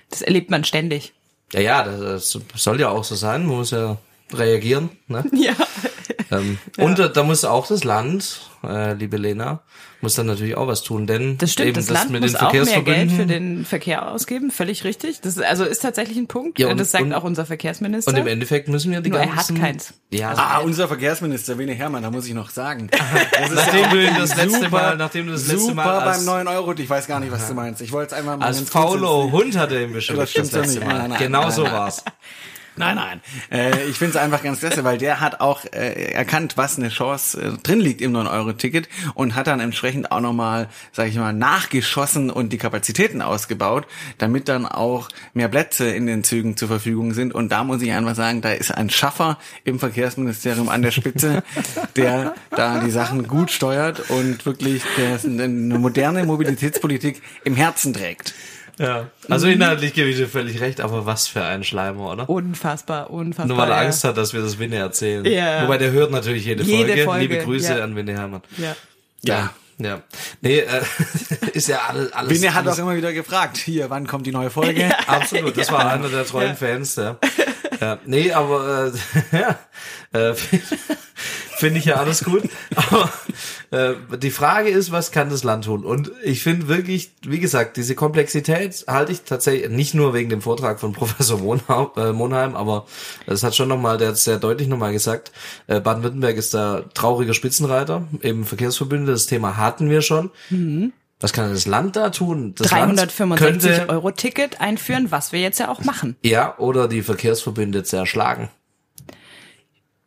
Das 0.08 0.22
erlebt 0.22 0.50
man 0.50 0.64
ständig. 0.64 1.12
Ja, 1.52 1.60
ja, 1.60 1.84
das 1.84 2.38
soll 2.54 2.80
ja 2.80 2.88
auch 2.88 3.04
so 3.04 3.14
sein. 3.14 3.46
Man 3.46 3.58
muss 3.58 3.70
ja 3.70 3.98
reagieren. 4.32 4.90
Ne? 5.08 5.24
Ja. 5.32 5.54
Ähm, 6.30 6.58
ja. 6.76 6.84
Und 6.84 6.98
da, 6.98 7.08
da 7.08 7.22
muss 7.22 7.44
auch 7.44 7.66
das 7.66 7.84
Land, 7.84 8.50
äh, 8.62 8.94
liebe 8.94 9.16
Lena, 9.16 9.62
muss 10.00 10.14
dann 10.14 10.26
natürlich 10.26 10.56
auch 10.56 10.68
was 10.68 10.82
tun, 10.82 11.06
denn 11.08 11.38
das 11.38 11.52
stimmt, 11.52 11.76
das, 11.76 11.86
das 11.86 12.08
Land 12.08 12.20
muss 12.20 12.34
auch 12.36 12.52
mehr 12.52 12.82
Geld 12.82 13.10
für 13.10 13.26
den 13.26 13.64
Verkehr 13.64 14.10
ausgeben, 14.12 14.52
völlig 14.52 14.84
richtig. 14.84 15.20
Das 15.22 15.36
ist, 15.36 15.42
also 15.42 15.64
ist 15.64 15.80
tatsächlich 15.80 16.16
ein 16.18 16.28
Punkt. 16.28 16.58
Ja, 16.58 16.68
und, 16.68 16.78
das 16.78 16.92
sagt 16.92 17.04
und, 17.04 17.12
auch 17.12 17.24
unser 17.24 17.46
Verkehrsminister. 17.46 18.12
Und 18.12 18.16
im 18.16 18.26
Endeffekt 18.28 18.68
müssen 18.68 18.92
wir 18.92 19.00
die 19.00 19.10
Nur 19.10 19.18
ganzen. 19.18 19.56
Er 19.56 19.62
hat 19.62 19.68
keins. 19.68 19.94
Ja. 20.10 20.34
Ah, 20.36 20.58
unser 20.58 20.86
Verkehrsminister 20.86 21.58
Wene 21.58 21.72
Hermann, 21.72 22.04
da 22.04 22.10
muss 22.10 22.26
ich 22.26 22.34
noch 22.34 22.50
sagen. 22.50 22.88
nachdem 23.54 23.90
du 23.90 24.20
das 24.20 24.36
letzte 24.36 24.50
super, 24.50 24.70
Mal, 24.70 24.96
nachdem 24.96 25.26
du 25.26 25.32
das 25.32 25.48
letzte 25.48 25.74
Mal 25.74 25.84
super 25.84 26.04
beim 26.04 26.24
9 26.24 26.48
Euro, 26.48 26.74
ich 26.74 26.88
weiß 26.88 27.06
gar 27.08 27.18
nicht, 27.18 27.32
was 27.32 27.48
du 27.48 27.54
meinst. 27.54 27.80
Ich 27.80 27.90
wollte 27.90 28.14
es 28.14 28.18
einmal 28.18 28.36
mal 28.36 28.46
als 28.46 28.60
fauler 28.60 29.32
Hund 29.32 29.56
hat 29.56 29.72
er 29.72 29.82
ihn 29.82 29.92
bestimmt. 29.92 30.20
Das 30.20 30.30
stimmt 30.30 30.52
das 30.52 30.66
letzte 30.66 30.80
Mal. 30.80 30.98
Nein, 30.98 31.10
nein, 31.10 31.18
genau 31.18 31.42
nein, 31.42 31.50
so 31.50 31.64
war's. 31.64 32.04
Nein, 32.78 32.96
nein. 32.96 33.20
Äh, 33.50 33.84
ich 33.88 33.98
finde 33.98 34.16
es 34.16 34.16
einfach 34.16 34.42
ganz 34.42 34.60
klasse, 34.60 34.84
weil 34.84 34.98
der 34.98 35.20
hat 35.20 35.40
auch 35.40 35.64
äh, 35.64 36.12
erkannt, 36.12 36.56
was 36.56 36.78
eine 36.78 36.88
Chance 36.88 37.40
äh, 37.40 37.62
drin 37.62 37.80
liegt 37.80 38.00
im 38.00 38.12
9-Euro-Ticket 38.12 38.88
und 39.14 39.34
hat 39.34 39.48
dann 39.48 39.60
entsprechend 39.60 40.12
auch 40.12 40.20
nochmal, 40.20 40.68
sage 40.92 41.10
ich 41.10 41.16
mal, 41.16 41.32
nachgeschossen 41.32 42.30
und 42.30 42.52
die 42.52 42.58
Kapazitäten 42.58 43.22
ausgebaut, 43.22 43.86
damit 44.18 44.48
dann 44.48 44.66
auch 44.66 45.08
mehr 45.34 45.48
Plätze 45.48 45.88
in 45.88 46.06
den 46.06 46.24
Zügen 46.24 46.56
zur 46.56 46.68
Verfügung 46.68 47.14
sind. 47.14 47.34
Und 47.34 47.50
da 47.50 47.64
muss 47.64 47.82
ich 47.82 47.92
einfach 47.92 48.14
sagen, 48.14 48.40
da 48.40 48.52
ist 48.52 48.70
ein 48.70 48.90
Schaffer 48.90 49.38
im 49.64 49.78
Verkehrsministerium 49.78 50.68
an 50.68 50.82
der 50.82 50.92
Spitze, 50.92 51.42
der 51.96 52.34
da 52.50 52.78
die 52.78 52.90
Sachen 52.90 53.26
gut 53.26 53.50
steuert 53.50 54.10
und 54.10 54.46
wirklich 54.46 54.82
eine 55.24 55.78
moderne 55.78 56.24
Mobilitätspolitik 56.24 57.22
im 57.44 57.56
Herzen 57.56 57.92
trägt. 57.92 58.34
Ja, 58.78 59.08
also 59.28 59.46
mhm. 59.46 59.54
inhaltlich 59.54 59.92
gebe 59.92 60.08
ich 60.08 60.16
dir 60.16 60.28
völlig 60.28 60.60
recht, 60.60 60.80
aber 60.80 61.04
was 61.04 61.26
für 61.26 61.42
ein 61.42 61.64
Schleimer, 61.64 62.12
oder? 62.12 62.28
Unfassbar, 62.28 63.10
unfassbar. 63.10 63.46
Nur 63.46 63.56
weil 63.58 63.70
er 63.70 63.82
ja. 63.82 63.86
Angst 63.86 64.04
hat, 64.04 64.16
dass 64.16 64.32
wir 64.32 64.40
das 64.40 64.58
Winne 64.58 64.76
erzählen. 64.76 65.24
Ja. 65.24 65.64
Wobei 65.64 65.78
der 65.78 65.90
hört 65.90 66.10
natürlich 66.12 66.44
jede, 66.44 66.62
jede 66.62 66.88
Folge. 66.88 67.04
Folge. 67.04 67.20
Liebe 67.22 67.38
Grüße 67.44 67.78
ja. 67.78 67.84
an 67.84 67.96
Winne 67.96 68.12
Hermann. 68.12 68.42
Ja. 68.56 68.76
Ja. 69.22 69.50
Ja. 69.80 70.02
Nee, 70.40 70.58
äh, 70.58 70.82
ist 71.52 71.68
ja 71.68 71.82
alles. 71.88 72.12
alles 72.12 72.30
Winne 72.30 72.52
hat 72.52 72.66
auch 72.66 72.78
immer 72.78 72.96
wieder 72.96 73.12
gefragt, 73.12 73.56
hier, 73.56 73.90
wann 73.90 74.06
kommt 74.06 74.26
die 74.26 74.32
neue 74.32 74.50
Folge? 74.50 74.78
Ja. 74.88 74.96
Absolut, 75.06 75.56
das 75.56 75.70
war 75.72 75.90
einer 75.90 76.08
der 76.08 76.24
treuen 76.24 76.56
Fans, 76.56 76.96
ja. 76.96 77.16
ja. 77.80 77.98
Nee, 78.06 78.32
aber 78.32 78.92
äh, 79.32 79.36
ja, 79.36 79.58
äh, 80.12 80.34
finde 81.58 81.78
ich 81.78 81.86
ja 81.86 81.96
alles 81.96 82.24
gut. 82.24 82.44
Aber 82.74 83.10
äh, 83.70 83.94
die 84.18 84.30
Frage 84.30 84.70
ist, 84.70 84.92
was 84.92 85.10
kann 85.10 85.30
das 85.30 85.44
Land 85.44 85.64
tun? 85.64 85.84
Und 85.84 86.12
ich 86.22 86.42
finde 86.42 86.68
wirklich, 86.68 87.12
wie 87.22 87.40
gesagt, 87.40 87.76
diese 87.76 87.94
Komplexität 87.94 88.84
halte 88.86 89.12
ich 89.12 89.22
tatsächlich 89.22 89.68
nicht 89.70 89.94
nur 89.94 90.14
wegen 90.14 90.30
dem 90.30 90.40
Vortrag 90.40 90.80
von 90.80 90.92
Professor 90.94 91.38
Monheim, 91.38 91.88
äh, 91.96 92.12
Monheim 92.12 92.56
aber 92.56 92.86
das 93.26 93.42
hat 93.42 93.54
schon 93.54 93.68
nochmal, 93.68 93.98
der 93.98 94.08
hat 94.08 94.18
sehr 94.18 94.38
deutlich 94.38 94.68
nochmal 94.68 94.92
gesagt, 94.92 95.32
äh, 95.66 95.80
Baden-Württemberg 95.80 96.36
ist 96.36 96.54
da 96.54 96.84
trauriger 96.94 97.34
Spitzenreiter 97.34 98.06
im 98.20 98.44
Verkehrsverbünde. 98.44 99.12
Das 99.12 99.26
Thema 99.26 99.56
hatten 99.56 99.90
wir 99.90 100.02
schon. 100.02 100.30
Mhm. 100.50 100.92
Was 101.20 101.32
kann 101.32 101.52
das 101.52 101.66
Land 101.66 101.96
da 101.96 102.10
tun? 102.10 102.54
Das 102.56 102.68
365 102.68 103.38
könnte, 103.38 103.88
Euro 103.92 104.10
Ticket 104.12 104.60
einführen, 104.60 105.10
was 105.10 105.32
wir 105.32 105.40
jetzt 105.40 105.58
ja 105.58 105.68
auch 105.68 105.82
machen. 105.82 106.16
Ja, 106.22 106.56
oder 106.58 106.86
die 106.86 107.02
Verkehrsverbünde 107.02 107.82
zerschlagen. 107.82 108.48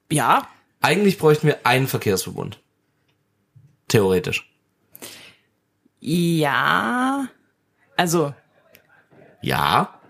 Ja, 0.09 0.47
eigentlich 0.79 1.17
bräuchten 1.17 1.47
wir 1.47 1.65
einen 1.65 1.87
Verkehrsverbund. 1.87 2.59
Theoretisch. 3.87 4.49
Ja. 5.99 7.27
Also. 7.97 8.33
Ja 9.41 10.00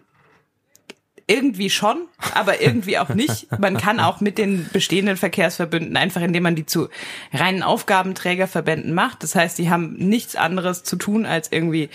irgendwie 1.28 1.70
schon, 1.70 2.08
aber 2.34 2.62
irgendwie 2.62 2.98
auch 2.98 3.10
nicht. 3.10 3.48
Man 3.60 3.78
kann 3.78 4.00
auch 4.00 4.22
mit 4.22 4.38
den 4.38 4.70
bestehenden 4.72 5.18
Verkehrsverbünden 5.18 5.98
einfach, 5.98 6.22
indem 6.22 6.44
man 6.44 6.56
die 6.56 6.66
zu 6.66 6.90
reinen 7.34 7.64
Aufgabenträgerverbänden 7.64 8.94
macht. 8.94 9.24
Das 9.24 9.36
heißt, 9.36 9.58
die 9.58 9.70
haben 9.70 9.94
nichts 9.94 10.36
anderes 10.36 10.84
zu 10.84 10.96
tun, 10.96 11.26
als 11.26 11.52
irgendwie 11.52 11.90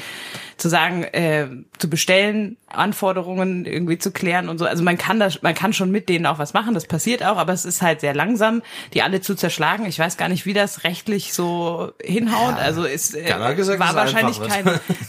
zu 0.56 0.68
sagen, 0.68 1.04
äh, 1.04 1.48
zu 1.78 1.90
bestellen, 1.90 2.56
Anforderungen 2.76 3.64
irgendwie 3.64 3.98
zu 3.98 4.10
klären 4.10 4.48
und 4.48 4.58
so. 4.58 4.66
Also 4.66 4.82
man 4.82 4.98
kann 4.98 5.18
das, 5.18 5.42
man 5.42 5.54
kann 5.54 5.72
schon 5.72 5.90
mit 5.90 6.08
denen 6.08 6.26
auch 6.26 6.38
was 6.38 6.52
machen. 6.52 6.74
Das 6.74 6.86
passiert 6.86 7.24
auch, 7.24 7.36
aber 7.36 7.52
es 7.52 7.64
ist 7.64 7.82
halt 7.82 8.00
sehr 8.00 8.14
langsam, 8.14 8.62
die 8.94 9.02
alle 9.02 9.20
zu 9.20 9.34
zerschlagen. 9.34 9.86
Ich 9.86 9.98
weiß 9.98 10.16
gar 10.16 10.28
nicht, 10.28 10.46
wie 10.46 10.52
das 10.52 10.84
rechtlich 10.84 11.32
so 11.32 11.92
hinhaut. 12.02 12.56
Ja, 12.56 12.64
also 12.64 12.84
ist 12.84 13.14
äh, 13.14 13.54
gesagt, 13.54 13.80
war 13.80 13.94
wahrscheinlich 13.94 14.40
kein. 14.40 14.66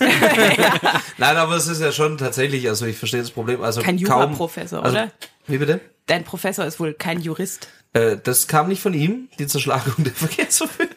ja. 0.57 1.01
Nein, 1.17 1.37
aber 1.37 1.55
es 1.55 1.67
ist 1.67 1.81
ja 1.81 1.91
schon 1.91 2.17
tatsächlich. 2.17 2.67
Also 2.67 2.85
ich 2.85 2.97
verstehe 2.97 3.21
das 3.21 3.31
Problem. 3.31 3.61
Also 3.61 3.81
kein 3.81 3.97
Jura-Professor, 3.97 4.83
also, 4.83 4.97
oder? 4.97 5.11
Wie 5.47 5.57
bitte? 5.57 5.79
Dein 6.07 6.23
Professor 6.23 6.65
ist 6.65 6.79
wohl 6.79 6.93
kein 6.93 7.21
Jurist. 7.21 7.69
Äh, 7.93 8.17
das 8.21 8.47
kam 8.47 8.67
nicht 8.67 8.81
von 8.81 8.93
ihm, 8.93 9.29
die 9.39 9.47
Zerschlagung 9.47 10.03
der 10.03 10.13
Verkehrsverbünde. 10.13 10.93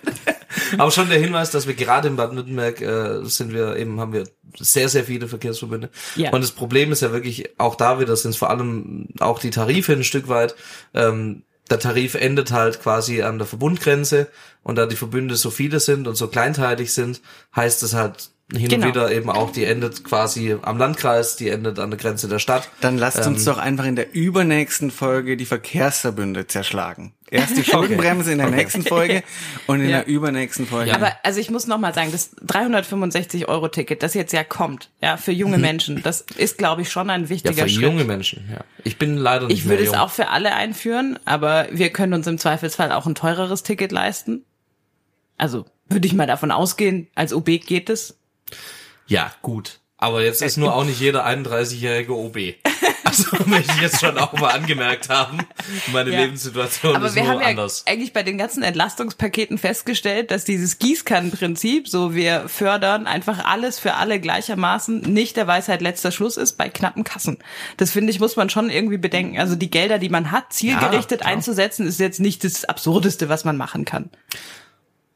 Aber 0.78 0.90
schon 0.90 1.08
der 1.08 1.18
Hinweis, 1.18 1.50
dass 1.50 1.66
wir 1.66 1.74
gerade 1.74 2.08
in 2.08 2.16
Baden-Württemberg 2.16 2.80
äh, 2.80 3.24
sind 3.24 3.52
wir 3.52 3.76
eben, 3.76 4.00
haben 4.00 4.12
wir 4.12 4.24
sehr, 4.58 4.88
sehr 4.88 5.04
viele 5.04 5.28
Verkehrsverbünde. 5.28 5.90
Ja. 6.16 6.30
Und 6.32 6.42
das 6.42 6.52
Problem 6.52 6.92
ist 6.92 7.02
ja 7.02 7.12
wirklich, 7.12 7.58
auch 7.58 7.74
da 7.74 8.00
wieder 8.00 8.16
sind 8.16 8.32
es 8.32 8.36
vor 8.36 8.50
allem 8.50 9.08
auch 9.20 9.38
die 9.38 9.50
Tarife 9.50 9.92
ein 9.92 10.04
Stück 10.04 10.28
weit. 10.28 10.54
Ähm, 10.94 11.42
der 11.70 11.78
Tarif 11.78 12.14
endet 12.14 12.50
halt 12.50 12.82
quasi 12.82 13.22
an 13.22 13.38
der 13.38 13.46
Verbundgrenze 13.46 14.26
und 14.62 14.76
da 14.76 14.86
die 14.86 14.96
Verbünde 14.96 15.36
so 15.36 15.50
viele 15.50 15.78
sind 15.78 16.08
und 16.08 16.16
so 16.16 16.26
kleinteilig 16.26 16.92
sind, 16.92 17.20
heißt 17.54 17.82
es 17.84 17.94
halt 17.94 18.30
hin 18.52 18.68
genau. 18.68 18.86
und 18.86 18.94
wieder 18.94 19.12
eben 19.12 19.30
auch, 19.30 19.50
die 19.52 19.64
endet 19.64 20.04
quasi 20.04 20.56
am 20.62 20.78
Landkreis, 20.78 21.36
die 21.36 21.48
endet 21.48 21.78
an 21.78 21.90
der 21.90 21.98
Grenze 21.98 22.28
der 22.28 22.38
Stadt. 22.38 22.68
Dann 22.80 22.98
lasst 22.98 23.18
ähm, 23.18 23.34
uns 23.34 23.44
doch 23.44 23.58
einfach 23.58 23.84
in 23.84 23.96
der 23.96 24.14
übernächsten 24.14 24.90
Folge 24.90 25.36
die 25.36 25.46
Verkehrsverbünde 25.46 26.46
zerschlagen. 26.46 27.12
Erst 27.30 27.56
die 27.56 27.64
Schuldenbremse 27.70 28.22
okay. 28.22 28.32
in 28.32 28.38
der 28.38 28.48
okay. 28.48 28.56
nächsten 28.56 28.82
Folge 28.82 29.22
und 29.66 29.80
in 29.80 29.88
ja. 29.88 29.98
der 29.98 30.08
übernächsten 30.08 30.66
Folge. 30.66 30.90
Ja. 30.90 30.96
Aber 30.96 31.12
also 31.22 31.38
ich 31.38 31.50
muss 31.50 31.66
noch 31.66 31.78
mal 31.78 31.94
sagen, 31.94 32.10
das 32.10 32.32
365 32.42 33.48
Euro 33.48 33.68
Ticket, 33.68 34.02
das 34.02 34.14
jetzt 34.14 34.32
ja 34.32 34.42
kommt, 34.42 34.90
ja 35.00 35.16
für 35.16 35.32
junge 35.32 35.56
mhm. 35.56 35.62
Menschen, 35.62 36.02
das 36.02 36.22
ist 36.22 36.58
glaube 36.58 36.82
ich 36.82 36.90
schon 36.90 37.08
ein 37.10 37.28
wichtiger 37.28 37.54
ja, 37.54 37.64
für 37.64 37.70
Schritt. 37.70 37.82
junge 37.82 38.04
Menschen. 38.04 38.48
Ja, 38.50 38.64
ich 38.82 38.98
bin 38.98 39.16
leider 39.16 39.46
nicht 39.46 39.58
Ich 39.58 39.68
würde 39.68 39.84
es 39.84 39.94
auch 39.94 40.10
für 40.10 40.28
alle 40.28 40.54
einführen, 40.54 41.18
aber 41.24 41.68
wir 41.70 41.90
können 41.90 42.14
uns 42.14 42.26
im 42.26 42.38
Zweifelsfall 42.38 42.90
auch 42.90 43.06
ein 43.06 43.14
teureres 43.14 43.62
Ticket 43.62 43.92
leisten. 43.92 44.44
Also 45.36 45.66
würde 45.88 46.06
ich 46.06 46.14
mal 46.14 46.26
davon 46.26 46.50
ausgehen, 46.50 47.08
als 47.14 47.32
OB 47.32 47.46
geht 47.66 47.90
es. 47.90 48.19
Ja, 49.06 49.32
gut. 49.42 49.80
Aber 49.98 50.22
jetzt 50.22 50.40
ist 50.40 50.56
nur 50.56 50.74
auch 50.74 50.84
nicht 50.84 51.00
jeder 51.00 51.26
31-jährige 51.26 52.14
OB. 52.14 52.36
Also 53.10 53.24
möchte 53.46 53.72
ich 53.74 53.82
jetzt 53.82 54.00
schon 54.00 54.16
auch 54.18 54.32
mal 54.34 54.50
angemerkt 54.50 55.08
haben. 55.08 55.40
Meine 55.92 56.10
ja. 56.12 56.20
Lebenssituation 56.20 56.94
Aber 56.94 57.06
ist 57.06 57.16
wir 57.16 57.24
nur 57.24 57.32
haben 57.32 57.42
anders. 57.42 57.82
Ja 57.84 57.92
eigentlich 57.92 58.12
bei 58.12 58.22
den 58.22 58.38
ganzen 58.38 58.62
Entlastungspaketen 58.62 59.58
festgestellt, 59.58 60.30
dass 60.30 60.44
dieses 60.44 60.78
Gießkannenprinzip, 60.78 61.88
so 61.88 62.14
wir 62.14 62.48
fördern 62.48 63.08
einfach 63.08 63.44
alles 63.44 63.80
für 63.80 63.94
alle 63.94 64.20
gleichermaßen, 64.20 65.00
nicht 65.00 65.36
der 65.36 65.48
Weisheit 65.48 65.82
letzter 65.82 66.12
Schluss 66.12 66.36
ist 66.36 66.56
bei 66.56 66.68
knappen 66.68 67.02
Kassen. 67.02 67.38
Das 67.78 67.90
finde 67.90 68.12
ich, 68.12 68.20
muss 68.20 68.36
man 68.36 68.48
schon 68.48 68.70
irgendwie 68.70 68.98
bedenken. 68.98 69.40
Also 69.40 69.56
die 69.56 69.70
Gelder, 69.70 69.98
die 69.98 70.08
man 70.08 70.30
hat, 70.30 70.52
zielgerichtet 70.52 71.22
ja, 71.22 71.26
einzusetzen, 71.26 71.88
ist 71.88 71.98
jetzt 71.98 72.20
nicht 72.20 72.44
das 72.44 72.64
Absurdeste, 72.64 73.28
was 73.28 73.44
man 73.44 73.56
machen 73.56 73.84
kann. 73.84 74.10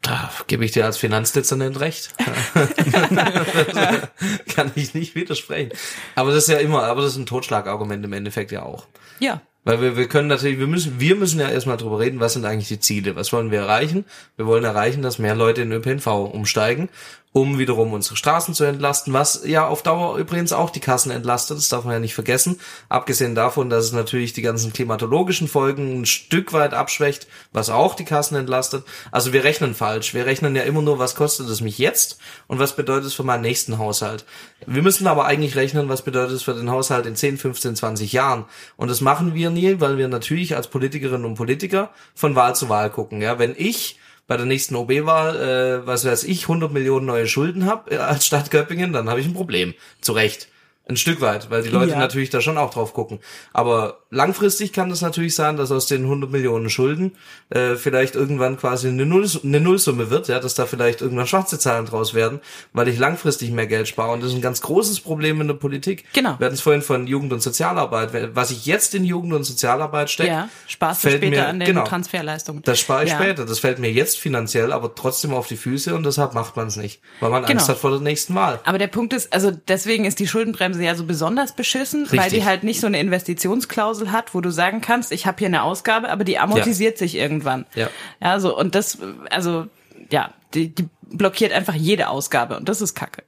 Da 0.04 0.30
gebe 0.46 0.64
ich 0.66 0.72
dir 0.72 0.84
als 0.84 0.98
Finanzdezernent 0.98 1.80
recht. 1.80 2.10
Kann 4.54 4.70
ich 4.74 4.92
nicht 4.92 5.14
widersprechen. 5.14 5.72
Aber 6.14 6.30
das 6.30 6.44
ist 6.44 6.50
ja 6.50 6.58
immer, 6.58 6.82
aber 6.82 7.00
das 7.00 7.12
ist 7.12 7.18
ein 7.18 7.26
Totschlagargument 7.26 8.04
im 8.04 8.12
Endeffekt 8.12 8.52
ja 8.52 8.62
auch. 8.62 8.86
Ja. 9.18 9.40
Weil 9.64 9.80
wir, 9.80 9.96
wir 9.96 10.06
können 10.06 10.28
natürlich, 10.28 10.58
wir 10.58 10.66
müssen, 10.66 11.00
wir 11.00 11.16
müssen 11.16 11.40
ja 11.40 11.48
erstmal 11.48 11.78
drüber 11.78 12.00
reden, 12.00 12.20
was 12.20 12.34
sind 12.34 12.44
eigentlich 12.44 12.68
die 12.68 12.80
Ziele? 12.80 13.16
Was 13.16 13.32
wollen 13.32 13.50
wir 13.50 13.60
erreichen? 13.60 14.04
Wir 14.36 14.44
wollen 14.44 14.64
erreichen, 14.64 15.00
dass 15.00 15.18
mehr 15.18 15.34
Leute 15.34 15.62
in 15.62 15.72
ÖPNV 15.72 16.06
umsteigen. 16.06 16.90
Um 17.34 17.58
wiederum 17.58 17.92
unsere 17.92 18.14
Straßen 18.14 18.54
zu 18.54 18.62
entlasten, 18.62 19.12
was 19.12 19.42
ja 19.44 19.66
auf 19.66 19.82
Dauer 19.82 20.18
übrigens 20.18 20.52
auch 20.52 20.70
die 20.70 20.78
Kassen 20.78 21.10
entlastet, 21.10 21.58
das 21.58 21.68
darf 21.68 21.82
man 21.84 21.94
ja 21.94 21.98
nicht 21.98 22.14
vergessen. 22.14 22.60
Abgesehen 22.88 23.34
davon, 23.34 23.70
dass 23.70 23.86
es 23.86 23.92
natürlich 23.92 24.34
die 24.34 24.40
ganzen 24.40 24.72
klimatologischen 24.72 25.48
Folgen 25.48 26.02
ein 26.02 26.06
Stück 26.06 26.52
weit 26.52 26.74
abschwächt, 26.74 27.26
was 27.52 27.70
auch 27.70 27.96
die 27.96 28.04
Kassen 28.04 28.36
entlastet. 28.36 28.84
Also 29.10 29.32
wir 29.32 29.42
rechnen 29.42 29.74
falsch. 29.74 30.14
Wir 30.14 30.26
rechnen 30.26 30.54
ja 30.54 30.62
immer 30.62 30.80
nur, 30.80 31.00
was 31.00 31.16
kostet 31.16 31.48
es 31.48 31.60
mich 31.60 31.78
jetzt 31.78 32.18
und 32.46 32.60
was 32.60 32.76
bedeutet 32.76 33.06
es 33.06 33.14
für 33.14 33.24
meinen 33.24 33.42
nächsten 33.42 33.78
Haushalt. 33.78 34.24
Wir 34.64 34.82
müssen 34.82 35.08
aber 35.08 35.24
eigentlich 35.24 35.56
rechnen, 35.56 35.88
was 35.88 36.02
bedeutet 36.02 36.36
es 36.36 36.44
für 36.44 36.54
den 36.54 36.70
Haushalt 36.70 37.04
in 37.04 37.16
10, 37.16 37.38
15, 37.38 37.74
20 37.74 38.12
Jahren. 38.12 38.44
Und 38.76 38.92
das 38.92 39.00
machen 39.00 39.34
wir 39.34 39.50
nie, 39.50 39.80
weil 39.80 39.98
wir 39.98 40.06
natürlich 40.06 40.54
als 40.54 40.68
Politikerinnen 40.68 41.24
und 41.24 41.34
Politiker 41.34 41.90
von 42.14 42.36
Wahl 42.36 42.54
zu 42.54 42.68
Wahl 42.68 42.90
gucken. 42.90 43.20
Ja, 43.20 43.40
wenn 43.40 43.56
ich 43.58 43.98
bei 44.26 44.36
der 44.36 44.46
nächsten 44.46 44.74
OB-Wahl, 44.76 45.36
äh, 45.82 45.86
was 45.86 46.04
weiß 46.04 46.24
ich, 46.24 46.42
100 46.42 46.72
Millionen 46.72 47.06
neue 47.06 47.26
Schulden 47.26 47.66
habe 47.66 47.90
äh, 47.90 47.96
als 47.96 48.26
Stadt 48.26 48.50
Göppingen, 48.50 48.92
dann 48.92 49.08
habe 49.08 49.20
ich 49.20 49.26
ein 49.26 49.34
Problem. 49.34 49.74
Zu 50.00 50.12
Recht. 50.12 50.48
Ein 50.86 50.98
Stück 50.98 51.22
weit, 51.22 51.50
weil 51.50 51.62
die 51.62 51.70
Leute 51.70 51.92
ja. 51.92 51.98
natürlich 51.98 52.28
da 52.28 52.42
schon 52.42 52.58
auch 52.58 52.68
drauf 52.68 52.92
gucken. 52.92 53.18
Aber 53.54 54.00
langfristig 54.10 54.74
kann 54.74 54.90
das 54.90 55.00
natürlich 55.00 55.34
sein, 55.34 55.56
dass 55.56 55.72
aus 55.72 55.86
den 55.86 56.02
100 56.02 56.30
Millionen 56.30 56.68
Schulden 56.68 57.12
äh, 57.48 57.76
vielleicht 57.76 58.16
irgendwann 58.16 58.58
quasi 58.58 58.88
eine, 58.88 59.06
Null, 59.06 59.26
eine 59.42 59.60
Nullsumme 59.60 60.10
wird, 60.10 60.28
ja, 60.28 60.40
dass 60.40 60.54
da 60.54 60.66
vielleicht 60.66 61.00
irgendwann 61.00 61.26
schwarze 61.26 61.58
Zahlen 61.58 61.86
draus 61.86 62.12
werden, 62.12 62.40
weil 62.74 62.88
ich 62.88 62.98
langfristig 62.98 63.50
mehr 63.50 63.66
Geld 63.66 63.88
spare. 63.88 64.12
Und 64.12 64.22
das 64.22 64.30
ist 64.30 64.36
ein 64.36 64.42
ganz 64.42 64.60
großes 64.60 65.00
Problem 65.00 65.40
in 65.40 65.46
der 65.48 65.54
Politik. 65.54 66.04
Genau. 66.12 66.38
Wir 66.38 66.44
hatten 66.44 66.54
es 66.54 66.60
vorhin 66.60 66.82
von 66.82 67.06
Jugend- 67.06 67.32
und 67.32 67.40
Sozialarbeit. 67.40 68.34
Was 68.36 68.50
ich 68.50 68.66
jetzt 68.66 68.94
in 68.94 69.04
Jugend- 69.04 69.32
und 69.32 69.44
Sozialarbeit 69.44 70.10
stecke, 70.10 70.30
ja, 70.30 70.48
sparst 70.66 71.02
du 71.04 71.08
später 71.08 71.30
mir, 71.30 71.48
an 71.48 71.60
den 71.60 71.66
genau, 71.66 71.84
Transferleistungen. 71.84 72.62
Das 72.62 72.78
spare 72.78 73.04
ich 73.04 73.10
ja. 73.10 73.16
später. 73.16 73.46
Das 73.46 73.58
fällt 73.58 73.78
mir 73.78 73.90
jetzt 73.90 74.18
finanziell, 74.18 74.70
aber 74.70 74.94
trotzdem 74.94 75.32
auf 75.32 75.46
die 75.46 75.56
Füße 75.56 75.94
und 75.94 76.04
deshalb 76.04 76.34
macht 76.34 76.56
man 76.56 76.66
es 76.66 76.76
nicht, 76.76 77.00
weil 77.20 77.30
man 77.30 77.42
genau. 77.42 77.52
Angst 77.52 77.70
hat 77.70 77.78
vor 77.78 77.90
der 77.90 78.00
nächsten 78.00 78.34
Wahl. 78.34 78.60
Aber 78.64 78.76
der 78.76 78.88
Punkt 78.88 79.14
ist, 79.14 79.32
also 79.32 79.50
deswegen 79.50 80.04
ist 80.04 80.18
die 80.18 80.26
Schuldenbremse 80.26 80.73
ja 80.82 80.94
so 80.94 81.04
besonders 81.04 81.54
beschissen, 81.54 82.02
Richtig. 82.02 82.20
weil 82.20 82.30
die 82.30 82.44
halt 82.44 82.64
nicht 82.64 82.80
so 82.80 82.86
eine 82.86 82.98
Investitionsklausel 83.00 84.12
hat, 84.12 84.34
wo 84.34 84.40
du 84.40 84.50
sagen 84.50 84.80
kannst, 84.80 85.12
ich 85.12 85.26
habe 85.26 85.38
hier 85.38 85.48
eine 85.48 85.62
Ausgabe, 85.62 86.10
aber 86.10 86.24
die 86.24 86.38
amortisiert 86.38 86.94
ja. 86.94 87.06
sich 87.06 87.16
irgendwann. 87.16 87.66
Ja. 87.74 87.88
Ja, 88.20 88.40
so 88.40 88.56
und 88.56 88.74
das, 88.74 88.98
also 89.30 89.66
ja, 90.10 90.32
die, 90.54 90.74
die 90.74 90.88
blockiert 91.02 91.52
einfach 91.52 91.74
jede 91.74 92.08
Ausgabe 92.08 92.56
und 92.56 92.68
das 92.68 92.80
ist 92.80 92.94
Kacke. 92.94 93.22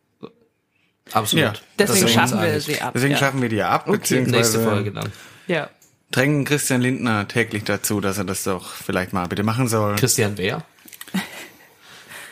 Absolut. 1.13 1.45
Ja, 1.45 1.53
deswegen 1.79 2.09
schaffen 2.09 2.43
wir 2.43 2.61
sie 2.61 2.81
ab. 2.81 2.93
Deswegen 2.95 3.13
ja. 3.13 3.19
schaffen 3.19 3.41
wir 3.41 3.49
die 3.49 3.63
ab, 3.63 3.89
okay. 3.89 4.23
nächste 4.23 4.63
Folge 4.63 4.91
dann. 4.93 5.13
Ja. 5.47 5.71
Drängen 6.11 6.45
Christian 6.45 6.81
Lindner 6.81 7.29
täglich 7.29 7.65
dazu, 7.65 8.01
dass 8.01 8.19
er 8.19 8.25
das 8.25 8.45
doch 8.45 8.73
vielleicht 8.73 9.13
mal 9.13 9.27
bitte 9.27 9.43
machen 9.43 9.69
soll. 9.69 9.97
Christian 9.97 10.37
wer? 10.37 10.65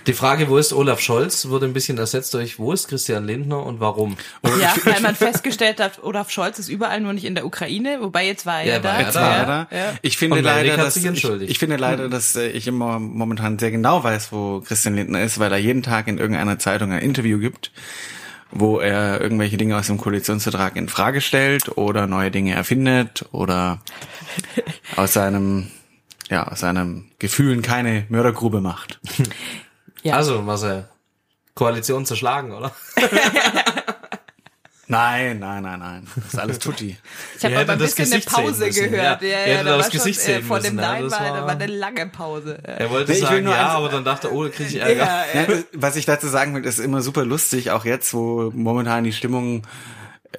Die 0.07 0.13
Frage, 0.13 0.49
wo 0.49 0.59
ist 0.59 0.73
Olaf 0.73 1.01
Scholz, 1.01 1.49
wurde 1.49 1.67
ein 1.67 1.73
bisschen 1.73 1.97
ersetzt 1.97 2.35
durch, 2.35 2.59
wo 2.59 2.73
ist 2.73 2.89
Christian 2.89 3.25
Lindner 3.25 3.65
und 3.65 3.81
warum? 3.81 4.17
Ja, 4.61 4.75
weil 4.85 5.01
man 5.01 5.15
festgestellt 5.15 5.81
hat, 5.81 6.03
Olaf 6.03 6.31
Scholz 6.31 6.59
ist 6.59 6.69
überall 6.69 7.01
nur 7.01 7.13
nicht 7.13 7.25
in 7.25 7.35
der 7.35 7.47
Ukraine, 7.47 7.99
wobei 8.01 8.27
jetzt 8.27 8.45
war 8.45 8.61
er 8.61 8.67
ja, 8.67 8.79
da. 8.79 9.01
Jetzt 9.01 9.15
war 9.15 9.37
er 9.37 9.47
da. 9.47 9.69
Ja. 9.71 9.95
Ich 10.03 10.17
finde 10.19 10.41
leider, 10.41 10.77
dass 10.77 10.97
ich, 10.97 11.05
ich, 11.05 11.59
finde 11.59 11.77
leider, 11.77 12.09
dass 12.09 12.37
äh, 12.37 12.49
ich 12.49 12.67
immer 12.67 12.99
momentan 12.99 13.59
sehr 13.59 13.71
genau 13.71 14.05
weiß, 14.05 14.33
wo 14.33 14.61
Christian 14.61 14.95
Lindner 14.95 15.23
ist, 15.23 15.39
weil 15.39 15.53
er 15.53 15.59
jeden 15.59 15.83
Tag 15.83 16.07
in 16.09 16.19
irgendeiner 16.19 16.59
Zeitung 16.59 16.93
ein 16.93 17.03
Interview 17.03 17.39
gibt 17.39 17.71
wo 18.57 18.79
er 18.79 19.21
irgendwelche 19.21 19.57
Dinge 19.57 19.77
aus 19.77 19.89
dem 19.89 19.99
Koalitionsvertrag 19.99 20.77
in 20.77 20.89
Frage 20.89 21.21
stellt 21.21 21.77
oder 21.77 22.07
neue 22.07 22.31
Dinge 22.31 22.55
erfindet 22.55 23.25
oder 23.33 23.81
aus 24.97 25.13
seinem 25.13 25.71
ja, 26.31 26.47
aus 26.49 26.61
seinem 26.61 27.07
Gefühlen 27.19 27.63
keine 27.63 28.07
Mördergrube 28.09 28.61
macht. 28.61 29.01
Ja. 30.05 30.15
Also, 30.15 30.41
Marcel, 30.43 30.89
Koalition 31.55 32.07
zerschlagen, 32.07 32.53
oder? 32.53 32.73
Nein, 34.87 35.39
nein, 35.39 35.63
nein, 35.63 35.79
nein. 35.79 36.07
Das 36.15 36.27
ist 36.27 36.39
alles 36.39 36.59
tutti. 36.59 36.97
Ich 37.39 37.45
habe 37.45 37.59
aber 37.59 37.73
ein 37.73 37.79
bisschen 37.79 38.13
eine 38.13 38.21
Pause 38.23 38.69
gehört. 38.69 39.23
Ja, 39.23 39.29
ja, 39.29 39.47
ja 39.47 39.63
da 39.65 39.79
das 39.79 39.89
Gesicht 39.89 40.21
schon, 40.21 40.35
äh, 40.35 40.43
Vor 40.43 40.61
dem 40.61 40.77
Nein 40.77 41.11
war, 41.11 41.21
da 41.21 41.43
war 41.47 41.49
eine 41.49 41.67
lange 41.67 42.07
Pause. 42.07 42.59
Er 42.63 42.91
wollte 42.91 43.13
nee, 43.13 43.19
sagen, 43.19 43.49
ja, 43.49 43.69
aber 43.69 43.89
dann 43.89 44.05
dachte 44.05 44.29
er, 44.29 44.35
oh, 44.35 44.45
da 44.45 44.51
kriege 44.51 44.69
ich 44.69 44.77
Ärger. 44.77 45.25
Ja, 45.35 45.41
ja. 45.41 45.63
Was 45.73 45.97
ich 45.97 46.05
dazu 46.05 46.29
sagen 46.29 46.55
will, 46.55 46.65
ist 46.65 46.81
immer 46.81 47.01
super 47.01 47.25
lustig, 47.25 47.71
auch 47.71 47.87
jetzt, 47.87 48.13
wo 48.13 48.53
momentan 48.55 49.05
die 49.05 49.15
Stimmung 49.15 49.63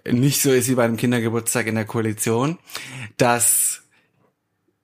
nicht 0.05 0.41
so 0.41 0.51
ist 0.51 0.69
wie 0.69 0.75
bei 0.75 0.83
einem 0.83 0.97
Kindergeburtstag 0.97 1.65
in 1.65 1.75
der 1.75 1.85
Koalition, 1.85 2.59
dass 3.17 3.81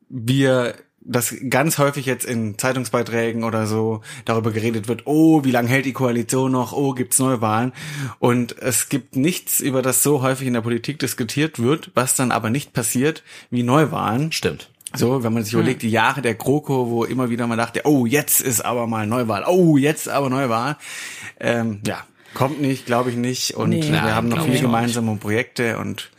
wir 0.09 0.73
dass 1.03 1.35
ganz 1.49 1.77
häufig 1.77 2.05
jetzt 2.05 2.25
in 2.25 2.57
Zeitungsbeiträgen 2.57 3.43
oder 3.43 3.65
so 3.65 4.01
darüber 4.25 4.51
geredet 4.51 4.87
wird, 4.87 5.03
oh, 5.05 5.43
wie 5.43 5.51
lange 5.51 5.69
hält 5.69 5.85
die 5.85 5.93
Koalition 5.93 6.51
noch, 6.51 6.73
oh, 6.73 6.93
gibt's 6.93 7.19
Neuwahlen? 7.19 7.73
Und 8.19 8.57
es 8.59 8.89
gibt 8.89 9.15
nichts, 9.15 9.59
über 9.59 9.81
das 9.81 10.03
so 10.03 10.21
häufig 10.21 10.47
in 10.47 10.53
der 10.53 10.61
Politik 10.61 10.99
diskutiert 10.99 11.59
wird, 11.59 11.91
was 11.95 12.15
dann 12.15 12.31
aber 12.31 12.49
nicht 12.49 12.73
passiert 12.73 13.23
wie 13.49 13.63
Neuwahlen. 13.63 14.31
Stimmt. 14.31 14.69
So, 14.93 15.23
wenn 15.23 15.33
man 15.33 15.43
sich 15.43 15.53
überlegt, 15.53 15.83
die 15.83 15.89
Jahre 15.89 16.21
der 16.21 16.35
GroKo, 16.35 16.89
wo 16.89 17.05
immer 17.05 17.29
wieder 17.29 17.47
man 17.47 17.57
dachte, 17.57 17.81
oh, 17.85 18.05
jetzt 18.05 18.41
ist 18.41 18.61
aber 18.61 18.87
mal 18.87 19.07
Neuwahl, 19.07 19.45
oh, 19.47 19.77
jetzt 19.77 20.09
aber 20.09 20.29
Neuwahl. 20.29 20.77
Ähm, 21.39 21.79
ja, 21.87 22.03
kommt 22.33 22.61
nicht, 22.61 22.85
glaube 22.85 23.09
ich 23.09 23.15
nicht. 23.15 23.55
Und 23.55 23.69
nee, 23.69 23.83
wir 23.83 23.91
nein, 23.91 24.15
haben 24.15 24.27
noch 24.27 24.43
viele 24.43 24.59
gemeinsame 24.59 25.15
Projekte 25.15 25.77
und 25.77 26.11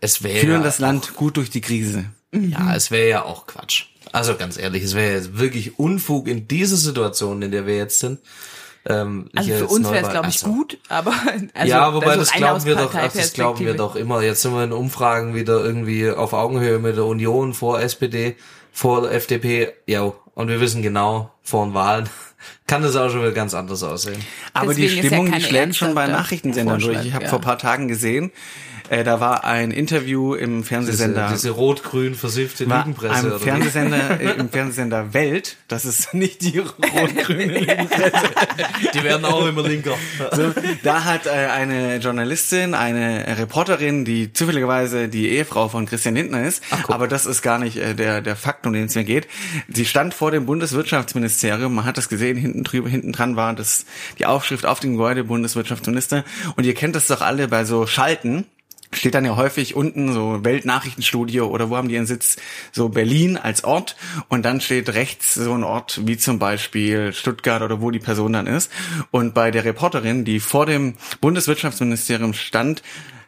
es 0.00 0.18
führen 0.18 0.62
das 0.62 0.80
Land 0.80 1.14
gut 1.14 1.36
durch 1.36 1.50
die 1.50 1.60
Krise. 1.60 2.06
Ja, 2.32 2.74
es 2.74 2.90
wäre 2.90 3.08
ja 3.08 3.24
auch 3.24 3.46
Quatsch. 3.46 3.86
Also 4.12 4.36
ganz 4.36 4.58
ehrlich, 4.58 4.82
es 4.82 4.94
wäre 4.94 5.14
jetzt 5.14 5.38
wirklich 5.38 5.78
Unfug 5.78 6.28
in 6.28 6.48
dieser 6.48 6.76
Situation, 6.76 7.42
in 7.42 7.50
der 7.50 7.66
wir 7.66 7.76
jetzt 7.76 8.00
sind. 8.00 8.20
Ähm, 8.86 9.28
also 9.34 9.52
für 9.52 9.66
uns 9.66 9.90
wäre 9.90 10.06
es, 10.06 10.10
glaube 10.10 10.28
ich, 10.28 10.42
also, 10.42 10.46
gut, 10.46 10.78
aber 10.88 11.12
also, 11.54 11.68
ja, 11.68 11.92
wobei 11.92 12.06
also 12.06 12.20
das 12.20 12.32
glauben 12.32 12.64
wir 12.64 12.76
doch, 12.76 12.92
das 12.92 13.32
glauben 13.34 13.60
wir 13.60 13.74
doch 13.74 13.94
immer. 13.94 14.22
Jetzt 14.22 14.42
sind 14.42 14.54
wir 14.54 14.64
in 14.64 14.72
Umfragen 14.72 15.34
wieder 15.34 15.62
irgendwie 15.62 16.10
auf 16.10 16.32
Augenhöhe 16.32 16.78
mit 16.78 16.96
der 16.96 17.04
Union 17.04 17.52
vor 17.52 17.80
SPD, 17.80 18.36
vor 18.72 19.10
FDP, 19.10 19.74
ja, 19.86 20.12
und 20.34 20.48
wir 20.48 20.60
wissen 20.60 20.82
genau 20.82 21.30
vor 21.42 21.64
den 21.66 21.74
Wahlen 21.74 22.08
kann 22.66 22.82
das 22.82 22.96
auch 22.96 23.10
schon 23.10 23.20
wieder 23.20 23.32
ganz 23.32 23.54
anders 23.54 23.82
aussehen. 23.82 24.22
Aber 24.52 24.68
Deswegen 24.68 25.02
die 25.02 25.08
Stimmung, 25.08 25.26
ja 25.28 25.38
die 25.38 25.44
schlägt 25.44 25.76
schon 25.76 25.94
bei 25.94 26.06
Nachrichtensendern 26.06 26.80
durch. 26.80 27.04
Ich 27.04 27.14
habe 27.14 27.24
ja. 27.24 27.30
vor 27.30 27.40
paar 27.40 27.58
Tagen 27.58 27.88
gesehen, 27.88 28.32
äh, 28.90 29.04
da 29.04 29.20
war 29.20 29.44
ein 29.44 29.70
Interview 29.70 30.34
im 30.34 30.64
Fernsehsender. 30.64 31.28
Diese, 31.28 31.42
diese 31.42 31.50
rot-grün 31.50 32.16
versiffte 32.16 32.64
Lügenpresse. 32.64 33.28
Im 33.28 33.38
Fernsehsender, 33.38 34.20
äh, 34.20 34.30
im 34.38 34.48
Fernsehsender 34.48 35.14
Welt. 35.14 35.58
Das 35.68 35.84
ist 35.84 36.12
nicht 36.14 36.42
die 36.42 36.58
rot-grüne 36.58 37.60
Lügenpresse. 37.60 38.12
Die 38.92 39.04
werden 39.04 39.24
auch 39.24 39.46
immer 39.46 39.62
linker. 39.62 39.94
So, 40.32 40.52
da 40.82 41.04
hat 41.04 41.26
äh, 41.26 41.30
eine 41.30 41.98
Journalistin, 41.98 42.74
eine 42.74 43.38
Reporterin, 43.38 44.04
die 44.04 44.32
zufälligerweise 44.32 45.08
die 45.08 45.28
Ehefrau 45.28 45.68
von 45.68 45.86
Christian 45.86 46.16
Lindner 46.16 46.42
ist, 46.42 46.64
Ach, 46.72 46.88
aber 46.88 47.06
das 47.06 47.26
ist 47.26 47.42
gar 47.42 47.60
nicht 47.60 47.76
äh, 47.76 47.94
der 47.94 48.20
der 48.22 48.34
Fakt, 48.34 48.66
um 48.66 48.72
den 48.72 48.86
es 48.86 48.96
mir 48.96 49.04
geht. 49.04 49.28
Sie 49.68 49.84
stand 49.84 50.14
vor 50.14 50.32
dem 50.32 50.46
Bundeswirtschaftsministerium. 51.30 51.74
Man 51.74 51.84
hat 51.84 51.96
das 51.96 52.08
gesehen. 52.08 52.36
Hinten 52.36 52.64
drüber, 52.64 52.88
hinten 52.88 53.12
dran 53.12 53.36
war 53.36 53.54
das 53.54 53.86
die 54.18 54.26
Aufschrift 54.26 54.66
auf 54.66 54.80
dem 54.80 54.92
Gebäude 54.92 55.24
Bundeswirtschaftsminister. 55.24 56.24
Und 56.56 56.64
ihr 56.64 56.74
kennt 56.74 56.96
das 56.96 57.06
doch 57.06 57.20
alle 57.20 57.48
bei 57.48 57.64
so 57.64 57.86
Schalten 57.86 58.46
steht 58.92 59.14
dann 59.14 59.24
ja 59.24 59.36
häufig 59.36 59.76
unten 59.76 60.12
so 60.12 60.44
Weltnachrichtenstudio 60.44 61.46
oder 61.46 61.70
wo 61.70 61.76
haben 61.76 61.88
die 61.88 61.94
ihren 61.94 62.06
Sitz? 62.06 62.36
So 62.72 62.88
Berlin 62.88 63.36
als 63.36 63.62
Ort 63.62 63.94
und 64.28 64.44
dann 64.44 64.60
steht 64.60 64.88
rechts 64.88 65.34
so 65.34 65.54
ein 65.54 65.62
Ort 65.62 66.00
wie 66.06 66.16
zum 66.16 66.40
Beispiel 66.40 67.12
Stuttgart 67.12 67.62
oder 67.62 67.80
wo 67.80 67.92
die 67.92 68.00
Person 68.00 68.32
dann 68.32 68.48
ist. 68.48 68.68
Und 69.12 69.32
bei 69.32 69.52
der 69.52 69.64
Reporterin, 69.64 70.24
die 70.24 70.40
vor 70.40 70.66
dem 70.66 70.94
Bundeswirtschaftsministerium 71.20 72.34
stand, 72.34 72.82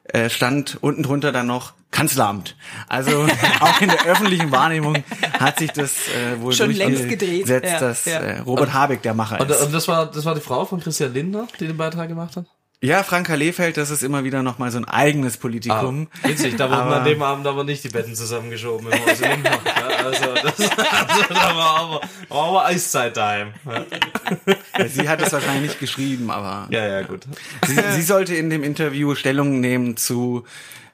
äh, 0.05 0.28
stand 0.28 0.78
unten 0.80 1.03
drunter 1.03 1.32
dann 1.32 1.46
noch 1.46 1.74
Kanzleramt. 1.90 2.57
Also 2.88 3.24
auch 3.61 3.80
in 3.80 3.88
der 3.88 4.07
öffentlichen 4.07 4.50
Wahrnehmung 4.50 5.05
hat 5.38 5.59
sich 5.59 5.70
das 5.72 6.09
äh, 6.09 6.40
wohl 6.40 6.53
schon 6.53 6.70
längst 6.72 7.09
gedreht, 7.09 7.46
setzt, 7.46 7.70
ja, 7.70 7.80
dass 7.80 8.05
ja. 8.07 8.18
Äh, 8.18 8.38
Robert 8.40 8.72
Habeck 8.72 9.03
der 9.03 9.14
Macher 9.14 9.38
ist. 9.38 9.62
Und 9.62 9.72
das 9.74 9.88
war 9.88 10.11
das 10.11 10.24
war 10.24 10.34
die 10.34 10.40
Frau 10.40 10.64
von 10.64 10.80
Christian 10.80 11.12
Lindner, 11.12 11.46
die 11.61 11.66
den 11.66 11.76
Beitrag 11.76 12.09
gemacht 12.09 12.36
hat. 12.36 12.46
Ja, 12.85 13.05
Franka 13.05 13.37
Lehfeld, 13.37 13.76
das 13.76 13.91
ist 13.91 14.03
immer 14.03 14.24
wieder 14.24 14.43
noch 14.43 14.59
mal 14.59 14.72
so 14.72 14.78
ein 14.78 14.85
eigenes 14.85 15.37
Politikum. 15.37 16.09
Ah, 16.20 16.28
witzig, 16.28 16.57
da 16.57 16.68
wurden 16.68 16.93
an 16.93 17.05
dem 17.05 17.22
Abend 17.22 17.47
aber 17.47 17.62
nicht 17.62 17.85
die 17.85 17.89
Betten 17.89 18.16
zusammengeschoben 18.16 18.89
im. 18.89 18.99
Ja, 18.99 20.05
also, 20.05 20.35
das, 20.35 20.59
also, 20.59 21.22
da 21.28 21.57
war 21.57 21.78
aber, 21.78 22.01
war 22.28 22.49
aber 22.49 22.64
Eiszeit 22.64 23.16
daheim. 23.16 23.53
Ja. 23.64 24.89
Sie 24.89 25.09
hat 25.09 25.22
es 25.22 25.33
wahrscheinlich 25.33 25.62
nicht 25.62 25.78
geschrieben, 25.78 26.28
aber. 26.33 26.66
Ja, 26.70 26.85
ja, 26.85 27.03
gut. 27.03 27.20
Sie, 27.64 27.76
sie 27.93 28.03
sollte 28.03 28.35
in 28.35 28.51
dem 28.51 28.64
Interview 28.64 29.14
Stellung 29.14 29.61
nehmen 29.61 29.97
zu 29.97 30.45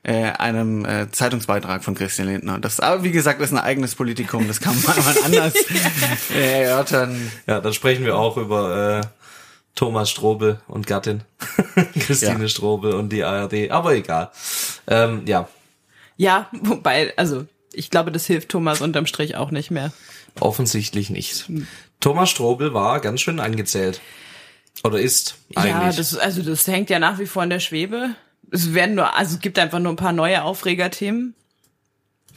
äh, 0.02 0.32
einem 0.32 0.84
äh, 0.84 1.10
Zeitungsbeitrag 1.10 1.82
von 1.82 1.94
Christian 1.94 2.28
Lindner. 2.28 2.58
Das, 2.58 2.80
aber 2.80 3.02
wie 3.02 3.12
gesagt, 3.12 3.40
ist 3.40 3.52
ein 3.52 3.58
eigenes 3.58 3.94
Politikum. 3.94 4.46
Das 4.46 4.60
kann 4.60 4.74
man 4.82 4.96
mal 4.96 5.14
anders 5.24 5.54
äh, 6.34 6.64
erörtern. 6.64 7.32
Ja, 7.46 7.60
dann 7.60 7.72
sprechen 7.72 8.04
wir 8.04 8.16
auch 8.16 8.36
über 8.36 9.00
äh, 9.00 9.06
Thomas 9.74 10.10
Strobel 10.10 10.60
und 10.66 10.86
Gattin, 10.86 11.22
Christine 12.00 12.42
ja. 12.42 12.48
Strobel 12.48 12.94
und 12.94 13.10
die 13.10 13.24
ARD, 13.24 13.70
aber 13.70 13.94
egal. 13.94 14.30
Ähm, 14.86 15.22
ja. 15.26 15.48
Ja, 16.16 16.48
wobei, 16.52 17.12
also 17.16 17.46
ich 17.72 17.90
glaube, 17.90 18.10
das 18.10 18.26
hilft 18.26 18.48
Thomas 18.48 18.80
unterm 18.80 19.06
Strich 19.06 19.36
auch 19.36 19.52
nicht 19.52 19.70
mehr. 19.70 19.92
Offensichtlich 20.40 21.10
nicht. 21.10 21.48
Thomas 22.00 22.30
Strobel 22.30 22.74
war 22.74 23.00
ganz 23.00 23.20
schön 23.20 23.40
angezählt. 23.40 24.00
Oder 24.84 25.00
ist 25.00 25.36
eigentlich? 25.54 25.72
Ja, 25.72 25.92
das, 25.92 26.16
also 26.16 26.42
das 26.42 26.66
hängt 26.66 26.90
ja 26.90 26.98
nach 26.98 27.18
wie 27.18 27.26
vor 27.26 27.42
in 27.42 27.50
der 27.50 27.60
Schwebe. 27.60 28.10
Es 28.50 28.74
werden 28.74 28.94
nur, 28.94 29.14
also 29.16 29.36
es 29.36 29.40
gibt 29.40 29.58
einfach 29.58 29.78
nur 29.78 29.92
ein 29.92 29.96
paar 29.96 30.12
neue 30.12 30.42
Aufregerthemen. 30.42 31.34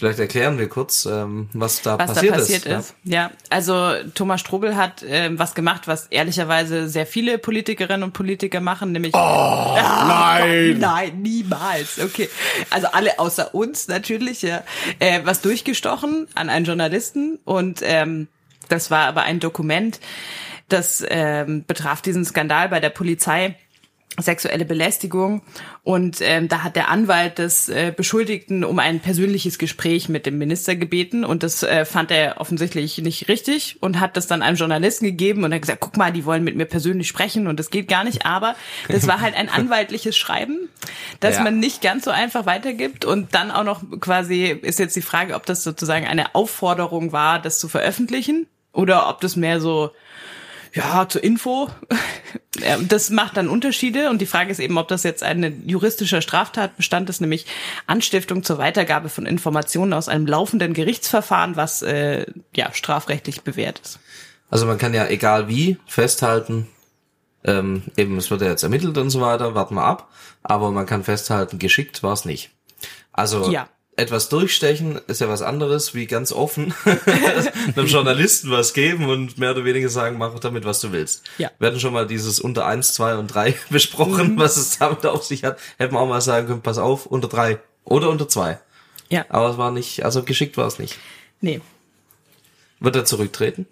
Vielleicht 0.02 0.18
erklären 0.18 0.58
wir 0.58 0.68
kurz, 0.68 1.06
ähm, 1.06 1.48
was 1.54 1.84
da 1.84 2.00
was 2.00 2.16
passiert, 2.16 2.34
da 2.34 2.38
passiert 2.40 2.66
ist. 2.66 2.80
ist. 2.80 2.96
Ja. 3.04 3.14
ja, 3.14 3.32
also 3.52 3.94
Thomas 4.16 4.42
Strobel 4.42 4.76
hat 4.76 5.06
ähm, 5.08 5.38
was 5.38 5.54
gemacht, 5.54 5.88
was 5.88 6.08
ehrlicherweise 6.08 6.90
sehr 6.90 7.06
viele 7.06 7.38
Politikerinnen 7.38 8.02
und 8.02 8.12
Politiker 8.12 8.62
machen, 8.62 8.94
nämlich 8.94 9.14
Oh, 9.14 9.18
nein! 9.76 10.80
nein, 10.80 11.22
niemals. 11.22 12.00
Okay, 12.00 12.30
also 12.72 12.88
alle 12.88 13.20
außer 13.20 13.54
uns 13.54 13.90
natürlich. 13.90 14.42
Ja, 14.42 14.64
äh, 14.98 15.20
was 15.24 15.42
durchgestochen 15.42 16.28
an 16.34 16.50
einen 16.50 16.66
Journalisten 16.66 17.38
und 17.46 17.82
ähm, 17.84 18.28
das 18.70 18.90
war 18.90 19.06
aber 19.06 19.22
ein 19.22 19.40
Dokument, 19.40 20.00
das 20.68 21.06
ähm, 21.10 21.64
betraf 21.68 22.02
diesen 22.02 22.26
Skandal 22.26 22.70
bei 22.70 22.80
der 22.80 22.90
Polizei 22.90 23.56
sexuelle 24.20 24.66
Belästigung. 24.66 25.42
Und 25.84 26.18
ähm, 26.22 26.48
da 26.48 26.64
hat 26.64 26.76
der 26.76 26.90
Anwalt 26.90 27.38
des 27.38 27.70
äh, 27.70 27.94
Beschuldigten 27.96 28.64
um 28.64 28.78
ein 28.80 29.00
persönliches 29.00 29.58
Gespräch 29.58 30.10
mit 30.10 30.26
dem 30.26 30.38
Minister 30.38 30.76
gebeten. 30.76 31.24
Und 31.24 31.44
das 31.44 31.64
äh, 31.64 31.86
fand 31.86 32.12
er 32.12 32.40
offensichtlich 32.42 32.98
nicht 32.98 33.30
richtig 33.30 33.78
und 33.82 34.00
hat 34.00 34.18
das 34.18 34.28
dann 34.28 34.42
einem 34.42 34.58
Journalisten 34.58 35.06
gegeben 35.06 35.44
und 35.44 35.54
hat 35.54 35.62
gesagt, 35.62 35.80
guck 35.80 35.98
mal, 35.98 36.12
die 36.12 36.26
wollen 36.26 36.44
mit 36.44 36.56
mir 36.56 36.66
persönlich 36.66 37.08
sprechen 37.08 37.48
und 37.48 37.58
das 37.60 37.70
geht 37.70 37.88
gar 37.88 38.04
nicht, 38.04 38.26
aber 38.26 38.56
das 38.90 39.08
war 39.08 39.22
halt 39.22 39.36
ein 39.36 39.50
anwaltliches 39.50 40.18
Schreiben, 40.18 40.70
das 41.20 41.38
Ja. 41.38 41.44
man 41.44 41.60
nicht 41.60 41.82
ganz 41.82 42.06
so 42.06 42.12
einfach 42.12 42.46
weitergibt. 42.46 43.06
Und 43.06 43.34
dann 43.34 43.50
auch 43.52 43.64
noch 43.64 43.82
quasi 44.00 44.46
ist 44.46 44.80
jetzt 44.80 44.96
die 44.96 45.02
Frage, 45.02 45.36
ob 45.36 45.46
das 45.46 45.64
sozusagen 45.64 46.06
eine 46.06 46.36
Aufforderung 46.36 47.12
war, 47.12 47.42
das 47.42 47.60
zu 47.60 47.70
veröffentlichen 47.70 48.48
oder 48.74 49.10
ob 49.10 49.22
das 49.22 49.36
mehr 49.36 49.60
so 49.62 49.92
ja, 50.74 51.08
zur 51.08 51.24
Info. 51.24 51.70
Das 52.90 53.10
macht 53.10 53.38
dann 53.38 53.48
Unterschiede 53.48 54.10
und 54.10 54.20
die 54.20 54.26
Frage 54.26 54.52
ist 54.52 54.60
eben, 54.60 54.78
ob 54.78 54.90
das 54.90 55.04
jetzt 55.04 55.24
ein 55.24 55.64
juristischer 55.68 56.22
Straftatbestand 56.22 57.10
ist, 57.10 57.22
nämlich 57.22 57.46
Anstiftung 57.88 58.44
zur 58.44 58.58
Weitergabe 58.58 59.08
von 59.08 59.26
Informationen 59.26 59.94
aus 59.94 60.10
einem 60.10 60.28
laufenden 60.28 60.74
Gerichtsverfahren, 60.74 61.56
was 61.56 61.82
äh, 61.82 62.26
ja 62.54 62.74
strafrechtlich 62.74 63.42
bewährt 63.42 63.80
ist. 63.80 64.00
Also 64.50 64.66
man 64.66 64.78
kann 64.78 64.94
ja 64.94 65.08
egal 65.08 65.48
wie 65.48 65.78
festhalten, 65.88 66.68
ähm, 67.46 67.84
eben 67.96 68.18
es 68.18 68.30
wird 68.30 68.42
ja 68.42 68.50
jetzt 68.50 68.64
ermittelt 68.64 68.98
und 68.98 69.10
so 69.12 69.22
weiter, 69.22 69.56
warten 69.56 69.76
wir 69.76 69.86
ab, 69.86 70.10
aber 70.44 70.72
man 70.72 70.86
kann 70.86 71.06
festhalten, 71.06 71.58
geschickt 71.58 72.04
war 72.04 72.14
es 72.14 72.26
nicht. 72.26 72.52
Also 73.14 73.50
Ja. 73.50 73.70
Etwas 74.02 74.30
durchstechen 74.30 75.00
ist 75.08 75.22
ja 75.22 75.30
was 75.30 75.42
anderes, 75.42 75.94
wie 75.94 76.08
ganz 76.08 76.32
offen 76.32 76.74
einem 77.76 77.86
Journalisten 77.86 78.50
was 78.50 78.74
geben 78.74 79.06
und 79.06 79.38
mehr 79.38 79.52
oder 79.52 79.64
weniger 79.64 79.90
sagen, 79.90 80.18
mach 80.18 80.38
damit, 80.40 80.66
was 80.66 80.82
du 80.82 80.92
willst. 80.92 81.24
Ja. 81.38 81.52
Wir 81.60 81.68
hatten 81.68 81.80
schon 81.80 81.94
mal 81.94 82.08
dieses 82.08 82.40
unter 82.40 82.66
eins, 82.66 82.94
zwei 82.94 83.16
und 83.16 83.28
drei 83.28 83.54
besprochen, 83.70 84.38
was 84.38 84.58
es 84.58 84.80
damit 84.80 85.06
auf 85.06 85.24
sich 85.24 85.44
hat. 85.44 85.60
Hätten 85.78 85.94
wir 85.94 86.00
auch 86.00 86.08
mal 86.10 86.22
sagen 86.22 86.48
können, 86.48 86.62
pass 86.62 86.80
auf, 86.80 87.06
unter 87.06 87.28
drei 87.28 87.60
oder 87.84 88.10
unter 88.10 88.28
zwei. 88.28 88.60
Ja. 89.10 89.26
Aber 89.30 89.52
es 89.52 89.58
war 89.58 89.72
nicht, 89.72 90.04
also 90.04 90.24
geschickt 90.24 90.58
war 90.58 90.68
es 90.68 90.80
nicht. 90.80 90.98
Nee. 91.40 91.62
Wird 92.80 92.96
er 92.96 93.06
zurücktreten? 93.06 93.68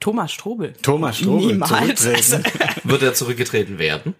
Thomas 0.00 0.32
Strobel. 0.32 0.74
Thomas 0.82 1.18
Strobel 1.18 1.52
Niemals. 1.52 2.00
zurücktreten. 2.00 2.44
Wird 2.84 3.02
er 3.02 3.14
zurückgetreten 3.14 3.78
werden? 3.78 4.14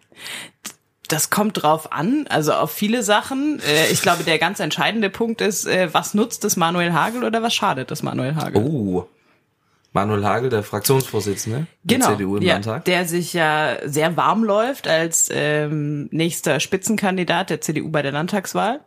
Das 1.09 1.31
kommt 1.31 1.63
drauf 1.63 1.93
an, 1.93 2.27
also 2.29 2.53
auf 2.55 2.71
viele 2.71 3.03
Sachen. 3.03 3.61
Äh, 3.61 3.93
Ich 3.93 4.01
glaube, 4.03 4.25
der 4.25 4.39
ganz 4.39 4.61
entscheidende 4.61 5.11
Punkt 5.11 5.41
ist, 5.41 5.67
äh, 5.67 5.93
was 5.93 6.15
nutzt 6.15 6.45
es 6.45 6.57
Manuel 6.57 6.93
Hagel 6.93 7.25
oder 7.25 7.43
was 7.43 7.55
schadet 7.55 7.91
es 7.91 8.03
Manuel 8.03 8.37
Hagel? 8.37 8.63
Oh. 8.63 9.07
Manuel 9.95 10.25
Hagel, 10.25 10.51
der 10.51 10.65
Fraktionsvorsitzende 10.65 11.69
genau, 11.85 12.09
der 12.09 12.17
CDU 12.17 12.37
im 12.37 12.43
ja, 12.43 12.55
Landtag. 12.55 12.85
der 12.85 13.05
sich 13.05 13.33
ja 13.33 13.77
sehr 13.85 14.17
warm 14.17 14.43
läuft 14.43 14.89
als 14.89 15.29
ähm, 15.33 16.09
nächster 16.11 16.59
Spitzenkandidat 16.59 17.49
der 17.49 17.61
CDU 17.61 17.91
bei 17.91 18.03
der 18.03 18.11
Landtagswahl. 18.11 18.81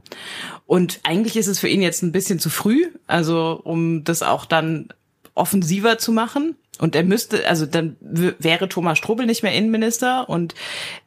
Und 0.65 0.99
eigentlich 1.03 1.38
ist 1.38 1.47
es 1.47 1.59
für 1.59 1.70
ihn 1.70 1.82
jetzt 1.82 2.03
ein 2.03 2.11
bisschen 2.11 2.39
zu 2.39 2.49
früh, 2.49 2.88
also 3.07 3.61
um 3.63 4.03
das 4.03 4.22
auch 4.22 4.43
dann 4.43 4.89
offensiver 5.38 5.98
zu 5.98 6.12
machen. 6.12 6.56
Und 6.80 6.96
er 6.96 7.04
müsste, 7.04 7.48
also 7.48 7.66
dann 7.66 7.98
wäre 8.00 8.70
Thomas 8.70 9.00
Strobel 9.00 9.26
nicht 9.26 9.42
mehr 9.42 9.54
Innenminister 9.54 10.30
und 10.30 10.54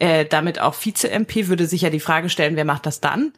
äh, 0.01 0.24
damit 0.24 0.61
auch 0.61 0.74
Vize-MP, 0.74 1.47
würde 1.47 1.66
sich 1.66 1.83
ja 1.83 1.91
die 1.91 2.01
Frage 2.01 2.28
stellen, 2.28 2.57
wer 2.57 2.64
macht 2.64 2.87
das 2.87 3.01
dann? 3.01 3.33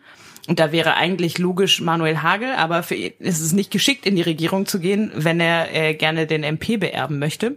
Und 0.48 0.58
da 0.58 0.72
wäre 0.72 0.94
eigentlich 0.94 1.38
logisch 1.38 1.80
Manuel 1.80 2.22
Hagel, 2.22 2.52
aber 2.52 2.82
für 2.82 2.94
ihn 2.94 3.12
ist 3.18 3.40
es 3.40 3.52
nicht 3.52 3.70
geschickt, 3.70 4.06
in 4.06 4.16
die 4.16 4.22
Regierung 4.22 4.66
zu 4.66 4.80
gehen, 4.80 5.12
wenn 5.14 5.40
er 5.40 5.74
äh, 5.74 5.94
gerne 5.94 6.26
den 6.26 6.42
MP 6.42 6.78
beerben 6.78 7.18
möchte 7.18 7.56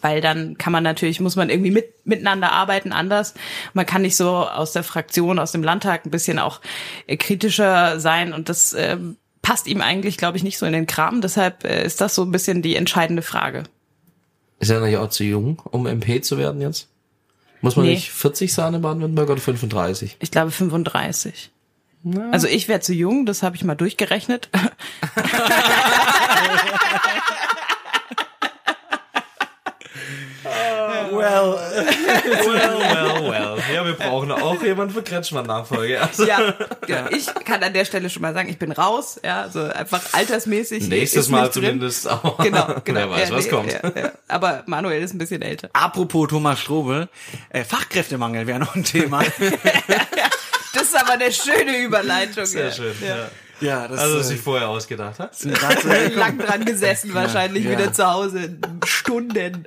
weil 0.00 0.20
dann 0.20 0.56
kann 0.58 0.72
man 0.72 0.84
natürlich, 0.84 1.20
muss 1.20 1.36
man 1.36 1.50
irgendwie 1.50 1.70
mit, 1.70 2.06
miteinander 2.06 2.52
arbeiten, 2.52 2.92
anders. 2.92 3.34
Man 3.72 3.86
kann 3.86 4.02
nicht 4.02 4.16
so 4.16 4.28
aus 4.28 4.72
der 4.72 4.82
Fraktion, 4.82 5.38
aus 5.38 5.52
dem 5.52 5.62
Landtag 5.62 6.06
ein 6.06 6.10
bisschen 6.10 6.38
auch 6.38 6.60
äh, 7.06 7.16
kritischer 7.16 7.98
sein 8.00 8.32
und 8.32 8.48
das 8.48 8.74
ähm, 8.74 9.16
passt 9.48 9.66
ihm 9.66 9.80
eigentlich, 9.80 10.18
glaube 10.18 10.36
ich, 10.36 10.42
nicht 10.42 10.58
so 10.58 10.66
in 10.66 10.74
den 10.74 10.86
Kram. 10.86 11.22
Deshalb 11.22 11.64
äh, 11.64 11.82
ist 11.82 12.02
das 12.02 12.14
so 12.14 12.22
ein 12.22 12.30
bisschen 12.30 12.60
die 12.60 12.76
entscheidende 12.76 13.22
Frage. 13.22 13.62
Ist 14.60 14.68
er 14.68 14.74
natürlich 14.80 14.98
auch 14.98 15.08
zu 15.08 15.24
jung, 15.24 15.62
um 15.70 15.86
MP 15.86 16.20
zu 16.20 16.36
werden 16.36 16.60
jetzt? 16.60 16.88
Muss 17.62 17.74
man 17.74 17.86
Nee. 17.86 17.92
nicht 17.94 18.10
40 18.10 18.52
sein 18.52 18.74
in 18.74 18.82
Baden-Württemberg 18.82 19.30
oder 19.30 19.40
35? 19.40 20.18
Ich 20.20 20.30
glaube 20.30 20.50
35. 20.50 21.50
Also 22.30 22.46
ich 22.46 22.68
wäre 22.68 22.80
zu 22.80 22.92
jung, 22.92 23.24
das 23.24 23.42
habe 23.42 23.56
ich 23.56 23.64
mal 23.64 23.74
durchgerechnet. 23.74 24.50
well, 31.18 31.58
Well, 32.44 32.78
well, 32.78 33.30
well. 33.30 33.56
Ja, 33.74 33.84
wir 33.84 33.94
brauchen 33.94 34.30
auch 34.32 34.62
jemanden 34.62 34.94
für 34.94 35.02
Kretschmann-Nachfolge. 35.02 36.00
Also, 36.00 36.24
ja, 36.26 36.54
ja, 36.86 37.08
ich 37.10 37.26
kann 37.44 37.62
an 37.62 37.72
der 37.72 37.84
Stelle 37.84 38.08
schon 38.10 38.22
mal 38.22 38.32
sagen, 38.34 38.48
ich 38.48 38.58
bin 38.58 38.72
raus. 38.72 39.20
Ja, 39.24 39.42
also 39.42 39.62
einfach 39.62 40.00
altersmäßig. 40.12 40.88
nächstes 40.88 41.26
ist 41.26 41.28
Mal 41.30 41.42
nicht 41.42 41.56
drin. 41.56 41.64
zumindest 41.64 42.08
auch. 42.08 42.38
Genau, 42.38 42.66
genau. 42.84 43.00
Wer 43.00 43.10
weiß, 43.10 43.28
Ja, 43.30 43.34
was 43.36 43.44
nee, 43.44 43.50
kommt. 43.50 43.72
Ja, 43.72 43.80
ja. 43.94 44.12
Aber 44.28 44.62
Manuel 44.66 45.02
ist 45.02 45.14
ein 45.14 45.18
bisschen 45.18 45.42
älter. 45.42 45.68
apropos 45.72 46.28
Thomas 46.28 46.58
Strobel, 46.60 47.08
äh, 47.50 47.64
Fachkräftemangel 47.64 48.46
wäre 48.46 48.58
noch 48.58 48.74
ein 48.74 48.84
Thema. 48.84 49.22
Das 50.74 50.82
ist 50.82 50.96
aber 51.00 51.12
eine 51.14 51.32
schöne 51.32 51.78
Überleitung. 51.78 52.44
Sehr 52.44 52.66
ja. 52.66 52.72
schön. 52.72 52.94
Ja. 53.00 53.30
Ja, 53.60 53.88
das 53.88 53.98
Also, 54.00 54.16
äh, 54.16 54.18
was 54.20 54.28
sich 54.28 54.40
vorher 54.40 54.68
ausgedacht 54.68 55.16
so- 55.32 55.48
Lang 56.16 56.38
dran 56.38 56.64
gesessen, 56.64 57.12
wahrscheinlich 57.14 57.64
ja. 57.64 57.72
wieder 57.72 57.92
zu 57.92 58.06
Hause. 58.10 58.56
Stunden. 58.84 59.66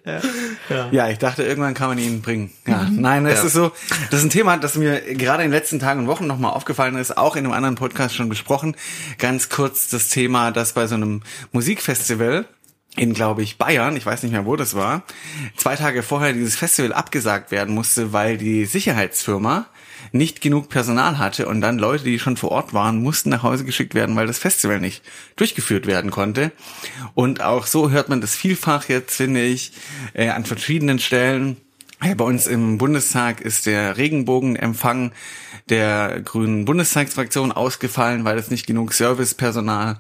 Ja. 0.70 0.90
Ja, 0.92 1.10
ich 1.10 1.18
dachte, 1.18 1.44
irgendwann 1.44 1.74
kann 1.74 1.90
man 1.90 1.98
ihn 1.98 2.22
bringen. 2.22 2.52
Ja, 2.68 2.88
nein, 2.90 3.26
es 3.26 3.40
Ja. 3.40 3.46
ist 3.46 3.54
so, 3.54 3.72
das 4.10 4.20
ist 4.20 4.26
ein 4.26 4.30
Thema, 4.30 4.58
das 4.58 4.76
mir 4.76 5.02
gerade 5.16 5.44
in 5.44 5.50
den 5.52 5.58
letzten 5.58 5.80
Tagen 5.80 6.02
und 6.02 6.08
Wochen 6.08 6.28
nochmal 6.28 6.52
aufgefallen 6.54 6.96
ist, 6.96 7.18
auch 7.18 7.36
in 7.36 7.46
einem 7.46 7.54
anderen 7.54 7.76
Podcast 7.76 8.16
schon 8.16 8.30
besprochen. 8.30 8.76
Ganz 9.18 9.50
kurz 9.50 9.90
das 9.90 10.10
Thema, 10.10 10.52
dass 10.52 10.74
bei 10.74 10.88
so 10.88 10.96
einem 10.96 11.22
Musikfestival 11.52 12.46
in, 12.98 13.14
glaube 13.14 13.42
ich, 13.42 13.58
Bayern, 13.58 13.96
ich 13.96 14.06
weiß 14.06 14.22
nicht 14.24 14.34
mehr, 14.34 14.46
wo 14.46 14.58
das 14.58 14.76
war, 14.76 15.04
zwei 15.56 15.76
Tage 15.78 16.04
vorher 16.04 16.34
dieses 16.34 16.58
Festival 16.58 16.92
abgesagt 16.92 17.50
werden 17.52 17.74
musste, 17.74 18.12
weil 18.12 18.38
die 18.38 18.66
Sicherheitsfirma 18.66 19.66
nicht 20.12 20.42
genug 20.42 20.70
Personal 20.70 21.18
hatte 21.18 21.48
und 21.48 21.62
dann 21.62 21.80
Leute, 21.80 22.04
die 22.04 22.20
schon 22.20 22.38
vor 22.38 22.52
Ort 22.52 22.74
waren, 22.74 23.02
mussten 23.02 23.30
nach 23.30 23.44
Hause 23.44 23.64
geschickt 23.64 23.96
werden, 23.96 24.16
weil 24.16 24.28
das 24.28 24.40
Festival 24.40 24.80
nicht 24.80 25.04
durchgeführt 25.36 25.88
werden 25.88 26.12
konnte. 26.12 26.52
Und 27.14 27.42
auch 27.42 27.66
so 27.66 27.92
hört 27.92 28.10
man 28.10 28.22
das 28.22 28.36
vielfach 28.36 28.90
jetzt, 28.90 29.16
finde 29.16 29.42
ich, 29.42 29.72
äh, 30.14 30.30
an 30.30 30.46
verschiedenen 30.46 31.00
Stellen. 31.00 31.58
Ja, 32.04 32.14
bei 32.16 32.26
uns 32.26 32.48
im 32.48 32.78
Bundestag 32.78 33.42
ist 33.42 33.68
der 33.68 33.96
Regenbogenempfang 33.98 35.12
der 35.70 36.22
grünen 36.22 36.66
Bundestagsfraktion 36.66 37.52
ausgefallen, 37.52 38.26
weil 38.26 38.38
es 38.38 38.50
nicht 38.50 38.66
genug 38.66 38.94
Servicepersonal 38.94 40.00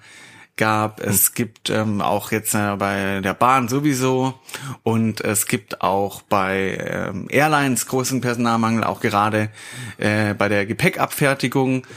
gab. 0.62 1.02
Es 1.02 1.34
gibt 1.34 1.72
ähm, 1.72 2.02
auch 2.02 2.32
jetzt 2.32 2.54
äh, 2.54 2.76
bei 2.78 3.20
der 3.22 3.34
Bahn 3.34 3.68
sowieso 3.68 4.40
und 4.84 5.20
es 5.20 5.48
gibt 5.48 5.82
auch 5.82 6.22
bei 6.22 6.78
ähm, 6.80 7.26
Airlines 7.32 7.88
großen 7.88 8.22
Personalmangel, 8.22 8.84
auch 8.84 9.00
gerade 9.00 9.50
äh, 9.98 10.36
bei 10.36 10.50
der 10.50 10.68
Gepäckabfertigung. 10.68 11.88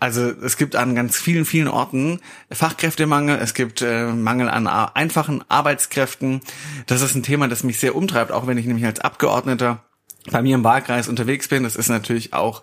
Also 0.00 0.22
es 0.22 0.56
gibt 0.56 0.74
an 0.74 0.94
ganz 0.94 1.18
vielen, 1.18 1.44
vielen 1.44 1.68
Orten 1.68 2.20
Fachkräftemangel, 2.50 3.36
es 3.42 3.52
gibt 3.52 3.82
äh, 3.82 4.06
Mangel 4.06 4.48
an 4.48 4.66
einfachen 4.68 5.44
Arbeitskräften. 5.50 6.40
Das 6.86 7.02
ist 7.02 7.14
ein 7.14 7.22
Thema, 7.22 7.46
das 7.46 7.62
mich 7.62 7.78
sehr 7.78 7.94
umtreibt, 7.94 8.32
auch 8.32 8.46
wenn 8.46 8.56
ich 8.56 8.64
nämlich 8.64 8.86
als 8.86 9.00
Abgeordneter 9.00 9.84
bei 10.30 10.42
mir 10.42 10.54
im 10.54 10.64
Wahlkreis 10.64 11.08
unterwegs 11.08 11.48
bin. 11.48 11.64
Das 11.64 11.76
ist 11.76 11.88
natürlich 11.88 12.32
auch 12.32 12.62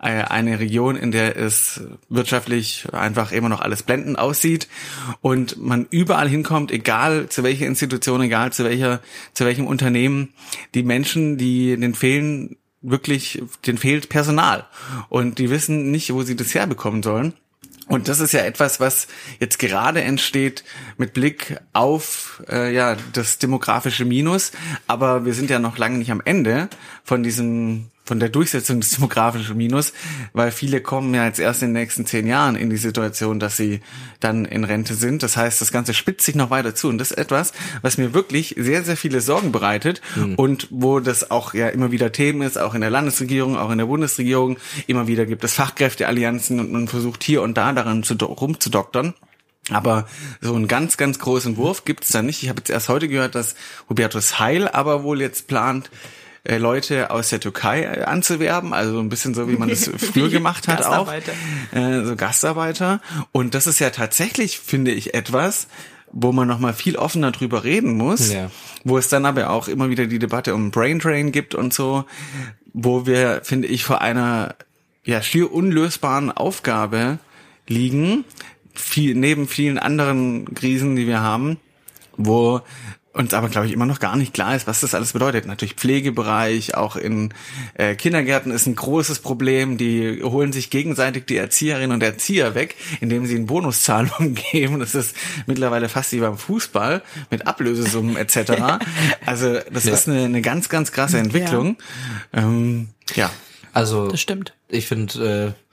äh, 0.00 0.22
eine 0.22 0.58
Region, 0.60 0.96
in 0.96 1.10
der 1.12 1.36
es 1.36 1.82
wirtschaftlich 2.08 2.86
einfach 2.92 3.32
immer 3.32 3.48
noch 3.48 3.60
alles 3.60 3.82
blendend 3.82 4.18
aussieht 4.18 4.68
und 5.20 5.60
man 5.60 5.86
überall 5.90 6.28
hinkommt, 6.28 6.70
egal 6.70 7.28
zu 7.28 7.42
welcher 7.42 7.66
Institution, 7.66 8.22
egal 8.22 8.52
zu 8.52 8.64
welcher, 8.64 9.00
zu 9.34 9.44
welchem 9.44 9.66
Unternehmen, 9.66 10.32
die 10.74 10.82
Menschen, 10.82 11.36
die 11.36 11.76
den 11.76 11.94
fehlen, 11.94 12.56
wirklich, 12.80 13.42
denen 13.66 13.78
fehlt 13.78 14.08
Personal 14.08 14.66
und 15.08 15.38
die 15.38 15.50
wissen 15.50 15.90
nicht, 15.90 16.12
wo 16.12 16.22
sie 16.22 16.36
das 16.36 16.54
herbekommen 16.54 17.02
sollen. 17.02 17.34
Und 17.88 18.08
das 18.08 18.20
ist 18.20 18.32
ja 18.32 18.40
etwas, 18.40 18.80
was 18.80 19.08
jetzt 19.38 19.58
gerade 19.58 20.02
entsteht 20.02 20.64
mit 20.96 21.12
Blick 21.12 21.58
auf 21.72 22.42
äh, 22.48 22.72
ja 22.72 22.96
das 23.12 23.38
demografische 23.38 24.04
Minus. 24.04 24.52
Aber 24.86 25.24
wir 25.24 25.34
sind 25.34 25.50
ja 25.50 25.58
noch 25.58 25.78
lange 25.78 25.98
nicht 25.98 26.10
am 26.10 26.22
Ende 26.24 26.68
von 27.04 27.22
diesem 27.22 27.91
von 28.12 28.20
der 28.20 28.28
Durchsetzung 28.28 28.78
des 28.78 28.90
demografischen 28.90 29.56
Minus, 29.56 29.94
weil 30.34 30.52
viele 30.52 30.82
kommen 30.82 31.14
ja 31.14 31.24
jetzt 31.24 31.40
erst 31.40 31.62
in 31.62 31.68
den 31.68 31.80
nächsten 31.80 32.04
zehn 32.04 32.26
Jahren 32.26 32.56
in 32.56 32.68
die 32.68 32.76
Situation, 32.76 33.40
dass 33.40 33.56
sie 33.56 33.80
dann 34.20 34.44
in 34.44 34.64
Rente 34.64 34.92
sind. 34.92 35.22
Das 35.22 35.38
heißt, 35.38 35.62
das 35.62 35.72
Ganze 35.72 35.94
spitzt 35.94 36.26
sich 36.26 36.34
noch 36.34 36.50
weiter 36.50 36.74
zu. 36.74 36.90
Und 36.90 36.98
das 36.98 37.10
ist 37.10 37.16
etwas, 37.16 37.54
was 37.80 37.96
mir 37.96 38.12
wirklich 38.12 38.54
sehr, 38.58 38.82
sehr 38.82 38.98
viele 38.98 39.22
Sorgen 39.22 39.50
bereitet 39.50 40.02
mhm. 40.14 40.34
und 40.34 40.68
wo 40.68 41.00
das 41.00 41.30
auch 41.30 41.54
ja 41.54 41.70
immer 41.70 41.90
wieder 41.90 42.12
Themen 42.12 42.42
ist, 42.42 42.58
auch 42.58 42.74
in 42.74 42.82
der 42.82 42.90
Landesregierung, 42.90 43.56
auch 43.56 43.70
in 43.70 43.78
der 43.78 43.86
Bundesregierung. 43.86 44.58
Immer 44.86 45.06
wieder 45.06 45.24
gibt 45.24 45.42
es 45.42 45.54
Fachkräfteallianzen 45.54 46.60
und 46.60 46.70
man 46.70 46.88
versucht 46.88 47.24
hier 47.24 47.40
und 47.40 47.56
da 47.56 47.72
daran 47.72 48.02
zu, 48.02 48.12
rumzudoktern. 48.16 49.14
Aber 49.70 50.06
so 50.42 50.54
einen 50.54 50.68
ganz, 50.68 50.98
ganz 50.98 51.18
großen 51.18 51.56
Wurf 51.56 51.86
gibt's 51.86 52.10
da 52.10 52.20
nicht. 52.20 52.42
Ich 52.42 52.50
habe 52.50 52.58
jetzt 52.60 52.68
erst 52.68 52.90
heute 52.90 53.08
gehört, 53.08 53.34
dass 53.34 53.54
Hubertus 53.88 54.38
Heil 54.38 54.68
aber 54.68 55.02
wohl 55.02 55.22
jetzt 55.22 55.46
plant, 55.46 55.88
äh, 56.44 56.58
Leute 56.58 57.10
aus 57.10 57.28
der 57.28 57.40
Türkei 57.40 57.82
äh, 57.82 58.02
anzuwerben, 58.02 58.72
also 58.72 58.98
ein 58.98 59.08
bisschen 59.08 59.34
so, 59.34 59.48
wie 59.48 59.56
man 59.56 59.68
das 59.68 59.90
früher 59.96 60.28
gemacht 60.28 60.68
hat 60.68 60.84
auch. 60.84 61.12
Äh, 61.72 62.04
so 62.04 62.16
Gastarbeiter. 62.16 63.00
Und 63.30 63.54
das 63.54 63.66
ist 63.66 63.78
ja 63.78 63.90
tatsächlich, 63.90 64.58
finde 64.58 64.90
ich, 64.90 65.14
etwas, 65.14 65.68
wo 66.10 66.32
man 66.32 66.48
noch 66.48 66.58
mal 66.58 66.74
viel 66.74 66.96
offener 66.96 67.30
drüber 67.30 67.64
reden 67.64 67.96
muss, 67.96 68.32
ja. 68.32 68.50
wo 68.84 68.98
es 68.98 69.08
dann 69.08 69.24
aber 69.24 69.50
auch 69.50 69.68
immer 69.68 69.88
wieder 69.88 70.06
die 70.06 70.18
Debatte 70.18 70.54
um 70.54 70.70
Brain 70.70 70.98
Drain 70.98 71.32
gibt 71.32 71.54
und 71.54 71.72
so, 71.72 72.04
wo 72.72 73.06
wir, 73.06 73.40
finde 73.44 73.68
ich, 73.68 73.84
vor 73.84 74.02
einer 74.02 74.56
ja 75.04 75.22
schier 75.22 75.52
unlösbaren 75.52 76.30
Aufgabe 76.30 77.18
liegen, 77.66 78.24
viel, 78.74 79.14
neben 79.14 79.48
vielen 79.48 79.78
anderen 79.78 80.54
Krisen, 80.54 80.96
die 80.96 81.06
wir 81.06 81.20
haben, 81.20 81.58
wo 82.16 82.60
uns 83.12 83.34
aber, 83.34 83.48
glaube 83.48 83.66
ich, 83.66 83.72
immer 83.72 83.84
noch 83.84 83.98
gar 83.98 84.16
nicht 84.16 84.32
klar 84.32 84.56
ist, 84.56 84.66
was 84.66 84.80
das 84.80 84.94
alles 84.94 85.12
bedeutet. 85.12 85.46
Natürlich 85.46 85.74
Pflegebereich, 85.74 86.74
auch 86.74 86.96
in 86.96 87.34
äh, 87.74 87.94
Kindergärten 87.94 88.50
ist 88.50 88.66
ein 88.66 88.74
großes 88.74 89.18
Problem. 89.18 89.76
Die 89.76 90.22
holen 90.22 90.52
sich 90.52 90.70
gegenseitig 90.70 91.26
die 91.26 91.36
Erzieherinnen 91.36 91.92
und 91.92 92.02
Erzieher 92.02 92.54
weg, 92.54 92.74
indem 93.00 93.26
sie 93.26 93.36
in 93.36 93.46
Bonuszahlungen 93.46 94.34
geben. 94.52 94.80
Das 94.80 94.94
ist 94.94 95.14
mittlerweile 95.46 95.88
fast 95.88 96.12
wie 96.12 96.20
beim 96.20 96.38
Fußball 96.38 97.02
mit 97.30 97.46
Ablösesummen 97.46 98.16
etc. 98.16 98.52
Also 99.24 99.58
das 99.70 99.84
ja. 99.84 99.92
ist 99.92 100.08
eine, 100.08 100.24
eine 100.24 100.42
ganz, 100.42 100.68
ganz 100.68 100.92
krasse 100.92 101.18
Entwicklung. 101.18 101.76
Ja. 102.32 102.42
Ähm, 102.42 102.88
ja. 103.14 103.30
Also 103.72 104.08
das 104.08 104.20
stimmt. 104.20 104.54
Ich 104.68 104.86
finde, 104.86 105.54
äh, 105.54 105.72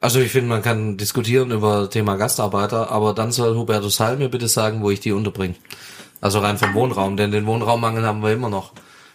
also 0.00 0.20
ich 0.20 0.32
finde, 0.32 0.48
man 0.48 0.62
kann 0.62 0.96
diskutieren 0.96 1.50
über 1.50 1.88
Thema 1.90 2.16
Gastarbeiter, 2.16 2.90
aber 2.90 3.14
dann 3.14 3.32
soll 3.32 3.56
Hubertus 3.56 4.00
Heil 4.00 4.16
mir 4.16 4.28
bitte 4.28 4.48
sagen, 4.48 4.82
wo 4.82 4.90
ich 4.90 5.00
die 5.00 5.12
unterbringe. 5.12 5.54
Also 6.20 6.40
rein 6.40 6.58
vom 6.58 6.74
Wohnraum, 6.74 7.16
denn 7.16 7.30
den 7.30 7.46
Wohnraummangel 7.46 8.04
haben 8.04 8.22
wir 8.22 8.32
immer 8.32 8.50
noch. 8.50 8.72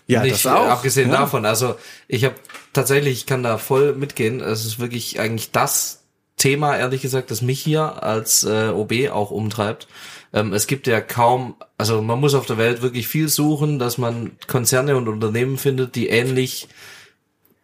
Ja, 0.07 0.21
Nicht, 0.21 0.45
das 0.45 0.47
auch. 0.47 0.67
Abgesehen 0.67 1.11
ja. 1.11 1.19
davon, 1.19 1.45
also 1.45 1.75
ich 2.07 2.25
habe 2.25 2.35
tatsächlich, 2.73 3.13
ich 3.13 3.25
kann 3.25 3.43
da 3.43 3.57
voll 3.57 3.93
mitgehen. 3.93 4.39
Es 4.39 4.65
ist 4.65 4.79
wirklich 4.79 5.19
eigentlich 5.19 5.51
das 5.51 6.03
Thema, 6.37 6.77
ehrlich 6.77 7.01
gesagt, 7.01 7.31
das 7.31 7.41
mich 7.41 7.61
hier 7.61 8.03
als 8.03 8.43
äh, 8.43 8.69
OB 8.69 9.09
auch 9.11 9.31
umtreibt. 9.31 9.87
Ähm, 10.33 10.53
es 10.53 10.67
gibt 10.67 10.85
ja 10.85 11.01
kaum, 11.01 11.55
also 11.77 12.01
man 12.01 12.19
muss 12.19 12.35
auf 12.35 12.45
der 12.45 12.57
Welt 12.57 12.81
wirklich 12.81 13.07
viel 13.07 13.29
suchen, 13.29 13.79
dass 13.79 13.97
man 13.97 14.33
Konzerne 14.47 14.95
und 14.95 15.07
Unternehmen 15.07 15.57
findet, 15.57 15.95
die 15.95 16.09
ähnlich 16.09 16.67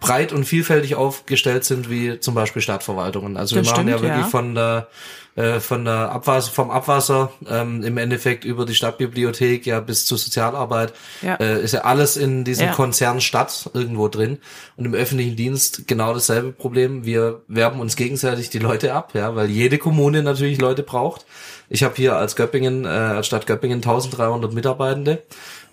breit 0.02 0.34
und 0.34 0.43
vielfältig 0.43 0.95
aufgestellt 0.95 1.64
sind 1.64 1.89
wie 1.89 2.20
zum 2.20 2.34
Beispiel 2.34 2.62
Stadtverwaltungen. 2.62 3.38
Also 3.38 3.56
das 3.56 3.66
wir 3.66 3.72
machen 3.72 3.88
stimmt, 3.88 4.02
ja 4.02 4.02
wirklich 4.02 4.26
ja. 4.26 4.30
von 4.30 4.56
der 4.56 4.88
äh, 5.36 5.62
von 5.62 5.86
der 5.86 6.12
Abwasser, 6.12 6.52
vom 6.52 6.72
Abwasser 6.72 7.32
ähm, 7.49 7.84
im 7.84 7.97
Endeffekt 7.97 8.43
über 8.43 8.66
die 8.66 8.76
Stadtbibliothek 8.76 9.66
ja 9.66 9.80
bis 9.80 10.06
zur 10.06 10.18
Sozialarbeit 10.18 10.91
ja. 11.22 11.36
Äh, 11.36 11.64
ist 11.64 11.74
ja 11.74 11.82
alles 11.82 12.18
in 12.18 12.43
diesem 12.43 12.68
ja. 12.68 12.74
Konzern 12.74 13.22
Stadt 13.22 13.70
irgendwo 13.74 14.10
drin 14.10 14.39
und 14.76 14.86
im 14.86 14.93
öffentlichen 14.93 15.38
Dienst 15.38 15.88
genau 15.88 16.14
dasselbe 16.14 16.52
Problem. 16.52 17.06
Wir 17.06 17.41
werben 17.47 17.80
uns 17.80 17.95
gegenseitig 17.95 18.49
die 18.49 18.60
Leute 18.60 18.93
ab, 18.93 19.12
ja, 19.14 19.34
weil 19.36 19.49
jede 19.49 19.78
Kommune 19.78 20.22
natürlich 20.22 20.60
Leute 20.60 20.84
braucht. 20.84 21.26
Ich 21.70 21.84
habe 21.84 21.95
hier 21.95 22.18
als 22.18 22.36
Göppingen, 22.36 22.84
äh, 22.84 22.89
als 22.89 23.28
Stadt 23.28 23.47
Göppingen 23.47 23.78
1300 23.78 24.52
Mitarbeitende. 24.52 25.24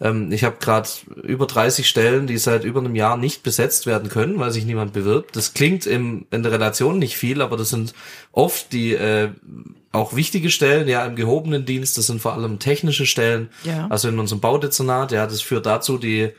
Ähm, 0.00 0.32
ich 0.32 0.44
habe 0.44 0.56
gerade 0.60 0.88
über 1.22 1.46
30 1.46 1.88
Stellen, 1.88 2.26
die 2.26 2.38
seit 2.38 2.64
über 2.64 2.80
einem 2.80 2.94
Jahr 2.94 3.16
nicht 3.16 3.42
besetzt 3.42 3.86
werden 3.86 4.08
können, 4.08 4.38
weil 4.38 4.52
sich 4.52 4.64
niemand 4.64 4.92
bewirbt. 4.92 5.36
Das 5.36 5.54
klingt 5.54 5.86
im, 5.86 6.26
in 6.30 6.42
der 6.42 6.52
Relation 6.52 6.98
nicht 6.98 7.16
viel, 7.16 7.42
aber 7.42 7.56
das 7.56 7.70
sind 7.70 7.94
oft 8.32 8.72
die 8.72 8.94
äh, 8.94 9.30
auch 9.92 10.14
wichtige 10.14 10.50
Stellen, 10.50 10.86
ja, 10.88 11.04
im 11.06 11.16
gehobenen 11.16 11.64
Dienst, 11.64 11.96
das 11.98 12.06
sind 12.06 12.20
vor 12.20 12.34
allem 12.34 12.58
technische 12.58 13.06
Stellen. 13.06 13.48
Ja. 13.64 13.86
Also 13.88 14.08
in 14.08 14.18
unserem 14.18 14.40
Baudezernat, 14.40 15.12
ja, 15.12 15.26
das 15.26 15.40
führt 15.40 15.66
dazu, 15.66 15.98
die 15.98 16.30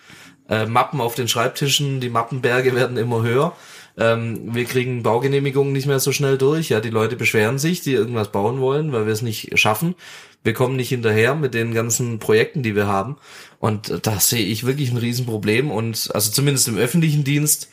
äh, 0.50 0.66
Mappen 0.66 1.02
auf 1.02 1.16
den 1.16 1.28
Schreibtischen, 1.28 2.00
die 2.00 2.10
Mappenberge 2.10 2.76
werden 2.76 2.98
immer 2.98 3.24
höher. 3.24 3.56
Ähm, 4.00 4.56
wir 4.56 4.66
kriegen 4.66 5.04
Baugenehmigungen 5.04 5.74
nicht 5.74 5.86
mehr 5.86 6.00
so 6.00 6.12
schnell 6.12 6.38
durch. 6.38 6.70
Ja, 6.70 6.80
die 6.80 6.90
Leute 6.90 7.18
beschweren 7.18 7.60
sich, 7.60 7.82
die 7.82 7.94
irgendwas 7.94 8.32
bauen 8.32 8.62
wollen, 8.62 8.94
weil 8.94 9.06
wir 9.06 9.14
es 9.14 9.22
nicht 9.22 9.60
schaffen. 9.60 9.96
Wir 10.44 10.54
kommen 10.54 10.78
nicht 10.78 10.90
hinterher 10.90 11.36
mit 11.36 11.54
den 11.54 11.74
ganzen 11.74 12.18
Projekten, 12.20 12.64
die 12.64 12.76
wir 12.76 12.88
haben. 12.88 13.18
Und 13.60 14.06
da 14.06 14.20
sehe 14.20 14.46
ich 14.46 14.66
wirklich 14.66 14.90
ein 14.92 14.98
Riesenproblem. 14.98 15.70
Und 15.70 16.10
also 16.14 16.32
zumindest 16.32 16.70
im 16.70 16.78
öffentlichen 16.78 17.26
Dienst 17.26 17.70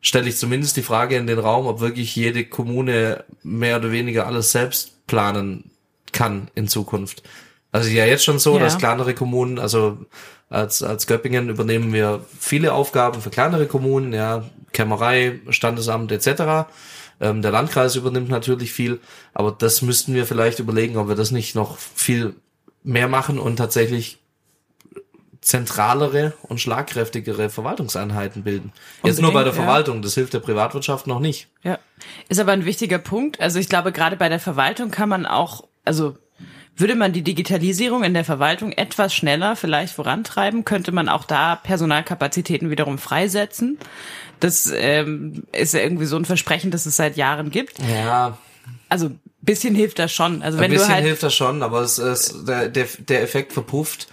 stelle 0.00 0.28
ich 0.28 0.36
zumindest 0.36 0.76
die 0.76 0.82
Frage 0.82 1.16
in 1.16 1.28
den 1.28 1.38
Raum, 1.38 1.66
ob 1.66 1.80
wirklich 1.80 2.14
jede 2.16 2.44
Kommune 2.44 3.24
mehr 3.44 3.76
oder 3.76 3.92
weniger 3.92 4.26
alles 4.26 4.50
selbst 4.50 5.06
planen 5.06 5.70
kann 6.12 6.50
in 6.56 6.66
Zukunft. 6.66 7.22
Also 7.70 7.88
ja 7.90 8.04
jetzt 8.04 8.24
schon 8.24 8.38
so, 8.38 8.56
ja. 8.56 8.64
dass 8.64 8.78
kleinere 8.78 9.14
Kommunen, 9.14 9.58
also 9.58 9.98
als, 10.50 10.82
als 10.82 11.06
Göppingen 11.06 11.48
übernehmen 11.48 11.92
wir 11.92 12.24
viele 12.38 12.72
Aufgaben 12.72 13.20
für 13.20 13.30
kleinere 13.30 13.66
Kommunen, 13.66 14.12
ja, 14.12 14.44
Kämmerei, 14.72 15.40
Standesamt 15.50 16.12
etc. 16.12 16.68
Ähm, 17.20 17.42
der 17.42 17.50
Landkreis 17.50 17.96
übernimmt 17.96 18.28
natürlich 18.28 18.72
viel, 18.72 19.00
aber 19.34 19.52
das 19.52 19.82
müssten 19.82 20.14
wir 20.14 20.26
vielleicht 20.26 20.58
überlegen, 20.58 20.96
ob 20.96 21.08
wir 21.08 21.16
das 21.16 21.30
nicht 21.30 21.54
noch 21.54 21.78
viel 21.78 22.34
mehr 22.82 23.08
machen 23.08 23.38
und 23.38 23.56
tatsächlich 23.56 24.18
zentralere 25.40 26.34
und 26.42 26.60
schlagkräftigere 26.60 27.48
Verwaltungseinheiten 27.48 28.44
bilden. 28.44 28.72
Jetzt 29.02 29.18
Unbedingt, 29.18 29.22
nur 29.22 29.32
bei 29.32 29.44
der 29.44 29.52
Verwaltung, 29.52 29.96
ja. 29.96 30.02
das 30.02 30.14
hilft 30.14 30.34
der 30.34 30.40
Privatwirtschaft 30.40 31.06
noch 31.06 31.20
nicht. 31.20 31.48
Ja, 31.62 31.78
ist 32.28 32.40
aber 32.40 32.52
ein 32.52 32.64
wichtiger 32.64 32.98
Punkt. 32.98 33.40
Also 33.40 33.58
ich 33.58 33.68
glaube, 33.68 33.92
gerade 33.92 34.16
bei 34.16 34.28
der 34.28 34.40
Verwaltung 34.40 34.90
kann 34.90 35.08
man 35.08 35.26
auch, 35.26 35.66
also 35.84 36.16
würde 36.78 36.94
man 36.94 37.12
die 37.12 37.22
Digitalisierung 37.22 38.04
in 38.04 38.14
der 38.14 38.24
Verwaltung 38.24 38.72
etwas 38.72 39.14
schneller 39.14 39.56
vielleicht 39.56 39.94
vorantreiben, 39.94 40.64
könnte 40.64 40.92
man 40.92 41.08
auch 41.08 41.24
da 41.24 41.56
Personalkapazitäten 41.56 42.70
wiederum 42.70 42.98
freisetzen. 42.98 43.78
Das 44.40 44.72
ähm, 44.74 45.44
ist 45.52 45.74
ja 45.74 45.80
irgendwie 45.80 46.06
so 46.06 46.16
ein 46.16 46.24
Versprechen, 46.24 46.70
das 46.70 46.86
es 46.86 46.96
seit 46.96 47.16
Jahren 47.16 47.50
gibt. 47.50 47.78
Ja. 47.80 48.38
Also 48.88 49.10
bisschen 49.42 49.74
hilft 49.74 49.98
das 49.98 50.12
schon. 50.12 50.42
Also 50.42 50.58
wenn 50.58 50.66
ein 50.66 50.70
bisschen 50.70 50.88
du 50.88 50.94
halt 50.94 51.04
hilft 51.04 51.22
das 51.22 51.34
schon, 51.34 51.62
aber 51.62 51.80
es 51.80 51.98
ist, 51.98 52.46
der, 52.46 52.68
der, 52.68 52.86
der 52.98 53.22
Effekt 53.22 53.52
verpufft, 53.52 54.08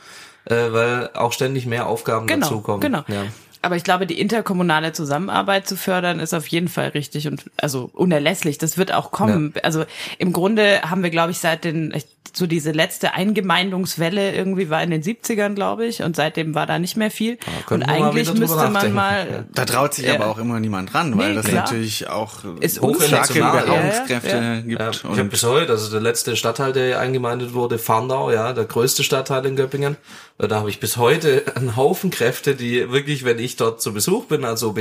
äh, 0.46 0.56
weil 0.56 1.10
auch 1.14 1.34
ständig 1.34 1.66
mehr 1.66 1.88
Aufgaben 1.88 2.28
genau, 2.28 2.48
dazukommen. 2.48 2.82
Genau. 2.82 3.04
Ja. 3.08 3.26
Aber 3.66 3.76
ich 3.76 3.84
glaube, 3.84 4.06
die 4.06 4.20
interkommunale 4.20 4.94
Zusammenarbeit 4.94 5.68
zu 5.68 5.76
fördern, 5.76 6.20
ist 6.20 6.36
auf 6.36 6.46
jeden 6.46 6.68
Fall 6.68 6.90
richtig 6.90 7.28
und 7.28 7.46
also 7.58 7.90
unerlässlich. 7.94 8.60
Das 8.60 8.78
wird 8.78 8.94
auch 8.94 9.10
kommen. 9.10 9.54
Ja. 9.56 9.64
Also 9.64 9.86
im 10.20 10.34
Grunde 10.34 10.84
haben 10.84 11.02
wir, 11.02 11.10
glaube 11.10 11.32
ich, 11.32 11.40
seit 11.40 11.64
den, 11.64 11.92
so 12.38 12.48
diese 12.48 12.72
letzte 12.72 13.14
Eingemeindungswelle 13.14 14.34
irgendwie 14.36 14.70
war 14.70 14.84
in 14.84 14.92
den 14.92 15.02
70ern, 15.02 15.56
glaube 15.56 15.86
ich, 15.86 16.04
und 16.04 16.16
seitdem 16.16 16.54
war 16.54 16.66
da 16.66 16.80
nicht 16.80 16.98
mehr 16.98 17.10
viel. 17.10 17.38
und 17.70 17.84
eigentlich 17.84 18.34
müsste 18.34 18.70
man 18.70 18.94
mal. 18.94 19.46
Da 19.54 19.66
traut 19.66 19.94
sich 19.94 20.06
äh, 20.08 20.12
aber 20.12 20.28
auch 20.28 20.38
immer 20.38 20.60
niemand 20.60 20.94
ran, 20.94 21.18
weil 21.18 21.30
nee, 21.30 21.36
das 21.36 21.48
klar. 21.48 21.64
natürlich 21.64 22.08
auch 22.08 22.44
ist 22.60 22.76
starke 22.78 23.34
Beharrungskräfte 23.34 24.30
ja, 24.30 24.54
ja. 24.56 24.62
gibt. 24.62 24.82
Ja, 24.82 24.90
ich 24.90 25.04
habe 25.04 25.26
bis 25.26 25.44
heute, 25.44 25.72
also 25.72 25.90
der 25.92 26.02
letzte 26.02 26.36
Stadtteil, 26.36 26.74
der 26.74 27.00
eingemeindet 27.00 27.54
wurde, 27.54 27.78
Farndau, 27.78 28.32
ja, 28.32 28.54
der 28.54 28.66
größte 28.66 29.04
Stadtteil 29.04 29.46
in 29.46 29.56
Göppingen. 29.56 29.98
Da 30.38 30.58
habe 30.58 30.70
ich 30.70 30.82
bis 30.82 30.98
heute 30.98 31.44
einen 31.56 31.78
Haufen 31.78 32.12
Kräfte, 32.12 32.56
die 32.56 32.92
wirklich, 32.92 33.24
wenn 33.24 33.40
ich 33.40 33.55
dort 33.56 33.82
zu 33.82 33.94
Besuch 33.94 34.26
bin 34.26 34.46
als 34.46 34.64
OB, 34.64 34.80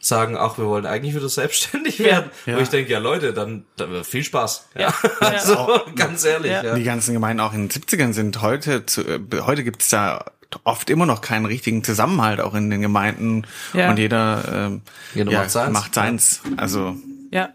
sagen, 0.00 0.36
ach, 0.38 0.58
wir 0.58 0.66
wollen 0.66 0.86
eigentlich 0.86 1.14
wieder 1.14 1.28
selbstständig 1.28 1.98
werden. 1.98 2.30
Ja. 2.46 2.56
Wo 2.56 2.60
ich 2.60 2.68
denke, 2.68 2.92
ja 2.92 2.98
Leute, 2.98 3.32
dann, 3.32 3.64
dann 3.76 4.04
viel 4.04 4.24
Spaß. 4.24 4.68
Ja. 4.78 4.80
ja. 4.80 5.10
Also, 5.20 5.80
ganz 5.96 6.24
ehrlich. 6.24 6.52
Ja. 6.52 6.74
Die 6.74 6.84
ganzen 6.84 7.14
Gemeinden 7.14 7.40
auch 7.40 7.52
in 7.52 7.68
den 7.68 7.70
70ern 7.70 8.12
sind 8.12 8.42
heute, 8.42 8.86
zu, 8.86 9.02
äh, 9.02 9.20
heute 9.44 9.64
gibt's 9.64 9.88
da 9.88 10.24
oft 10.62 10.88
immer 10.90 11.06
noch 11.06 11.20
keinen 11.20 11.46
richtigen 11.46 11.82
Zusammenhalt 11.82 12.40
auch 12.40 12.54
in 12.54 12.70
den 12.70 12.80
Gemeinden 12.80 13.44
ja. 13.72 13.90
und 13.90 13.98
jeder, 13.98 14.44
ähm, 14.52 14.82
jeder 15.14 15.32
ja, 15.32 15.40
macht 15.40 15.50
seins. 15.50 15.72
Macht 15.72 15.94
seins. 15.94 16.40
Also 16.56 16.96
ja. 17.30 17.48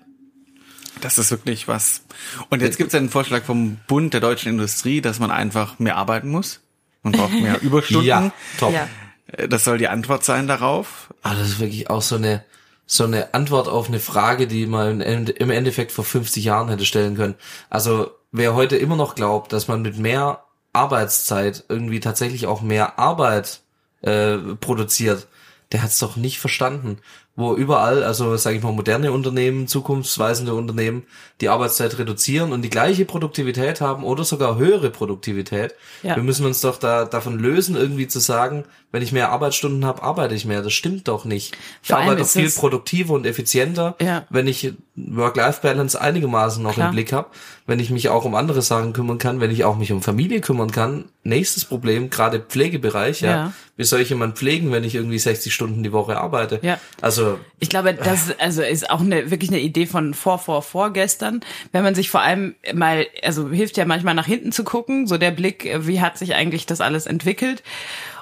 Das 1.01 1.17
ist 1.17 1.31
wirklich 1.31 1.67
was. 1.67 2.01
Und 2.49 2.61
jetzt 2.61 2.77
gibt 2.77 2.89
es 2.89 2.95
einen 2.95 3.09
Vorschlag 3.09 3.43
vom 3.43 3.77
Bund 3.87 4.13
der 4.13 4.19
deutschen 4.19 4.51
Industrie, 4.51 4.99
dass 4.99 5.19
man 5.19 5.31
einfach 5.31 5.79
mehr 5.79 5.95
arbeiten 5.95 6.29
muss. 6.29 6.59
Man 7.03 7.13
braucht 7.13 7.31
mehr 7.31 7.59
Überstunden. 7.61 8.05
ja, 8.05 8.31
top. 8.59 8.73
Ja. 8.73 8.89
Äh, 9.31 9.47
das 9.47 9.63
soll 9.63 9.77
die 9.77 9.87
Antwort 9.87 10.23
sein 10.23 10.47
darauf. 10.47 11.13
Ah, 11.21 11.35
das 11.35 11.49
ist 11.49 11.59
wirklich 11.59 11.89
auch 11.89 12.01
so 12.01 12.15
eine 12.15 12.43
so 12.91 13.03
eine 13.03 13.35
Antwort 13.35 13.67
auf 13.67 13.87
eine 13.87 13.99
Frage, 13.99 14.47
die 14.47 14.65
man 14.65 14.99
im 15.01 15.51
Endeffekt 15.51 15.91
vor 15.91 16.03
50 16.03 16.43
Jahren 16.43 16.69
hätte 16.69 16.87
stellen 16.87 17.15
können. 17.15 17.35
Also 17.69 18.09
wer 18.31 18.55
heute 18.55 18.77
immer 18.77 18.95
noch 18.95 19.13
glaubt, 19.13 19.53
dass 19.53 19.67
man 19.67 19.83
mit 19.83 19.99
mehr 19.99 20.43
Arbeitszeit 20.73 21.65
irgendwie 21.69 21.99
tatsächlich 21.99 22.47
auch 22.47 22.63
mehr 22.63 22.97
Arbeit 22.97 23.61
äh, 24.01 24.37
produziert, 24.59 25.27
der 25.71 25.83
hat 25.83 25.91
es 25.91 25.99
doch 25.99 26.15
nicht 26.15 26.39
verstanden 26.39 26.97
wo 27.39 27.55
überall, 27.55 28.03
also 28.03 28.35
sage 28.35 28.57
ich 28.57 28.63
mal, 28.63 28.73
moderne 28.73 29.13
Unternehmen, 29.13 29.65
zukunftsweisende 29.65 30.53
Unternehmen, 30.53 31.03
die 31.39 31.47
Arbeitszeit 31.47 31.97
reduzieren 31.97 32.51
und 32.51 32.63
die 32.63 32.69
gleiche 32.69 33.05
Produktivität 33.05 33.79
haben 33.79 34.03
oder 34.03 34.25
sogar 34.25 34.57
höhere 34.57 34.89
Produktivität. 34.89 35.73
Ja. 36.03 36.17
Wir 36.17 36.23
müssen 36.23 36.45
uns 36.45 36.59
doch 36.59 36.77
da 36.77 37.05
davon 37.05 37.39
lösen, 37.39 37.77
irgendwie 37.77 38.09
zu 38.09 38.19
sagen, 38.19 38.65
wenn 38.91 39.03
ich 39.03 39.11
mehr 39.11 39.29
Arbeitsstunden 39.29 39.85
habe, 39.85 40.01
arbeite 40.01 40.33
ich 40.33 40.45
mehr. 40.45 40.61
Das 40.63 40.73
stimmt 40.73 41.07
doch 41.07 41.23
nicht. 41.23 41.55
Ich 41.83 41.93
arbeite 41.93 42.25
viel 42.25 42.49
produktiver 42.49 43.13
und 43.13 43.25
effizienter, 43.25 43.95
ja. 44.01 44.25
wenn 44.29 44.47
ich 44.47 44.73
Work-Life-Balance 44.95 46.01
einigermaßen 46.01 46.61
noch 46.61 46.73
Klar. 46.73 46.87
im 46.87 46.95
Blick 46.95 47.13
habe, 47.13 47.29
wenn 47.67 47.79
ich 47.79 47.91
mich 47.91 48.09
auch 48.09 48.25
um 48.25 48.33
andere 48.33 48.63
Sachen 48.63 48.93
kümmern 48.93 49.19
kann, 49.19 49.39
wenn 49.39 49.51
ich 49.51 49.63
auch 49.63 49.77
mich 49.77 49.91
um 49.91 50.01
Familie 50.01 50.41
kümmern 50.41 50.71
kann. 50.71 51.05
Nächstes 51.23 51.65
Problem, 51.65 52.09
gerade 52.09 52.39
Pflegebereich, 52.39 53.21
ja. 53.21 53.29
ja. 53.29 53.53
Wie 53.77 53.83
soll 53.83 54.01
ich 54.01 54.09
jemanden 54.09 54.35
pflegen, 54.35 54.71
wenn 54.71 54.83
ich 54.83 54.95
irgendwie 54.95 55.19
60 55.19 55.53
Stunden 55.53 55.83
die 55.83 55.93
Woche 55.93 56.19
arbeite? 56.19 56.59
Ja. 56.63 56.79
Also 56.99 57.28
ich 57.59 57.69
glaube, 57.69 57.93
das 57.93 58.33
also 58.39 58.61
ist 58.61 58.89
auch 58.89 59.01
eine 59.01 59.29
wirklich 59.31 59.49
eine 59.49 59.59
Idee 59.59 59.85
von 59.85 60.13
vor 60.13 60.39
vor 60.39 60.61
vorgestern, 60.61 61.41
wenn 61.71 61.83
man 61.83 61.95
sich 61.95 62.09
vor 62.09 62.21
allem 62.21 62.55
mal 62.73 63.05
also 63.23 63.49
hilft 63.49 63.77
ja 63.77 63.85
manchmal 63.85 64.15
nach 64.15 64.25
hinten 64.25 64.51
zu 64.51 64.63
gucken, 64.63 65.07
so 65.07 65.17
der 65.17 65.31
Blick, 65.31 65.69
wie 65.79 66.01
hat 66.01 66.17
sich 66.17 66.35
eigentlich 66.35 66.65
das 66.65 66.81
alles 66.81 67.05
entwickelt? 67.05 67.63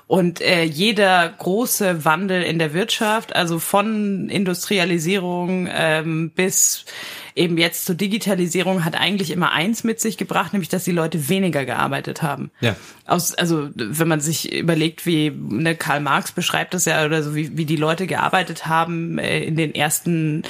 Und 0.08 0.39
äh, 0.39 0.64
jeder 0.64 1.28
große 1.28 2.05
Wandel 2.05 2.41
in 2.41 2.60
der 2.60 2.74
Wirtschaft, 2.74 3.36
also 3.36 3.60
von 3.60 4.30
Industrialisierung 4.30 5.68
ähm, 5.70 6.32
bis 6.34 6.86
eben 7.38 7.58
jetzt 7.58 7.86
zur 7.86 7.95
Digitalisierung 7.95 8.84
hat 8.84 8.99
eigentlich 8.99 9.32
immer 9.32 9.51
eins 9.51 9.84
mit 9.84 9.99
sich 10.01 10.18
gebracht, 10.18 10.53
nämlich 10.53 10.70
dass 10.70 10.84
die 10.84 10.91
Leute 10.91 11.30
weniger 11.30 11.66
gearbeitet 11.66 12.22
haben. 12.22 12.51
Ja. 12.60 12.76
Aus, 13.05 13.34
also 13.36 13.70
wenn 13.76 14.08
man 14.08 14.20
sich 14.20 14.51
überlegt, 14.51 15.05
wie 15.05 15.30
ne, 15.30 15.76
Karl 15.76 16.01
Marx 16.01 16.32
beschreibt 16.32 16.74
das 16.74 16.86
ja 16.86 17.05
oder 17.05 17.24
so, 17.24 17.36
wie, 17.36 17.58
wie 17.58 17.66
die 17.66 17.76
Leute 17.76 18.08
gearbeitet 18.08 18.66
haben 18.66 19.20
äh, 19.20 19.43
in 19.43 19.55
den 19.55 19.76
ersten 19.76 20.43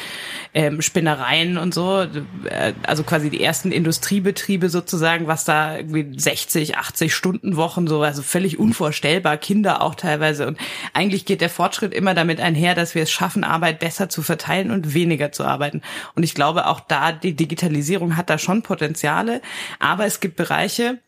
ähm, 0.54 0.82
Spinnereien 0.82 1.58
und 1.58 1.74
so, 1.74 2.02
äh, 2.46 2.74
also 2.84 3.04
quasi 3.04 3.30
die 3.30 3.44
ersten 3.44 3.72
Industriebetriebe 3.72 4.70
sozusagen, 4.70 5.28
was 5.28 5.44
da 5.44 5.78
irgendwie 5.78 6.18
60, 6.18 6.78
80 6.78 7.14
Stunden 7.14 7.58
Wochen 7.58 7.88
so, 7.88 8.02
also 8.02 8.22
völlig 8.22 8.58
unvorstellbar, 8.58 9.38
Kinder 9.48 9.82
auch 9.82 9.96
teilweise. 9.96 10.46
Und 10.46 10.60
eigentlich 10.92 11.24
geht 11.24 11.40
der 11.40 11.50
Fortschritt 11.50 11.94
immer 11.94 12.14
damit 12.14 12.42
einher, 12.42 12.76
dass 12.76 12.96
wir 12.96 13.04
es 13.04 13.12
schaffen, 13.12 13.46
Arbeit 13.46 13.80
besser 13.80 14.10
zu 14.10 14.22
verteilen 14.22 14.72
und 14.72 14.94
weniger 14.94 15.32
zu 15.32 15.46
arbeiten. 15.46 15.82
Und 16.16 16.24
ich 16.24 16.36
glaube 16.36 16.68
auch 16.68 16.82
da, 16.82 17.14
die 17.14 17.34
Digitalisierung 17.34 18.18
hat 18.18 18.30
da 18.30 18.40
schon 18.40 18.62
Potenziale, 18.62 19.42
aber 19.80 20.06
es 20.06 20.20
gibt 20.20 20.36
Bereiche, 20.36 21.00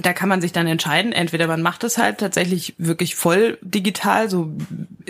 da 0.00 0.14
kann 0.14 0.30
man 0.30 0.40
sich 0.40 0.52
dann 0.52 0.66
entscheiden, 0.66 1.12
entweder 1.12 1.46
man 1.46 1.60
macht 1.60 1.84
es 1.84 1.98
halt 1.98 2.16
tatsächlich 2.16 2.74
wirklich 2.78 3.14
voll 3.14 3.58
digital, 3.60 4.30
so 4.30 4.50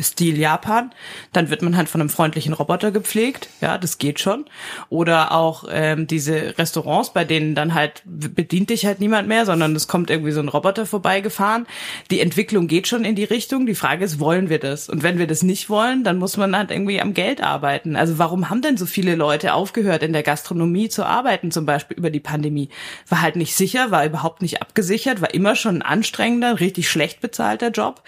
Stil 0.00 0.36
Japan, 0.36 0.90
dann 1.32 1.50
wird 1.50 1.62
man 1.62 1.76
halt 1.76 1.88
von 1.88 2.00
einem 2.00 2.10
freundlichen 2.10 2.52
Roboter 2.52 2.90
gepflegt, 2.90 3.48
ja, 3.60 3.78
das 3.78 3.98
geht 3.98 4.18
schon. 4.18 4.44
Oder 4.88 5.32
auch 5.32 5.66
ähm, 5.70 6.08
diese 6.08 6.58
Restaurants, 6.58 7.12
bei 7.12 7.24
denen 7.24 7.54
dann 7.54 7.74
halt 7.74 8.02
bedient 8.04 8.70
dich 8.70 8.84
halt 8.84 8.98
niemand 8.98 9.28
mehr, 9.28 9.46
sondern 9.46 9.76
es 9.76 9.86
kommt 9.86 10.10
irgendwie 10.10 10.32
so 10.32 10.40
ein 10.40 10.48
Roboter 10.48 10.84
vorbeigefahren. 10.84 11.66
Die 12.10 12.20
Entwicklung 12.20 12.66
geht 12.66 12.88
schon 12.88 13.04
in 13.04 13.14
die 13.14 13.24
Richtung. 13.24 13.66
Die 13.66 13.76
Frage 13.76 14.04
ist, 14.04 14.18
wollen 14.18 14.48
wir 14.48 14.58
das? 14.58 14.88
Und 14.88 15.04
wenn 15.04 15.18
wir 15.18 15.28
das 15.28 15.44
nicht 15.44 15.70
wollen, 15.70 16.02
dann 16.02 16.18
muss 16.18 16.36
man 16.36 16.56
halt 16.56 16.72
irgendwie 16.72 17.00
am 17.00 17.14
Geld 17.14 17.40
arbeiten. 17.40 17.94
Also 17.94 18.18
warum 18.18 18.50
haben 18.50 18.62
denn 18.62 18.76
so 18.76 18.86
viele 18.86 19.14
Leute 19.14 19.54
aufgehört, 19.54 20.02
in 20.02 20.12
der 20.12 20.24
Gastronomie 20.24 20.88
zu 20.88 21.04
arbeiten, 21.04 21.52
zum 21.52 21.66
Beispiel 21.66 21.96
über 21.96 22.10
die 22.10 22.20
Pandemie? 22.20 22.68
War 23.08 23.22
halt 23.22 23.36
nicht 23.36 23.54
sicher, 23.54 23.92
war 23.92 24.04
überhaupt 24.04 24.42
nicht 24.42 24.60
abgesichert, 24.72 25.20
war 25.20 25.34
immer 25.34 25.54
schon 25.54 25.76
ein 25.76 25.82
anstrengender, 25.82 26.58
richtig 26.58 26.88
schlecht 26.88 27.20
bezahlter 27.20 27.68
Job 27.68 28.02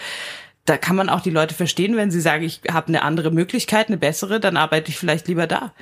da 0.64 0.78
kann 0.78 0.96
man 0.96 1.10
auch 1.10 1.20
die 1.20 1.30
Leute 1.30 1.54
verstehen, 1.54 1.96
wenn 1.96 2.10
sie 2.10 2.22
sagen, 2.22 2.42
ich 2.42 2.62
habe 2.70 2.88
eine 2.88 3.02
andere 3.02 3.30
Möglichkeit, 3.30 3.88
eine 3.88 3.98
bessere, 3.98 4.40
dann 4.40 4.56
arbeite 4.56 4.90
ich 4.90 4.96
vielleicht 4.96 5.28
lieber 5.28 5.46
da. 5.46 5.72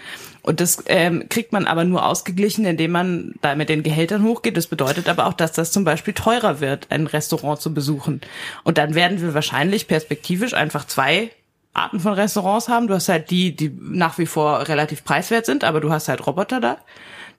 Und 0.43 0.61
das 0.61 0.83
ähm, 0.87 1.29
kriegt 1.29 1.53
man 1.53 1.67
aber 1.67 1.85
nur 1.85 2.05
ausgeglichen, 2.05 2.65
indem 2.65 2.91
man 2.91 3.35
da 3.43 3.55
mit 3.55 3.69
den 3.69 3.85
Gehältern 3.85 4.25
hochgeht. 4.25 4.57
Das 4.57 4.67
bedeutet 4.67 5.09
aber 5.09 5.27
auch, 5.27 5.35
dass 5.35 5.53
das 5.53 5.71
zum 5.71 5.85
Beispiel 5.85 6.15
teurer 6.15 6.61
wird, 6.61 6.89
ein 6.91 7.07
Restaurant 7.07 7.61
zu 7.61 7.73
besuchen. 7.73 8.23
Und 8.65 8.77
dann 8.77 8.97
werden 8.97 9.23
wir 9.23 9.35
wahrscheinlich 9.35 9.87
perspektivisch 9.87 10.53
einfach 10.53 10.85
zwei 10.85 11.31
Arten 11.75 12.01
von 12.01 12.15
Restaurants 12.15 12.69
haben. 12.69 12.89
Du 12.89 12.95
hast 12.95 13.09
halt 13.09 13.31
die, 13.31 13.55
die 13.55 13.73
nach 13.81 14.19
wie 14.19 14.27
vor 14.27 14.67
relativ 14.67 15.05
preiswert 15.05 15.47
sind, 15.47 15.63
aber 15.63 15.81
du 15.81 15.93
hast 15.93 16.09
halt 16.09 16.27
Roboter 16.27 16.61
da 16.61 16.79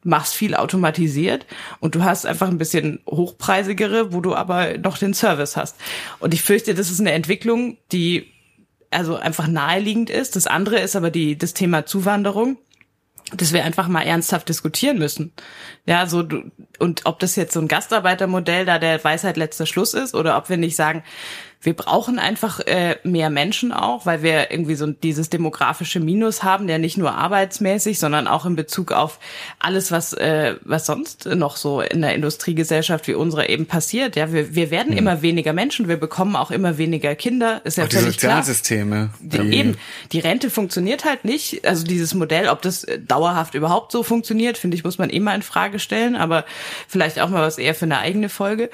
machst 0.04 0.36
viel 0.36 0.56
automatisiert 0.56 1.46
und 1.80 1.96
du 1.96 2.04
hast 2.04 2.26
einfach 2.26 2.48
ein 2.48 2.58
bisschen 2.58 3.00
hochpreisigere, 3.10 4.14
wo 4.14 4.22
du 4.22 4.36
aber 4.36 4.78
noch 4.78 4.98
den 4.98 5.14
Service 5.14 5.58
hast. 5.58 5.76
Und 6.20 6.34
ich 6.34 6.42
fürchte, 6.42 6.74
das 6.74 6.90
ist 6.92 7.00
eine 7.00 7.12
Entwicklung, 7.12 7.78
die 7.92 8.32
also 8.92 9.16
einfach 9.16 9.48
naheliegend 9.48 10.10
ist. 10.10 10.36
Das 10.36 10.48
andere 10.48 10.80
ist 10.80 10.96
aber 10.96 11.10
die, 11.10 11.38
das 11.38 11.54
Thema 11.54 11.86
Zuwanderung 11.86 12.58
dass 13.32 13.54
wir 13.54 13.64
einfach 13.64 13.88
mal 13.88 14.04
ernsthaft 14.04 14.50
diskutieren 14.50 15.00
müssen. 15.00 15.32
Ja, 15.86 16.08
so 16.08 16.24
du, 16.24 16.52
und 16.80 17.06
ob 17.06 17.20
das 17.20 17.36
jetzt 17.36 17.54
so 17.54 17.60
ein 17.60 17.68
Gastarbeitermodell 17.68 18.66
da 18.66 18.80
der 18.80 19.04
Weisheit 19.04 19.38
letzter 19.38 19.66
Schluss 19.66 19.94
ist 19.94 20.14
oder 20.14 20.38
ob 20.38 20.50
wir 20.50 20.58
nicht 20.58 20.76
sagen, 20.76 21.04
wir 21.64 21.74
brauchen 21.74 22.20
einfach 22.20 22.60
äh, 22.60 22.98
mehr 23.04 23.30
Menschen 23.30 23.72
auch, 23.72 24.06
weil 24.06 24.22
wir 24.22 24.52
irgendwie 24.52 24.76
so 24.76 24.88
dieses 24.88 25.30
demografische 25.30 26.00
Minus 26.00 26.44
haben, 26.44 26.68
der 26.68 26.78
nicht 26.78 26.98
nur 26.98 27.14
arbeitsmäßig, 27.16 28.00
sondern 28.00 28.28
auch 28.28 28.46
in 28.46 28.56
Bezug 28.56 28.92
auf 28.92 29.20
alles, 29.60 29.92
was 29.92 30.14
äh, 30.14 30.56
was 30.64 30.86
sonst 30.86 31.26
noch 31.26 31.56
so 31.56 31.82
in 31.82 32.02
der 32.02 32.16
Industriegesellschaft 32.16 33.08
wie 33.08 33.14
unsere 33.14 33.48
eben 33.48 33.66
passiert. 33.66 34.16
Ja, 34.18 34.34
wir, 34.34 34.54
wir 34.56 34.72
werden 34.72 34.92
mhm. 34.92 34.98
immer 34.98 35.22
weniger 35.22 35.54
Menschen, 35.54 35.88
wir 35.88 35.98
bekommen 35.98 36.36
auch 36.36 36.52
immer 36.52 36.78
weniger 36.78 37.16
Kinder. 37.16 37.62
Ist 37.64 37.78
ja 37.78 37.86
auch 37.86 37.90
völlig 37.90 38.18
die 38.18 38.22
Sozialsysteme. 38.22 39.10
Klar. 39.30 39.46
Die, 39.46 39.56
eben, 39.56 39.78
die 40.12 40.20
Rente 40.20 40.50
funktioniert 40.50 41.06
halt 41.06 41.24
nicht. 41.24 41.66
Also 41.66 41.86
dieses 41.86 42.14
Modell, 42.14 42.50
ob 42.50 42.62
das 42.62 42.86
dauerhaft 43.08 43.56
überhaupt 43.56 43.92
so 43.92 44.04
funktioniert, 44.04 44.58
finde 44.58 44.76
ich, 44.76 44.84
muss 44.84 44.98
man 44.98 45.10
immer 45.10 45.34
in 45.34 45.42
Frage 45.42 45.80
stellen. 45.80 46.16
Aber 46.16 46.44
vielleicht 46.88 47.20
auch 47.22 47.30
mal 47.30 47.42
was 47.42 47.58
eher 47.58 47.74
für 47.74 47.86
eine 47.86 48.00
eigene 48.00 48.28
Folge. 48.28 48.70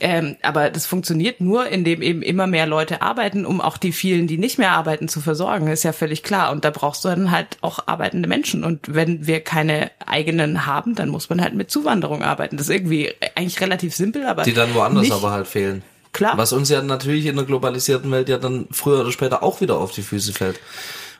Ähm, 0.00 0.36
aber 0.42 0.70
das 0.70 0.86
funktioniert 0.86 1.40
nur, 1.40 1.66
indem 1.68 2.02
eben 2.02 2.22
immer 2.22 2.46
mehr 2.46 2.66
Leute 2.66 3.02
arbeiten, 3.02 3.44
um 3.44 3.60
auch 3.60 3.76
die 3.78 3.92
vielen, 3.92 4.26
die 4.26 4.38
nicht 4.38 4.58
mehr 4.58 4.72
arbeiten, 4.72 5.08
zu 5.08 5.20
versorgen. 5.20 5.68
ist 5.68 5.82
ja 5.82 5.92
völlig 5.92 6.22
klar. 6.22 6.52
Und 6.52 6.64
da 6.64 6.70
brauchst 6.70 7.04
du 7.04 7.08
dann 7.08 7.30
halt 7.30 7.58
auch 7.60 7.86
arbeitende 7.86 8.28
Menschen. 8.28 8.64
Und 8.64 8.94
wenn 8.94 9.26
wir 9.26 9.40
keine 9.40 9.90
eigenen 10.04 10.66
haben, 10.66 10.94
dann 10.94 11.08
muss 11.08 11.28
man 11.28 11.40
halt 11.40 11.54
mit 11.54 11.70
Zuwanderung 11.70 12.22
arbeiten. 12.22 12.56
Das 12.56 12.68
ist 12.68 12.74
irgendwie 12.74 13.12
eigentlich 13.34 13.60
relativ 13.60 13.94
simpel, 13.94 14.26
aber. 14.26 14.42
Die 14.42 14.54
dann 14.54 14.74
woanders 14.74 15.04
nicht. 15.04 15.12
aber 15.12 15.30
halt 15.30 15.46
fehlen. 15.46 15.82
Klar. 16.12 16.36
Was 16.36 16.52
uns 16.52 16.68
ja 16.68 16.82
natürlich 16.82 17.26
in 17.26 17.36
der 17.36 17.44
globalisierten 17.44 18.10
Welt 18.10 18.28
ja 18.28 18.38
dann 18.38 18.66
früher 18.70 19.00
oder 19.00 19.12
später 19.12 19.42
auch 19.42 19.60
wieder 19.60 19.78
auf 19.78 19.92
die 19.92 20.02
Füße 20.02 20.32
fällt. 20.32 20.58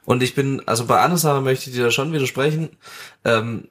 Und 0.05 0.23
ich 0.23 0.35
bin, 0.35 0.63
also 0.67 0.87
bei 0.87 1.01
einer 1.01 1.19
Sache 1.19 1.41
möchte 1.43 1.69
ich 1.69 1.77
dir 1.77 1.85
da 1.85 1.91
schon 1.91 2.13
widersprechen. 2.13 2.71
Ähm, 3.25 3.69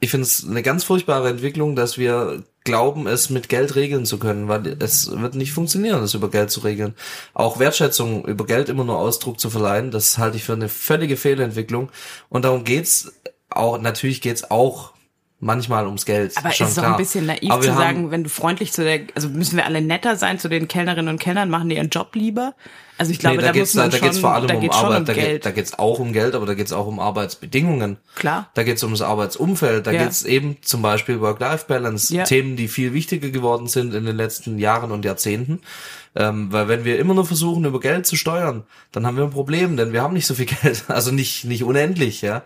ich 0.00 0.10
finde 0.10 0.26
es 0.26 0.46
eine 0.46 0.62
ganz 0.62 0.84
furchtbare 0.84 1.28
Entwicklung, 1.28 1.76
dass 1.76 1.96
wir 1.96 2.42
glauben, 2.66 3.06
es 3.06 3.30
mit 3.30 3.48
Geld 3.48 3.76
regeln 3.76 4.04
zu 4.04 4.18
können, 4.18 4.48
weil 4.48 4.76
es 4.80 5.10
wird 5.10 5.34
nicht 5.36 5.52
funktionieren, 5.52 6.02
das 6.02 6.12
über 6.12 6.30
Geld 6.30 6.50
zu 6.50 6.60
regeln. 6.60 6.94
Auch 7.32 7.58
Wertschätzung 7.58 8.26
über 8.26 8.44
Geld 8.44 8.68
immer 8.68 8.84
nur 8.84 8.98
Ausdruck 8.98 9.40
zu 9.40 9.48
verleihen, 9.48 9.90
das 9.90 10.18
halte 10.18 10.36
ich 10.36 10.44
für 10.44 10.52
eine 10.52 10.68
völlige 10.68 11.16
Fehlentwicklung. 11.16 11.90
Und 12.28 12.44
darum 12.44 12.64
geht's 12.64 13.14
auch, 13.48 13.80
natürlich 13.80 14.20
geht's 14.20 14.50
auch 14.50 14.92
manchmal 15.38 15.86
ums 15.86 16.06
Geld. 16.06 16.36
Aber 16.36 16.50
schon 16.52 16.66
ist 16.66 16.78
doch 16.78 16.84
ein 16.84 16.96
bisschen 16.96 17.26
naiv 17.26 17.52
zu 17.60 17.72
sagen, 17.72 18.10
wenn 18.10 18.24
du 18.24 18.30
freundlich 18.30 18.72
zu 18.72 18.84
der, 18.84 19.00
also 19.14 19.28
müssen 19.28 19.56
wir 19.56 19.66
alle 19.66 19.82
netter 19.82 20.16
sein 20.16 20.38
zu 20.38 20.48
den 20.48 20.68
Kellnerinnen 20.68 21.08
und 21.08 21.20
Kellnern, 21.20 21.50
machen 21.50 21.68
die 21.68 21.76
ihren 21.76 21.90
Job 21.90 22.14
lieber? 22.14 22.54
Also 22.98 23.12
ich 23.12 23.18
glaube, 23.18 23.36
nee, 23.36 23.42
da, 23.42 23.52
da 23.52 23.58
muss 23.58 23.74
man 23.74 23.90
da, 23.90 23.98
da 23.98 24.06
geht's 24.06 24.18
vor 24.18 24.32
allem 24.32 24.50
um 24.50 24.70
Arbeit, 24.70 24.98
um 25.00 25.04
da, 25.04 25.12
Geld. 25.12 25.26
Geht, 25.28 25.46
da 25.46 25.50
geht's 25.50 25.78
auch 25.78 25.98
um 25.98 26.14
Geld, 26.14 26.34
aber 26.34 26.46
da 26.46 26.54
geht's 26.54 26.72
auch 26.72 26.86
um 26.86 26.98
Arbeitsbedingungen. 26.98 27.98
Klar. 28.14 28.48
Da 28.54 28.62
geht's 28.62 28.82
ums 28.82 29.02
Arbeitsumfeld, 29.02 29.86
da 29.86 29.90
ja. 29.90 30.04
geht's 30.04 30.24
eben 30.24 30.56
zum 30.62 30.80
Beispiel 30.80 31.20
Work-Life-Balance, 31.20 32.14
ja. 32.14 32.24
Themen, 32.24 32.56
die 32.56 32.68
viel 32.68 32.94
wichtiger 32.94 33.28
geworden 33.28 33.66
sind 33.66 33.94
in 33.94 34.06
den 34.06 34.16
letzten 34.16 34.58
Jahren 34.58 34.92
und 34.92 35.04
Jahrzehnten. 35.04 35.60
Ähm, 36.16 36.50
weil 36.50 36.66
wenn 36.66 36.84
wir 36.84 36.98
immer 36.98 37.12
nur 37.12 37.26
versuchen, 37.26 37.66
über 37.66 37.78
Geld 37.78 38.06
zu 38.06 38.16
steuern, 38.16 38.64
dann 38.90 39.06
haben 39.06 39.18
wir 39.18 39.24
ein 39.24 39.30
Problem, 39.30 39.76
denn 39.76 39.92
wir 39.92 40.02
haben 40.02 40.14
nicht 40.14 40.26
so 40.26 40.34
viel 40.34 40.46
Geld, 40.62 40.84
also 40.88 41.12
nicht, 41.12 41.44
nicht 41.44 41.62
unendlich, 41.62 42.22
ja. 42.22 42.42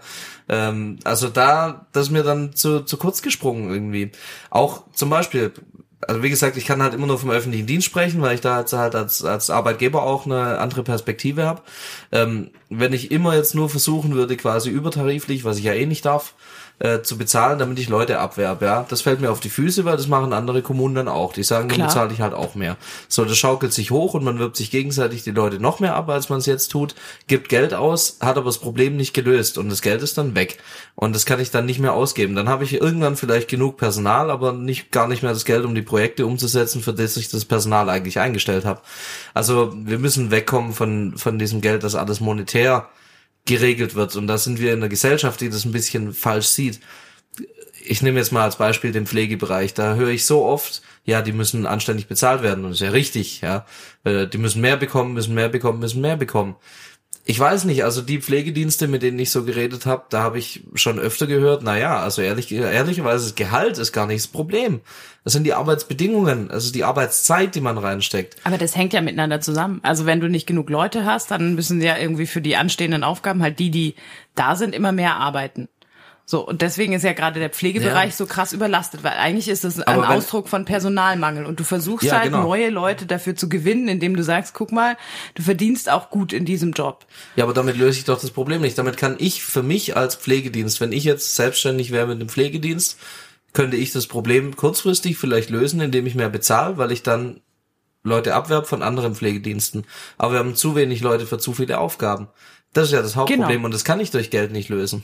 Ähm, 0.49 0.99
also 1.05 1.29
da, 1.29 1.87
das 1.93 2.07
ist 2.07 2.11
mir 2.11 2.25
dann 2.25 2.53
zu, 2.55 2.81
zu 2.81 2.97
kurz 2.97 3.23
gesprungen 3.23 3.71
irgendwie. 3.71 4.11
Auch 4.51 4.83
zum 4.93 5.09
Beispiel, 5.09 5.53
also 6.01 6.23
wie 6.25 6.31
gesagt, 6.31 6.57
ich 6.57 6.67
kann 6.67 6.83
halt 6.83 6.95
immer 6.95 7.07
nur 7.07 7.19
vom 7.19 7.31
öffentlichen 7.31 7.67
Dienst 7.67 7.87
sprechen, 7.87 8.21
weil 8.23 8.35
ich 8.35 8.41
da 8.41 8.57
halt 8.57 8.95
als, 8.97 9.25
als 9.25 9.51
Arbeitgeber 9.51 10.03
auch 10.03 10.27
eine 10.27 10.59
andere 10.59 10.83
Perspektive 10.83 11.45
habe. 11.45 11.63
Ähm, 12.11 12.51
wenn 12.71 12.93
ich 12.93 13.13
immer 13.13 13.37
jetzt 13.37 13.55
nur 13.55 13.69
versuchen 13.69 14.15
würde, 14.15 14.37
quasi 14.37 14.71
übertariflich, 14.71 15.45
was 15.45 15.59
ich 15.59 15.65
ja 15.65 15.75
eh 15.75 15.87
nicht 15.87 16.05
darf, 16.05 16.35
äh, 16.81 17.03
zu 17.03 17.19
bezahlen, 17.19 17.59
damit 17.59 17.79
ich 17.79 17.91
Leute 17.91 18.19
abwerbe. 18.19 18.65
Ja, 18.65 18.87
das 18.89 19.03
fällt 19.03 19.21
mir 19.21 19.31
auf 19.31 19.41
die 19.41 19.51
Füße, 19.51 19.85
weil 19.85 19.99
das 19.99 20.09
machen 20.09 20.33
andere 20.33 20.63
Kommunen 20.63 20.95
dann 20.95 21.09
auch. 21.09 21.35
Die 21.35 21.43
sagen, 21.43 21.69
dann 21.69 21.87
bezahle 21.87 22.13
ich 22.13 22.23
halt 22.23 22.33
auch 22.33 22.55
mehr. 22.55 22.79
So, 23.07 23.27
das 23.27 23.37
schaukelt 23.37 23.75
sich 23.75 23.91
hoch 23.91 24.15
und 24.15 24.25
man 24.25 24.39
wirbt 24.39 24.57
sich 24.57 24.71
gegenseitig 24.71 25.23
die 25.23 25.31
Leute 25.31 25.61
noch 25.61 25.81
mehr 25.81 25.95
ab, 25.95 26.09
als 26.09 26.31
man 26.31 26.39
es 26.39 26.47
jetzt 26.47 26.69
tut, 26.69 26.95
gibt 27.27 27.51
Geld 27.51 27.75
aus, 27.75 28.17
hat 28.21 28.39
aber 28.39 28.47
das 28.47 28.57
Problem 28.59 28.97
nicht 28.97 29.13
gelöst 29.13 29.59
und 29.59 29.69
das 29.69 29.83
Geld 29.83 30.03
ist 30.03 30.17
dann 30.17 30.35
weg 30.35 30.57
und 30.95 31.15
das 31.15 31.27
kann 31.27 31.39
ich 31.39 31.51
dann 31.51 31.67
nicht 31.67 31.81
mehr 31.81 31.93
ausgeben. 31.93 32.35
Dann 32.35 32.49
habe 32.49 32.65
ich 32.65 32.73
irgendwann 32.73 33.17
vielleicht 33.17 33.49
genug 33.49 33.77
Personal, 33.77 34.31
aber 34.31 34.53
nicht 34.53 34.91
gar 34.91 35.07
nicht 35.07 35.23
mehr 35.23 35.35
das 35.35 35.45
Geld, 35.45 35.67
um 35.67 35.75
die 35.75 35.83
Projekte 35.83 36.25
umzusetzen, 36.25 36.81
für 36.81 36.95
das 36.95 37.19
ich 37.19 37.29
das 37.29 37.45
Personal 37.45 37.91
eigentlich 37.91 38.19
eingestellt 38.21 38.65
habe. 38.65 38.81
Also 39.35 39.75
wir 39.77 39.99
müssen 39.99 40.31
wegkommen 40.31 40.73
von 40.73 41.19
von 41.19 41.39
diesem 41.39 41.61
Geld, 41.61 41.85
das 41.85 41.95
alles 41.95 42.21
monetär 42.21 42.89
geregelt 43.47 43.95
wird. 43.95 44.17
Und 44.17 44.27
da 44.27 44.39
sind 44.39 44.61
wir 44.61 44.73
in 44.73 44.79
einer 44.79 44.89
Gesellschaft, 44.89 45.41
die 45.41 45.51
das 45.51 45.65
ein 45.65 45.73
bisschen 45.73 46.13
falsch 46.13 46.47
sieht. 46.47 46.81
Ich 47.85 48.03
nehme 48.03 48.19
jetzt 48.19 48.33
mal 48.33 48.45
als 48.45 48.57
Beispiel 48.57 48.93
den 48.93 49.07
Pflegebereich. 49.07 49.75
Da 49.75 49.95
höre 49.95 50.11
ich 50.11 50.27
so 50.27 50.45
oft, 50.45 50.83
ja, 51.05 51.23
die 51.23 51.33
müssen 51.33 51.67
anständig 51.67 52.07
bezahlt 52.07 52.43
werden. 52.43 52.65
Und 52.65 52.71
das 52.71 52.81
ist 52.81 52.87
ja 52.87 52.91
richtig, 52.91 53.41
ja. 53.41 53.67
Die 54.05 54.39
müssen 54.39 54.61
mehr 54.61 54.77
bekommen, 54.77 55.15
müssen 55.15 55.35
mehr 55.35 55.49
bekommen, 55.49 55.81
müssen 55.81 56.01
mehr 56.01 56.17
bekommen 56.17 56.57
ich 57.31 57.39
weiß 57.39 57.65
nicht, 57.67 57.85
also 57.85 58.03
die 58.03 58.21
Pflegedienste, 58.21 58.89
mit 58.89 59.03
denen 59.03 59.21
ich 59.21 59.31
so 59.31 59.45
geredet 59.45 59.87
habe, 59.87 60.03
da 60.11 60.21
habe 60.23 60.41
ich 60.41 60.65
schon 60.75 60.99
öfter 60.99 61.29
gehört, 61.29 61.63
na 61.63 61.79
ja, 61.79 62.01
also 62.01 62.23
ehrlich, 62.23 62.51
ehrlicherweise 62.51 63.27
das 63.27 63.37
Gehalt 63.37 63.79
ist 63.79 63.93
gar 63.93 64.09
nicht 64.09 64.25
das 64.25 64.27
Problem. 64.27 64.81
Das 65.23 65.35
sind 65.35 65.45
die 65.45 65.55
Arbeitsbedingungen, 65.55 66.51
also 66.51 66.73
die 66.73 66.83
Arbeitszeit, 66.83 67.55
die 67.55 67.61
man 67.61 67.79
reinsteckt. 67.79 68.35
Aber 68.43 68.59
das 68.59 68.75
hängt 68.75 68.95
ja 68.95 69.01
miteinander 69.01 69.41
zusammen. 69.41 69.79
Also 69.85 70.07
wenn 70.07 70.19
du 70.19 70.29
nicht 70.29 70.49
genug 70.49 70.71
Leute 70.71 71.05
hast, 71.05 71.31
dann 71.31 71.55
müssen 71.55 71.81
sie 71.81 71.87
ja 71.87 71.97
irgendwie 71.99 72.27
für 72.27 72.41
die 72.41 72.57
anstehenden 72.57 73.05
Aufgaben 73.05 73.45
halt 73.45 73.61
die, 73.61 73.71
die 73.71 73.95
da 74.35 74.57
sind, 74.57 74.75
immer 74.75 74.91
mehr 74.91 75.15
arbeiten. 75.15 75.69
So, 76.31 76.47
und 76.47 76.63
deswegen 76.63 76.93
ist 76.93 77.03
ja 77.03 77.13
gerade 77.13 77.41
der 77.41 77.51
Pflegebereich 77.51 78.11
ja. 78.11 78.17
so 78.17 78.25
krass 78.25 78.53
überlastet, 78.53 79.03
weil 79.03 79.15
eigentlich 79.15 79.49
ist 79.49 79.65
es 79.65 79.81
ein 79.81 80.01
wenn, 80.01 80.05
Ausdruck 80.05 80.49
von 80.49 80.65
Personalmangel 80.65 81.45
und 81.45 81.59
du 81.59 81.65
versuchst 81.65 82.07
ja, 82.07 82.21
halt 82.21 82.27
genau. 82.27 82.45
neue 82.45 82.71
Leute 82.71 83.05
dafür 83.05 83.35
zu 83.35 83.49
gewinnen, 83.49 83.89
indem 83.89 84.15
du 84.15 84.23
sagst, 84.23 84.55
guck 84.55 84.71
mal, 84.71 84.97
du 85.35 85.43
verdienst 85.43 85.91
auch 85.91 86.09
gut 86.09 86.33
in 86.33 86.45
diesem 86.45 86.71
Job. 86.71 87.05
Ja, 87.35 87.43
aber 87.43 87.53
damit 87.53 87.77
löse 87.77 87.99
ich 87.99 88.05
doch 88.05 88.21
das 88.21 88.31
Problem 88.31 88.61
nicht. 88.61 88.79
Damit 88.79 88.97
kann 88.97 89.17
ich 89.19 89.43
für 89.43 89.65
mich 89.65 89.97
als 89.97 90.15
Pflegedienst, 90.15 90.81
wenn 90.81 90.93
ich 90.93 91.03
jetzt 91.03 91.35
selbstständig 91.35 91.91
wäre 91.91 92.07
mit 92.07 92.21
dem 92.21 92.29
Pflegedienst, 92.29 92.97
könnte 93.53 93.77
ich 93.77 93.91
das 93.91 94.07
Problem 94.07 94.55
kurzfristig 94.55 95.19
vielleicht 95.19 95.51
lösen, 95.51 95.81
indem 95.81 96.07
ich 96.07 96.15
mehr 96.15 96.31
bezahle, 96.31 96.79
weil 96.79 96.93
ich 96.93 97.03
dann 97.03 97.41
Leute 98.05 98.37
abwerbe 98.37 98.69
von 98.69 98.85
anderen 98.85 99.17
Pflegediensten. 99.17 99.85
Aber 100.17 100.35
wir 100.35 100.39
haben 100.39 100.55
zu 100.55 100.77
wenig 100.77 101.01
Leute 101.01 101.27
für 101.27 101.39
zu 101.39 101.55
viele 101.55 101.81
Aufgaben. 101.81 102.29
Das 102.73 102.85
ist 102.85 102.93
ja 102.93 103.03
das 103.03 103.17
Hauptproblem 103.17 103.49
genau. 103.49 103.65
und 103.65 103.75
das 103.75 103.85
kann 103.85 103.99
ich 103.99 104.13
durch 104.13 104.31
Geld 104.31 104.53
nicht 104.53 104.69
lösen. 104.69 105.03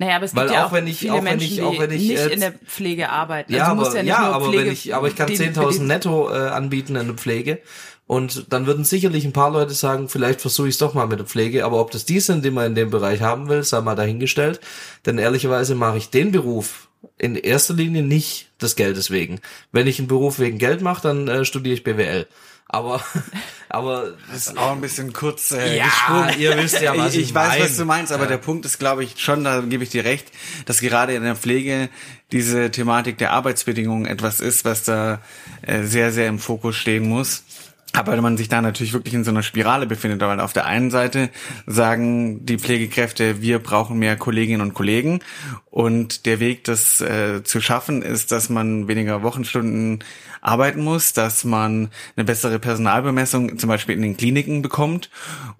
Naja, 0.00 0.16
aber 0.16 0.24
es 0.24 0.32
gibt 0.32 0.46
Weil 0.46 0.52
ja 0.54 0.64
auch, 0.64 0.72
wenn 0.72 0.86
ich, 0.86 1.10
auch 1.10 1.20
Menschen, 1.20 1.52
ich, 1.52 1.62
auch 1.62 1.78
wenn 1.78 1.90
ich, 1.90 2.08
nicht 2.08 2.26
in 2.28 2.40
der 2.40 2.52
Pflege 2.52 3.10
arbeiten. 3.10 3.52
Ja, 3.52 3.70
also 3.70 3.86
aber, 3.86 3.96
ja, 3.96 4.02
ja 4.02 4.32
aber 4.32 4.46
Pflege, 4.46 4.64
wenn 4.64 4.72
ich, 4.72 4.94
aber 4.94 5.08
ich 5.08 5.14
kann 5.14 5.28
10.000 5.28 5.82
netto 5.82 6.30
äh, 6.30 6.48
anbieten 6.48 6.96
in 6.96 7.06
der 7.08 7.16
Pflege. 7.16 7.58
Und 8.06 8.46
dann 8.50 8.66
würden 8.66 8.84
sicherlich 8.84 9.26
ein 9.26 9.34
paar 9.34 9.50
Leute 9.50 9.74
sagen, 9.74 10.08
vielleicht 10.08 10.40
versuche 10.40 10.68
ich 10.68 10.76
es 10.76 10.78
doch 10.78 10.94
mal 10.94 11.06
mit 11.06 11.18
der 11.18 11.26
Pflege. 11.26 11.66
Aber 11.66 11.82
ob 11.82 11.90
das 11.90 12.06
die 12.06 12.18
sind, 12.18 12.46
die 12.46 12.50
man 12.50 12.68
in 12.68 12.74
dem 12.74 12.88
Bereich 12.88 13.20
haben 13.20 13.50
will, 13.50 13.62
sei 13.62 13.82
mal 13.82 13.94
dahingestellt. 13.94 14.60
Denn 15.04 15.18
ehrlicherweise 15.18 15.74
mache 15.74 15.98
ich 15.98 16.08
den 16.08 16.32
Beruf 16.32 16.88
in 17.18 17.36
erster 17.36 17.74
Linie 17.74 18.02
nicht 18.02 18.48
des 18.62 18.76
Geldes 18.76 19.10
wegen. 19.10 19.42
Wenn 19.70 19.86
ich 19.86 19.98
einen 19.98 20.08
Beruf 20.08 20.38
wegen 20.38 20.56
Geld 20.56 20.80
mache, 20.80 21.02
dann 21.02 21.28
äh, 21.28 21.44
studiere 21.44 21.74
ich 21.74 21.84
BWL. 21.84 22.26
Aber, 22.72 23.02
aber 23.68 24.12
das 24.30 24.46
ist 24.46 24.56
auch 24.56 24.70
ein 24.72 24.80
bisschen 24.80 25.12
kurz 25.12 25.50
äh, 25.50 25.76
ja, 25.76 25.84
gesprungen. 25.86 26.34
Ihr 26.38 26.56
wisst 26.56 26.80
ja, 26.80 26.96
was 26.96 27.14
ich, 27.14 27.22
ich, 27.22 27.34
weiß, 27.34 27.62
was 27.62 27.76
du 27.76 27.84
meinst, 27.84 28.12
aber 28.12 28.24
ja. 28.24 28.30
der 28.30 28.38
Punkt 28.38 28.64
ist, 28.64 28.78
glaube 28.78 29.02
ich, 29.02 29.18
schon, 29.18 29.42
da 29.42 29.60
gebe 29.60 29.82
ich 29.82 29.90
dir 29.90 30.04
recht, 30.04 30.28
dass 30.66 30.80
gerade 30.80 31.14
in 31.14 31.24
der 31.24 31.34
Pflege 31.34 31.88
diese 32.30 32.70
Thematik 32.70 33.18
der 33.18 33.32
Arbeitsbedingungen 33.32 34.06
etwas 34.06 34.38
ist, 34.38 34.64
was 34.64 34.84
da 34.84 35.20
äh, 35.62 35.82
sehr, 35.82 36.12
sehr 36.12 36.28
im 36.28 36.38
Fokus 36.38 36.76
stehen 36.76 37.08
muss. 37.08 37.42
Aber 37.92 38.20
man 38.20 38.36
sich 38.36 38.48
da 38.48 38.62
natürlich 38.62 38.92
wirklich 38.92 39.14
in 39.14 39.24
so 39.24 39.30
einer 39.30 39.42
Spirale 39.42 39.86
befindet, 39.86 40.20
weil 40.20 40.38
auf 40.38 40.52
der 40.52 40.66
einen 40.66 40.90
Seite 40.90 41.28
sagen 41.66 42.46
die 42.46 42.58
Pflegekräfte, 42.58 43.42
wir 43.42 43.58
brauchen 43.58 43.98
mehr 43.98 44.16
Kolleginnen 44.16 44.60
und 44.60 44.74
Kollegen. 44.74 45.20
Und 45.70 46.24
der 46.24 46.38
Weg, 46.38 46.64
das 46.64 47.00
äh, 47.00 47.42
zu 47.42 47.60
schaffen, 47.60 48.02
ist, 48.02 48.30
dass 48.30 48.48
man 48.48 48.86
weniger 48.86 49.22
Wochenstunden 49.22 50.04
arbeiten 50.40 50.84
muss, 50.84 51.12
dass 51.12 51.44
man 51.44 51.90
eine 52.16 52.24
bessere 52.24 52.60
Personalbemessung 52.60 53.58
zum 53.58 53.68
Beispiel 53.68 53.96
in 53.96 54.02
den 54.02 54.16
Kliniken 54.16 54.62
bekommt. 54.62 55.10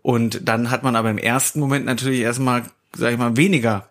Und 0.02 0.48
dann 0.48 0.70
hat 0.70 0.84
man 0.84 0.94
aber 0.94 1.10
im 1.10 1.18
ersten 1.18 1.58
Moment 1.58 1.84
natürlich 1.84 2.20
erstmal, 2.20 2.62
sag 2.96 3.12
ich 3.12 3.18
mal, 3.18 3.36
weniger 3.36 3.90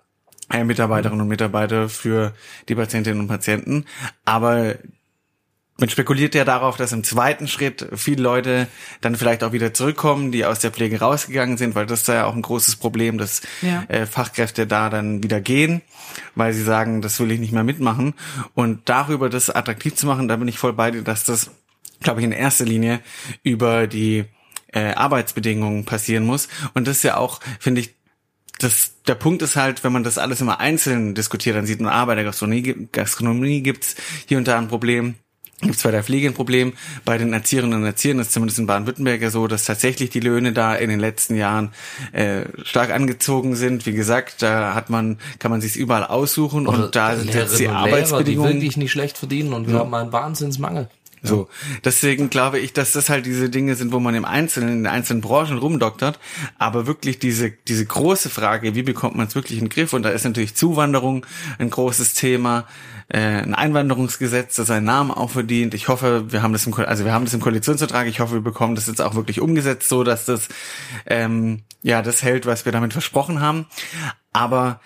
äh, 0.50 0.64
Mitarbeiterinnen 0.64 1.22
und 1.22 1.28
Mitarbeiter 1.28 1.90
für 1.90 2.34
die 2.70 2.76
Patientinnen 2.76 3.20
und 3.20 3.28
Patienten, 3.28 3.86
aber 4.26 4.76
man 5.80 5.90
spekuliert 5.90 6.36
ja 6.36 6.46
darauf, 6.46 6.78
dass 6.78 6.92
im 6.92 7.04
zweiten 7.04 7.48
Schritt 7.48 7.88
viele 7.96 8.22
Leute 8.22 8.68
dann 9.02 9.16
vielleicht 9.16 9.44
auch 9.44 9.52
wieder 9.52 9.74
zurückkommen, 9.74 10.32
die 10.32 10.46
aus 10.46 10.60
der 10.60 10.72
Pflege 10.72 11.00
rausgegangen 11.00 11.58
sind, 11.58 11.76
weil 11.76 11.86
das 11.86 12.02
ist 12.02 12.08
ja 12.08 12.26
auch 12.26 12.36
ein 12.36 12.42
großes 12.42 12.76
Problem, 12.76 13.18
dass 13.18 13.42
ja. 13.62 13.84
äh, 13.88 14.06
Fachkräfte 14.06 14.68
da 14.68 14.90
dann 14.90 15.24
wieder 15.24 15.42
gehen, 15.42 15.82
weil 16.36 16.54
sie 16.54 16.64
sagen, 16.64 17.02
das 17.02 17.20
will 17.20 17.32
ich 17.32 17.40
nicht 17.40 17.54
mehr 17.54 17.64
mitmachen. 17.64 18.14
Und 18.54 18.90
darüber 18.90 19.30
das 19.30 19.50
attraktiv 19.50 19.96
zu 19.96 20.06
machen, 20.06 20.28
da 20.28 20.36
bin 20.36 20.48
ich 20.48 20.60
voll 20.60 20.74
bei 20.74 20.92
dir, 20.92 21.02
dass 21.02 21.24
das, 21.24 21.52
glaube 22.02 22.20
ich, 22.20 22.26
in 22.26 22.32
erster 22.32 22.66
Linie 22.66 23.00
über 23.44 23.88
die 23.88 24.26
äh, 24.74 24.94
Arbeitsbedingungen 24.94 25.86
passieren 25.86 26.26
muss. 26.26 26.50
Und 26.74 26.88
das 26.88 26.98
ist 26.98 27.04
ja 27.04 27.18
auch, 27.18 27.40
finde 27.60 27.82
ich, 27.82 27.96
das, 28.60 28.96
der 29.08 29.16
Punkt 29.16 29.42
ist 29.42 29.56
halt, 29.56 29.86
wenn 29.86 29.94
man 29.94 30.04
das 30.04 30.18
alles 30.18 30.42
immer 30.42 30.60
einzeln 30.60 31.16
diskutiert, 31.16 31.56
dann 31.56 31.66
sieht 31.66 31.80
man, 31.80 31.94
ah, 31.94 32.04
bei 32.04 32.16
der 32.16 32.26
Gastronomie, 32.26 32.90
Gastronomie 32.92 33.62
gibt's 33.62 33.96
hier 34.28 34.38
und 34.38 34.50
da 34.50 34.58
ein 34.58 34.68
Problem 34.68 35.16
gibt 35.62 35.76
es 35.76 35.84
bei 35.84 35.92
der 35.92 36.04
Pflege 36.04 36.28
ein 36.28 36.34
Problem. 36.34 36.74
Bei 37.06 37.18
den 37.18 37.34
Erzieherinnen 37.34 37.82
und 37.82 37.86
Erziehern 37.86 38.20
ist 38.20 38.32
zumindest 38.32 38.60
in 38.60 38.66
Baden-Württemberg 38.66 39.22
ja 39.22 39.30
so, 39.30 39.48
dass 39.48 39.66
tatsächlich 39.66 40.10
die 40.10 40.22
Löhne 40.22 40.54
da 40.54 40.76
in 40.76 40.90
den 40.90 41.00
letzten 41.00 41.36
Jahren 41.36 41.72
äh, 42.14 42.44
stark 42.64 42.92
angezogen 42.92 43.56
sind. 43.56 43.86
Wie 43.86 43.94
gesagt, 43.94 44.42
da 44.42 44.74
hat 44.74 44.90
man, 44.90 45.18
kann 45.40 45.52
man 45.52 45.62
sich 45.62 45.76
überall 45.76 46.06
aussuchen 46.06 46.68
Oder 46.68 46.86
und 46.86 46.96
da 46.96 47.16
sind 47.16 47.34
jetzt 47.34 47.60
die 47.60 47.68
Arbeitsbedingungen. 47.68 48.52
die 48.52 48.56
wirklich 48.56 48.78
nicht 48.78 48.92
schlecht 48.92 49.18
verdienen 49.18 49.54
und 49.54 49.68
wir 49.68 49.76
ja. 49.76 49.80
haben 49.82 49.94
einen 49.94 50.12
Wahnsinnsmangel. 50.12 50.90
So, 51.22 51.50
deswegen 51.84 52.30
glaube 52.30 52.60
ich, 52.60 52.72
dass 52.72 52.94
das 52.94 53.10
halt 53.10 53.26
diese 53.26 53.50
Dinge 53.50 53.76
sind, 53.76 53.92
wo 53.92 54.00
man 54.00 54.16
im 54.16 54.24
Einzelnen, 54.24 54.70
in 54.70 54.78
den 54.84 54.88
einzelnen 54.88 55.22
Branchen 55.22 55.58
rumdoktert, 55.58 56.18
aber 56.58 56.88
wirklich 56.88 57.20
diese, 57.20 57.52
diese 57.68 57.86
große 57.86 58.30
Frage, 58.30 58.74
wie 58.76 58.84
bekommt 58.84 59.16
man 59.16 59.28
es 59.28 59.36
wirklich 59.36 59.60
in 59.60 59.66
den 59.66 59.70
Griff? 59.70 59.92
Und 59.92 60.04
da 60.04 60.10
ist 60.10 60.24
natürlich 60.24 60.56
Zuwanderung 60.56 61.26
ein 61.58 61.70
großes 61.70 62.14
Thema, 62.14 62.66
äh, 63.10 63.18
ein 63.18 63.56
Einwanderungsgesetz, 63.56 64.56
das 64.56 64.68
seinen 64.68 64.86
Namen 64.86 65.12
auch 65.12 65.32
verdient. 65.32 65.74
Ich 65.74 65.88
hoffe, 65.88 66.32
wir 66.32 66.42
haben 66.42 66.54
das 66.54 66.66
im, 66.66 66.74
also 66.74 67.06
wir 67.06 67.12
haben 67.12 67.26
das 67.26 67.34
im 67.34 67.42
Koalitionsvertrag. 67.42 68.08
Ich 68.08 68.20
hoffe, 68.20 68.36
wir 68.36 68.42
bekommen 68.42 68.76
das 68.76 68.88
jetzt 68.88 69.02
auch 69.02 69.16
wirklich 69.16 69.42
umgesetzt, 69.42 69.90
so 69.90 70.04
dass 70.04 70.26
das 70.26 70.48
ähm, 71.08 71.64
ja 71.82 72.02
das 72.02 72.24
hält, 72.24 72.46
was 72.46 72.66
wir 72.66 72.72
damit 72.72 72.94
versprochen 72.94 73.42
haben. 73.42 73.66
Aber 74.32 74.80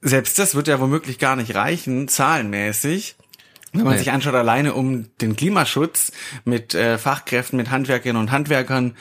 selbst 0.00 0.38
das 0.38 0.54
wird 0.54 0.68
ja 0.68 0.80
womöglich 0.80 1.18
gar 1.18 1.36
nicht 1.36 1.54
reichen, 1.54 2.08
zahlenmäßig. 2.08 3.16
Wenn 3.72 3.84
man 3.84 3.92
nee. 3.92 3.98
sich 3.98 4.10
anschaut, 4.10 4.34
alleine 4.34 4.74
um 4.74 5.06
den 5.20 5.36
Klimaschutz 5.36 6.10
mit 6.44 6.74
äh, 6.74 6.98
Fachkräften, 6.98 7.56
mit 7.56 7.70
Handwerkerinnen 7.70 8.20
und 8.20 8.32
Handwerkern 8.32 8.96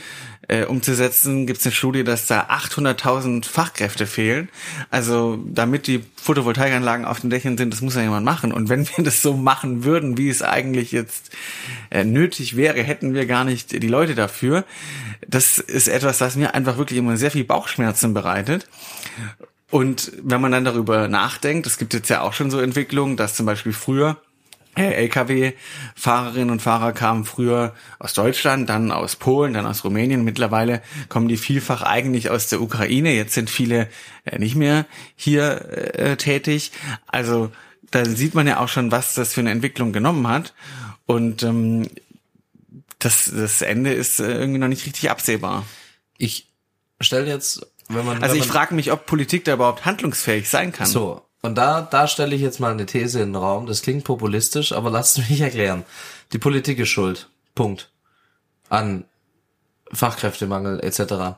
äh, 0.47 0.65
umzusetzen, 0.65 1.47
gibt 1.47 1.59
es 1.59 1.65
eine 1.65 1.73
Studie, 1.73 2.03
dass 2.03 2.27
da 2.27 2.49
800.000 2.49 3.45
Fachkräfte 3.45 4.05
fehlen. 4.05 4.49
Also 4.91 5.39
damit 5.45 5.87
die 5.87 6.03
Photovoltaikanlagen 6.21 7.05
auf 7.05 7.19
den 7.19 7.29
Dächern 7.29 7.57
sind, 7.57 7.73
das 7.73 7.81
muss 7.81 7.95
ja 7.95 8.01
jemand 8.01 8.25
machen. 8.25 8.51
Und 8.51 8.69
wenn 8.69 8.87
wir 8.87 9.03
das 9.03 9.21
so 9.21 9.35
machen 9.35 9.83
würden, 9.83 10.17
wie 10.17 10.29
es 10.29 10.41
eigentlich 10.41 10.91
jetzt 10.91 11.31
äh, 11.89 12.03
nötig 12.03 12.55
wäre, 12.55 12.81
hätten 12.81 13.13
wir 13.13 13.25
gar 13.25 13.45
nicht 13.45 13.71
die 13.71 13.87
Leute 13.87 14.13
dafür. 14.13 14.65
Das 15.27 15.57
ist 15.57 15.87
etwas, 15.87 16.21
was 16.21 16.35
mir 16.35 16.53
einfach 16.53 16.77
wirklich 16.77 16.99
immer 16.99 17.17
sehr 17.17 17.31
viel 17.31 17.43
Bauchschmerzen 17.43 18.13
bereitet. 18.13 18.67
Und 19.71 20.11
wenn 20.23 20.41
man 20.41 20.51
dann 20.51 20.65
darüber 20.65 21.07
nachdenkt, 21.07 21.67
es 21.67 21.77
gibt 21.77 21.93
jetzt 21.93 22.09
ja 22.09 22.21
auch 22.21 22.33
schon 22.33 22.49
so 22.49 22.59
Entwicklungen, 22.59 23.17
dass 23.17 23.35
zum 23.35 23.45
Beispiel 23.45 23.73
früher 23.73 24.17
Lkw-Fahrerinnen 24.75 26.49
und 26.49 26.61
Fahrer 26.61 26.93
kamen 26.93 27.25
früher 27.25 27.73
aus 27.99 28.13
Deutschland, 28.13 28.69
dann 28.69 28.91
aus 28.91 29.15
Polen, 29.15 29.53
dann 29.53 29.65
aus 29.65 29.83
Rumänien. 29.83 30.23
Mittlerweile 30.23 30.81
kommen 31.09 31.27
die 31.27 31.37
vielfach 31.37 31.81
eigentlich 31.81 32.29
aus 32.29 32.47
der 32.47 32.61
Ukraine. 32.61 33.13
Jetzt 33.13 33.33
sind 33.33 33.49
viele 33.49 33.89
äh, 34.25 34.39
nicht 34.39 34.55
mehr 34.55 34.85
hier 35.15 35.95
äh, 35.97 36.17
tätig. 36.17 36.71
Also 37.07 37.51
da 37.91 38.05
sieht 38.05 38.35
man 38.35 38.47
ja 38.47 38.59
auch 38.59 38.69
schon, 38.69 38.91
was 38.91 39.15
das 39.15 39.33
für 39.33 39.41
eine 39.41 39.51
Entwicklung 39.51 39.91
genommen 39.91 40.27
hat. 40.27 40.53
Und 41.05 41.43
ähm, 41.43 41.87
das, 42.99 43.31
das 43.33 43.61
Ende 43.61 43.93
ist 43.93 44.19
äh, 44.19 44.31
irgendwie 44.31 44.59
noch 44.59 44.67
nicht 44.67 44.85
richtig 44.85 45.09
absehbar. 45.09 45.65
Ich 46.17 46.47
stelle 47.01 47.27
jetzt, 47.27 47.65
wenn 47.87 48.05
man. 48.05 48.21
Also 48.21 48.35
wenn 48.35 48.41
ich 48.41 48.47
frage 48.47 48.75
mich, 48.75 48.91
ob 48.91 49.05
Politik 49.05 49.45
da 49.45 49.53
überhaupt 49.53 49.85
handlungsfähig 49.85 50.49
sein 50.49 50.71
kann. 50.71 50.85
So, 50.85 51.25
und 51.41 51.55
da, 51.55 51.81
da 51.81 52.07
stelle 52.07 52.35
ich 52.35 52.41
jetzt 52.41 52.59
mal 52.59 52.71
eine 52.71 52.85
These 52.85 53.21
in 53.21 53.33
den 53.33 53.41
Raum. 53.41 53.65
Das 53.65 53.81
klingt 53.81 54.03
populistisch, 54.03 54.71
aber 54.71 54.89
lasst 54.91 55.17
mich 55.17 55.41
erklären. 55.41 55.85
Die 56.33 56.39
Politik 56.39 56.79
ist 56.79 56.89
schuld. 56.89 57.29
Punkt. 57.55 57.91
An 58.69 59.05
Fachkräftemangel 59.91 60.79
etc. 60.83 61.37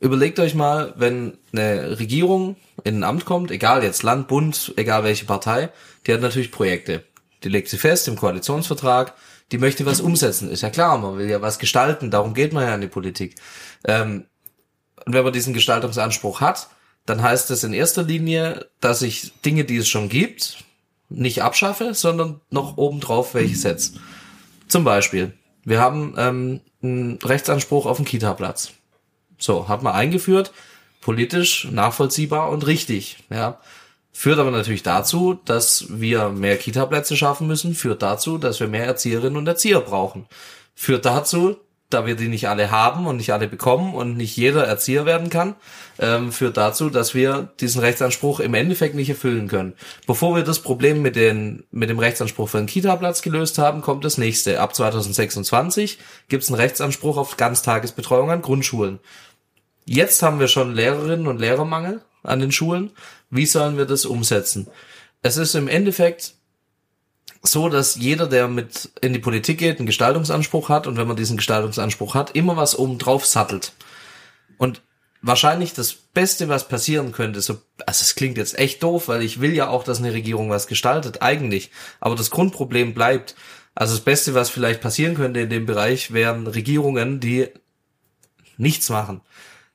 Überlegt 0.00 0.38
euch 0.38 0.54
mal, 0.54 0.94
wenn 0.96 1.38
eine 1.52 1.98
Regierung 1.98 2.56
in 2.84 3.00
ein 3.00 3.04
Amt 3.04 3.24
kommt, 3.24 3.50
egal 3.50 3.82
jetzt 3.82 4.02
Land, 4.02 4.28
Bund, 4.28 4.74
egal 4.76 5.02
welche 5.04 5.24
Partei, 5.24 5.70
die 6.06 6.12
hat 6.12 6.20
natürlich 6.20 6.52
Projekte. 6.52 7.04
Die 7.42 7.48
legt 7.48 7.68
sie 7.68 7.78
fest 7.78 8.06
im 8.08 8.16
Koalitionsvertrag, 8.16 9.14
die 9.50 9.58
möchte 9.58 9.86
was 9.86 10.00
umsetzen. 10.00 10.50
Ist 10.50 10.62
ja 10.62 10.70
klar, 10.70 10.98
man 10.98 11.18
will 11.18 11.30
ja 11.30 11.40
was 11.40 11.58
gestalten, 11.58 12.10
darum 12.10 12.34
geht 12.34 12.52
man 12.52 12.64
ja 12.64 12.74
in 12.74 12.80
die 12.80 12.88
Politik. 12.88 13.36
Ähm, 13.84 14.26
und 15.04 15.14
wenn 15.14 15.24
man 15.24 15.32
diesen 15.32 15.54
Gestaltungsanspruch 15.54 16.40
hat, 16.40 16.68
dann 17.08 17.22
heißt 17.22 17.48
das 17.48 17.64
in 17.64 17.72
erster 17.72 18.02
Linie, 18.02 18.66
dass 18.80 19.00
ich 19.02 19.32
Dinge, 19.40 19.64
die 19.64 19.78
es 19.78 19.88
schon 19.88 20.08
gibt, 20.08 20.64
nicht 21.08 21.42
abschaffe, 21.42 21.94
sondern 21.94 22.40
noch 22.50 22.76
obendrauf 22.76 23.32
welche 23.34 23.56
setze. 23.56 23.94
Zum 24.68 24.84
Beispiel, 24.84 25.32
wir 25.64 25.80
haben 25.80 26.14
ähm, 26.18 26.60
einen 26.82 27.18
Rechtsanspruch 27.22 27.86
auf 27.86 27.96
einen 27.96 28.06
Kita-Platz. 28.06 28.72
So, 29.38 29.68
hat 29.68 29.82
man 29.82 29.94
eingeführt, 29.94 30.52
politisch 31.00 31.68
nachvollziehbar 31.70 32.50
und 32.50 32.66
richtig, 32.66 33.24
ja. 33.30 33.58
Führt 34.12 34.40
aber 34.40 34.50
natürlich 34.50 34.82
dazu, 34.82 35.38
dass 35.44 35.86
wir 35.88 36.30
mehr 36.30 36.56
Kita-Plätze 36.56 37.16
schaffen 37.16 37.46
müssen, 37.46 37.74
führt 37.74 38.02
dazu, 38.02 38.36
dass 38.36 38.58
wir 38.58 38.66
mehr 38.66 38.84
Erzieherinnen 38.84 39.36
und 39.36 39.46
Erzieher 39.46 39.80
brauchen. 39.80 40.26
Führt 40.74 41.06
dazu, 41.06 41.56
da 41.90 42.04
wir 42.04 42.16
die 42.16 42.28
nicht 42.28 42.48
alle 42.48 42.70
haben 42.70 43.06
und 43.06 43.16
nicht 43.16 43.32
alle 43.32 43.48
bekommen 43.48 43.94
und 43.94 44.16
nicht 44.16 44.36
jeder 44.36 44.64
Erzieher 44.64 45.06
werden 45.06 45.30
kann, 45.30 45.54
ähm, 45.98 46.32
führt 46.32 46.58
dazu, 46.58 46.90
dass 46.90 47.14
wir 47.14 47.50
diesen 47.60 47.80
Rechtsanspruch 47.80 48.40
im 48.40 48.52
Endeffekt 48.54 48.94
nicht 48.94 49.08
erfüllen 49.08 49.48
können. 49.48 49.72
Bevor 50.06 50.36
wir 50.36 50.42
das 50.42 50.60
Problem 50.60 51.00
mit, 51.00 51.16
den, 51.16 51.64
mit 51.70 51.88
dem 51.88 51.98
Rechtsanspruch 51.98 52.48
für 52.48 52.58
einen 52.58 52.66
Kita-Platz 52.66 53.22
gelöst 53.22 53.58
haben, 53.58 53.80
kommt 53.80 54.04
das 54.04 54.18
nächste. 54.18 54.60
Ab 54.60 54.74
2026 54.74 55.98
gibt 56.28 56.42
es 56.42 56.50
einen 56.50 56.60
Rechtsanspruch 56.60 57.16
auf 57.16 57.38
Ganztagesbetreuung 57.38 58.30
an 58.30 58.42
Grundschulen. 58.42 58.98
Jetzt 59.86 60.22
haben 60.22 60.40
wir 60.40 60.48
schon 60.48 60.74
Lehrerinnen 60.74 61.26
und 61.26 61.40
Lehrermangel 61.40 62.02
an 62.22 62.40
den 62.40 62.52
Schulen. 62.52 62.90
Wie 63.30 63.46
sollen 63.46 63.78
wir 63.78 63.86
das 63.86 64.04
umsetzen? 64.04 64.68
Es 65.22 65.38
ist 65.38 65.54
im 65.54 65.68
Endeffekt 65.68 66.34
so, 67.42 67.68
dass 67.68 67.96
jeder, 67.96 68.26
der 68.26 68.48
mit 68.48 68.90
in 69.00 69.12
die 69.12 69.18
Politik 69.18 69.58
geht, 69.58 69.78
einen 69.78 69.86
Gestaltungsanspruch 69.86 70.68
hat 70.68 70.86
und 70.86 70.96
wenn 70.96 71.06
man 71.06 71.16
diesen 71.16 71.36
Gestaltungsanspruch 71.36 72.14
hat, 72.14 72.34
immer 72.34 72.56
was 72.56 72.78
oben 72.78 72.98
drauf 72.98 73.24
sattelt. 73.24 73.72
Und 74.56 74.82
wahrscheinlich 75.22 75.72
das 75.72 75.94
Beste, 75.94 76.48
was 76.48 76.68
passieren 76.68 77.12
könnte, 77.12 77.40
so, 77.40 77.54
also 77.86 78.02
es 78.02 78.14
klingt 78.14 78.38
jetzt 78.38 78.58
echt 78.58 78.82
doof, 78.82 79.08
weil 79.08 79.22
ich 79.22 79.40
will 79.40 79.54
ja 79.54 79.68
auch, 79.68 79.84
dass 79.84 79.98
eine 79.98 80.12
Regierung 80.12 80.50
was 80.50 80.66
gestaltet, 80.66 81.22
eigentlich. 81.22 81.70
Aber 82.00 82.16
das 82.16 82.30
Grundproblem 82.30 82.94
bleibt. 82.94 83.34
Also 83.74 83.94
das 83.94 84.04
Beste, 84.04 84.34
was 84.34 84.50
vielleicht 84.50 84.80
passieren 84.80 85.14
könnte 85.14 85.40
in 85.40 85.50
dem 85.50 85.66
Bereich, 85.66 86.12
wären 86.12 86.46
Regierungen, 86.46 87.20
die 87.20 87.48
nichts 88.56 88.90
machen. 88.90 89.20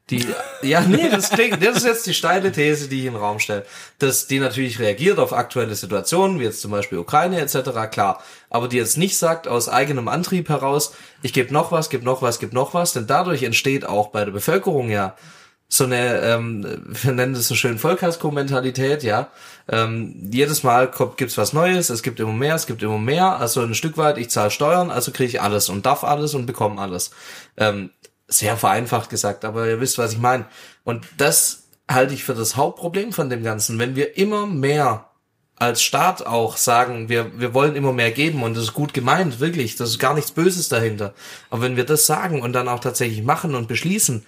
Die, 0.09 0.25
ja, 0.61 0.81
nee, 0.81 1.09
das 1.09 1.29
klingt, 1.29 1.63
das 1.63 1.77
ist 1.77 1.85
jetzt 1.85 2.05
die 2.05 2.13
steile 2.13 2.51
These, 2.51 2.89
die 2.89 2.99
ich 2.99 3.05
in 3.05 3.13
den 3.13 3.21
Raum 3.21 3.39
stelle. 3.39 3.65
Dass 3.99 4.27
die 4.27 4.39
natürlich 4.39 4.77
reagiert 4.79 5.17
auf 5.17 5.31
aktuelle 5.31 5.75
Situationen, 5.75 6.39
wie 6.39 6.43
jetzt 6.43 6.61
zum 6.61 6.71
Beispiel 6.71 6.97
Ukraine 6.97 7.39
etc., 7.39 7.71
klar. 7.89 8.21
Aber 8.49 8.67
die 8.67 8.77
jetzt 8.77 8.97
nicht 8.97 9.17
sagt 9.17 9.47
aus 9.47 9.69
eigenem 9.69 10.09
Antrieb 10.09 10.49
heraus, 10.49 10.93
ich 11.21 11.31
gebe 11.31 11.53
noch 11.53 11.71
was, 11.71 11.89
gebe 11.89 12.03
noch 12.03 12.21
was, 12.21 12.39
gebe 12.39 12.53
noch 12.53 12.73
was, 12.73 12.91
denn 12.91 13.07
dadurch 13.07 13.43
entsteht 13.43 13.85
auch 13.85 14.09
bei 14.09 14.25
der 14.25 14.33
Bevölkerung 14.33 14.89
ja 14.89 15.15
so 15.69 15.85
eine, 15.85 16.19
ähm, 16.19 16.83
wir 16.85 17.13
nennen 17.13 17.33
das 17.33 17.47
so 17.47 17.55
schön 17.55 17.79
Vollkasko-Mentalität, 17.79 19.01
ja. 19.03 19.29
Ähm, 19.67 20.29
jedes 20.31 20.63
Mal 20.63 20.91
kommt, 20.91 21.17
gibt's 21.17 21.37
was 21.37 21.53
Neues, 21.53 21.89
es 21.89 22.03
gibt 22.03 22.19
immer 22.19 22.33
mehr, 22.33 22.53
es 22.53 22.67
gibt 22.67 22.83
immer 22.83 22.99
mehr, 22.99 23.39
also 23.39 23.61
ein 23.61 23.73
Stück 23.73 23.97
weit, 23.97 24.17
ich 24.19 24.29
zahle 24.29 24.51
Steuern, 24.51 24.91
also 24.91 25.11
kriege 25.11 25.29
ich 25.29 25.41
alles 25.41 25.69
und 25.69 25.85
darf 25.85 26.03
alles 26.03 26.35
und 26.35 26.45
bekomme 26.45 26.79
alles. 26.79 27.11
Ähm, 27.57 27.89
sehr 28.33 28.57
vereinfacht 28.57 29.09
gesagt, 29.09 29.45
aber 29.45 29.67
ihr 29.67 29.79
wisst, 29.79 29.97
was 29.97 30.13
ich 30.13 30.19
meine. 30.19 30.45
Und 30.83 31.05
das 31.17 31.63
halte 31.89 32.13
ich 32.13 32.23
für 32.23 32.33
das 32.33 32.55
Hauptproblem 32.55 33.13
von 33.13 33.29
dem 33.29 33.43
Ganzen. 33.43 33.79
Wenn 33.79 33.95
wir 33.95 34.17
immer 34.17 34.47
mehr 34.47 35.09
als 35.57 35.81
Staat 35.81 36.25
auch 36.25 36.57
sagen, 36.57 37.09
wir, 37.09 37.39
wir 37.39 37.53
wollen 37.53 37.75
immer 37.75 37.93
mehr 37.93 38.11
geben 38.11 38.43
und 38.43 38.55
das 38.55 38.63
ist 38.63 38.73
gut 38.73 38.93
gemeint, 38.93 39.39
wirklich, 39.39 39.75
das 39.75 39.89
ist 39.89 39.99
gar 39.99 40.13
nichts 40.13 40.31
Böses 40.31 40.67
dahinter. 40.67 41.13
Aber 41.49 41.61
wenn 41.61 41.77
wir 41.77 41.85
das 41.85 42.05
sagen 42.05 42.41
und 42.41 42.53
dann 42.53 42.67
auch 42.67 42.79
tatsächlich 42.79 43.23
machen 43.23 43.55
und 43.55 43.67
beschließen, 43.67 44.25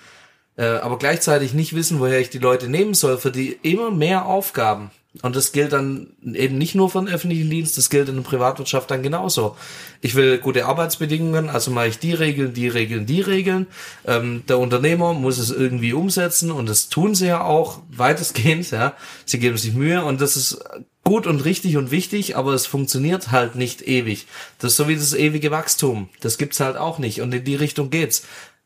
äh, 0.57 0.65
aber 0.65 0.97
gleichzeitig 0.97 1.53
nicht 1.53 1.75
wissen, 1.75 1.99
woher 1.99 2.19
ich 2.19 2.29
die 2.29 2.39
Leute 2.39 2.69
nehmen 2.69 2.93
soll, 2.93 3.17
für 3.17 3.31
die 3.31 3.51
immer 3.63 3.91
mehr 3.91 4.25
Aufgaben, 4.25 4.91
und 5.21 5.35
das 5.35 5.51
gilt 5.51 5.73
dann 5.73 6.07
eben 6.33 6.57
nicht 6.57 6.75
nur 6.75 6.89
für 6.89 6.99
den 6.99 7.07
öffentlichen 7.07 7.49
Dienst, 7.49 7.77
das 7.77 7.89
gilt 7.89 8.09
in 8.09 8.15
der 8.15 8.23
Privatwirtschaft 8.23 8.91
dann 8.91 9.03
genauso. 9.03 9.55
Ich 10.01 10.15
will 10.15 10.37
gute 10.37 10.65
Arbeitsbedingungen, 10.65 11.49
also 11.49 11.71
mache 11.71 11.87
ich 11.87 11.99
die 11.99 12.13
Regeln, 12.13 12.53
die 12.53 12.67
Regeln, 12.67 13.05
die 13.05 13.21
Regeln. 13.21 13.67
Ähm, 14.05 14.43
der 14.47 14.59
Unternehmer 14.59 15.13
muss 15.13 15.37
es 15.37 15.51
irgendwie 15.51 15.93
umsetzen 15.93 16.51
und 16.51 16.67
das 16.67 16.89
tun 16.89 17.15
sie 17.15 17.27
ja 17.27 17.43
auch 17.43 17.81
weitestgehend. 17.89 18.71
Ja, 18.71 18.93
sie 19.25 19.39
geben 19.39 19.57
sich 19.57 19.73
Mühe 19.73 20.03
und 20.03 20.21
das 20.21 20.37
ist 20.37 20.59
gut 21.03 21.27
und 21.27 21.45
richtig 21.45 21.77
und 21.77 21.91
wichtig, 21.91 22.35
aber 22.35 22.53
es 22.53 22.65
funktioniert 22.65 23.31
halt 23.31 23.55
nicht 23.55 23.87
ewig. 23.87 24.25
Das 24.59 24.71
ist 24.71 24.77
so 24.77 24.87
wie 24.87 24.95
das 24.95 25.13
ewige 25.13 25.51
Wachstum. 25.51 26.09
Das 26.19 26.37
gibt's 26.37 26.59
halt 26.59 26.77
auch 26.77 26.97
nicht 26.97 27.21
und 27.21 27.33
in 27.33 27.43
die 27.43 27.55
Richtung 27.55 27.89
geht's. 27.89 28.23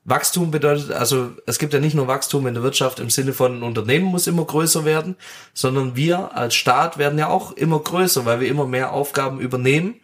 Wachstum 0.10 0.52
bedeutet, 0.52 0.92
also 0.92 1.32
es 1.46 1.60
gibt 1.60 1.74
ja 1.74 1.80
nicht 1.80 1.96
nur 1.96 2.08
Wachstum 2.08 2.48
in 2.48 2.54
der 2.54 2.64
Wirtschaft 2.64 3.00
im 3.00 3.10
Sinne 3.10 3.34
von 3.34 3.60
ein 3.60 3.64
Unternehmen 3.64 4.06
muss 4.06 4.28
immer 4.28 4.46
größer 4.46 4.86
werden, 4.86 5.16
sondern 5.54 5.96
wir 5.96 6.36
als 6.36 6.56
Staat 6.56 6.98
werden 6.98 7.20
ja 7.20 7.30
auch 7.30 7.52
immer 7.54 7.80
größer, 7.80 8.26
weil 8.26 8.40
wir 8.40 8.48
immer 8.48 8.66
mehr 8.66 8.94
Aufgaben 8.94 9.40
übernehmen 9.40 9.96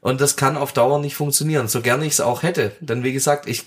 und 0.00 0.20
das 0.20 0.36
kann 0.36 0.56
auf 0.56 0.72
Dauer 0.72 1.00
nicht 1.00 1.14
funktionieren, 1.14 1.68
so 1.68 1.80
gerne 1.80 2.04
ich 2.04 2.14
es 2.14 2.20
auch 2.20 2.42
hätte. 2.42 2.72
Denn 2.80 3.04
wie 3.04 3.12
gesagt, 3.12 3.48
ich, 3.48 3.64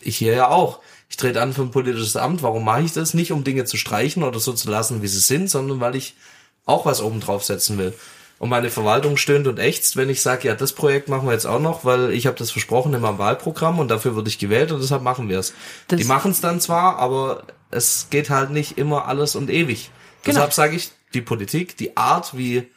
ich 0.00 0.16
hier 0.16 0.34
ja 0.34 0.48
auch. 0.48 0.80
Ich 1.10 1.16
trete 1.16 1.40
an 1.40 1.54
für 1.54 1.62
ein 1.62 1.70
politisches 1.70 2.16
Amt. 2.16 2.42
Warum 2.42 2.64
mache 2.64 2.82
ich 2.82 2.92
das? 2.92 3.14
Nicht 3.14 3.32
um 3.32 3.42
Dinge 3.42 3.64
zu 3.64 3.78
streichen 3.78 4.22
oder 4.22 4.38
so 4.40 4.52
zu 4.52 4.70
lassen, 4.70 5.00
wie 5.00 5.08
sie 5.08 5.20
sind, 5.20 5.48
sondern 5.48 5.80
weil 5.80 5.96
ich 5.96 6.14
auch 6.66 6.84
was 6.84 7.00
oben 7.00 7.20
drauf 7.20 7.44
setzen 7.44 7.78
will 7.78 7.94
und 8.38 8.48
meine 8.48 8.70
Verwaltung 8.70 9.16
stöhnt 9.16 9.46
und 9.46 9.58
ächzt, 9.58 9.96
wenn 9.96 10.08
ich 10.08 10.22
sage, 10.22 10.48
ja, 10.48 10.54
das 10.54 10.72
Projekt 10.72 11.08
machen 11.08 11.26
wir 11.26 11.32
jetzt 11.32 11.46
auch 11.46 11.60
noch, 11.60 11.84
weil 11.84 12.12
ich 12.12 12.26
habe 12.26 12.36
das 12.36 12.50
versprochen 12.50 12.94
in 12.94 13.00
meinem 13.00 13.18
Wahlprogramm 13.18 13.78
und 13.78 13.88
dafür 13.88 14.14
wurde 14.14 14.28
ich 14.28 14.38
gewählt 14.38 14.70
und 14.70 14.80
deshalb 14.80 15.02
machen 15.02 15.28
wir 15.28 15.38
es. 15.38 15.54
Die 15.90 16.04
machen 16.04 16.30
es 16.30 16.40
dann 16.40 16.60
zwar, 16.60 16.98
aber 16.98 17.42
es 17.70 18.08
geht 18.10 18.30
halt 18.30 18.50
nicht 18.50 18.78
immer 18.78 19.06
alles 19.06 19.34
und 19.34 19.50
ewig. 19.50 19.90
Genau. 20.22 20.36
Deshalb 20.36 20.52
sage 20.52 20.76
ich, 20.76 20.90
die 21.14 21.20
Politik, 21.20 21.76
die 21.76 21.96
Art, 21.96 22.36
wie 22.36 22.68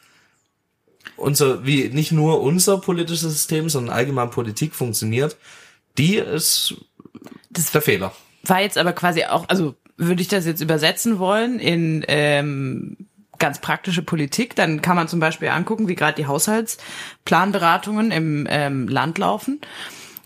unser, 1.16 1.64
wie 1.64 1.88
nicht 1.90 2.12
nur 2.12 2.40
unser 2.40 2.78
politisches 2.78 3.32
System, 3.32 3.68
sondern 3.68 3.94
allgemein 3.94 4.30
Politik 4.30 4.74
funktioniert, 4.74 5.36
die 5.98 6.16
ist 6.16 6.74
das 7.50 7.70
der 7.70 7.82
Fehler. 7.82 8.12
War 8.44 8.60
jetzt 8.62 8.78
aber 8.78 8.92
quasi 8.92 9.24
auch, 9.24 9.48
also 9.48 9.74
würde 9.96 10.22
ich 10.22 10.28
das 10.28 10.46
jetzt 10.46 10.60
übersetzen 10.60 11.18
wollen 11.18 11.58
in 11.58 12.04
ähm, 12.08 12.96
ganz 13.42 13.60
praktische 13.60 14.02
Politik. 14.02 14.54
Dann 14.54 14.80
kann 14.82 14.94
man 14.96 15.08
zum 15.08 15.18
Beispiel 15.18 15.48
angucken, 15.48 15.88
wie 15.88 15.96
gerade 15.96 16.14
die 16.14 16.26
Haushaltsplanberatungen 16.26 18.12
im 18.12 18.46
ähm, 18.48 18.86
Land 18.86 19.18
laufen. 19.18 19.60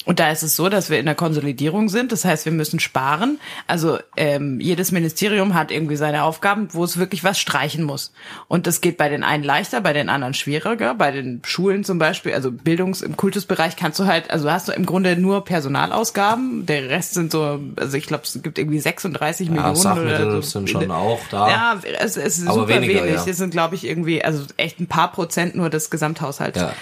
Und 0.06 0.20
da 0.20 0.30
ist 0.30 0.44
es 0.44 0.54
so, 0.54 0.68
dass 0.68 0.88
wir 0.88 1.00
in 1.00 1.04
der 1.04 1.16
Konsolidierung 1.16 1.88
sind. 1.88 2.12
Das 2.12 2.24
heißt, 2.24 2.44
wir 2.44 2.52
müssen 2.52 2.78
sparen. 2.78 3.40
Also 3.66 3.98
ähm, 4.16 4.60
jedes 4.60 4.92
Ministerium 4.92 5.54
hat 5.54 5.72
irgendwie 5.72 5.96
seine 5.96 6.22
Aufgaben, 6.22 6.68
wo 6.70 6.84
es 6.84 6.96
wirklich 6.96 7.24
was 7.24 7.40
streichen 7.40 7.82
muss. 7.82 8.12
Und 8.46 8.68
das 8.68 8.80
geht 8.80 8.98
bei 8.98 9.08
den 9.08 9.24
einen 9.24 9.42
leichter, 9.42 9.80
bei 9.80 9.92
den 9.92 10.08
anderen 10.08 10.32
schwieriger. 10.32 10.94
Bei 10.94 11.10
den 11.10 11.42
Schulen 11.44 11.82
zum 11.82 11.98
Beispiel, 11.98 12.34
also 12.34 12.52
Bildungs-, 12.52 13.02
im 13.02 13.16
Kultusbereich 13.16 13.74
kannst 13.74 13.98
du 13.98 14.06
halt, 14.06 14.30
also 14.30 14.48
hast 14.48 14.68
du 14.68 14.72
im 14.72 14.86
Grunde 14.86 15.16
nur 15.16 15.44
Personalausgaben. 15.44 16.66
Der 16.66 16.88
Rest 16.88 17.14
sind 17.14 17.32
so, 17.32 17.58
also 17.74 17.96
ich 17.96 18.06
glaube, 18.06 18.22
es 18.22 18.40
gibt 18.40 18.60
irgendwie 18.60 18.78
36 18.78 19.48
ja, 19.48 19.54
Millionen 19.54 19.74
Sachmittel 19.74 20.28
oder 20.28 20.42
so. 20.42 20.50
sind 20.60 20.70
schon 20.70 20.88
auch 20.92 21.20
da. 21.32 21.50
Ja, 21.50 21.80
es, 21.98 22.16
es 22.16 22.38
ist 22.38 22.46
Aber 22.46 22.60
super 22.60 22.68
weniger, 22.76 23.02
wenig. 23.02 23.16
Ja. 23.16 23.24
Es 23.26 23.36
sind, 23.38 23.50
glaube 23.50 23.74
ich, 23.74 23.84
irgendwie, 23.84 24.24
also 24.24 24.44
echt 24.56 24.78
ein 24.78 24.86
paar 24.86 25.10
Prozent 25.10 25.56
nur 25.56 25.68
des 25.68 25.90
Gesamthaushalts. 25.90 26.60
Ja. 26.60 26.72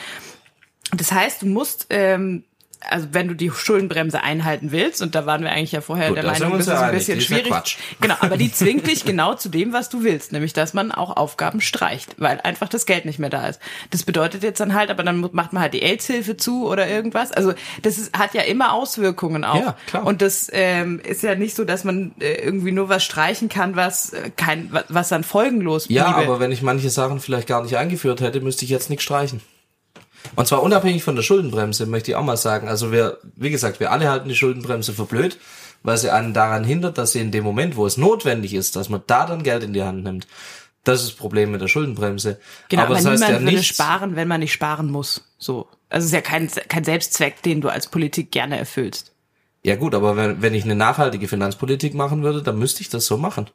Das 0.95 1.11
heißt, 1.11 1.41
du 1.41 1.47
musst 1.47 1.87
ähm, 1.89 2.45
also 2.89 3.09
wenn 3.13 3.29
du 3.29 3.35
die 3.35 3.51
Schuldenbremse 3.51 4.23
einhalten 4.23 4.73
willst, 4.73 5.03
und 5.03 5.15
da 5.15 5.27
waren 5.27 5.43
wir 5.43 5.51
eigentlich 5.51 5.73
ja 5.73 5.81
vorher 5.81 6.09
Gut, 6.09 6.19
der 6.19 6.25
Meinung, 6.25 6.53
das 6.53 6.67
ist 6.67 6.73
ein 6.73 6.93
bisschen 6.93 7.21
schwierig. 7.21 7.51
Ja 7.51 7.63
genau, 8.01 8.15
aber 8.21 8.37
die 8.37 8.53
zwingt 8.53 8.87
dich 8.87 9.05
genau 9.05 9.35
zu 9.35 9.49
dem, 9.49 9.73
was 9.73 9.89
du 9.89 10.05
willst, 10.05 10.33
nämlich 10.33 10.53
dass 10.53 10.75
man 10.75 10.93
auch 10.93 11.17
Aufgaben 11.17 11.61
streicht, 11.61 12.17
weil 12.19 12.41
einfach 12.41 12.69
das 12.69 12.87
Geld 12.87 13.05
nicht 13.05 13.19
mehr 13.19 13.31
da 13.31 13.47
ist. 13.47 13.61
Das 13.91 14.03
bedeutet 14.03 14.43
jetzt 14.43 14.61
dann 14.61 14.75
halt, 14.75 14.91
aber 14.91 15.03
dann 15.03 15.21
macht 15.33 15.53
man 15.53 15.63
halt 15.63 15.75
die 15.75 15.83
AIDS-Hilfe 15.83 16.37
zu 16.37 16.69
oder 16.69 16.89
irgendwas. 16.89 17.33
Also 17.33 17.55
das 17.83 17.99
ist, 17.99 18.17
hat 18.17 18.35
ja 18.35 18.43
immer 18.43 18.73
Auswirkungen 18.73 19.45
auch. 19.45 19.61
Ja, 19.61 19.77
klar. 19.87 20.07
Und 20.07 20.23
das 20.23 20.49
ähm, 20.53 21.01
ist 21.01 21.23
ja 21.23 21.35
nicht 21.35 21.55
so, 21.57 21.65
dass 21.65 21.85
man 21.85 22.13
äh, 22.21 22.35
irgendwie 22.35 22.73
nur 22.73 22.89
was 22.89 23.05
streichen 23.05 23.49
kann, 23.49 23.77
was 23.77 24.13
äh, 24.13 24.31
kein, 24.37 24.71
was 24.89 25.09
dann 25.09 25.25
folgenlos 25.25 25.87
bliebe. 25.87 26.01
Ja, 26.01 26.17
aber 26.17 26.41
wenn 26.41 26.53
ich 26.53 26.63
manche 26.63 26.91
Sachen 26.91 27.21
vielleicht 27.21 27.49
gar 27.49 27.63
nicht 27.63 27.77
eingeführt 27.77 28.21
hätte, 28.21 28.41
müsste 28.41 28.65
ich 28.65 28.71
jetzt 28.71 28.91
nichts 28.91 29.05
streichen. 29.05 29.41
Und 30.37 30.49
zwar 30.49 30.63
unabhängig 30.63 31.05
von 31.05 31.17
der 31.17 31.23
Schuldenbremse, 31.23 31.87
möchte 31.87 32.11
ich 32.11 32.17
auch 32.17 32.25
mal 32.25 32.37
sagen. 32.37 32.69
Also 32.69 32.93
wir, 32.93 33.19
wie 33.37 33.51
gesagt, 33.51 33.81
wir 33.81 33.93
alle 33.93 34.09
halten 34.09 34.29
die 34.29 34.35
Schuldenbremse 34.35 34.93
für 34.93 35.05
blöd, 35.05 35.39
weil 35.83 35.99
sie 35.99 36.11
einen 36.11 36.35
daran 36.35 36.65
hindert, 36.65 36.99
dass 36.99 37.13
sie 37.13 37.21
in 37.21 37.31
dem 37.31 37.45
Moment, 37.45 37.77
wo 37.77 37.87
es 37.87 37.97
notwendig 37.97 38.55
ist, 38.55 38.75
dass 38.77 38.89
man 38.89 39.03
da 39.07 39.27
dann 39.27 39.43
Geld 39.43 39.63
in 39.63 39.73
die 39.73 39.83
Hand 39.83 40.03
nimmt. 40.03 40.27
Das 40.83 41.01
ist 41.01 41.11
das 41.11 41.17
Problem 41.17 41.51
mit 41.51 41.61
der 41.61 41.69
Schuldenbremse. 41.69 42.39
Genau, 42.69 42.83
aber, 42.83 42.97
aber 42.97 43.03
das 43.03 43.07
heißt 43.07 43.21
niemand 43.21 43.33
ja 43.33 43.41
würde 43.41 43.57
nichts, 43.57 43.75
sparen, 43.75 44.17
wenn 44.17 44.29
man 44.29 44.41
nicht 44.41 44.53
sparen 44.53 44.91
muss. 44.91 45.25
So. 45.39 45.69
Also 45.89 46.05
es 46.05 46.07
ist 46.07 46.13
ja 46.13 46.21
kein, 46.21 46.51
kein 46.69 46.85
Selbstzweck, 46.85 47.43
den 47.43 47.61
du 47.61 47.69
als 47.69 47.87
Politik 47.87 48.31
gerne 48.31 48.59
erfüllst. 48.59 49.13
Ja 49.63 49.77
gut, 49.77 49.95
aber 49.95 50.17
wenn, 50.17 50.43
wenn 50.43 50.55
ich 50.55 50.65
eine 50.65 50.75
nachhaltige 50.75 51.27
Finanzpolitik 51.27 51.95
machen 51.95 52.23
würde, 52.23 52.43
dann 52.43 52.59
müsste 52.59 52.83
ich 52.83 52.91
das 52.91 53.07
so 53.07 53.17
machen. 53.17 53.49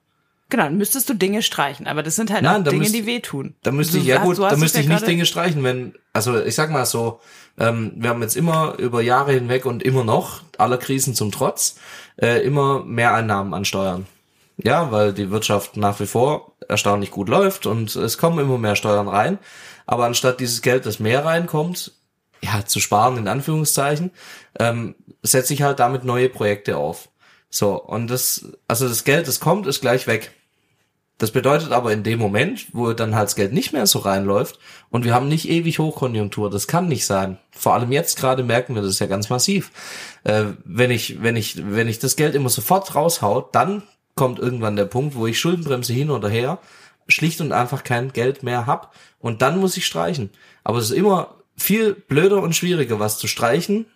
Genau, 0.50 0.64
dann 0.64 0.78
müsstest 0.78 1.08
du 1.10 1.14
Dinge 1.14 1.42
streichen, 1.44 1.86
aber 1.88 2.02
das 2.02 2.16
sind 2.16 2.32
halt 2.32 2.42
Nein, 2.44 2.64
Dinge, 2.64 2.80
müsst- 2.80 2.96
die 2.96 3.06
wehtun. 3.06 3.56
Da 3.62 3.72
müsste 3.72 3.98
Du 3.98 4.00
ich, 4.00 4.06
ja 4.08 4.24
gut, 4.24 4.40
da 4.40 4.56
müsste 4.56 4.80
ja 4.80 4.84
ich 4.84 4.90
nicht 4.90 5.06
Dinge 5.08 5.26
streichen, 5.28 5.64
wenn, 5.64 5.94
also 6.12 6.40
ich 6.42 6.56
sag 6.56 6.72
mal 6.72 6.86
so, 6.86 7.20
ähm, 7.60 7.94
wir 7.96 8.10
haben 8.10 8.22
jetzt 8.22 8.36
immer 8.36 8.76
über 8.80 9.02
Jahre 9.02 9.34
hinweg 9.34 9.66
und 9.66 9.84
immer 9.84 10.04
noch, 10.04 10.42
aller 10.58 10.78
Krisen 10.78 11.14
zum 11.14 11.32
Trotz, 11.32 11.76
äh, 12.20 12.42
immer 12.44 12.84
mehr 12.84 13.14
Einnahmen 13.14 13.54
an 13.54 13.64
Steuern. 13.66 14.08
Ja, 14.62 14.92
weil 14.92 15.14
die 15.14 15.30
Wirtschaft 15.32 15.78
nach 15.78 16.00
wie 16.02 16.06
vor 16.06 16.54
erstaunlich 16.68 17.12
gut 17.12 17.30
läuft 17.30 17.66
und 17.66 17.96
es 17.96 18.18
kommen 18.18 18.40
immer 18.40 18.58
mehr 18.58 18.76
Steuern 18.76 19.08
rein. 19.08 19.38
Aber 19.86 20.06
anstatt 20.06 20.40
dieses 20.40 20.62
Geld, 20.62 20.86
das 20.86 21.00
mehr 21.00 21.24
reinkommt, 21.24 21.94
ja, 22.42 22.66
zu 22.66 22.80
sparen 22.80 23.18
in 23.18 23.28
Anführungszeichen, 23.28 24.12
ähm, 24.60 24.96
setze 25.22 25.54
ich 25.54 25.62
halt 25.62 25.80
damit 25.80 26.04
neue 26.04 26.28
Projekte 26.30 26.76
auf. 26.78 27.10
So, 27.50 27.82
und 27.82 28.08
das, 28.10 28.52
also 28.68 28.88
das 28.88 29.04
Geld, 29.06 29.28
das 29.28 29.40
kommt, 29.40 29.66
ist 29.66 29.82
gleich 29.82 30.08
weg. 30.08 30.32
Das 31.20 31.32
bedeutet 31.32 31.74
aber 31.74 31.92
in 31.92 32.04
dem 32.04 32.18
Moment, 32.18 32.68
wo 32.72 32.94
dann 32.94 33.14
halt 33.14 33.28
das 33.28 33.36
Geld 33.36 33.52
nicht 33.52 33.74
mehr 33.74 33.86
so 33.86 34.00
reinläuft 34.00 34.58
und 34.90 35.04
wir 35.04 35.14
haben 35.14 35.28
nicht 35.28 35.50
ewig 35.50 35.78
Hochkonjunktur, 35.78 36.50
das 36.50 36.66
kann 36.66 36.88
nicht 36.88 37.06
sein. 37.06 37.38
Vor 37.52 37.74
allem 37.74 37.92
jetzt 37.92 38.18
gerade 38.18 38.42
merken 38.42 38.74
wir 38.74 38.82
das 38.82 39.00
ja 39.00 39.06
ganz 39.06 39.30
massiv. 39.30 39.70
Äh, 40.24 40.46
wenn 40.64 40.92
ich, 40.92 41.22
wenn 41.22 41.36
ich, 41.36 41.62
wenn 41.70 41.90
ich 41.90 42.00
das 42.00 42.16
Geld 42.16 42.36
immer 42.36 42.50
sofort 42.50 42.96
raushaut, 42.96 43.54
dann 43.54 43.84
kommt 44.16 44.40
irgendwann 44.40 44.78
der 44.78 44.86
Punkt, 44.86 45.14
wo 45.16 45.28
ich 45.28 45.40
Schuldenbremse 45.40 45.92
hin 45.92 46.10
oder 46.10 46.30
her 46.30 46.58
schlicht 47.10 47.42
und 47.42 47.52
einfach 47.52 47.84
kein 47.84 48.14
Geld 48.14 48.44
mehr 48.44 48.66
hab 48.66 48.96
und 49.20 49.42
dann 49.42 49.60
muss 49.60 49.76
ich 49.76 49.86
streichen. 49.86 50.30
Aber 50.64 50.78
es 50.78 50.86
ist 50.86 50.98
immer 50.98 51.36
viel 51.58 51.96
blöder 51.96 52.42
und 52.42 52.56
schwieriger, 52.56 53.00
was 53.00 53.18
zu 53.18 53.28
streichen, 53.28 53.88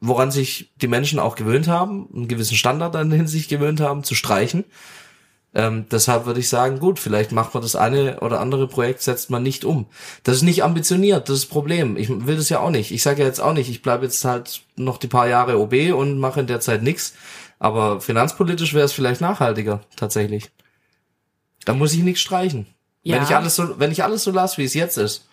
woran 0.00 0.32
sich 0.32 0.72
die 0.82 0.88
Menschen 0.88 1.20
auch 1.20 1.36
gewöhnt 1.36 1.68
haben, 1.68 2.08
einen 2.12 2.26
gewissen 2.26 2.56
Standard 2.56 2.96
dann 2.96 3.12
in 3.12 3.28
sich 3.28 3.46
gewöhnt 3.46 3.80
haben, 3.80 4.02
zu 4.02 4.16
streichen. 4.16 4.64
Ähm, 5.54 5.86
deshalb 5.90 6.26
würde 6.26 6.40
ich 6.40 6.48
sagen, 6.48 6.78
gut, 6.78 6.98
vielleicht 6.98 7.32
macht 7.32 7.54
man 7.54 7.62
das 7.62 7.74
eine 7.74 8.20
oder 8.20 8.40
andere 8.40 8.68
Projekt, 8.68 9.02
setzt 9.02 9.30
man 9.30 9.42
nicht 9.42 9.64
um. 9.64 9.86
Das 10.22 10.36
ist 10.36 10.42
nicht 10.42 10.62
ambitioniert, 10.62 11.28
das 11.28 11.36
ist 11.36 11.44
das 11.44 11.50
Problem. 11.50 11.96
Ich 11.96 12.10
will 12.10 12.36
das 12.36 12.50
ja 12.50 12.60
auch 12.60 12.70
nicht. 12.70 12.90
Ich 12.90 13.02
sage 13.02 13.22
ja 13.22 13.26
jetzt 13.26 13.40
auch 13.40 13.54
nicht, 13.54 13.70
ich 13.70 13.82
bleibe 13.82 14.04
jetzt 14.04 14.24
halt 14.24 14.62
noch 14.76 14.98
die 14.98 15.08
paar 15.08 15.26
Jahre 15.26 15.58
OB 15.58 15.94
und 15.94 16.18
mache 16.18 16.40
in 16.40 16.46
der 16.46 16.60
Zeit 16.60 16.82
nichts. 16.82 17.14
Aber 17.58 18.00
finanzpolitisch 18.00 18.74
wäre 18.74 18.84
es 18.84 18.92
vielleicht 18.92 19.20
nachhaltiger, 19.20 19.80
tatsächlich. 19.96 20.50
Da 21.64 21.72
muss 21.74 21.92
ich 21.92 22.02
nichts 22.02 22.20
streichen. 22.20 22.66
Ja. 23.02 23.16
Wenn 23.16 23.22
ich 23.22 23.34
alles 23.34 23.56
so, 23.56 23.78
wenn 23.78 23.90
ich 23.90 24.04
alles 24.04 24.24
so 24.24 24.30
lasse, 24.30 24.58
wie 24.58 24.64
es 24.64 24.74
jetzt 24.74 24.98
ist, 24.98 25.27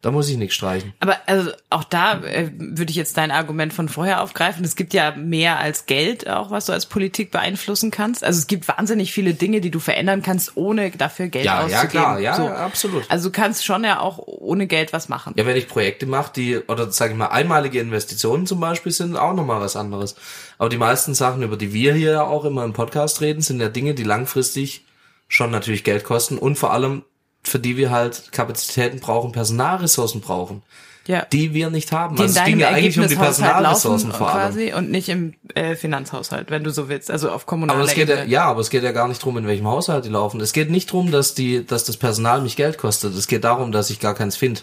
da 0.00 0.12
muss 0.12 0.28
ich 0.28 0.36
nichts 0.36 0.54
streichen. 0.54 0.92
Aber 1.00 1.16
also 1.26 1.50
auch 1.70 1.82
da 1.82 2.20
äh, 2.22 2.50
würde 2.56 2.90
ich 2.90 2.96
jetzt 2.96 3.16
dein 3.16 3.32
Argument 3.32 3.72
von 3.72 3.88
vorher 3.88 4.22
aufgreifen. 4.22 4.64
Es 4.64 4.76
gibt 4.76 4.94
ja 4.94 5.10
mehr 5.16 5.58
als 5.58 5.86
Geld 5.86 6.30
auch, 6.30 6.52
was 6.52 6.66
du 6.66 6.72
als 6.72 6.86
Politik 6.86 7.32
beeinflussen 7.32 7.90
kannst. 7.90 8.22
Also 8.22 8.38
es 8.38 8.46
gibt 8.46 8.68
wahnsinnig 8.68 9.12
viele 9.12 9.34
Dinge, 9.34 9.60
die 9.60 9.72
du 9.72 9.80
verändern 9.80 10.22
kannst, 10.22 10.56
ohne 10.56 10.92
dafür 10.92 11.26
Geld 11.26 11.44
Ja, 11.44 11.60
ja, 11.60 11.64
auszugeben. 11.80 11.88
klar, 11.90 12.20
ja, 12.20 12.36
so. 12.36 12.46
absolut. 12.46 13.10
Also 13.10 13.28
du 13.28 13.32
kannst 13.32 13.64
schon 13.64 13.82
ja 13.82 13.98
auch 13.98 14.18
ohne 14.24 14.68
Geld 14.68 14.92
was 14.92 15.08
machen. 15.08 15.34
Ja, 15.36 15.46
wenn 15.46 15.56
ich 15.56 15.66
Projekte 15.66 16.06
mache, 16.06 16.32
die, 16.32 16.58
oder 16.58 16.92
sage 16.92 17.12
ich 17.12 17.18
mal, 17.18 17.26
einmalige 17.26 17.80
Investitionen 17.80 18.46
zum 18.46 18.60
Beispiel 18.60 18.92
sind 18.92 19.16
auch 19.16 19.34
nochmal 19.34 19.60
was 19.60 19.74
anderes. 19.74 20.14
Aber 20.58 20.68
die 20.68 20.78
meisten 20.78 21.14
Sachen, 21.14 21.42
über 21.42 21.56
die 21.56 21.72
wir 21.72 21.92
hier 21.94 22.12
ja 22.12 22.22
auch 22.22 22.44
immer 22.44 22.62
im 22.62 22.72
Podcast 22.72 23.20
reden, 23.20 23.40
sind 23.42 23.60
ja 23.60 23.68
Dinge, 23.68 23.94
die 23.94 24.04
langfristig 24.04 24.84
schon 25.26 25.50
natürlich 25.50 25.82
Geld 25.82 26.04
kosten 26.04 26.38
und 26.38 26.56
vor 26.56 26.72
allem 26.72 27.02
für 27.48 27.58
die 27.58 27.76
wir 27.76 27.90
halt 27.90 28.30
Kapazitäten 28.32 29.00
brauchen, 29.00 29.32
Personalressourcen 29.32 30.20
brauchen, 30.20 30.62
Ja. 31.06 31.24
die 31.32 31.54
wir 31.54 31.70
nicht 31.70 31.90
haben. 31.92 32.16
die 32.16 32.22
also 32.22 32.38
es 32.38 32.44
ging 32.44 32.58
ja 32.60 32.68
eigentlich 32.68 32.98
um 32.98 33.06
die 33.08 33.14
Ergebnishaushalt 33.14 33.38
Personalressourcen 33.50 34.12
vor 34.12 34.30
allem. 34.30 34.52
quasi 34.54 34.72
und 34.74 34.90
nicht 34.90 35.08
im 35.08 35.34
äh, 35.54 35.74
Finanzhaushalt, 35.74 36.50
wenn 36.50 36.62
du 36.64 36.70
so 36.70 36.88
willst, 36.88 37.10
also 37.10 37.30
auf 37.30 37.46
kommunaler 37.46 37.78
Aber 37.80 37.88
es 37.88 37.94
geht 37.94 38.08
ja, 38.08 38.16
Ebene. 38.16 38.30
ja, 38.30 38.44
aber 38.44 38.60
es 38.60 38.70
geht 38.70 38.82
ja 38.82 38.92
gar 38.92 39.08
nicht 39.08 39.24
drum, 39.24 39.36
in 39.38 39.46
welchem 39.46 39.66
Haushalt 39.66 40.04
die 40.04 40.10
laufen. 40.10 40.40
Es 40.40 40.52
geht 40.52 40.70
nicht 40.70 40.92
drum, 40.92 41.10
dass 41.10 41.34
die, 41.34 41.64
dass 41.66 41.84
das 41.84 41.96
Personal 41.96 42.42
mich 42.42 42.56
Geld 42.56 42.78
kostet. 42.78 43.14
Es 43.14 43.26
geht 43.26 43.44
darum, 43.44 43.72
dass 43.72 43.90
ich 43.90 44.00
gar 44.00 44.14
keins 44.14 44.36
finde. 44.36 44.60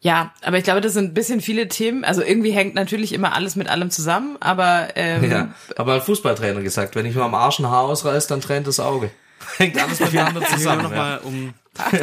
Ja, 0.00 0.32
aber 0.42 0.58
ich 0.58 0.64
glaube, 0.64 0.80
das 0.80 0.92
sind 0.92 1.06
ein 1.10 1.14
bisschen 1.14 1.40
viele 1.40 1.66
Themen. 1.66 2.04
Also 2.04 2.22
irgendwie 2.22 2.52
hängt 2.52 2.76
natürlich 2.76 3.12
immer 3.12 3.32
alles 3.34 3.56
mit 3.56 3.68
allem 3.68 3.90
zusammen, 3.90 4.36
aber 4.38 4.90
ähm, 4.94 5.28
Ja, 5.28 5.54
aber 5.76 5.94
ein 5.94 6.02
Fußballtrainer 6.02 6.60
gesagt, 6.62 6.94
wenn 6.94 7.04
ich 7.04 7.16
mir 7.16 7.24
am 7.24 7.34
Arsch 7.34 7.58
ein 7.58 7.66
Haar 7.68 7.82
ausreiß, 7.82 8.28
dann 8.28 8.40
tränt 8.40 8.68
das 8.68 8.78
Auge. 8.78 9.10
Hängt 9.56 9.82
alles 9.82 10.00
miteinander 10.00 10.42
zusammen. 10.46 10.82
noch 10.82 10.90
ja. 10.92 10.96
mal 10.96 11.18
um, 11.18 11.54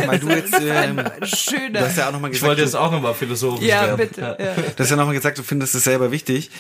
weil 0.07 0.19
du 0.19 0.29
jetzt, 0.29 0.53
ähm, 0.61 1.01
schöner. 1.23 1.79
du 1.79 1.85
hast 1.85 1.97
ja 1.97 2.07
auch 2.07 2.11
noch 2.13 2.19
mal 2.19 2.27
Ich 2.27 2.33
gesagt, 2.33 2.47
wollte 2.49 2.61
du- 2.61 2.65
jetzt 2.65 2.75
auch 2.75 2.91
nochmal 2.91 3.13
philosophisch 3.13 3.67
ja, 3.67 3.83
werden. 3.83 3.97
bitte. 3.97 4.21
Ja. 4.39 4.53
Du 4.75 4.83
hast 4.83 4.89
ja 4.89 4.95
nochmal 4.95 5.15
gesagt, 5.15 5.37
du 5.37 5.43
findest 5.43 5.75
es 5.75 5.83
selber 5.83 6.11
wichtig. 6.11 6.51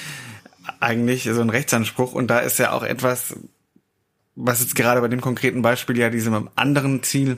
Eigentlich 0.79 1.23
so 1.23 1.41
ein 1.41 1.49
Rechtsanspruch. 1.49 2.13
Und 2.13 2.27
da 2.27 2.39
ist 2.39 2.59
ja 2.59 2.71
auch 2.71 2.83
etwas, 2.83 3.35
was 4.35 4.59
jetzt 4.61 4.75
gerade 4.75 5.01
bei 5.01 5.07
dem 5.07 5.21
konkreten 5.21 5.61
Beispiel 5.61 5.97
ja 5.97 6.09
diesem 6.09 6.49
anderen 6.55 7.03
Ziel 7.03 7.37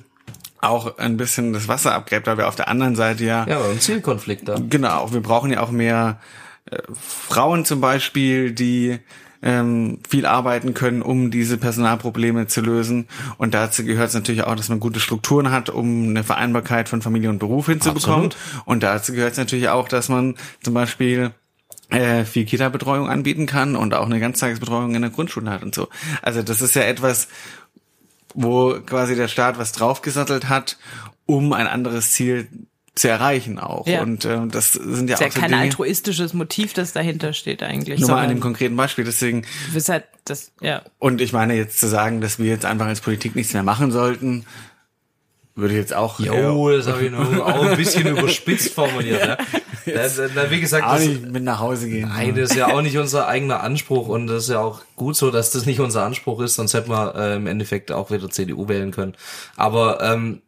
auch 0.60 0.98
ein 0.98 1.18
bisschen 1.18 1.54
das 1.54 1.68
Wasser 1.68 1.94
abgräbt, 1.94 2.26
weil 2.26 2.38
wir 2.38 2.48
auf 2.48 2.56
der 2.56 2.68
anderen 2.68 2.96
Seite 2.96 3.24
ja, 3.24 3.46
Ja, 3.48 3.58
aber 3.58 3.70
ein 3.70 3.80
Zielkonflikt 3.80 4.48
da. 4.48 4.56
genau, 4.68 5.14
wir 5.14 5.22
brauchen 5.22 5.52
ja 5.52 5.60
auch 5.62 5.70
mehr 5.70 6.20
äh, 6.72 6.80
Frauen 7.00 7.64
zum 7.66 7.80
Beispiel, 7.80 8.52
die 8.52 8.98
ähm, 9.42 10.00
viel 10.08 10.26
arbeiten 10.26 10.74
können, 10.74 11.02
um 11.02 11.32
diese 11.32 11.58
Personalprobleme 11.58 12.48
zu 12.48 12.62
lösen. 12.62 13.08
Und 13.38 13.54
dazu 13.54 13.84
gehört 13.84 14.10
es 14.10 14.16
natürlich 14.16 14.44
auch, 14.44 14.56
dass 14.56 14.70
man 14.70 14.80
gute 14.80 15.00
Strukturen 15.00 15.52
hat, 15.52 15.70
um 15.70 16.10
eine 16.10 16.24
Vereinbarkeit 16.24 16.90
von 16.90 17.02
Familie 17.02 17.30
und 17.30 17.40
Beruf 17.40 17.68
hinzubekommen. 17.68 18.28
Absolut. 18.28 18.64
Und 18.66 18.84
dazu 18.84 19.14
gehört 19.14 19.34
es 19.34 19.38
natürlich 19.38 19.70
auch, 19.70 19.88
dass 19.88 20.10
man 20.10 20.36
zum 20.64 20.74
Beispiel 20.74 21.32
äh, 21.90 22.26
viel 22.26 22.46
Kita-Betreuung 22.46 23.10
anbieten 23.10 23.46
kann 23.46 23.76
und 23.76 23.94
auch 23.94 24.06
eine 24.06 24.20
Ganztagesbetreuung 24.20 24.96
in 24.96 25.02
der 25.02 25.12
Grundschule 25.12 25.50
hat 25.50 25.64
und 25.64 25.74
so. 25.74 25.88
Also 26.22 26.42
das 26.42 26.62
ist 26.62 26.76
ja 26.76 26.82
etwas, 26.84 27.28
wo 28.34 28.80
quasi 28.86 29.16
der 29.16 29.28
Staat 29.28 29.58
was 29.58 29.72
draufgesattelt 29.72 30.50
hat, 30.50 30.78
um 31.26 31.54
ein 31.54 31.68
anderes 31.68 32.12
Ziel 32.12 32.48
zu 32.98 33.10
erreichen 33.10 33.60
auch. 33.60 33.88
Ja. 33.88 34.02
Und 34.02 34.26
äh, 34.26 34.48
das 34.48 34.74
sind 34.74 35.10
ja 35.10 35.16
ist 35.16 35.22
ja 35.22 35.28
auch 35.28 35.32
so 35.32 35.40
kein 35.40 35.52
Dinge, 35.52 35.62
altruistisches 35.62 36.34
Motiv, 36.34 36.74
das 36.74 36.94
dahinter 36.94 37.34
steht 37.34 37.64
eigentlich. 37.64 38.00
nur 38.00 38.10
mal 38.10 38.24
an 38.24 38.30
dem 38.30 38.40
konkreten 38.40 38.76
Beispiel. 38.76 39.06
Deswegen, 39.06 39.44
du 39.68 39.74
bist 39.74 39.90
halt 39.90 40.06
das, 40.26 40.52
ja. 40.62 40.82
und 41.00 41.22
ich 41.22 41.34
meine 41.34 41.56
jetzt 41.56 41.80
zu 41.80 41.88
sagen, 41.88 42.22
dass 42.22 42.40
wir 42.40 42.48
jetzt 42.48 42.66
einfach 42.66 42.88
als 42.88 43.02
Politik 43.02 43.36
nichts 43.36 43.54
mehr 43.54 43.64
machen 43.64 43.92
sollten, 43.92 44.46
würde 45.56 45.74
ich 45.74 45.80
jetzt 45.80 45.94
auch 45.94 46.20
Jo, 46.20 46.70
das 46.70 46.88
habe 46.88 47.06
ich 47.06 47.12
nur 47.12 47.46
auch 47.46 47.64
ein 47.64 47.78
bisschen 47.78 48.08
überspitzt 48.08 48.74
formuliert. 48.74 49.26
Ja. 49.26 49.38
Da, 49.88 50.06
da, 50.10 50.28
da, 50.28 50.52
wie 50.52 50.60
gesagt, 50.60 50.86
auch 50.86 50.96
das, 50.96 51.06
nicht 51.06 51.32
mit 51.32 51.44
nach 51.44 51.60
Hause 51.60 51.88
gehen. 51.88 52.10
Nein, 52.10 52.36
das 52.36 52.50
ist 52.50 52.58
ja 52.58 52.68
auch 52.68 52.82
nicht 52.82 52.98
unser 52.98 53.30
eigener 53.30 53.62
Anspruch 53.62 54.10
und 54.10 54.28
das 54.28 54.44
ist 54.44 54.50
ja 54.50 54.60
auch 54.60 54.82
gut 54.98 55.16
so, 55.16 55.32
dass 55.32 55.52
das 55.52 55.66
nicht 55.66 55.80
unser 55.80 56.04
Anspruch 56.04 56.42
ist, 56.42 56.56
sonst 56.56 56.74
hätten 56.74 56.90
wir 56.90 57.16
äh, 57.16 57.36
im 57.38 57.48
Endeffekt 57.48 57.94
auch 57.94 58.12
wieder 58.12 58.30
CDU 58.30 58.68
wählen 58.68 58.92
können. 58.92 59.14
Aber 59.56 60.04
ähm, 60.04 60.42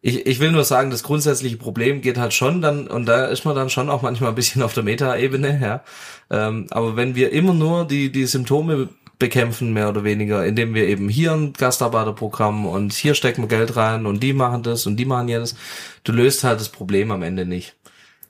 ich, 0.00 0.26
ich 0.26 0.40
will 0.40 0.52
nur 0.52 0.64
sagen, 0.64 0.90
das 0.90 1.02
grundsätzliche 1.02 1.56
Problem 1.56 2.00
geht 2.00 2.18
halt 2.18 2.32
schon 2.32 2.60
dann, 2.62 2.86
und 2.86 3.06
da 3.06 3.26
ist 3.26 3.44
man 3.44 3.56
dann 3.56 3.70
schon 3.70 3.90
auch 3.90 4.02
manchmal 4.02 4.30
ein 4.30 4.36
bisschen 4.36 4.62
auf 4.62 4.72
der 4.72 4.84
Meta-Ebene, 4.84 5.58
ja. 5.60 5.82
Ähm, 6.30 6.66
aber 6.70 6.96
wenn 6.96 7.14
wir 7.14 7.32
immer 7.32 7.54
nur 7.54 7.86
die, 7.86 8.12
die 8.12 8.26
Symptome 8.26 8.88
bekämpfen, 9.18 9.72
mehr 9.72 9.88
oder 9.88 10.04
weniger, 10.04 10.46
indem 10.46 10.74
wir 10.74 10.86
eben 10.86 11.08
hier 11.08 11.32
ein 11.32 11.52
Gastarbeiterprogramm 11.52 12.66
und 12.66 12.92
hier 12.92 13.14
stecken 13.14 13.42
wir 13.42 13.48
Geld 13.48 13.74
rein 13.74 14.06
und 14.06 14.22
die 14.22 14.32
machen 14.32 14.62
das 14.62 14.86
und 14.86 14.96
die 14.96 15.04
machen 15.04 15.28
jenes, 15.28 15.56
du 16.04 16.12
löst 16.12 16.44
halt 16.44 16.60
das 16.60 16.68
Problem 16.68 17.10
am 17.10 17.22
Ende 17.22 17.44
nicht. 17.44 17.74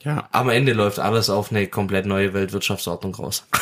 Ja. 0.03 0.29
Am 0.33 0.49
Ende 0.49 0.73
läuft 0.73 1.01
alles 1.01 1.29
auf 1.29 1.51
eine 1.51 1.67
komplett 1.67 2.07
neue 2.07 2.33
Weltwirtschaftsordnung 2.33 3.15
raus. 3.17 3.47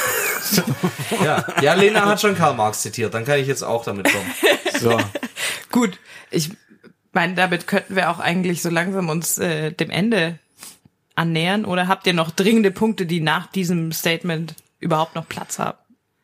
ja. 1.25 1.45
ja, 1.61 1.75
Lena 1.75 2.07
hat 2.07 2.21
schon 2.21 2.37
Karl 2.37 2.55
Marx 2.55 2.83
zitiert, 2.83 3.15
dann 3.15 3.25
kann 3.25 3.41
ich 3.41 3.47
jetzt 3.47 3.63
auch 3.63 3.85
damit 3.85 4.13
kommen. 4.13 4.31
So. 4.79 4.99
Gut, 5.71 5.99
ich 6.31 6.51
meine, 7.17 7.35
damit 7.35 7.67
könnten 7.67 7.97
wir 7.97 8.11
auch 8.11 8.21
eigentlich 8.21 8.63
so 8.63 8.71
langsam 8.71 9.09
uns 9.09 9.39
äh, 9.39 9.73
dem 9.73 9.91
Ende 9.91 10.39
annähern. 11.17 11.65
Oder 11.65 11.89
habt 11.89 12.07
ihr 12.07 12.13
noch 12.13 12.31
dringende 12.31 12.71
Punkte, 12.71 13.07
die 13.07 13.21
nach 13.21 13.49
diesem 13.51 13.91
Statement 13.91 14.55
überhaupt 14.79 15.15
noch 15.17 15.27
Platz 15.29 15.59
haben? 15.59 15.79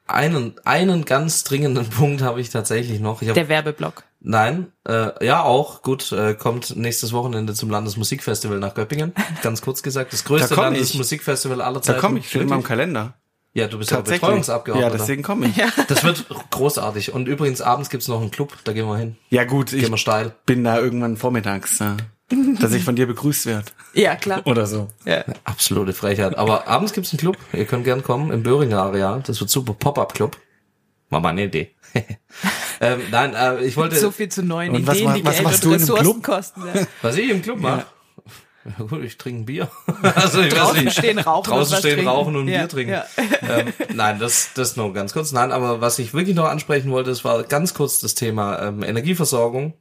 Einen, 0.06 0.54
einen 0.64 1.04
ganz 1.04 1.42
dringenden 1.44 1.88
Punkt 1.98 2.22
habe 2.22 2.40
ich 2.40 2.50
tatsächlich 2.50 3.00
noch. 3.00 3.22
Ich 3.22 3.28
hab, 3.28 3.34
Der 3.34 3.48
Werbeblock. 3.48 4.04
nein, 4.20 4.70
äh, 4.86 5.24
ja 5.24 5.42
auch, 5.42 5.82
gut, 5.82 6.12
äh, 6.12 6.34
kommt 6.34 6.76
nächstes 6.76 7.12
Wochenende 7.12 7.54
zum 7.54 7.70
Landesmusikfestival 7.70 8.58
nach 8.58 8.74
Göppingen. 8.74 9.14
Ganz 9.42 9.62
kurz 9.62 9.82
gesagt, 9.82 10.12
das 10.12 10.24
größte 10.24 10.54
Da. 10.54 10.62
Landesmusikfestival 10.62 11.62
aller 11.62 11.76
Da 11.76 11.82
Zeiten. 11.82 12.00
komme 12.00 12.18
ich, 12.18 12.28
steht 12.28 12.42
in 12.42 12.48
meinem 12.48 12.58
Wirklich? 12.58 12.68
Kalender. 12.68 13.14
Ja, 13.54 13.66
du 13.66 13.78
bist 13.78 13.90
ja 13.90 13.98
Tatsächlich. 13.98 14.22
Betreuungsabgeordneter. 14.22 14.92
Ja, 14.92 14.98
deswegen 14.98 15.22
komme 15.22 15.46
ich. 15.48 15.56
Das 15.88 16.04
wird 16.04 16.24
großartig. 16.50 17.12
Und 17.12 17.28
übrigens, 17.28 17.60
abends 17.60 17.90
gibt's 17.90 18.08
noch 18.08 18.20
einen 18.20 18.30
Club, 18.30 18.56
da 18.64 18.72
gehen 18.72 18.86
wir 18.86 18.96
hin. 18.96 19.16
Ja 19.28 19.44
gut, 19.44 19.72
ich 19.74 19.82
Gehen 19.82 19.90
wir 19.90 19.98
steil. 19.98 20.34
bin 20.46 20.64
da 20.64 20.78
irgendwann 20.78 21.18
vormittags, 21.18 21.78
ja. 21.78 21.96
dass 22.60 22.72
ich 22.72 22.82
von 22.82 22.96
dir 22.96 23.06
begrüßt 23.06 23.44
werde. 23.44 23.66
Ja, 23.92 24.16
klar. 24.16 24.40
Oder 24.46 24.66
so. 24.66 24.88
Ja. 25.04 25.22
Absolute 25.44 25.92
Frechheit. 25.92 26.38
Aber 26.38 26.66
abends 26.66 26.94
gibt's 26.94 27.12
einen 27.12 27.18
Club. 27.18 27.36
Ihr 27.52 27.66
könnt 27.66 27.84
gern 27.84 28.02
kommen 28.02 28.30
im 28.32 28.42
Böhringer 28.42 28.80
Areal. 28.82 29.22
Das 29.26 29.38
wird 29.38 29.50
super 29.50 29.74
Pop-up-Club. 29.74 30.38
War 31.10 31.20
mal 31.20 31.28
eine 31.28 31.44
Idee. 31.44 31.72
ähm, 32.80 33.00
nein, 33.10 33.34
äh, 33.34 33.62
ich 33.64 33.76
wollte, 33.76 33.96
So 33.96 34.10
viel 34.10 34.30
zu 34.30 34.42
neuen 34.42 34.74
Und 34.74 34.86
was 34.86 34.96
Ideen, 34.96 35.10
ma- 35.10 35.14
die 35.16 35.24
was 35.26 35.34
Geld 35.34 35.44
machst 35.44 35.66
und 35.66 35.72
Ressourcen 35.74 36.22
kosten. 36.22 36.62
Ja. 36.74 36.86
was 37.02 37.16
ich 37.18 37.28
im 37.28 37.42
Club 37.42 37.60
mache. 37.60 37.84
Ja 38.64 38.84
gut, 38.84 39.02
ich 39.02 39.18
trinke 39.18 39.42
ein 39.42 39.46
Bier. 39.46 39.70
also 40.14 40.40
ich 40.40 40.54
draußen 40.54 40.76
weiß 40.76 40.84
nicht, 40.84 40.98
stehen 40.98 41.18
rauchen, 41.18 41.50
draußen 41.50 41.78
stehen 41.78 41.94
trinken. 41.94 42.08
rauchen 42.08 42.36
und 42.36 42.48
ja, 42.48 42.60
Bier 42.60 42.68
trinken. 42.68 42.92
Ja. 42.92 43.06
Ähm, 43.48 43.72
nein, 43.94 44.18
das 44.18 44.50
das 44.54 44.76
nur 44.76 44.92
ganz 44.92 45.12
kurz. 45.12 45.32
Nein, 45.32 45.50
aber 45.52 45.80
was 45.80 45.98
ich 45.98 46.14
wirklich 46.14 46.36
noch 46.36 46.48
ansprechen 46.48 46.90
wollte, 46.90 47.10
das 47.10 47.24
war 47.24 47.42
ganz 47.42 47.74
kurz 47.74 48.00
das 48.00 48.14
Thema 48.14 48.60
ähm, 48.62 48.82
Energieversorgung. 48.82 49.74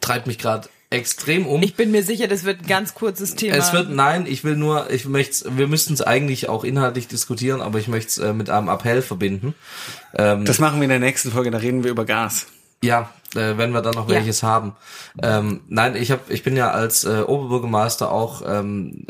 Treibt 0.00 0.26
mich 0.26 0.38
gerade 0.38 0.68
extrem 0.90 1.46
um. 1.46 1.62
Ich 1.62 1.74
bin 1.74 1.90
mir 1.90 2.02
sicher, 2.02 2.28
das 2.28 2.44
wird 2.44 2.60
ein 2.60 2.66
ganz 2.66 2.94
kurzes 2.94 3.34
Thema. 3.34 3.56
Es 3.56 3.72
wird, 3.72 3.90
nein, 3.90 4.26
ich 4.26 4.44
will 4.44 4.56
nur, 4.56 4.90
ich 4.90 5.06
möchte, 5.06 5.56
wir 5.56 5.66
müssten 5.66 5.94
es 5.94 6.02
eigentlich 6.02 6.48
auch 6.48 6.64
inhaltlich 6.64 7.08
diskutieren, 7.08 7.60
aber 7.60 7.78
ich 7.78 7.88
möchte 7.88 8.08
es 8.08 8.18
äh, 8.18 8.32
mit 8.32 8.50
einem 8.50 8.68
Appell 8.68 9.02
verbinden. 9.02 9.54
Ähm, 10.14 10.44
das 10.44 10.58
machen 10.58 10.78
wir 10.78 10.84
in 10.84 10.90
der 10.90 10.98
nächsten 10.98 11.32
Folge, 11.32 11.50
da 11.50 11.58
reden 11.58 11.82
wir 11.82 11.90
über 11.90 12.04
Gas. 12.04 12.46
Ja, 12.86 13.10
äh, 13.34 13.58
wenn 13.58 13.72
wir 13.72 13.82
dann 13.82 13.94
noch 13.94 14.08
ja. 14.08 14.16
welches 14.16 14.42
haben. 14.42 14.76
Ähm, 15.22 15.62
nein, 15.68 15.96
ich 15.96 16.10
hab, 16.10 16.30
ich 16.30 16.42
bin 16.42 16.56
ja 16.56 16.70
als 16.70 17.04
äh, 17.04 17.22
Oberbürgermeister 17.26 18.10
auch 18.10 18.42
ähm, 18.46 19.06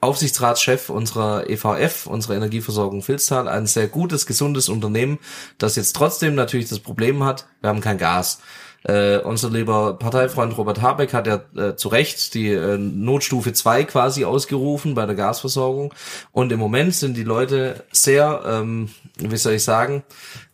Aufsichtsratschef 0.00 0.90
unserer 0.90 1.48
EVF, 1.48 2.06
unserer 2.06 2.36
Energieversorgung 2.36 3.02
Filztal, 3.02 3.48
ein 3.48 3.66
sehr 3.66 3.88
gutes, 3.88 4.26
gesundes 4.26 4.68
Unternehmen, 4.68 5.18
das 5.58 5.76
jetzt 5.76 5.96
trotzdem 5.96 6.34
natürlich 6.34 6.68
das 6.68 6.80
Problem 6.80 7.24
hat, 7.24 7.46
wir 7.60 7.70
haben 7.70 7.80
kein 7.80 7.98
Gas. 7.98 8.40
Äh, 8.84 9.18
unser 9.18 9.50
lieber 9.50 9.98
Parteifreund 9.98 10.56
Robert 10.56 10.80
Habeck 10.80 11.12
hat 11.12 11.26
ja 11.26 11.40
äh, 11.56 11.74
zu 11.74 11.88
Recht 11.88 12.34
die 12.34 12.52
äh, 12.52 12.78
Notstufe 12.78 13.52
2 13.52 13.82
quasi 13.84 14.24
ausgerufen 14.24 14.94
bei 14.94 15.06
der 15.06 15.16
Gasversorgung. 15.16 15.92
Und 16.30 16.52
im 16.52 16.60
Moment 16.60 16.94
sind 16.94 17.16
die 17.16 17.24
Leute 17.24 17.84
sehr, 17.90 18.42
ähm, 18.46 18.90
wie 19.18 19.36
soll 19.36 19.54
ich 19.54 19.64
sagen, 19.64 20.04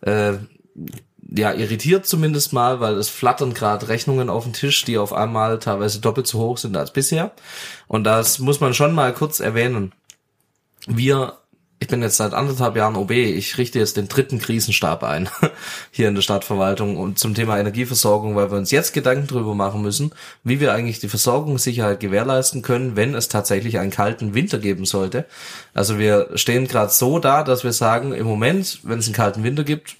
äh, 0.01 0.33
ja, 1.35 1.51
irritiert 1.51 2.05
zumindest 2.05 2.53
mal, 2.53 2.79
weil 2.79 2.93
es 2.95 3.09
flattern 3.09 3.55
gerade 3.55 3.87
Rechnungen 3.87 4.29
auf 4.29 4.43
den 4.43 4.53
Tisch, 4.53 4.85
die 4.85 4.99
auf 4.99 5.13
einmal 5.13 5.57
teilweise 5.57 5.99
doppelt 5.99 6.27
so 6.27 6.39
hoch 6.39 6.57
sind 6.57 6.77
als 6.77 6.93
bisher. 6.93 7.31
Und 7.87 8.03
das 8.03 8.37
muss 8.37 8.59
man 8.59 8.75
schon 8.75 8.93
mal 8.93 9.13
kurz 9.13 9.39
erwähnen. 9.39 9.93
Wir, 10.85 11.37
ich 11.79 11.87
bin 11.87 12.03
jetzt 12.03 12.17
seit 12.17 12.35
anderthalb 12.35 12.75
Jahren 12.75 12.95
OB, 12.95 13.09
ich 13.11 13.57
richte 13.57 13.79
jetzt 13.79 13.97
den 13.97 14.09
dritten 14.09 14.37
Krisenstab 14.37 15.03
ein 15.03 15.27
hier 15.91 16.07
in 16.07 16.13
der 16.13 16.21
Stadtverwaltung 16.21 16.97
und 16.97 17.17
zum 17.17 17.33
Thema 17.33 17.57
Energieversorgung, 17.57 18.35
weil 18.35 18.51
wir 18.51 18.59
uns 18.59 18.69
jetzt 18.69 18.93
Gedanken 18.93 19.25
drüber 19.25 19.55
machen 19.55 19.81
müssen, 19.81 20.13
wie 20.43 20.59
wir 20.59 20.71
eigentlich 20.71 20.99
die 20.99 21.09
Versorgungssicherheit 21.09 21.99
gewährleisten 21.99 22.61
können, 22.61 22.95
wenn 22.95 23.15
es 23.15 23.27
tatsächlich 23.27 23.79
einen 23.79 23.91
kalten 23.91 24.35
Winter 24.35 24.59
geben 24.59 24.85
sollte. 24.85 25.25
Also 25.73 25.97
wir 25.97 26.29
stehen 26.35 26.67
gerade 26.67 26.91
so 26.91 27.17
da, 27.17 27.43
dass 27.43 27.63
wir 27.63 27.73
sagen, 27.73 28.13
im 28.13 28.27
Moment, 28.27 28.81
wenn 28.83 28.99
es 28.99 29.07
einen 29.07 29.15
kalten 29.15 29.43
Winter 29.43 29.63
gibt, 29.63 29.95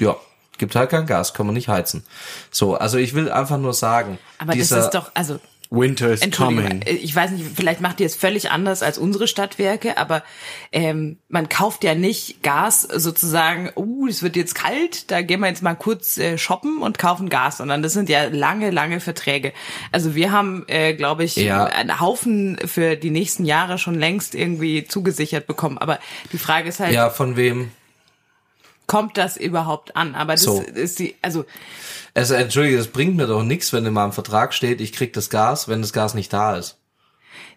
ja, 0.00 0.16
gibt 0.60 0.76
halt 0.76 0.90
kein 0.90 1.06
Gas, 1.06 1.34
kann 1.34 1.46
man 1.46 1.56
nicht 1.56 1.66
heizen. 1.66 2.04
So, 2.52 2.76
also 2.76 2.98
ich 2.98 3.14
will 3.14 3.28
einfach 3.32 3.58
nur 3.58 3.74
sagen. 3.74 4.20
Aber 4.38 4.52
dieser, 4.52 4.76
das 4.76 4.84
ist 4.84 4.94
doch, 4.94 5.10
also 5.14 5.40
Winter 5.70 6.10
is 6.10 6.20
coming. 6.32 6.80
Ich 6.84 7.14
weiß 7.14 7.30
nicht, 7.30 7.44
vielleicht 7.54 7.80
macht 7.80 8.00
ihr 8.00 8.06
es 8.06 8.16
völlig 8.16 8.50
anders 8.50 8.82
als 8.82 8.98
unsere 8.98 9.28
Stadtwerke, 9.28 9.98
aber 9.98 10.24
ähm, 10.72 11.18
man 11.28 11.48
kauft 11.48 11.84
ja 11.84 11.94
nicht 11.94 12.42
Gas 12.42 12.82
sozusagen, 12.82 13.70
uh, 13.76 14.08
es 14.08 14.22
wird 14.22 14.34
jetzt 14.34 14.56
kalt, 14.56 15.12
da 15.12 15.22
gehen 15.22 15.40
wir 15.40 15.46
jetzt 15.46 15.62
mal 15.62 15.76
kurz 15.76 16.18
äh, 16.18 16.38
shoppen 16.38 16.82
und 16.82 16.98
kaufen 16.98 17.28
Gas, 17.28 17.58
sondern 17.58 17.82
das 17.82 17.92
sind 17.92 18.08
ja 18.08 18.24
lange, 18.24 18.70
lange 18.70 18.98
Verträge. 18.98 19.52
Also 19.92 20.16
wir 20.16 20.32
haben, 20.32 20.64
äh, 20.66 20.94
glaube 20.94 21.22
ich, 21.22 21.36
ja. 21.36 21.64
einen 21.66 22.00
Haufen 22.00 22.58
für 22.64 22.96
die 22.96 23.10
nächsten 23.10 23.44
Jahre 23.44 23.78
schon 23.78 23.94
längst 23.94 24.34
irgendwie 24.34 24.84
zugesichert 24.86 25.46
bekommen. 25.46 25.78
Aber 25.78 26.00
die 26.32 26.38
Frage 26.38 26.68
ist 26.68 26.80
halt. 26.80 26.92
Ja, 26.92 27.10
von 27.10 27.36
wem? 27.36 27.70
Kommt 28.90 29.16
das 29.16 29.36
überhaupt 29.36 29.94
an? 29.94 30.16
Aber 30.16 30.32
das 30.32 30.42
so. 30.42 30.60
ist 30.60 30.98
die, 30.98 31.14
also. 31.22 31.44
Also, 32.12 32.34
entschuldige, 32.34 32.76
das 32.76 32.88
bringt 32.88 33.14
mir 33.14 33.28
doch 33.28 33.44
nichts, 33.44 33.72
wenn 33.72 33.86
in 33.86 33.92
meinem 33.92 34.12
Vertrag 34.12 34.52
steht, 34.52 34.80
ich 34.80 34.92
krieg 34.92 35.12
das 35.12 35.30
Gas, 35.30 35.68
wenn 35.68 35.80
das 35.80 35.92
Gas 35.92 36.14
nicht 36.14 36.32
da 36.32 36.56
ist. 36.56 36.76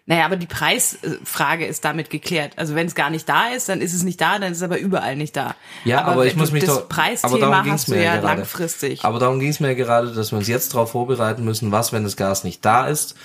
Naja, 0.06 0.26
aber 0.26 0.36
die 0.36 0.46
Preisfrage 0.46 1.66
ist 1.66 1.84
damit 1.84 2.10
geklärt. 2.10 2.52
Also 2.56 2.74
wenn 2.74 2.86
es 2.86 2.94
gar 2.94 3.08
nicht 3.08 3.26
da 3.26 3.48
ist, 3.48 3.70
dann 3.70 3.80
ist 3.80 3.94
es 3.94 4.02
nicht 4.02 4.20
da, 4.20 4.38
dann 4.38 4.52
ist 4.52 4.58
es 4.58 4.62
aber 4.62 4.78
überall 4.78 5.16
nicht 5.16 5.34
da. 5.34 5.56
Ja, 5.84 6.02
aber, 6.02 6.12
aber 6.12 6.26
ich 6.26 6.36
muss 6.36 6.52
mich 6.52 6.64
das 6.64 6.74
doch. 6.74 6.88
Preisthema 6.90 7.32
aber 7.32 7.40
darum 7.40 7.72
hast 7.72 7.88
du 7.88 7.94
ja 7.94 8.16
gerade. 8.16 8.36
langfristig. 8.36 9.02
Aber 9.02 9.18
darum 9.18 9.40
ging 9.40 9.48
es 9.48 9.60
mir 9.60 9.74
gerade, 9.74 10.12
dass 10.12 10.30
wir 10.30 10.38
uns 10.38 10.46
jetzt 10.46 10.74
darauf 10.74 10.90
vorbereiten 10.90 11.42
müssen, 11.42 11.72
was, 11.72 11.94
wenn 11.94 12.04
das 12.04 12.16
Gas 12.16 12.44
nicht 12.44 12.62
da 12.66 12.86
ist, 12.86 13.16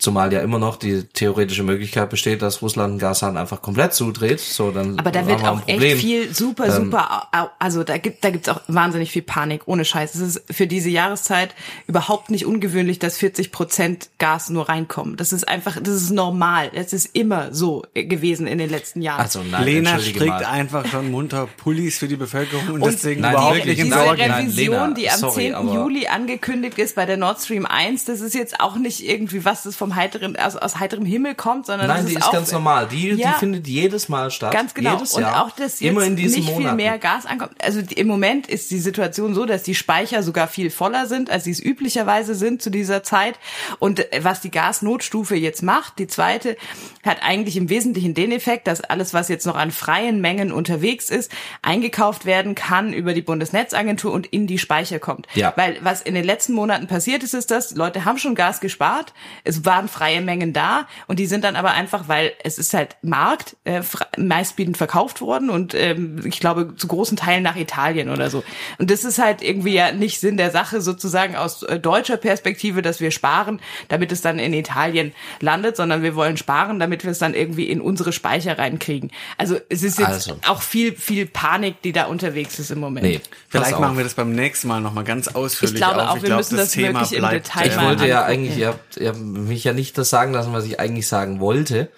Zumal 0.00 0.32
ja 0.32 0.40
immer 0.40 0.58
noch 0.58 0.76
die 0.76 1.04
theoretische 1.04 1.62
Möglichkeit 1.62 2.08
besteht, 2.08 2.40
dass 2.40 2.62
Russland 2.62 2.94
den 2.94 2.98
Gashahn 2.98 3.36
einfach 3.36 3.60
komplett 3.60 3.92
zudreht. 3.92 4.40
So, 4.40 4.70
dann 4.70 4.98
Aber 4.98 5.10
da 5.10 5.26
wird 5.26 5.44
auch 5.44 5.60
echt 5.66 5.98
viel 5.98 6.34
super, 6.34 6.66
ähm, 6.74 6.86
super, 6.86 7.28
also 7.58 7.84
da 7.84 7.98
gibt 7.98 8.24
da 8.24 8.30
gibt's 8.30 8.48
auch 8.48 8.62
wahnsinnig 8.66 9.10
viel 9.10 9.20
Panik, 9.20 9.62
ohne 9.66 9.84
Scheiß. 9.84 10.14
Es 10.14 10.20
ist 10.36 10.42
für 10.50 10.66
diese 10.66 10.88
Jahreszeit 10.88 11.54
überhaupt 11.86 12.30
nicht 12.30 12.46
ungewöhnlich, 12.46 12.98
dass 12.98 13.18
40 13.18 13.52
Prozent 13.52 14.08
Gas 14.18 14.48
nur 14.48 14.70
reinkommen. 14.70 15.16
Das 15.16 15.34
ist 15.34 15.46
einfach, 15.46 15.78
das 15.80 15.94
ist 15.94 16.10
normal. 16.10 16.70
Das 16.74 16.94
ist 16.94 17.14
immer 17.14 17.52
so 17.52 17.84
gewesen 17.92 18.46
in 18.46 18.56
den 18.56 18.70
letzten 18.70 19.02
Jahren. 19.02 19.20
Also 19.20 19.42
nein, 19.42 19.64
Lena 19.64 19.98
strickt 19.98 20.26
mal. 20.26 20.44
einfach 20.46 20.86
schon 20.86 21.10
munter 21.10 21.46
Pullis 21.58 21.98
für 21.98 22.08
die 22.08 22.16
Bevölkerung 22.16 22.68
und, 22.68 22.82
und 22.82 22.92
deswegen 22.92 23.20
nein, 23.20 23.32
überhaupt 23.32 23.66
nicht 23.66 23.78
in 23.78 23.84
Diese 23.84 23.98
Sorge. 23.98 24.22
Revision, 24.22 24.30
nein, 24.30 24.50
Lena, 24.50 24.90
die 24.94 25.10
am 25.10 25.18
sorry, 25.18 25.54
10. 25.54 25.74
Juli 25.74 26.06
angekündigt 26.06 26.78
ist 26.78 26.96
bei 26.96 27.04
der 27.04 27.18
Nord 27.18 27.40
Stream 27.40 27.66
1, 27.66 28.06
das 28.06 28.22
ist 28.22 28.34
jetzt 28.34 28.60
auch 28.60 28.76
nicht 28.76 29.06
irgendwie 29.06 29.44
was 29.44 29.64
das 29.64 29.76
vom 29.76 29.89
vom 29.90 29.96
heiteren, 29.96 30.36
aus, 30.36 30.56
aus 30.56 30.78
heiterem 30.78 31.04
Himmel 31.04 31.34
kommt, 31.34 31.66
sondern 31.66 31.88
Nein, 31.88 32.06
die 32.06 32.14
ist, 32.14 32.24
ist 32.24 32.32
ganz 32.32 32.52
normal. 32.52 32.88
Die, 32.88 33.10
ja, 33.10 33.32
die 33.32 33.38
findet 33.38 33.66
jedes 33.66 34.08
Mal 34.08 34.30
statt. 34.30 34.52
Ganz 34.52 34.74
genau. 34.74 34.94
Jedes 34.94 35.14
und 35.14 35.22
Jahr, 35.22 35.44
auch, 35.44 35.50
dass 35.50 35.80
jetzt 35.80 35.90
immer 35.90 36.04
in 36.04 36.16
diesen 36.16 36.40
nicht 36.40 36.52
Monaten. 36.52 36.76
viel 36.76 36.76
mehr 36.76 36.98
Gas 36.98 37.26
ankommt. 37.26 37.52
Also 37.62 37.80
im 37.80 38.06
Moment 38.06 38.46
ist 38.46 38.70
die 38.70 38.78
Situation 38.78 39.34
so, 39.34 39.44
dass 39.46 39.62
die 39.62 39.74
Speicher 39.74 40.22
sogar 40.22 40.48
viel 40.48 40.70
voller 40.70 41.06
sind, 41.06 41.30
als 41.30 41.44
sie 41.44 41.50
es 41.50 41.60
üblicherweise 41.60 42.34
sind 42.34 42.62
zu 42.62 42.70
dieser 42.70 43.02
Zeit. 43.02 43.38
Und 43.78 44.06
was 44.20 44.40
die 44.40 44.50
Gasnotstufe 44.50 45.36
jetzt 45.36 45.62
macht, 45.62 45.98
die 45.98 46.06
zweite, 46.06 46.56
hat 47.04 47.22
eigentlich 47.22 47.56
im 47.56 47.68
Wesentlichen 47.68 48.14
den 48.14 48.32
Effekt, 48.32 48.66
dass 48.66 48.80
alles, 48.80 49.14
was 49.14 49.28
jetzt 49.28 49.46
noch 49.46 49.56
an 49.56 49.70
freien 49.70 50.20
Mengen 50.20 50.52
unterwegs 50.52 51.10
ist, 51.10 51.30
eingekauft 51.62 52.26
werden 52.26 52.54
kann 52.54 52.92
über 52.92 53.14
die 53.14 53.22
Bundesnetzagentur 53.22 54.12
und 54.12 54.26
in 54.26 54.46
die 54.46 54.58
Speicher 54.58 54.98
kommt. 54.98 55.26
Ja. 55.34 55.52
Weil 55.56 55.78
was 55.82 56.02
in 56.02 56.14
den 56.14 56.24
letzten 56.24 56.52
Monaten 56.52 56.86
passiert 56.86 57.22
ist, 57.22 57.34
ist 57.34 57.50
das, 57.50 57.74
Leute 57.74 58.04
haben 58.04 58.18
schon 58.18 58.34
Gas 58.34 58.60
gespart, 58.60 59.12
es 59.44 59.64
waren 59.80 59.88
freie 59.88 60.20
Mengen 60.20 60.52
da 60.52 60.86
und 61.06 61.18
die 61.18 61.26
sind 61.26 61.44
dann 61.44 61.56
aber 61.56 61.70
einfach, 61.70 62.06
weil 62.06 62.32
es 62.44 62.58
ist 62.58 62.74
halt 62.74 62.96
Markt, 63.02 63.56
äh, 63.64 63.80
meistbietend 64.18 64.76
verkauft 64.76 65.20
worden 65.22 65.48
und 65.48 65.74
ähm, 65.74 66.20
ich 66.24 66.38
glaube 66.38 66.74
zu 66.76 66.86
großen 66.86 67.16
Teilen 67.16 67.42
nach 67.42 67.56
Italien 67.56 68.10
oder 68.10 68.28
so. 68.28 68.44
Und 68.78 68.90
das 68.90 69.04
ist 69.04 69.18
halt 69.18 69.42
irgendwie 69.42 69.74
ja 69.74 69.92
nicht 69.92 70.20
Sinn 70.20 70.36
der 70.36 70.50
Sache 70.50 70.82
sozusagen 70.82 71.34
aus 71.34 71.62
äh, 71.62 71.78
deutscher 71.78 72.18
Perspektive, 72.18 72.82
dass 72.82 73.00
wir 73.00 73.10
sparen, 73.10 73.60
damit 73.88 74.12
es 74.12 74.20
dann 74.20 74.38
in 74.38 74.52
Italien 74.52 75.12
landet, 75.40 75.76
sondern 75.76 76.02
wir 76.02 76.14
wollen 76.14 76.36
sparen, 76.36 76.78
damit 76.78 77.04
wir 77.04 77.10
es 77.10 77.18
dann 77.18 77.32
irgendwie 77.32 77.70
in 77.70 77.80
unsere 77.80 78.12
Speicher 78.12 78.58
reinkriegen. 78.58 79.10
Also 79.38 79.58
es 79.70 79.82
ist 79.82 79.98
jetzt 79.98 80.28
also. 80.28 80.36
auch 80.46 80.60
viel, 80.60 80.94
viel 80.94 81.24
Panik, 81.24 81.80
die 81.82 81.92
da 81.92 82.04
unterwegs 82.04 82.58
ist 82.58 82.70
im 82.70 82.80
Moment. 82.80 83.06
Nee, 83.06 83.20
Vielleicht 83.48 83.78
machen 83.78 83.96
wir 83.96 84.04
das 84.04 84.14
beim 84.14 84.32
nächsten 84.32 84.68
Mal 84.68 84.80
nochmal 84.80 85.04
ganz 85.04 85.28
ausführlich. 85.28 85.76
Ich 85.76 85.82
glaube 85.82 86.02
auf. 86.02 86.10
auch, 86.10 86.16
ich 86.16 86.22
wir 86.22 86.28
glaub, 86.28 86.38
müssen 86.38 86.56
das, 86.56 86.68
das 86.68 86.76
wirklich 86.76 87.12
im 87.12 87.28
Detail 87.28 87.66
Ich 87.66 87.80
wollte 87.80 88.06
ja 88.06 88.24
eigentlich, 88.24 88.58
ihr 88.58 88.68
habt, 88.68 88.96
ihr 88.98 89.08
habt 89.08 89.20
mich 89.20 89.64
ja 89.64 89.69
nicht 89.72 89.96
das 89.98 90.10
sagen 90.10 90.32
lassen, 90.32 90.52
was 90.52 90.64
ich 90.64 90.80
eigentlich 90.80 91.08
sagen 91.08 91.40
wollte. 91.40 91.90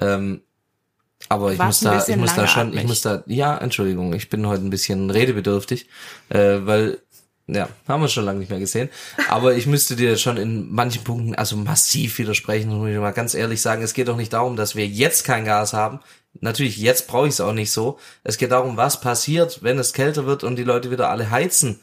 Ähm, 0.00 0.42
aber 1.28 1.52
ich 1.52 1.58
muss 1.58 1.80
da, 1.80 2.04
ich 2.06 2.16
muss 2.16 2.34
da 2.34 2.46
schon, 2.48 2.76
ich 2.76 2.84
muss 2.84 3.02
da, 3.02 3.22
ja, 3.26 3.56
Entschuldigung, 3.58 4.12
ich 4.14 4.30
bin 4.30 4.46
heute 4.46 4.64
ein 4.64 4.70
bisschen 4.70 5.10
redebedürftig, 5.10 5.88
äh, 6.30 6.58
weil, 6.62 6.98
ja, 7.46 7.68
haben 7.86 8.00
wir 8.00 8.08
schon 8.08 8.24
lange 8.24 8.38
nicht 8.38 8.50
mehr 8.50 8.58
gesehen. 8.58 8.88
Aber 9.28 9.54
ich 9.54 9.66
müsste 9.66 9.96
dir 9.96 10.16
schon 10.16 10.36
in 10.38 10.72
manchen 10.72 11.04
Punkten 11.04 11.34
also 11.34 11.56
massiv 11.56 12.18
widersprechen, 12.18 12.76
muss 12.76 12.88
ich 12.90 12.96
mal 12.96 13.12
ganz 13.12 13.34
ehrlich 13.34 13.60
sagen. 13.60 13.82
Es 13.82 13.94
geht 13.94 14.08
doch 14.08 14.16
nicht 14.16 14.32
darum, 14.32 14.56
dass 14.56 14.76
wir 14.76 14.86
jetzt 14.86 15.24
kein 15.24 15.44
Gas 15.44 15.72
haben. 15.72 16.00
Natürlich, 16.40 16.78
jetzt 16.78 17.06
brauche 17.06 17.26
ich 17.26 17.34
es 17.34 17.40
auch 17.40 17.52
nicht 17.52 17.72
so. 17.72 17.98
Es 18.24 18.38
geht 18.38 18.52
darum, 18.52 18.76
was 18.76 19.00
passiert, 19.00 19.62
wenn 19.62 19.78
es 19.78 19.92
kälter 19.92 20.26
wird 20.26 20.44
und 20.44 20.56
die 20.56 20.64
Leute 20.64 20.90
wieder 20.90 21.10
alle 21.10 21.30
heizen. 21.30 21.80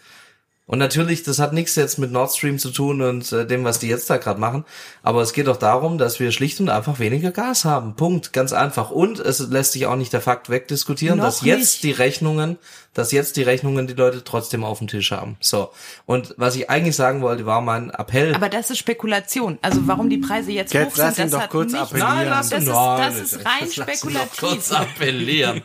Und 0.67 0.79
natürlich, 0.79 1.23
das 1.23 1.39
hat 1.39 1.53
nichts 1.53 1.75
jetzt 1.75 1.97
mit 1.97 2.11
Nord 2.11 2.31
Stream 2.33 2.59
zu 2.59 2.71
tun 2.71 3.01
und 3.01 3.31
äh, 3.31 3.47
dem, 3.47 3.63
was 3.63 3.79
die 3.79 3.87
jetzt 3.87 4.09
da 4.09 4.17
gerade 4.17 4.39
machen. 4.39 4.65
Aber 5.01 5.21
es 5.21 5.31
geht 5.31 5.47
doch 5.47 5.55
darum, 5.55 5.97
dass 5.97 6.19
wir 6.19 6.31
schlicht 6.33 6.59
und 6.59 6.69
einfach 6.69 6.99
weniger 6.99 7.31
Gas 7.31 7.63
haben. 7.63 7.95
Punkt. 7.95 8.33
Ganz 8.33 8.51
einfach. 8.51 8.91
Und 8.91 9.19
es 9.19 9.39
lässt 9.39 9.71
sich 9.71 9.85
auch 9.85 9.95
nicht 9.95 10.11
der 10.11 10.19
Fakt 10.19 10.49
wegdiskutieren, 10.49 11.19
Noch 11.19 11.25
dass 11.25 11.41
jetzt 11.41 11.75
nicht. 11.75 11.83
die 11.83 11.91
Rechnungen 11.91 12.57
dass 12.97 13.11
jetzt 13.11 13.37
die 13.37 13.43
Rechnungen 13.43 13.85
die 13.85 13.93
Leute 13.93 14.23
trotzdem 14.23 14.63
auf 14.63 14.79
dem 14.79 14.87
Tisch 14.87 15.11
haben. 15.11 15.37
So. 15.39 15.69
Und 16.07 16.33
was 16.37 16.55
ich 16.55 16.67
eigentlich 16.71 16.95
sagen 16.95 17.21
wollte, 17.21 17.45
war 17.45 17.61
mein 17.61 17.91
Appell. 17.91 18.33
Aber 18.33 18.49
das 18.49 18.71
ist 18.71 18.79
Spekulation. 18.79 19.59
Also 19.61 19.81
warum 19.85 20.09
die 20.09 20.17
Preise 20.17 20.51
jetzt, 20.51 20.73
jetzt 20.73 20.97
hoch 20.97 21.05
sind, 21.05 21.19
das 21.19 21.31
doch 21.31 21.41
hat 21.41 21.49
kurz 21.51 21.73
nicht, 21.73 21.81
appellieren. 21.81 22.09
Nein, 22.15 22.27
lass 22.27 22.49
das, 22.49 22.63
ist, 22.63 22.69
das 22.69 23.19
ist 23.19 23.45
rein 23.45 23.71
spekulativ. 23.71 24.39
kurz 24.39 24.71
appellieren. 24.71 25.61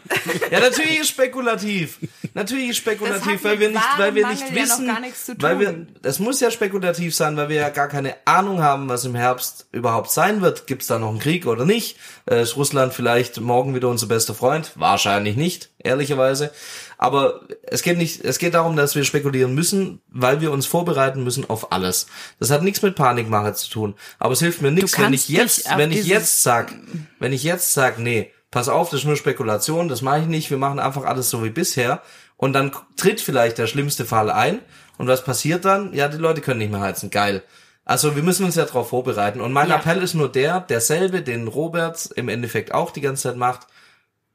ja, 0.51 0.61
natürlich 0.61 1.01
ist 1.01 1.09
spekulativ. 1.09 1.99
Natürlich 2.35 2.69
ist 2.69 2.77
spekulativ, 2.77 3.43
weil 3.45 3.59
wir 3.59 3.71
nicht, 3.71 3.99
weil 3.99 4.15
wir 4.15 4.29
nicht 4.29 4.55
wissen, 4.55 4.92
gar 4.93 5.01
nichts 5.01 5.27
zu 5.27 5.33
tun. 5.33 5.43
Weil 5.43 5.59
wir, 5.61 5.87
es 6.03 6.19
muss 6.19 6.41
ja 6.41 6.51
spekulativ 6.51 7.15
sein, 7.15 7.37
weil 7.37 7.49
wir 7.49 7.57
ja 7.57 7.69
gar 7.71 7.89
keine 7.89 8.15
Ahnung 8.25 8.63
haben, 8.63 8.89
was 8.89 9.05
im 9.05 9.15
Herbst 9.15 9.67
überhaupt 9.73 10.11
sein 10.11 10.43
wird. 10.43 10.67
Gibt 10.67 10.83
es 10.83 10.89
da 10.89 10.99
noch 10.99 11.11
einen 11.11 11.19
Krieg 11.19 11.47
oder 11.47 11.65
nicht? 11.65 11.97
Äh, 12.29 12.43
ist 12.43 12.57
Russland 12.57 12.93
vielleicht 12.93 13.41
morgen 13.41 13.75
wieder 13.75 13.89
unser 13.89 14.07
bester 14.07 14.35
Freund? 14.35 14.73
Wahrscheinlich 14.77 15.37
nicht, 15.37 15.71
ehrlicherweise. 15.79 16.51
Aber 16.99 17.41
es 17.63 17.83
geht 17.83 17.99
nicht, 17.99 18.25
es 18.25 18.39
geht 18.39 18.55
darum, 18.55 18.77
dass 18.77 18.95
wir 18.95 19.05
spekulieren 19.05 19.55
müssen, 19.55 20.01
weil 20.09 20.41
wir 20.41 20.53
uns 20.53 20.67
vorbereiten 20.67 21.25
müssen 21.25 21.49
auf 21.51 21.73
alles. 21.73 22.07
Das 22.39 22.51
hat 22.51 22.63
nichts 22.63 22.83
mit 22.83 22.95
Panikmache 22.95 23.55
zu 23.55 23.71
tun. 23.71 23.95
Aber 24.19 24.33
es 24.35 24.41
hilft 24.41 24.63
mir 24.63 24.71
nichts, 24.71 24.99
wenn 24.99 25.13
ich 25.13 25.29
jetzt, 25.29 25.69
wenn 25.77 25.91
ich 25.91 26.07
jetzt 26.07 26.43
sag, 26.43 26.73
wenn 27.19 27.33
ich 27.33 27.43
jetzt 27.43 27.75
sag, 27.75 27.99
nee, 27.99 28.31
pass 28.53 28.69
auf, 28.69 28.91
das 28.91 29.01
ist 29.01 29.07
nur 29.07 29.17
Spekulation, 29.17 29.89
das 29.89 30.03
mache 30.03 30.21
ich 30.21 30.27
nicht, 30.27 30.51
wir 30.51 30.59
machen 30.59 30.79
einfach 30.79 31.05
alles 31.05 31.29
so 31.29 31.43
wie 31.43 31.51
bisher. 31.51 32.01
Und 32.37 32.53
dann 32.53 32.71
tritt 32.97 33.21
vielleicht 33.21 33.59
der 33.59 33.67
schlimmste 33.67 34.05
Fall 34.05 34.31
ein. 34.31 34.61
Und 34.99 35.09
was 35.09 35.25
passiert 35.25 35.65
dann? 35.65 35.93
Ja, 35.95 36.07
die 36.07 36.19
Leute 36.19 36.41
können 36.41 36.59
nicht 36.59 36.71
mehr 36.71 36.81
heizen. 36.81 37.11
Geil. 37.11 37.43
Also 37.85 38.15
wir 38.15 38.23
müssen 38.23 38.45
uns 38.45 38.55
ja 38.55 38.65
darauf 38.65 38.91
vorbereiten. 38.91 39.41
Und 39.41 39.53
mein 39.53 39.69
ja. 39.69 39.77
Appell 39.77 40.03
ist 40.03 40.15
nur 40.15 40.31
der, 40.31 40.61
derselbe, 40.61 41.23
den 41.23 41.49
Robert 41.49 42.11
im 42.15 42.29
Endeffekt 42.29 42.75
auch 42.75 42.91
die 42.91 43.01
ganze 43.01 43.25
Zeit 43.25 43.37
macht. 43.37 43.67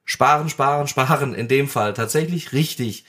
Sparen, 0.03 0.49
sparen, 0.49 0.87
sparen. 0.87 1.33
In 1.33 1.47
dem 1.47 1.67
Fall 1.67 1.93
tatsächlich 1.93 2.53
richtig. 2.53 3.05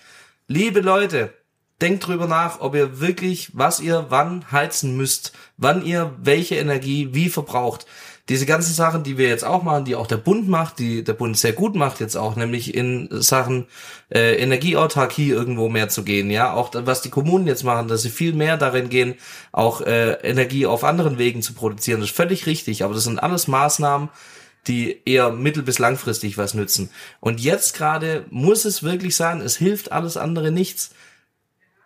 Liebe 0.46 0.80
Leute, 0.80 1.32
denkt 1.80 2.06
drüber 2.06 2.26
nach, 2.26 2.60
ob 2.60 2.74
ihr 2.74 3.00
wirklich, 3.00 3.50
was 3.54 3.80
ihr 3.80 4.06
wann 4.08 4.50
heizen 4.52 4.96
müsst, 4.96 5.32
wann 5.56 5.84
ihr 5.84 6.14
welche 6.18 6.56
Energie 6.56 7.10
wie 7.12 7.30
verbraucht 7.30 7.86
diese 8.28 8.44
ganzen 8.44 8.74
Sachen, 8.74 9.02
die 9.02 9.16
wir 9.16 9.28
jetzt 9.28 9.44
auch 9.44 9.62
machen, 9.62 9.84
die 9.84 9.96
auch 9.96 10.06
der 10.06 10.18
Bund 10.18 10.48
macht, 10.48 10.78
die 10.78 11.02
der 11.02 11.14
Bund 11.14 11.38
sehr 11.38 11.52
gut 11.52 11.74
macht 11.74 12.00
jetzt 12.00 12.16
auch, 12.16 12.36
nämlich 12.36 12.74
in 12.74 13.08
Sachen 13.10 13.66
äh, 14.10 14.36
Energieautarkie 14.36 15.30
irgendwo 15.30 15.68
mehr 15.68 15.88
zu 15.88 16.02
gehen, 16.02 16.30
ja, 16.30 16.52
auch 16.52 16.70
was 16.74 17.00
die 17.00 17.10
Kommunen 17.10 17.46
jetzt 17.46 17.64
machen, 17.64 17.88
dass 17.88 18.02
sie 18.02 18.10
viel 18.10 18.34
mehr 18.34 18.56
darin 18.56 18.90
gehen, 18.90 19.14
auch 19.52 19.80
äh, 19.80 20.12
Energie 20.22 20.66
auf 20.66 20.84
anderen 20.84 21.16
Wegen 21.18 21.42
zu 21.42 21.54
produzieren, 21.54 22.00
das 22.00 22.10
ist 22.10 22.16
völlig 22.16 22.46
richtig, 22.46 22.84
aber 22.84 22.94
das 22.94 23.04
sind 23.04 23.18
alles 23.18 23.48
Maßnahmen, 23.48 24.10
die 24.66 25.00
eher 25.06 25.30
mittel- 25.30 25.62
bis 25.62 25.78
langfristig 25.78 26.36
was 26.36 26.52
nützen. 26.52 26.90
Und 27.20 27.40
jetzt 27.40 27.74
gerade 27.74 28.26
muss 28.30 28.66
es 28.66 28.82
wirklich 28.82 29.16
sein, 29.16 29.40
es 29.40 29.56
hilft 29.56 29.92
alles 29.92 30.18
andere 30.18 30.50
nichts 30.50 30.90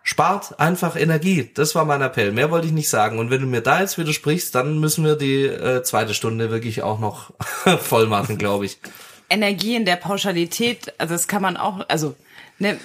spart 0.03 0.59
einfach 0.59 0.95
Energie. 0.95 1.49
Das 1.53 1.73
war 1.75 1.85
mein 1.85 2.01
Appell. 2.01 2.31
Mehr 2.31 2.51
wollte 2.51 2.67
ich 2.67 2.73
nicht 2.73 2.89
sagen. 2.89 3.17
Und 3.19 3.29
wenn 3.29 3.41
du 3.41 3.47
mir 3.47 3.61
da 3.61 3.79
jetzt 3.79 3.97
widersprichst, 3.97 4.53
dann 4.53 4.79
müssen 4.79 5.03
wir 5.05 5.15
die 5.15 5.45
äh, 5.45 5.81
zweite 5.83 6.13
Stunde 6.13 6.51
wirklich 6.51 6.83
auch 6.83 6.99
noch 6.99 7.31
voll 7.79 8.07
machen, 8.07 8.37
glaube 8.37 8.65
ich. 8.65 8.77
Energie 9.29 9.75
in 9.75 9.85
der 9.85 9.95
Pauschalität, 9.95 10.93
also 10.99 11.15
das 11.15 11.27
kann 11.27 11.41
man 11.41 11.57
auch, 11.57 11.87
also 11.87 12.15
ne, 12.59 12.77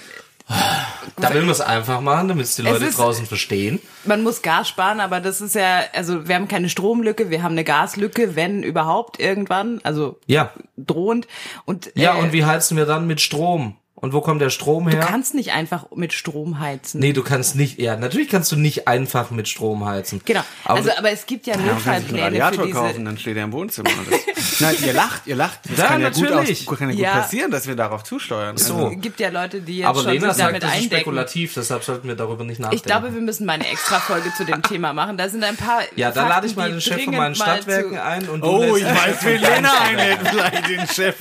da 1.17 1.31
will 1.33 1.41
man 1.41 1.51
es 1.51 1.61
einfach 1.61 2.01
machen, 2.01 2.29
damit 2.29 2.45
es 2.45 2.55
die 2.55 2.63
Leute 2.63 2.85
ist, 2.85 2.97
draußen 2.97 3.27
verstehen. 3.27 3.79
Man 4.03 4.23
muss 4.23 4.41
Gas 4.41 4.67
sparen, 4.67 4.99
aber 4.99 5.19
das 5.19 5.41
ist 5.41 5.53
ja, 5.53 5.83
also 5.93 6.27
wir 6.27 6.33
haben 6.33 6.47
keine 6.47 6.69
Stromlücke, 6.69 7.29
wir 7.29 7.43
haben 7.43 7.51
eine 7.51 7.63
Gaslücke, 7.63 8.35
wenn 8.35 8.63
überhaupt 8.63 9.19
irgendwann, 9.19 9.79
also 9.83 10.19
ja. 10.25 10.51
drohend. 10.75 11.27
Und, 11.65 11.91
ja, 11.93 12.17
äh, 12.17 12.21
und 12.21 12.33
wie 12.33 12.45
heizen 12.45 12.77
wir 12.77 12.85
dann 12.85 13.05
mit 13.05 13.21
Strom? 13.21 13.75
Und 14.01 14.13
wo 14.13 14.21
kommt 14.21 14.41
der 14.41 14.49
Strom 14.49 14.87
her? 14.87 15.01
Du 15.01 15.05
kannst 15.05 15.35
nicht 15.35 15.51
einfach 15.51 15.87
mit 15.93 16.13
Strom 16.13 16.59
heizen. 16.59 17.01
Nee, 17.01 17.11
du 17.11 17.21
kannst 17.21 17.55
nicht, 17.55 17.79
ja, 17.79 17.97
natürlich 17.97 18.29
kannst 18.29 18.49
du 18.51 18.55
nicht 18.55 18.87
einfach 18.87 19.29
mit 19.29 19.49
Strom 19.49 19.85
heizen. 19.85 20.21
Genau. 20.23 20.39
Aber, 20.63 20.77
also, 20.77 20.91
aber 20.97 21.11
es 21.11 21.25
gibt 21.25 21.47
ja 21.47 21.57
Notfallpläne 21.57 22.37
ja, 22.37 22.49
für 22.49 22.63
diese... 22.63 22.71
kaufen, 22.71 23.03
dann 23.03 23.17
steht 23.17 23.35
er 23.35 23.43
im 23.43 23.51
Wohnzimmer. 23.51 23.89
Nein, 24.61 24.75
ihr 24.85 24.93
lacht, 24.93 25.27
ihr 25.27 25.35
lacht. 25.35 25.59
Das 25.69 25.77
ja, 25.79 25.85
kann 25.85 26.01
ja 26.01 26.09
natürlich. 26.09 26.65
gut, 26.65 26.73
aus, 26.73 26.79
kann 26.79 26.89
ja 26.89 26.95
gut 26.95 27.03
ja. 27.03 27.11
passieren, 27.19 27.51
dass 27.51 27.67
wir 27.67 27.75
darauf 27.75 28.03
zusteuern. 28.03 28.55
So. 28.55 28.75
Also. 28.75 28.91
Es 28.95 29.01
gibt 29.01 29.19
ja 29.19 29.29
Leute, 29.29 29.59
die 29.59 29.79
jetzt 29.79 29.87
aber 29.87 30.01
schon 30.01 30.13
Lena 30.13 30.33
sich 30.33 30.43
damit 30.43 30.61
sagt, 30.61 30.73
das 30.73 30.79
ist 30.79 30.85
spekulativ, 30.85 31.53
deshalb 31.55 31.83
sollten 31.83 32.07
wir 32.07 32.15
darüber 32.15 32.45
nicht 32.45 32.59
nachdenken. 32.59 32.75
Ich 32.77 32.83
glaube, 32.83 33.13
wir 33.13 33.21
müssen 33.21 33.45
mal 33.45 33.53
eine 33.53 33.67
extra 33.67 33.99
Folge 33.99 34.33
zu 34.33 34.45
dem 34.45 34.61
Thema 34.63 34.93
machen. 34.93 35.17
Da 35.17 35.27
sind 35.27 35.43
ein 35.43 35.57
paar 35.57 35.81
Ja, 35.97 36.11
da 36.11 36.25
lade 36.25 36.47
ich 36.47 36.55
mal 36.55 36.71
den 36.71 36.79
Chef 36.79 37.03
von 37.03 37.15
meinen 37.15 37.35
Stadtwerken 37.35 37.97
ein 37.97 38.29
und 38.29 38.43
Oh, 38.43 38.77
ich 38.77 38.85
weiß, 38.85 39.17
wen 39.23 39.41
Lena 39.41 39.71
einlädt, 39.81 40.19
vielleicht 40.23 40.69
den 40.69 40.87
Chef. 40.87 41.15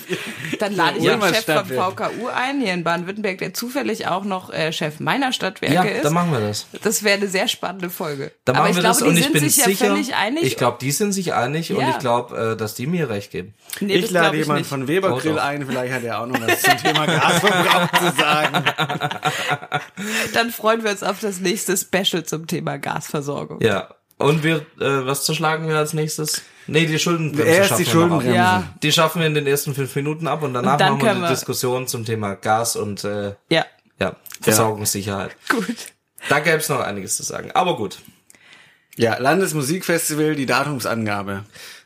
Dann 0.61 0.77
lade 0.77 0.99
ich 0.99 1.05
den 1.05 1.21
Chef 1.21 1.45
vom 1.45 1.67
VKU 1.67 2.29
ein, 2.29 2.68
hier 2.69 2.75
in 2.75 2.85
Baden-Württemberg, 2.85 3.39
der 3.39 3.55
zufällig 3.55 4.07
auch 4.07 4.25
noch 4.25 4.53
äh, 4.53 4.73
Chef 4.73 5.01
meiner 5.01 5.33
Stadtwerke 5.33 5.75
ja, 5.75 5.83
ist. 5.83 5.97
Ja, 5.97 6.03
dann 6.03 6.13
machen 6.13 6.33
wir 6.33 6.41
das. 6.41 6.67
Das 6.83 7.03
wäre 7.03 7.17
eine 7.17 7.29
sehr 7.29 7.49
spannende 7.49 7.91
Folge. 7.91 8.33
Dann 8.45 8.57
Aber 8.57 8.65
machen 8.65 8.77
wir 8.77 8.83
glaube, 8.83 8.99
das 8.99 9.09
und 9.09 9.17
ich 9.17 9.33
bin 9.33 9.43
sich 9.43 9.57
sicher, 9.57 9.97
ja 9.97 10.17
einig. 10.17 10.45
ich 10.45 10.57
glaube, 10.57 10.79
die 10.81 10.91
sind 10.91 11.13
sich 11.13 11.35
einig 11.35 11.71
ja. 11.71 11.77
und 11.77 11.89
ich 11.89 11.99
glaube, 11.99 12.53
äh, 12.53 12.57
dass 12.57 12.75
die 12.75 12.87
mir 12.87 13.09
recht 13.09 13.31
geben. 13.31 13.55
Nee, 13.81 13.95
ich 13.95 14.11
lade 14.11 14.37
jemand 14.37 14.67
von 14.67 14.89
Weber 14.89 15.17
Grill 15.19 15.39
ein, 15.39 15.67
vielleicht 15.67 15.93
hat 15.93 16.05
er 16.05 16.21
auch 16.21 16.27
noch 16.27 16.41
was 16.41 16.63
zum 16.63 16.77
Thema 16.77 17.07
Gasverbrauch 17.07 17.99
zu 17.99 18.21
sagen. 18.21 18.65
Dann 20.35 20.51
freuen 20.51 20.85
wir 20.85 20.91
uns 20.91 21.03
auf 21.03 21.21
das 21.21 21.41
nächste 21.41 21.77
Special 21.77 22.25
zum 22.25 22.47
Thema 22.47 22.79
Gasversorgung. 22.79 23.61
Ja. 23.61 23.89
Und 24.19 24.43
wir, 24.43 24.57
äh, 24.81 25.07
was 25.07 25.25
zerschlagen 25.25 25.69
wir 25.69 25.77
als 25.77 25.93
nächstes? 25.93 26.43
Nee, 26.67 26.87
die 26.87 26.99
Schuldenbremse 26.99 27.51
Erst 27.51 27.79
die 27.79 27.87
Schuldenbremse. 27.87 28.35
Ja. 28.35 28.75
Die 28.83 28.93
schaffen 28.93 29.21
wir 29.21 29.27
in 29.27 29.35
den 29.35 29.47
ersten 29.47 29.75
fünf 29.75 29.95
Minuten 29.97 30.27
ab 30.27 30.43
und 30.43 30.55
danach 30.55 30.75
und 30.75 30.81
machen 30.81 31.03
wir 31.03 31.11
eine 31.11 31.29
Diskussion 31.29 31.87
zum 31.87 32.05
Thema 32.05 32.35
Gas 32.35 32.77
und 32.77 33.05
äh, 33.05 33.35
ja. 33.51 33.65
Ja, 34.01 34.17
Versorgungssicherheit. 34.41 35.37
Ja. 35.49 35.57
Gut. 35.57 35.77
Da 36.29 36.41
gäbe 36.41 36.59
es 36.59 36.69
noch 36.69 36.81
einiges 36.81 37.17
zu 37.17 37.23
sagen. 37.23 37.51
Aber 37.53 37.77
gut. 37.77 37.99
Ja, 38.97 39.17
Landesmusikfestival, 39.19 40.35
die 40.35 40.47
Datumsangabe. 40.47 41.45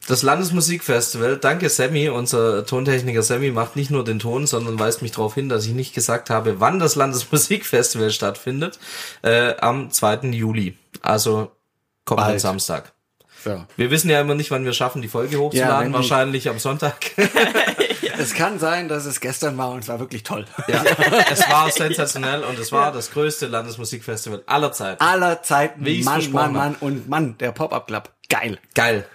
Das 0.08 0.22
Landesmusikfestival, 0.22 1.36
danke 1.36 1.68
Sammy, 1.68 2.08
unser 2.08 2.66
Tontechniker 2.66 3.22
Sammy 3.22 3.50
macht 3.50 3.76
nicht 3.76 3.90
nur 3.90 4.02
den 4.02 4.18
Ton, 4.18 4.46
sondern 4.46 4.78
weist 4.78 5.02
mich 5.02 5.12
darauf 5.12 5.34
hin, 5.34 5.48
dass 5.48 5.66
ich 5.66 5.74
nicht 5.74 5.94
gesagt 5.94 6.28
habe, 6.30 6.58
wann 6.58 6.80
das 6.80 6.96
Landesmusikfestival 6.96 8.10
stattfindet. 8.10 8.78
Äh, 9.22 9.54
am 9.58 9.90
2. 9.90 10.30
Juli, 10.30 10.76
also 11.02 11.52
kommenden 12.04 12.38
Samstag. 12.38 12.92
Ja. 13.44 13.66
Wir 13.76 13.90
wissen 13.90 14.08
ja 14.08 14.20
immer 14.20 14.34
nicht, 14.34 14.50
wann 14.50 14.64
wir 14.64 14.72
schaffen, 14.72 15.02
die 15.02 15.08
Folge 15.08 15.38
hochzuladen. 15.38 15.92
Ja, 15.92 15.98
Wahrscheinlich 15.98 16.48
am 16.48 16.58
Sonntag. 16.58 16.94
es 18.18 18.34
kann 18.34 18.58
sein, 18.58 18.88
dass 18.88 19.04
es 19.04 19.20
gestern 19.20 19.56
war 19.58 19.70
und 19.72 19.80
es 19.80 19.88
war 19.88 19.98
wirklich 19.98 20.22
toll. 20.22 20.44
Ja, 20.68 20.84
es 21.30 21.40
war 21.50 21.70
sensationell 21.70 22.44
und 22.44 22.58
es 22.58 22.72
war 22.72 22.86
ja. 22.86 22.90
das 22.92 23.10
größte 23.10 23.46
Landesmusikfestival 23.46 24.42
aller 24.46 24.72
Zeiten. 24.72 25.02
Aller 25.02 25.42
Zeiten. 25.42 25.84
Wie 25.84 26.02
Mann, 26.02 26.30
Mann, 26.30 26.52
Mann 26.52 26.76
und 26.78 27.08
Mann, 27.08 27.36
der 27.38 27.52
Pop-Up 27.52 27.86
Club. 27.86 28.10
Geil. 28.28 28.58
Geil. 28.74 29.06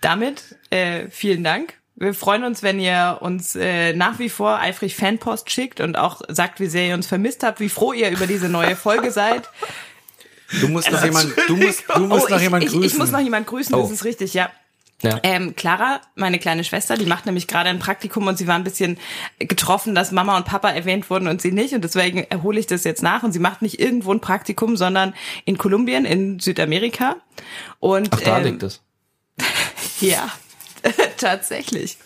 Damit 0.00 0.56
äh, 0.70 1.08
vielen 1.10 1.44
Dank. 1.44 1.74
Wir 2.00 2.14
freuen 2.14 2.44
uns, 2.44 2.62
wenn 2.62 2.78
ihr 2.78 3.18
uns 3.20 3.56
äh, 3.56 3.92
nach 3.92 4.20
wie 4.20 4.28
vor 4.28 4.60
eifrig 4.60 4.94
Fanpost 4.94 5.50
schickt 5.50 5.80
und 5.80 5.98
auch 5.98 6.20
sagt, 6.28 6.60
wie 6.60 6.66
sehr 6.66 6.86
ihr 6.86 6.94
uns 6.94 7.08
vermisst 7.08 7.42
habt, 7.42 7.58
wie 7.58 7.68
froh 7.68 7.92
ihr 7.92 8.10
über 8.10 8.28
diese 8.28 8.48
neue 8.48 8.76
Folge 8.76 9.10
seid. 9.10 9.48
Du 10.60 10.68
musst 10.68 10.90
noch 10.90 11.04
jemand, 11.04 11.34
du 11.46 11.56
musst, 11.56 11.84
du 11.94 12.00
musst 12.06 12.26
oh, 12.26 12.28
noch 12.30 12.36
ich, 12.36 12.42
jemand 12.42 12.64
grüßen. 12.64 12.82
Ich, 12.82 12.92
ich 12.92 12.98
muss 12.98 13.10
noch 13.10 13.20
jemand 13.20 13.46
grüßen, 13.46 13.74
oh. 13.74 13.82
das 13.82 13.90
ist 13.90 14.04
richtig, 14.04 14.34
ja. 14.34 14.50
Ja. 15.02 15.20
Ähm, 15.22 15.54
Clara, 15.54 16.00
meine 16.16 16.40
kleine 16.40 16.64
Schwester, 16.64 16.96
die 16.96 17.06
macht 17.06 17.24
nämlich 17.24 17.46
gerade 17.46 17.68
ein 17.70 17.78
Praktikum 17.78 18.26
und 18.26 18.36
sie 18.36 18.48
war 18.48 18.56
ein 18.56 18.64
bisschen 18.64 18.98
getroffen, 19.38 19.94
dass 19.94 20.10
Mama 20.10 20.36
und 20.36 20.44
Papa 20.44 20.70
erwähnt 20.70 21.08
wurden 21.08 21.28
und 21.28 21.40
sie 21.40 21.52
nicht. 21.52 21.72
Und 21.72 21.84
deswegen 21.84 22.26
hole 22.42 22.58
ich 22.58 22.66
das 22.66 22.82
jetzt 22.82 23.02
nach. 23.02 23.22
Und 23.22 23.32
sie 23.32 23.38
macht 23.38 23.62
nicht 23.62 23.78
irgendwo 23.78 24.12
ein 24.12 24.20
Praktikum, 24.20 24.76
sondern 24.76 25.14
in 25.44 25.56
Kolumbien, 25.56 26.04
in 26.04 26.40
Südamerika. 26.40 27.16
Und, 27.78 28.08
Ach, 28.10 28.20
da 28.20 28.38
ähm, 28.38 28.44
liegt 28.44 28.62
es. 28.64 28.82
ja, 30.00 30.28
tatsächlich. 31.16 31.98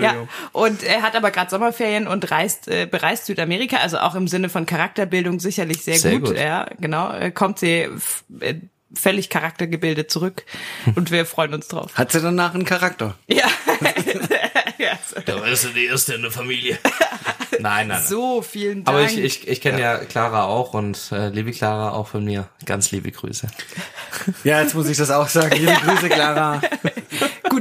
Ja, 0.00 0.26
und 0.52 0.82
er 0.82 1.02
hat 1.02 1.16
aber 1.16 1.30
gerade 1.30 1.50
Sommerferien 1.50 2.06
und 2.06 2.30
reist, 2.30 2.68
äh, 2.68 2.86
bereist 2.86 3.26
Südamerika, 3.26 3.78
also 3.78 3.98
auch 3.98 4.14
im 4.14 4.28
Sinne 4.28 4.48
von 4.48 4.66
Charakterbildung 4.66 5.40
sicherlich 5.40 5.82
sehr, 5.82 5.98
sehr 5.98 6.18
gut. 6.18 6.30
gut. 6.30 6.38
Ja, 6.38 6.66
genau. 6.78 7.12
Kommt 7.34 7.58
sie 7.58 7.88
äh, 8.40 8.54
völlig 8.94 9.30
charaktergebildet 9.30 10.10
zurück 10.10 10.44
und 10.94 11.10
wir 11.10 11.26
freuen 11.26 11.54
uns 11.54 11.68
drauf. 11.68 11.92
Hat 11.94 12.12
sie 12.12 12.20
danach 12.20 12.54
einen 12.54 12.64
Charakter? 12.64 13.16
Ja. 13.26 13.46
ja. 14.78 14.98
Da 15.24 15.46
ist 15.46 15.62
sie 15.62 15.72
die 15.72 15.86
erste 15.86 16.14
in 16.14 16.22
der 16.22 16.30
Familie. 16.30 16.78
Nein, 17.52 17.88
nein, 17.88 17.88
nein. 17.88 18.02
So, 18.02 18.40
vielen 18.40 18.84
Dank. 18.84 18.96
Aber 18.96 19.04
ich, 19.04 19.18
ich, 19.18 19.46
ich 19.46 19.60
kenne 19.60 19.80
ja. 19.80 19.98
ja. 19.98 20.04
Clara 20.06 20.44
auch 20.44 20.72
und 20.72 21.12
äh, 21.12 21.28
liebe 21.28 21.52
Clara 21.52 21.92
auch 21.92 22.08
von 22.08 22.24
mir. 22.24 22.48
Ganz 22.64 22.90
liebe 22.90 23.10
Grüße. 23.10 23.48
Ja, 24.44 24.62
jetzt 24.62 24.74
muss 24.74 24.88
ich 24.88 24.96
das 24.96 25.10
auch 25.10 25.28
sagen. 25.28 25.56
Liebe 25.56 25.72
Grüße, 25.72 26.08
Clara. 26.08 26.62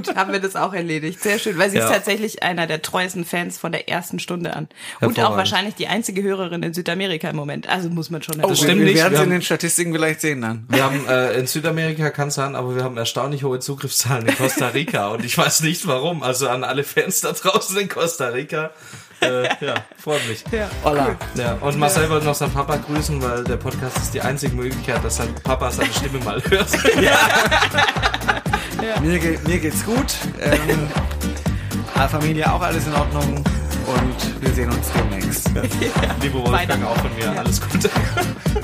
Gut, 0.06 0.16
haben 0.16 0.32
wir 0.32 0.40
das 0.40 0.56
auch 0.56 0.74
erledigt. 0.74 1.22
Sehr 1.22 1.40
schön, 1.40 1.58
weil 1.58 1.70
sie 1.70 1.78
ja. 1.78 1.86
ist 1.86 1.92
tatsächlich 1.92 2.44
einer 2.44 2.68
der 2.68 2.82
treuesten 2.82 3.26
Fans 3.26 3.58
von 3.58 3.72
der 3.72 3.90
ersten 3.90 4.20
Stunde 4.20 4.56
an. 4.56 4.68
Und 5.02 5.20
auch 5.20 5.36
wahrscheinlich 5.36 5.76
die 5.76 5.88
einzige 5.88 6.22
Hörerin 6.24 6.64
in 6.64 6.74
Südamerika 6.74 7.30
im 7.30 7.36
Moment. 7.36 7.68
Also 7.68 7.90
muss 7.90 8.10
man 8.10 8.22
schon. 8.22 8.44
Oh, 8.44 8.48
das 8.48 8.60
stimmt 8.60 8.80
wir, 8.80 8.86
nicht. 8.86 8.96
Wir 8.96 9.04
werden 9.04 9.18
sie 9.18 9.24
in 9.24 9.30
den 9.30 9.42
Statistiken 9.42 9.94
vielleicht 9.94 10.22
sehen 10.22 10.42
dann. 10.42 10.66
Wir 10.70 10.84
haben 10.84 11.08
äh, 11.08 11.34
in 11.34 11.48
Südamerika 11.48 12.10
kann 12.10 12.32
sein, 12.32 12.56
aber 12.56 12.76
wir 12.76 12.84
haben 12.84 12.98
erstaunlich 12.98 13.44
hohe 13.44 13.60
Zugriffszahlen 13.60 14.28
in 14.28 14.36
Costa 14.36 14.70
Rica 14.70 15.10
und 15.10 15.26
ich 15.26 15.38
weiß 15.38 15.62
nicht 15.62 15.88
warum. 15.88 16.24
Also 16.24 16.50
an 16.50 16.64
alle 16.64 16.84
Fans 16.84 17.22
da 17.22 17.32
draußen 17.32 17.78
in 17.78 17.90
Costa 17.90 18.28
Rica. 18.30 18.72
Äh, 19.22 19.44
ja, 19.66 19.76
freut 19.98 20.26
mich. 20.28 20.44
Ja, 20.52 20.70
Cool. 20.84 21.18
Ja, 21.36 21.58
und 21.60 21.78
Marcel 21.78 22.04
ja. 22.04 22.10
wollte 22.10 22.26
noch 22.26 22.36
seinen 22.36 22.54
Papa 22.54 22.78
grüßen, 22.78 23.22
weil 23.22 23.44
der 23.44 23.58
Podcast 23.58 23.98
ist 23.98 24.14
die 24.14 24.22
einzige 24.22 24.56
Möglichkeit, 24.56 25.04
dass 25.04 25.18
sein 25.18 25.34
Papa 25.44 25.72
seine 25.72 25.92
Stimme 25.92 26.20
mal 26.24 26.42
hört. 26.42 26.70
Ja. 27.02 27.02
ja. 28.82 29.00
Mir, 29.02 29.20
geht, 29.20 29.48
mir 29.48 29.60
geht's 29.60 29.86
gut. 29.86 29.89
Ähm, 30.42 30.88
Familie 32.10 32.52
auch 32.52 32.62
alles 32.62 32.88
in 32.88 32.94
Ordnung. 32.94 33.36
und 33.88 34.42
wir 34.42 34.54
sehen 34.54 34.70
uns 34.72 34.88
demnächst. 34.92 35.50
Ja. 35.56 36.16
Liebe 36.22 36.36
Wolfgang, 36.40 36.84
auch 36.86 36.98
von 36.98 37.14
mir. 37.16 37.26
Ja. 37.26 37.34
Alles 37.34 37.60
Gute. 37.62 37.90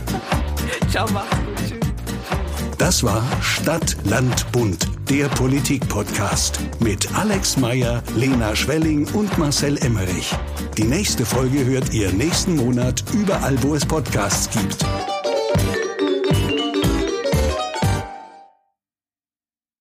Ciao, 0.89 1.06
mach's 1.14 1.30
gut. 1.30 1.57
Tschüss. 1.57 1.80
Das 2.77 3.03
war 3.03 3.23
Stadt, 3.41 3.95
Land, 4.03 4.52
Bund, 4.52 4.88
der 5.10 5.27
Politik-Podcast 5.30 6.60
mit 6.80 7.14
Alex 7.15 7.57
Meyer, 7.57 8.03
Lena 8.15 8.56
Schwelling 8.56 9.07
und 9.14 9.38
Marcel 9.38 9.77
Emmerich. 9.77 10.34
Die 10.77 10.84
nächste 10.84 11.26
Folge 11.26 11.65
hört 11.65 11.93
ihr 11.93 12.11
nächsten 12.11 12.56
Monat 12.56 13.03
überall, 13.14 13.61
wo 13.64 13.76
es 13.76 13.85
Podcasts 13.85 14.49
gibt. 14.49 14.85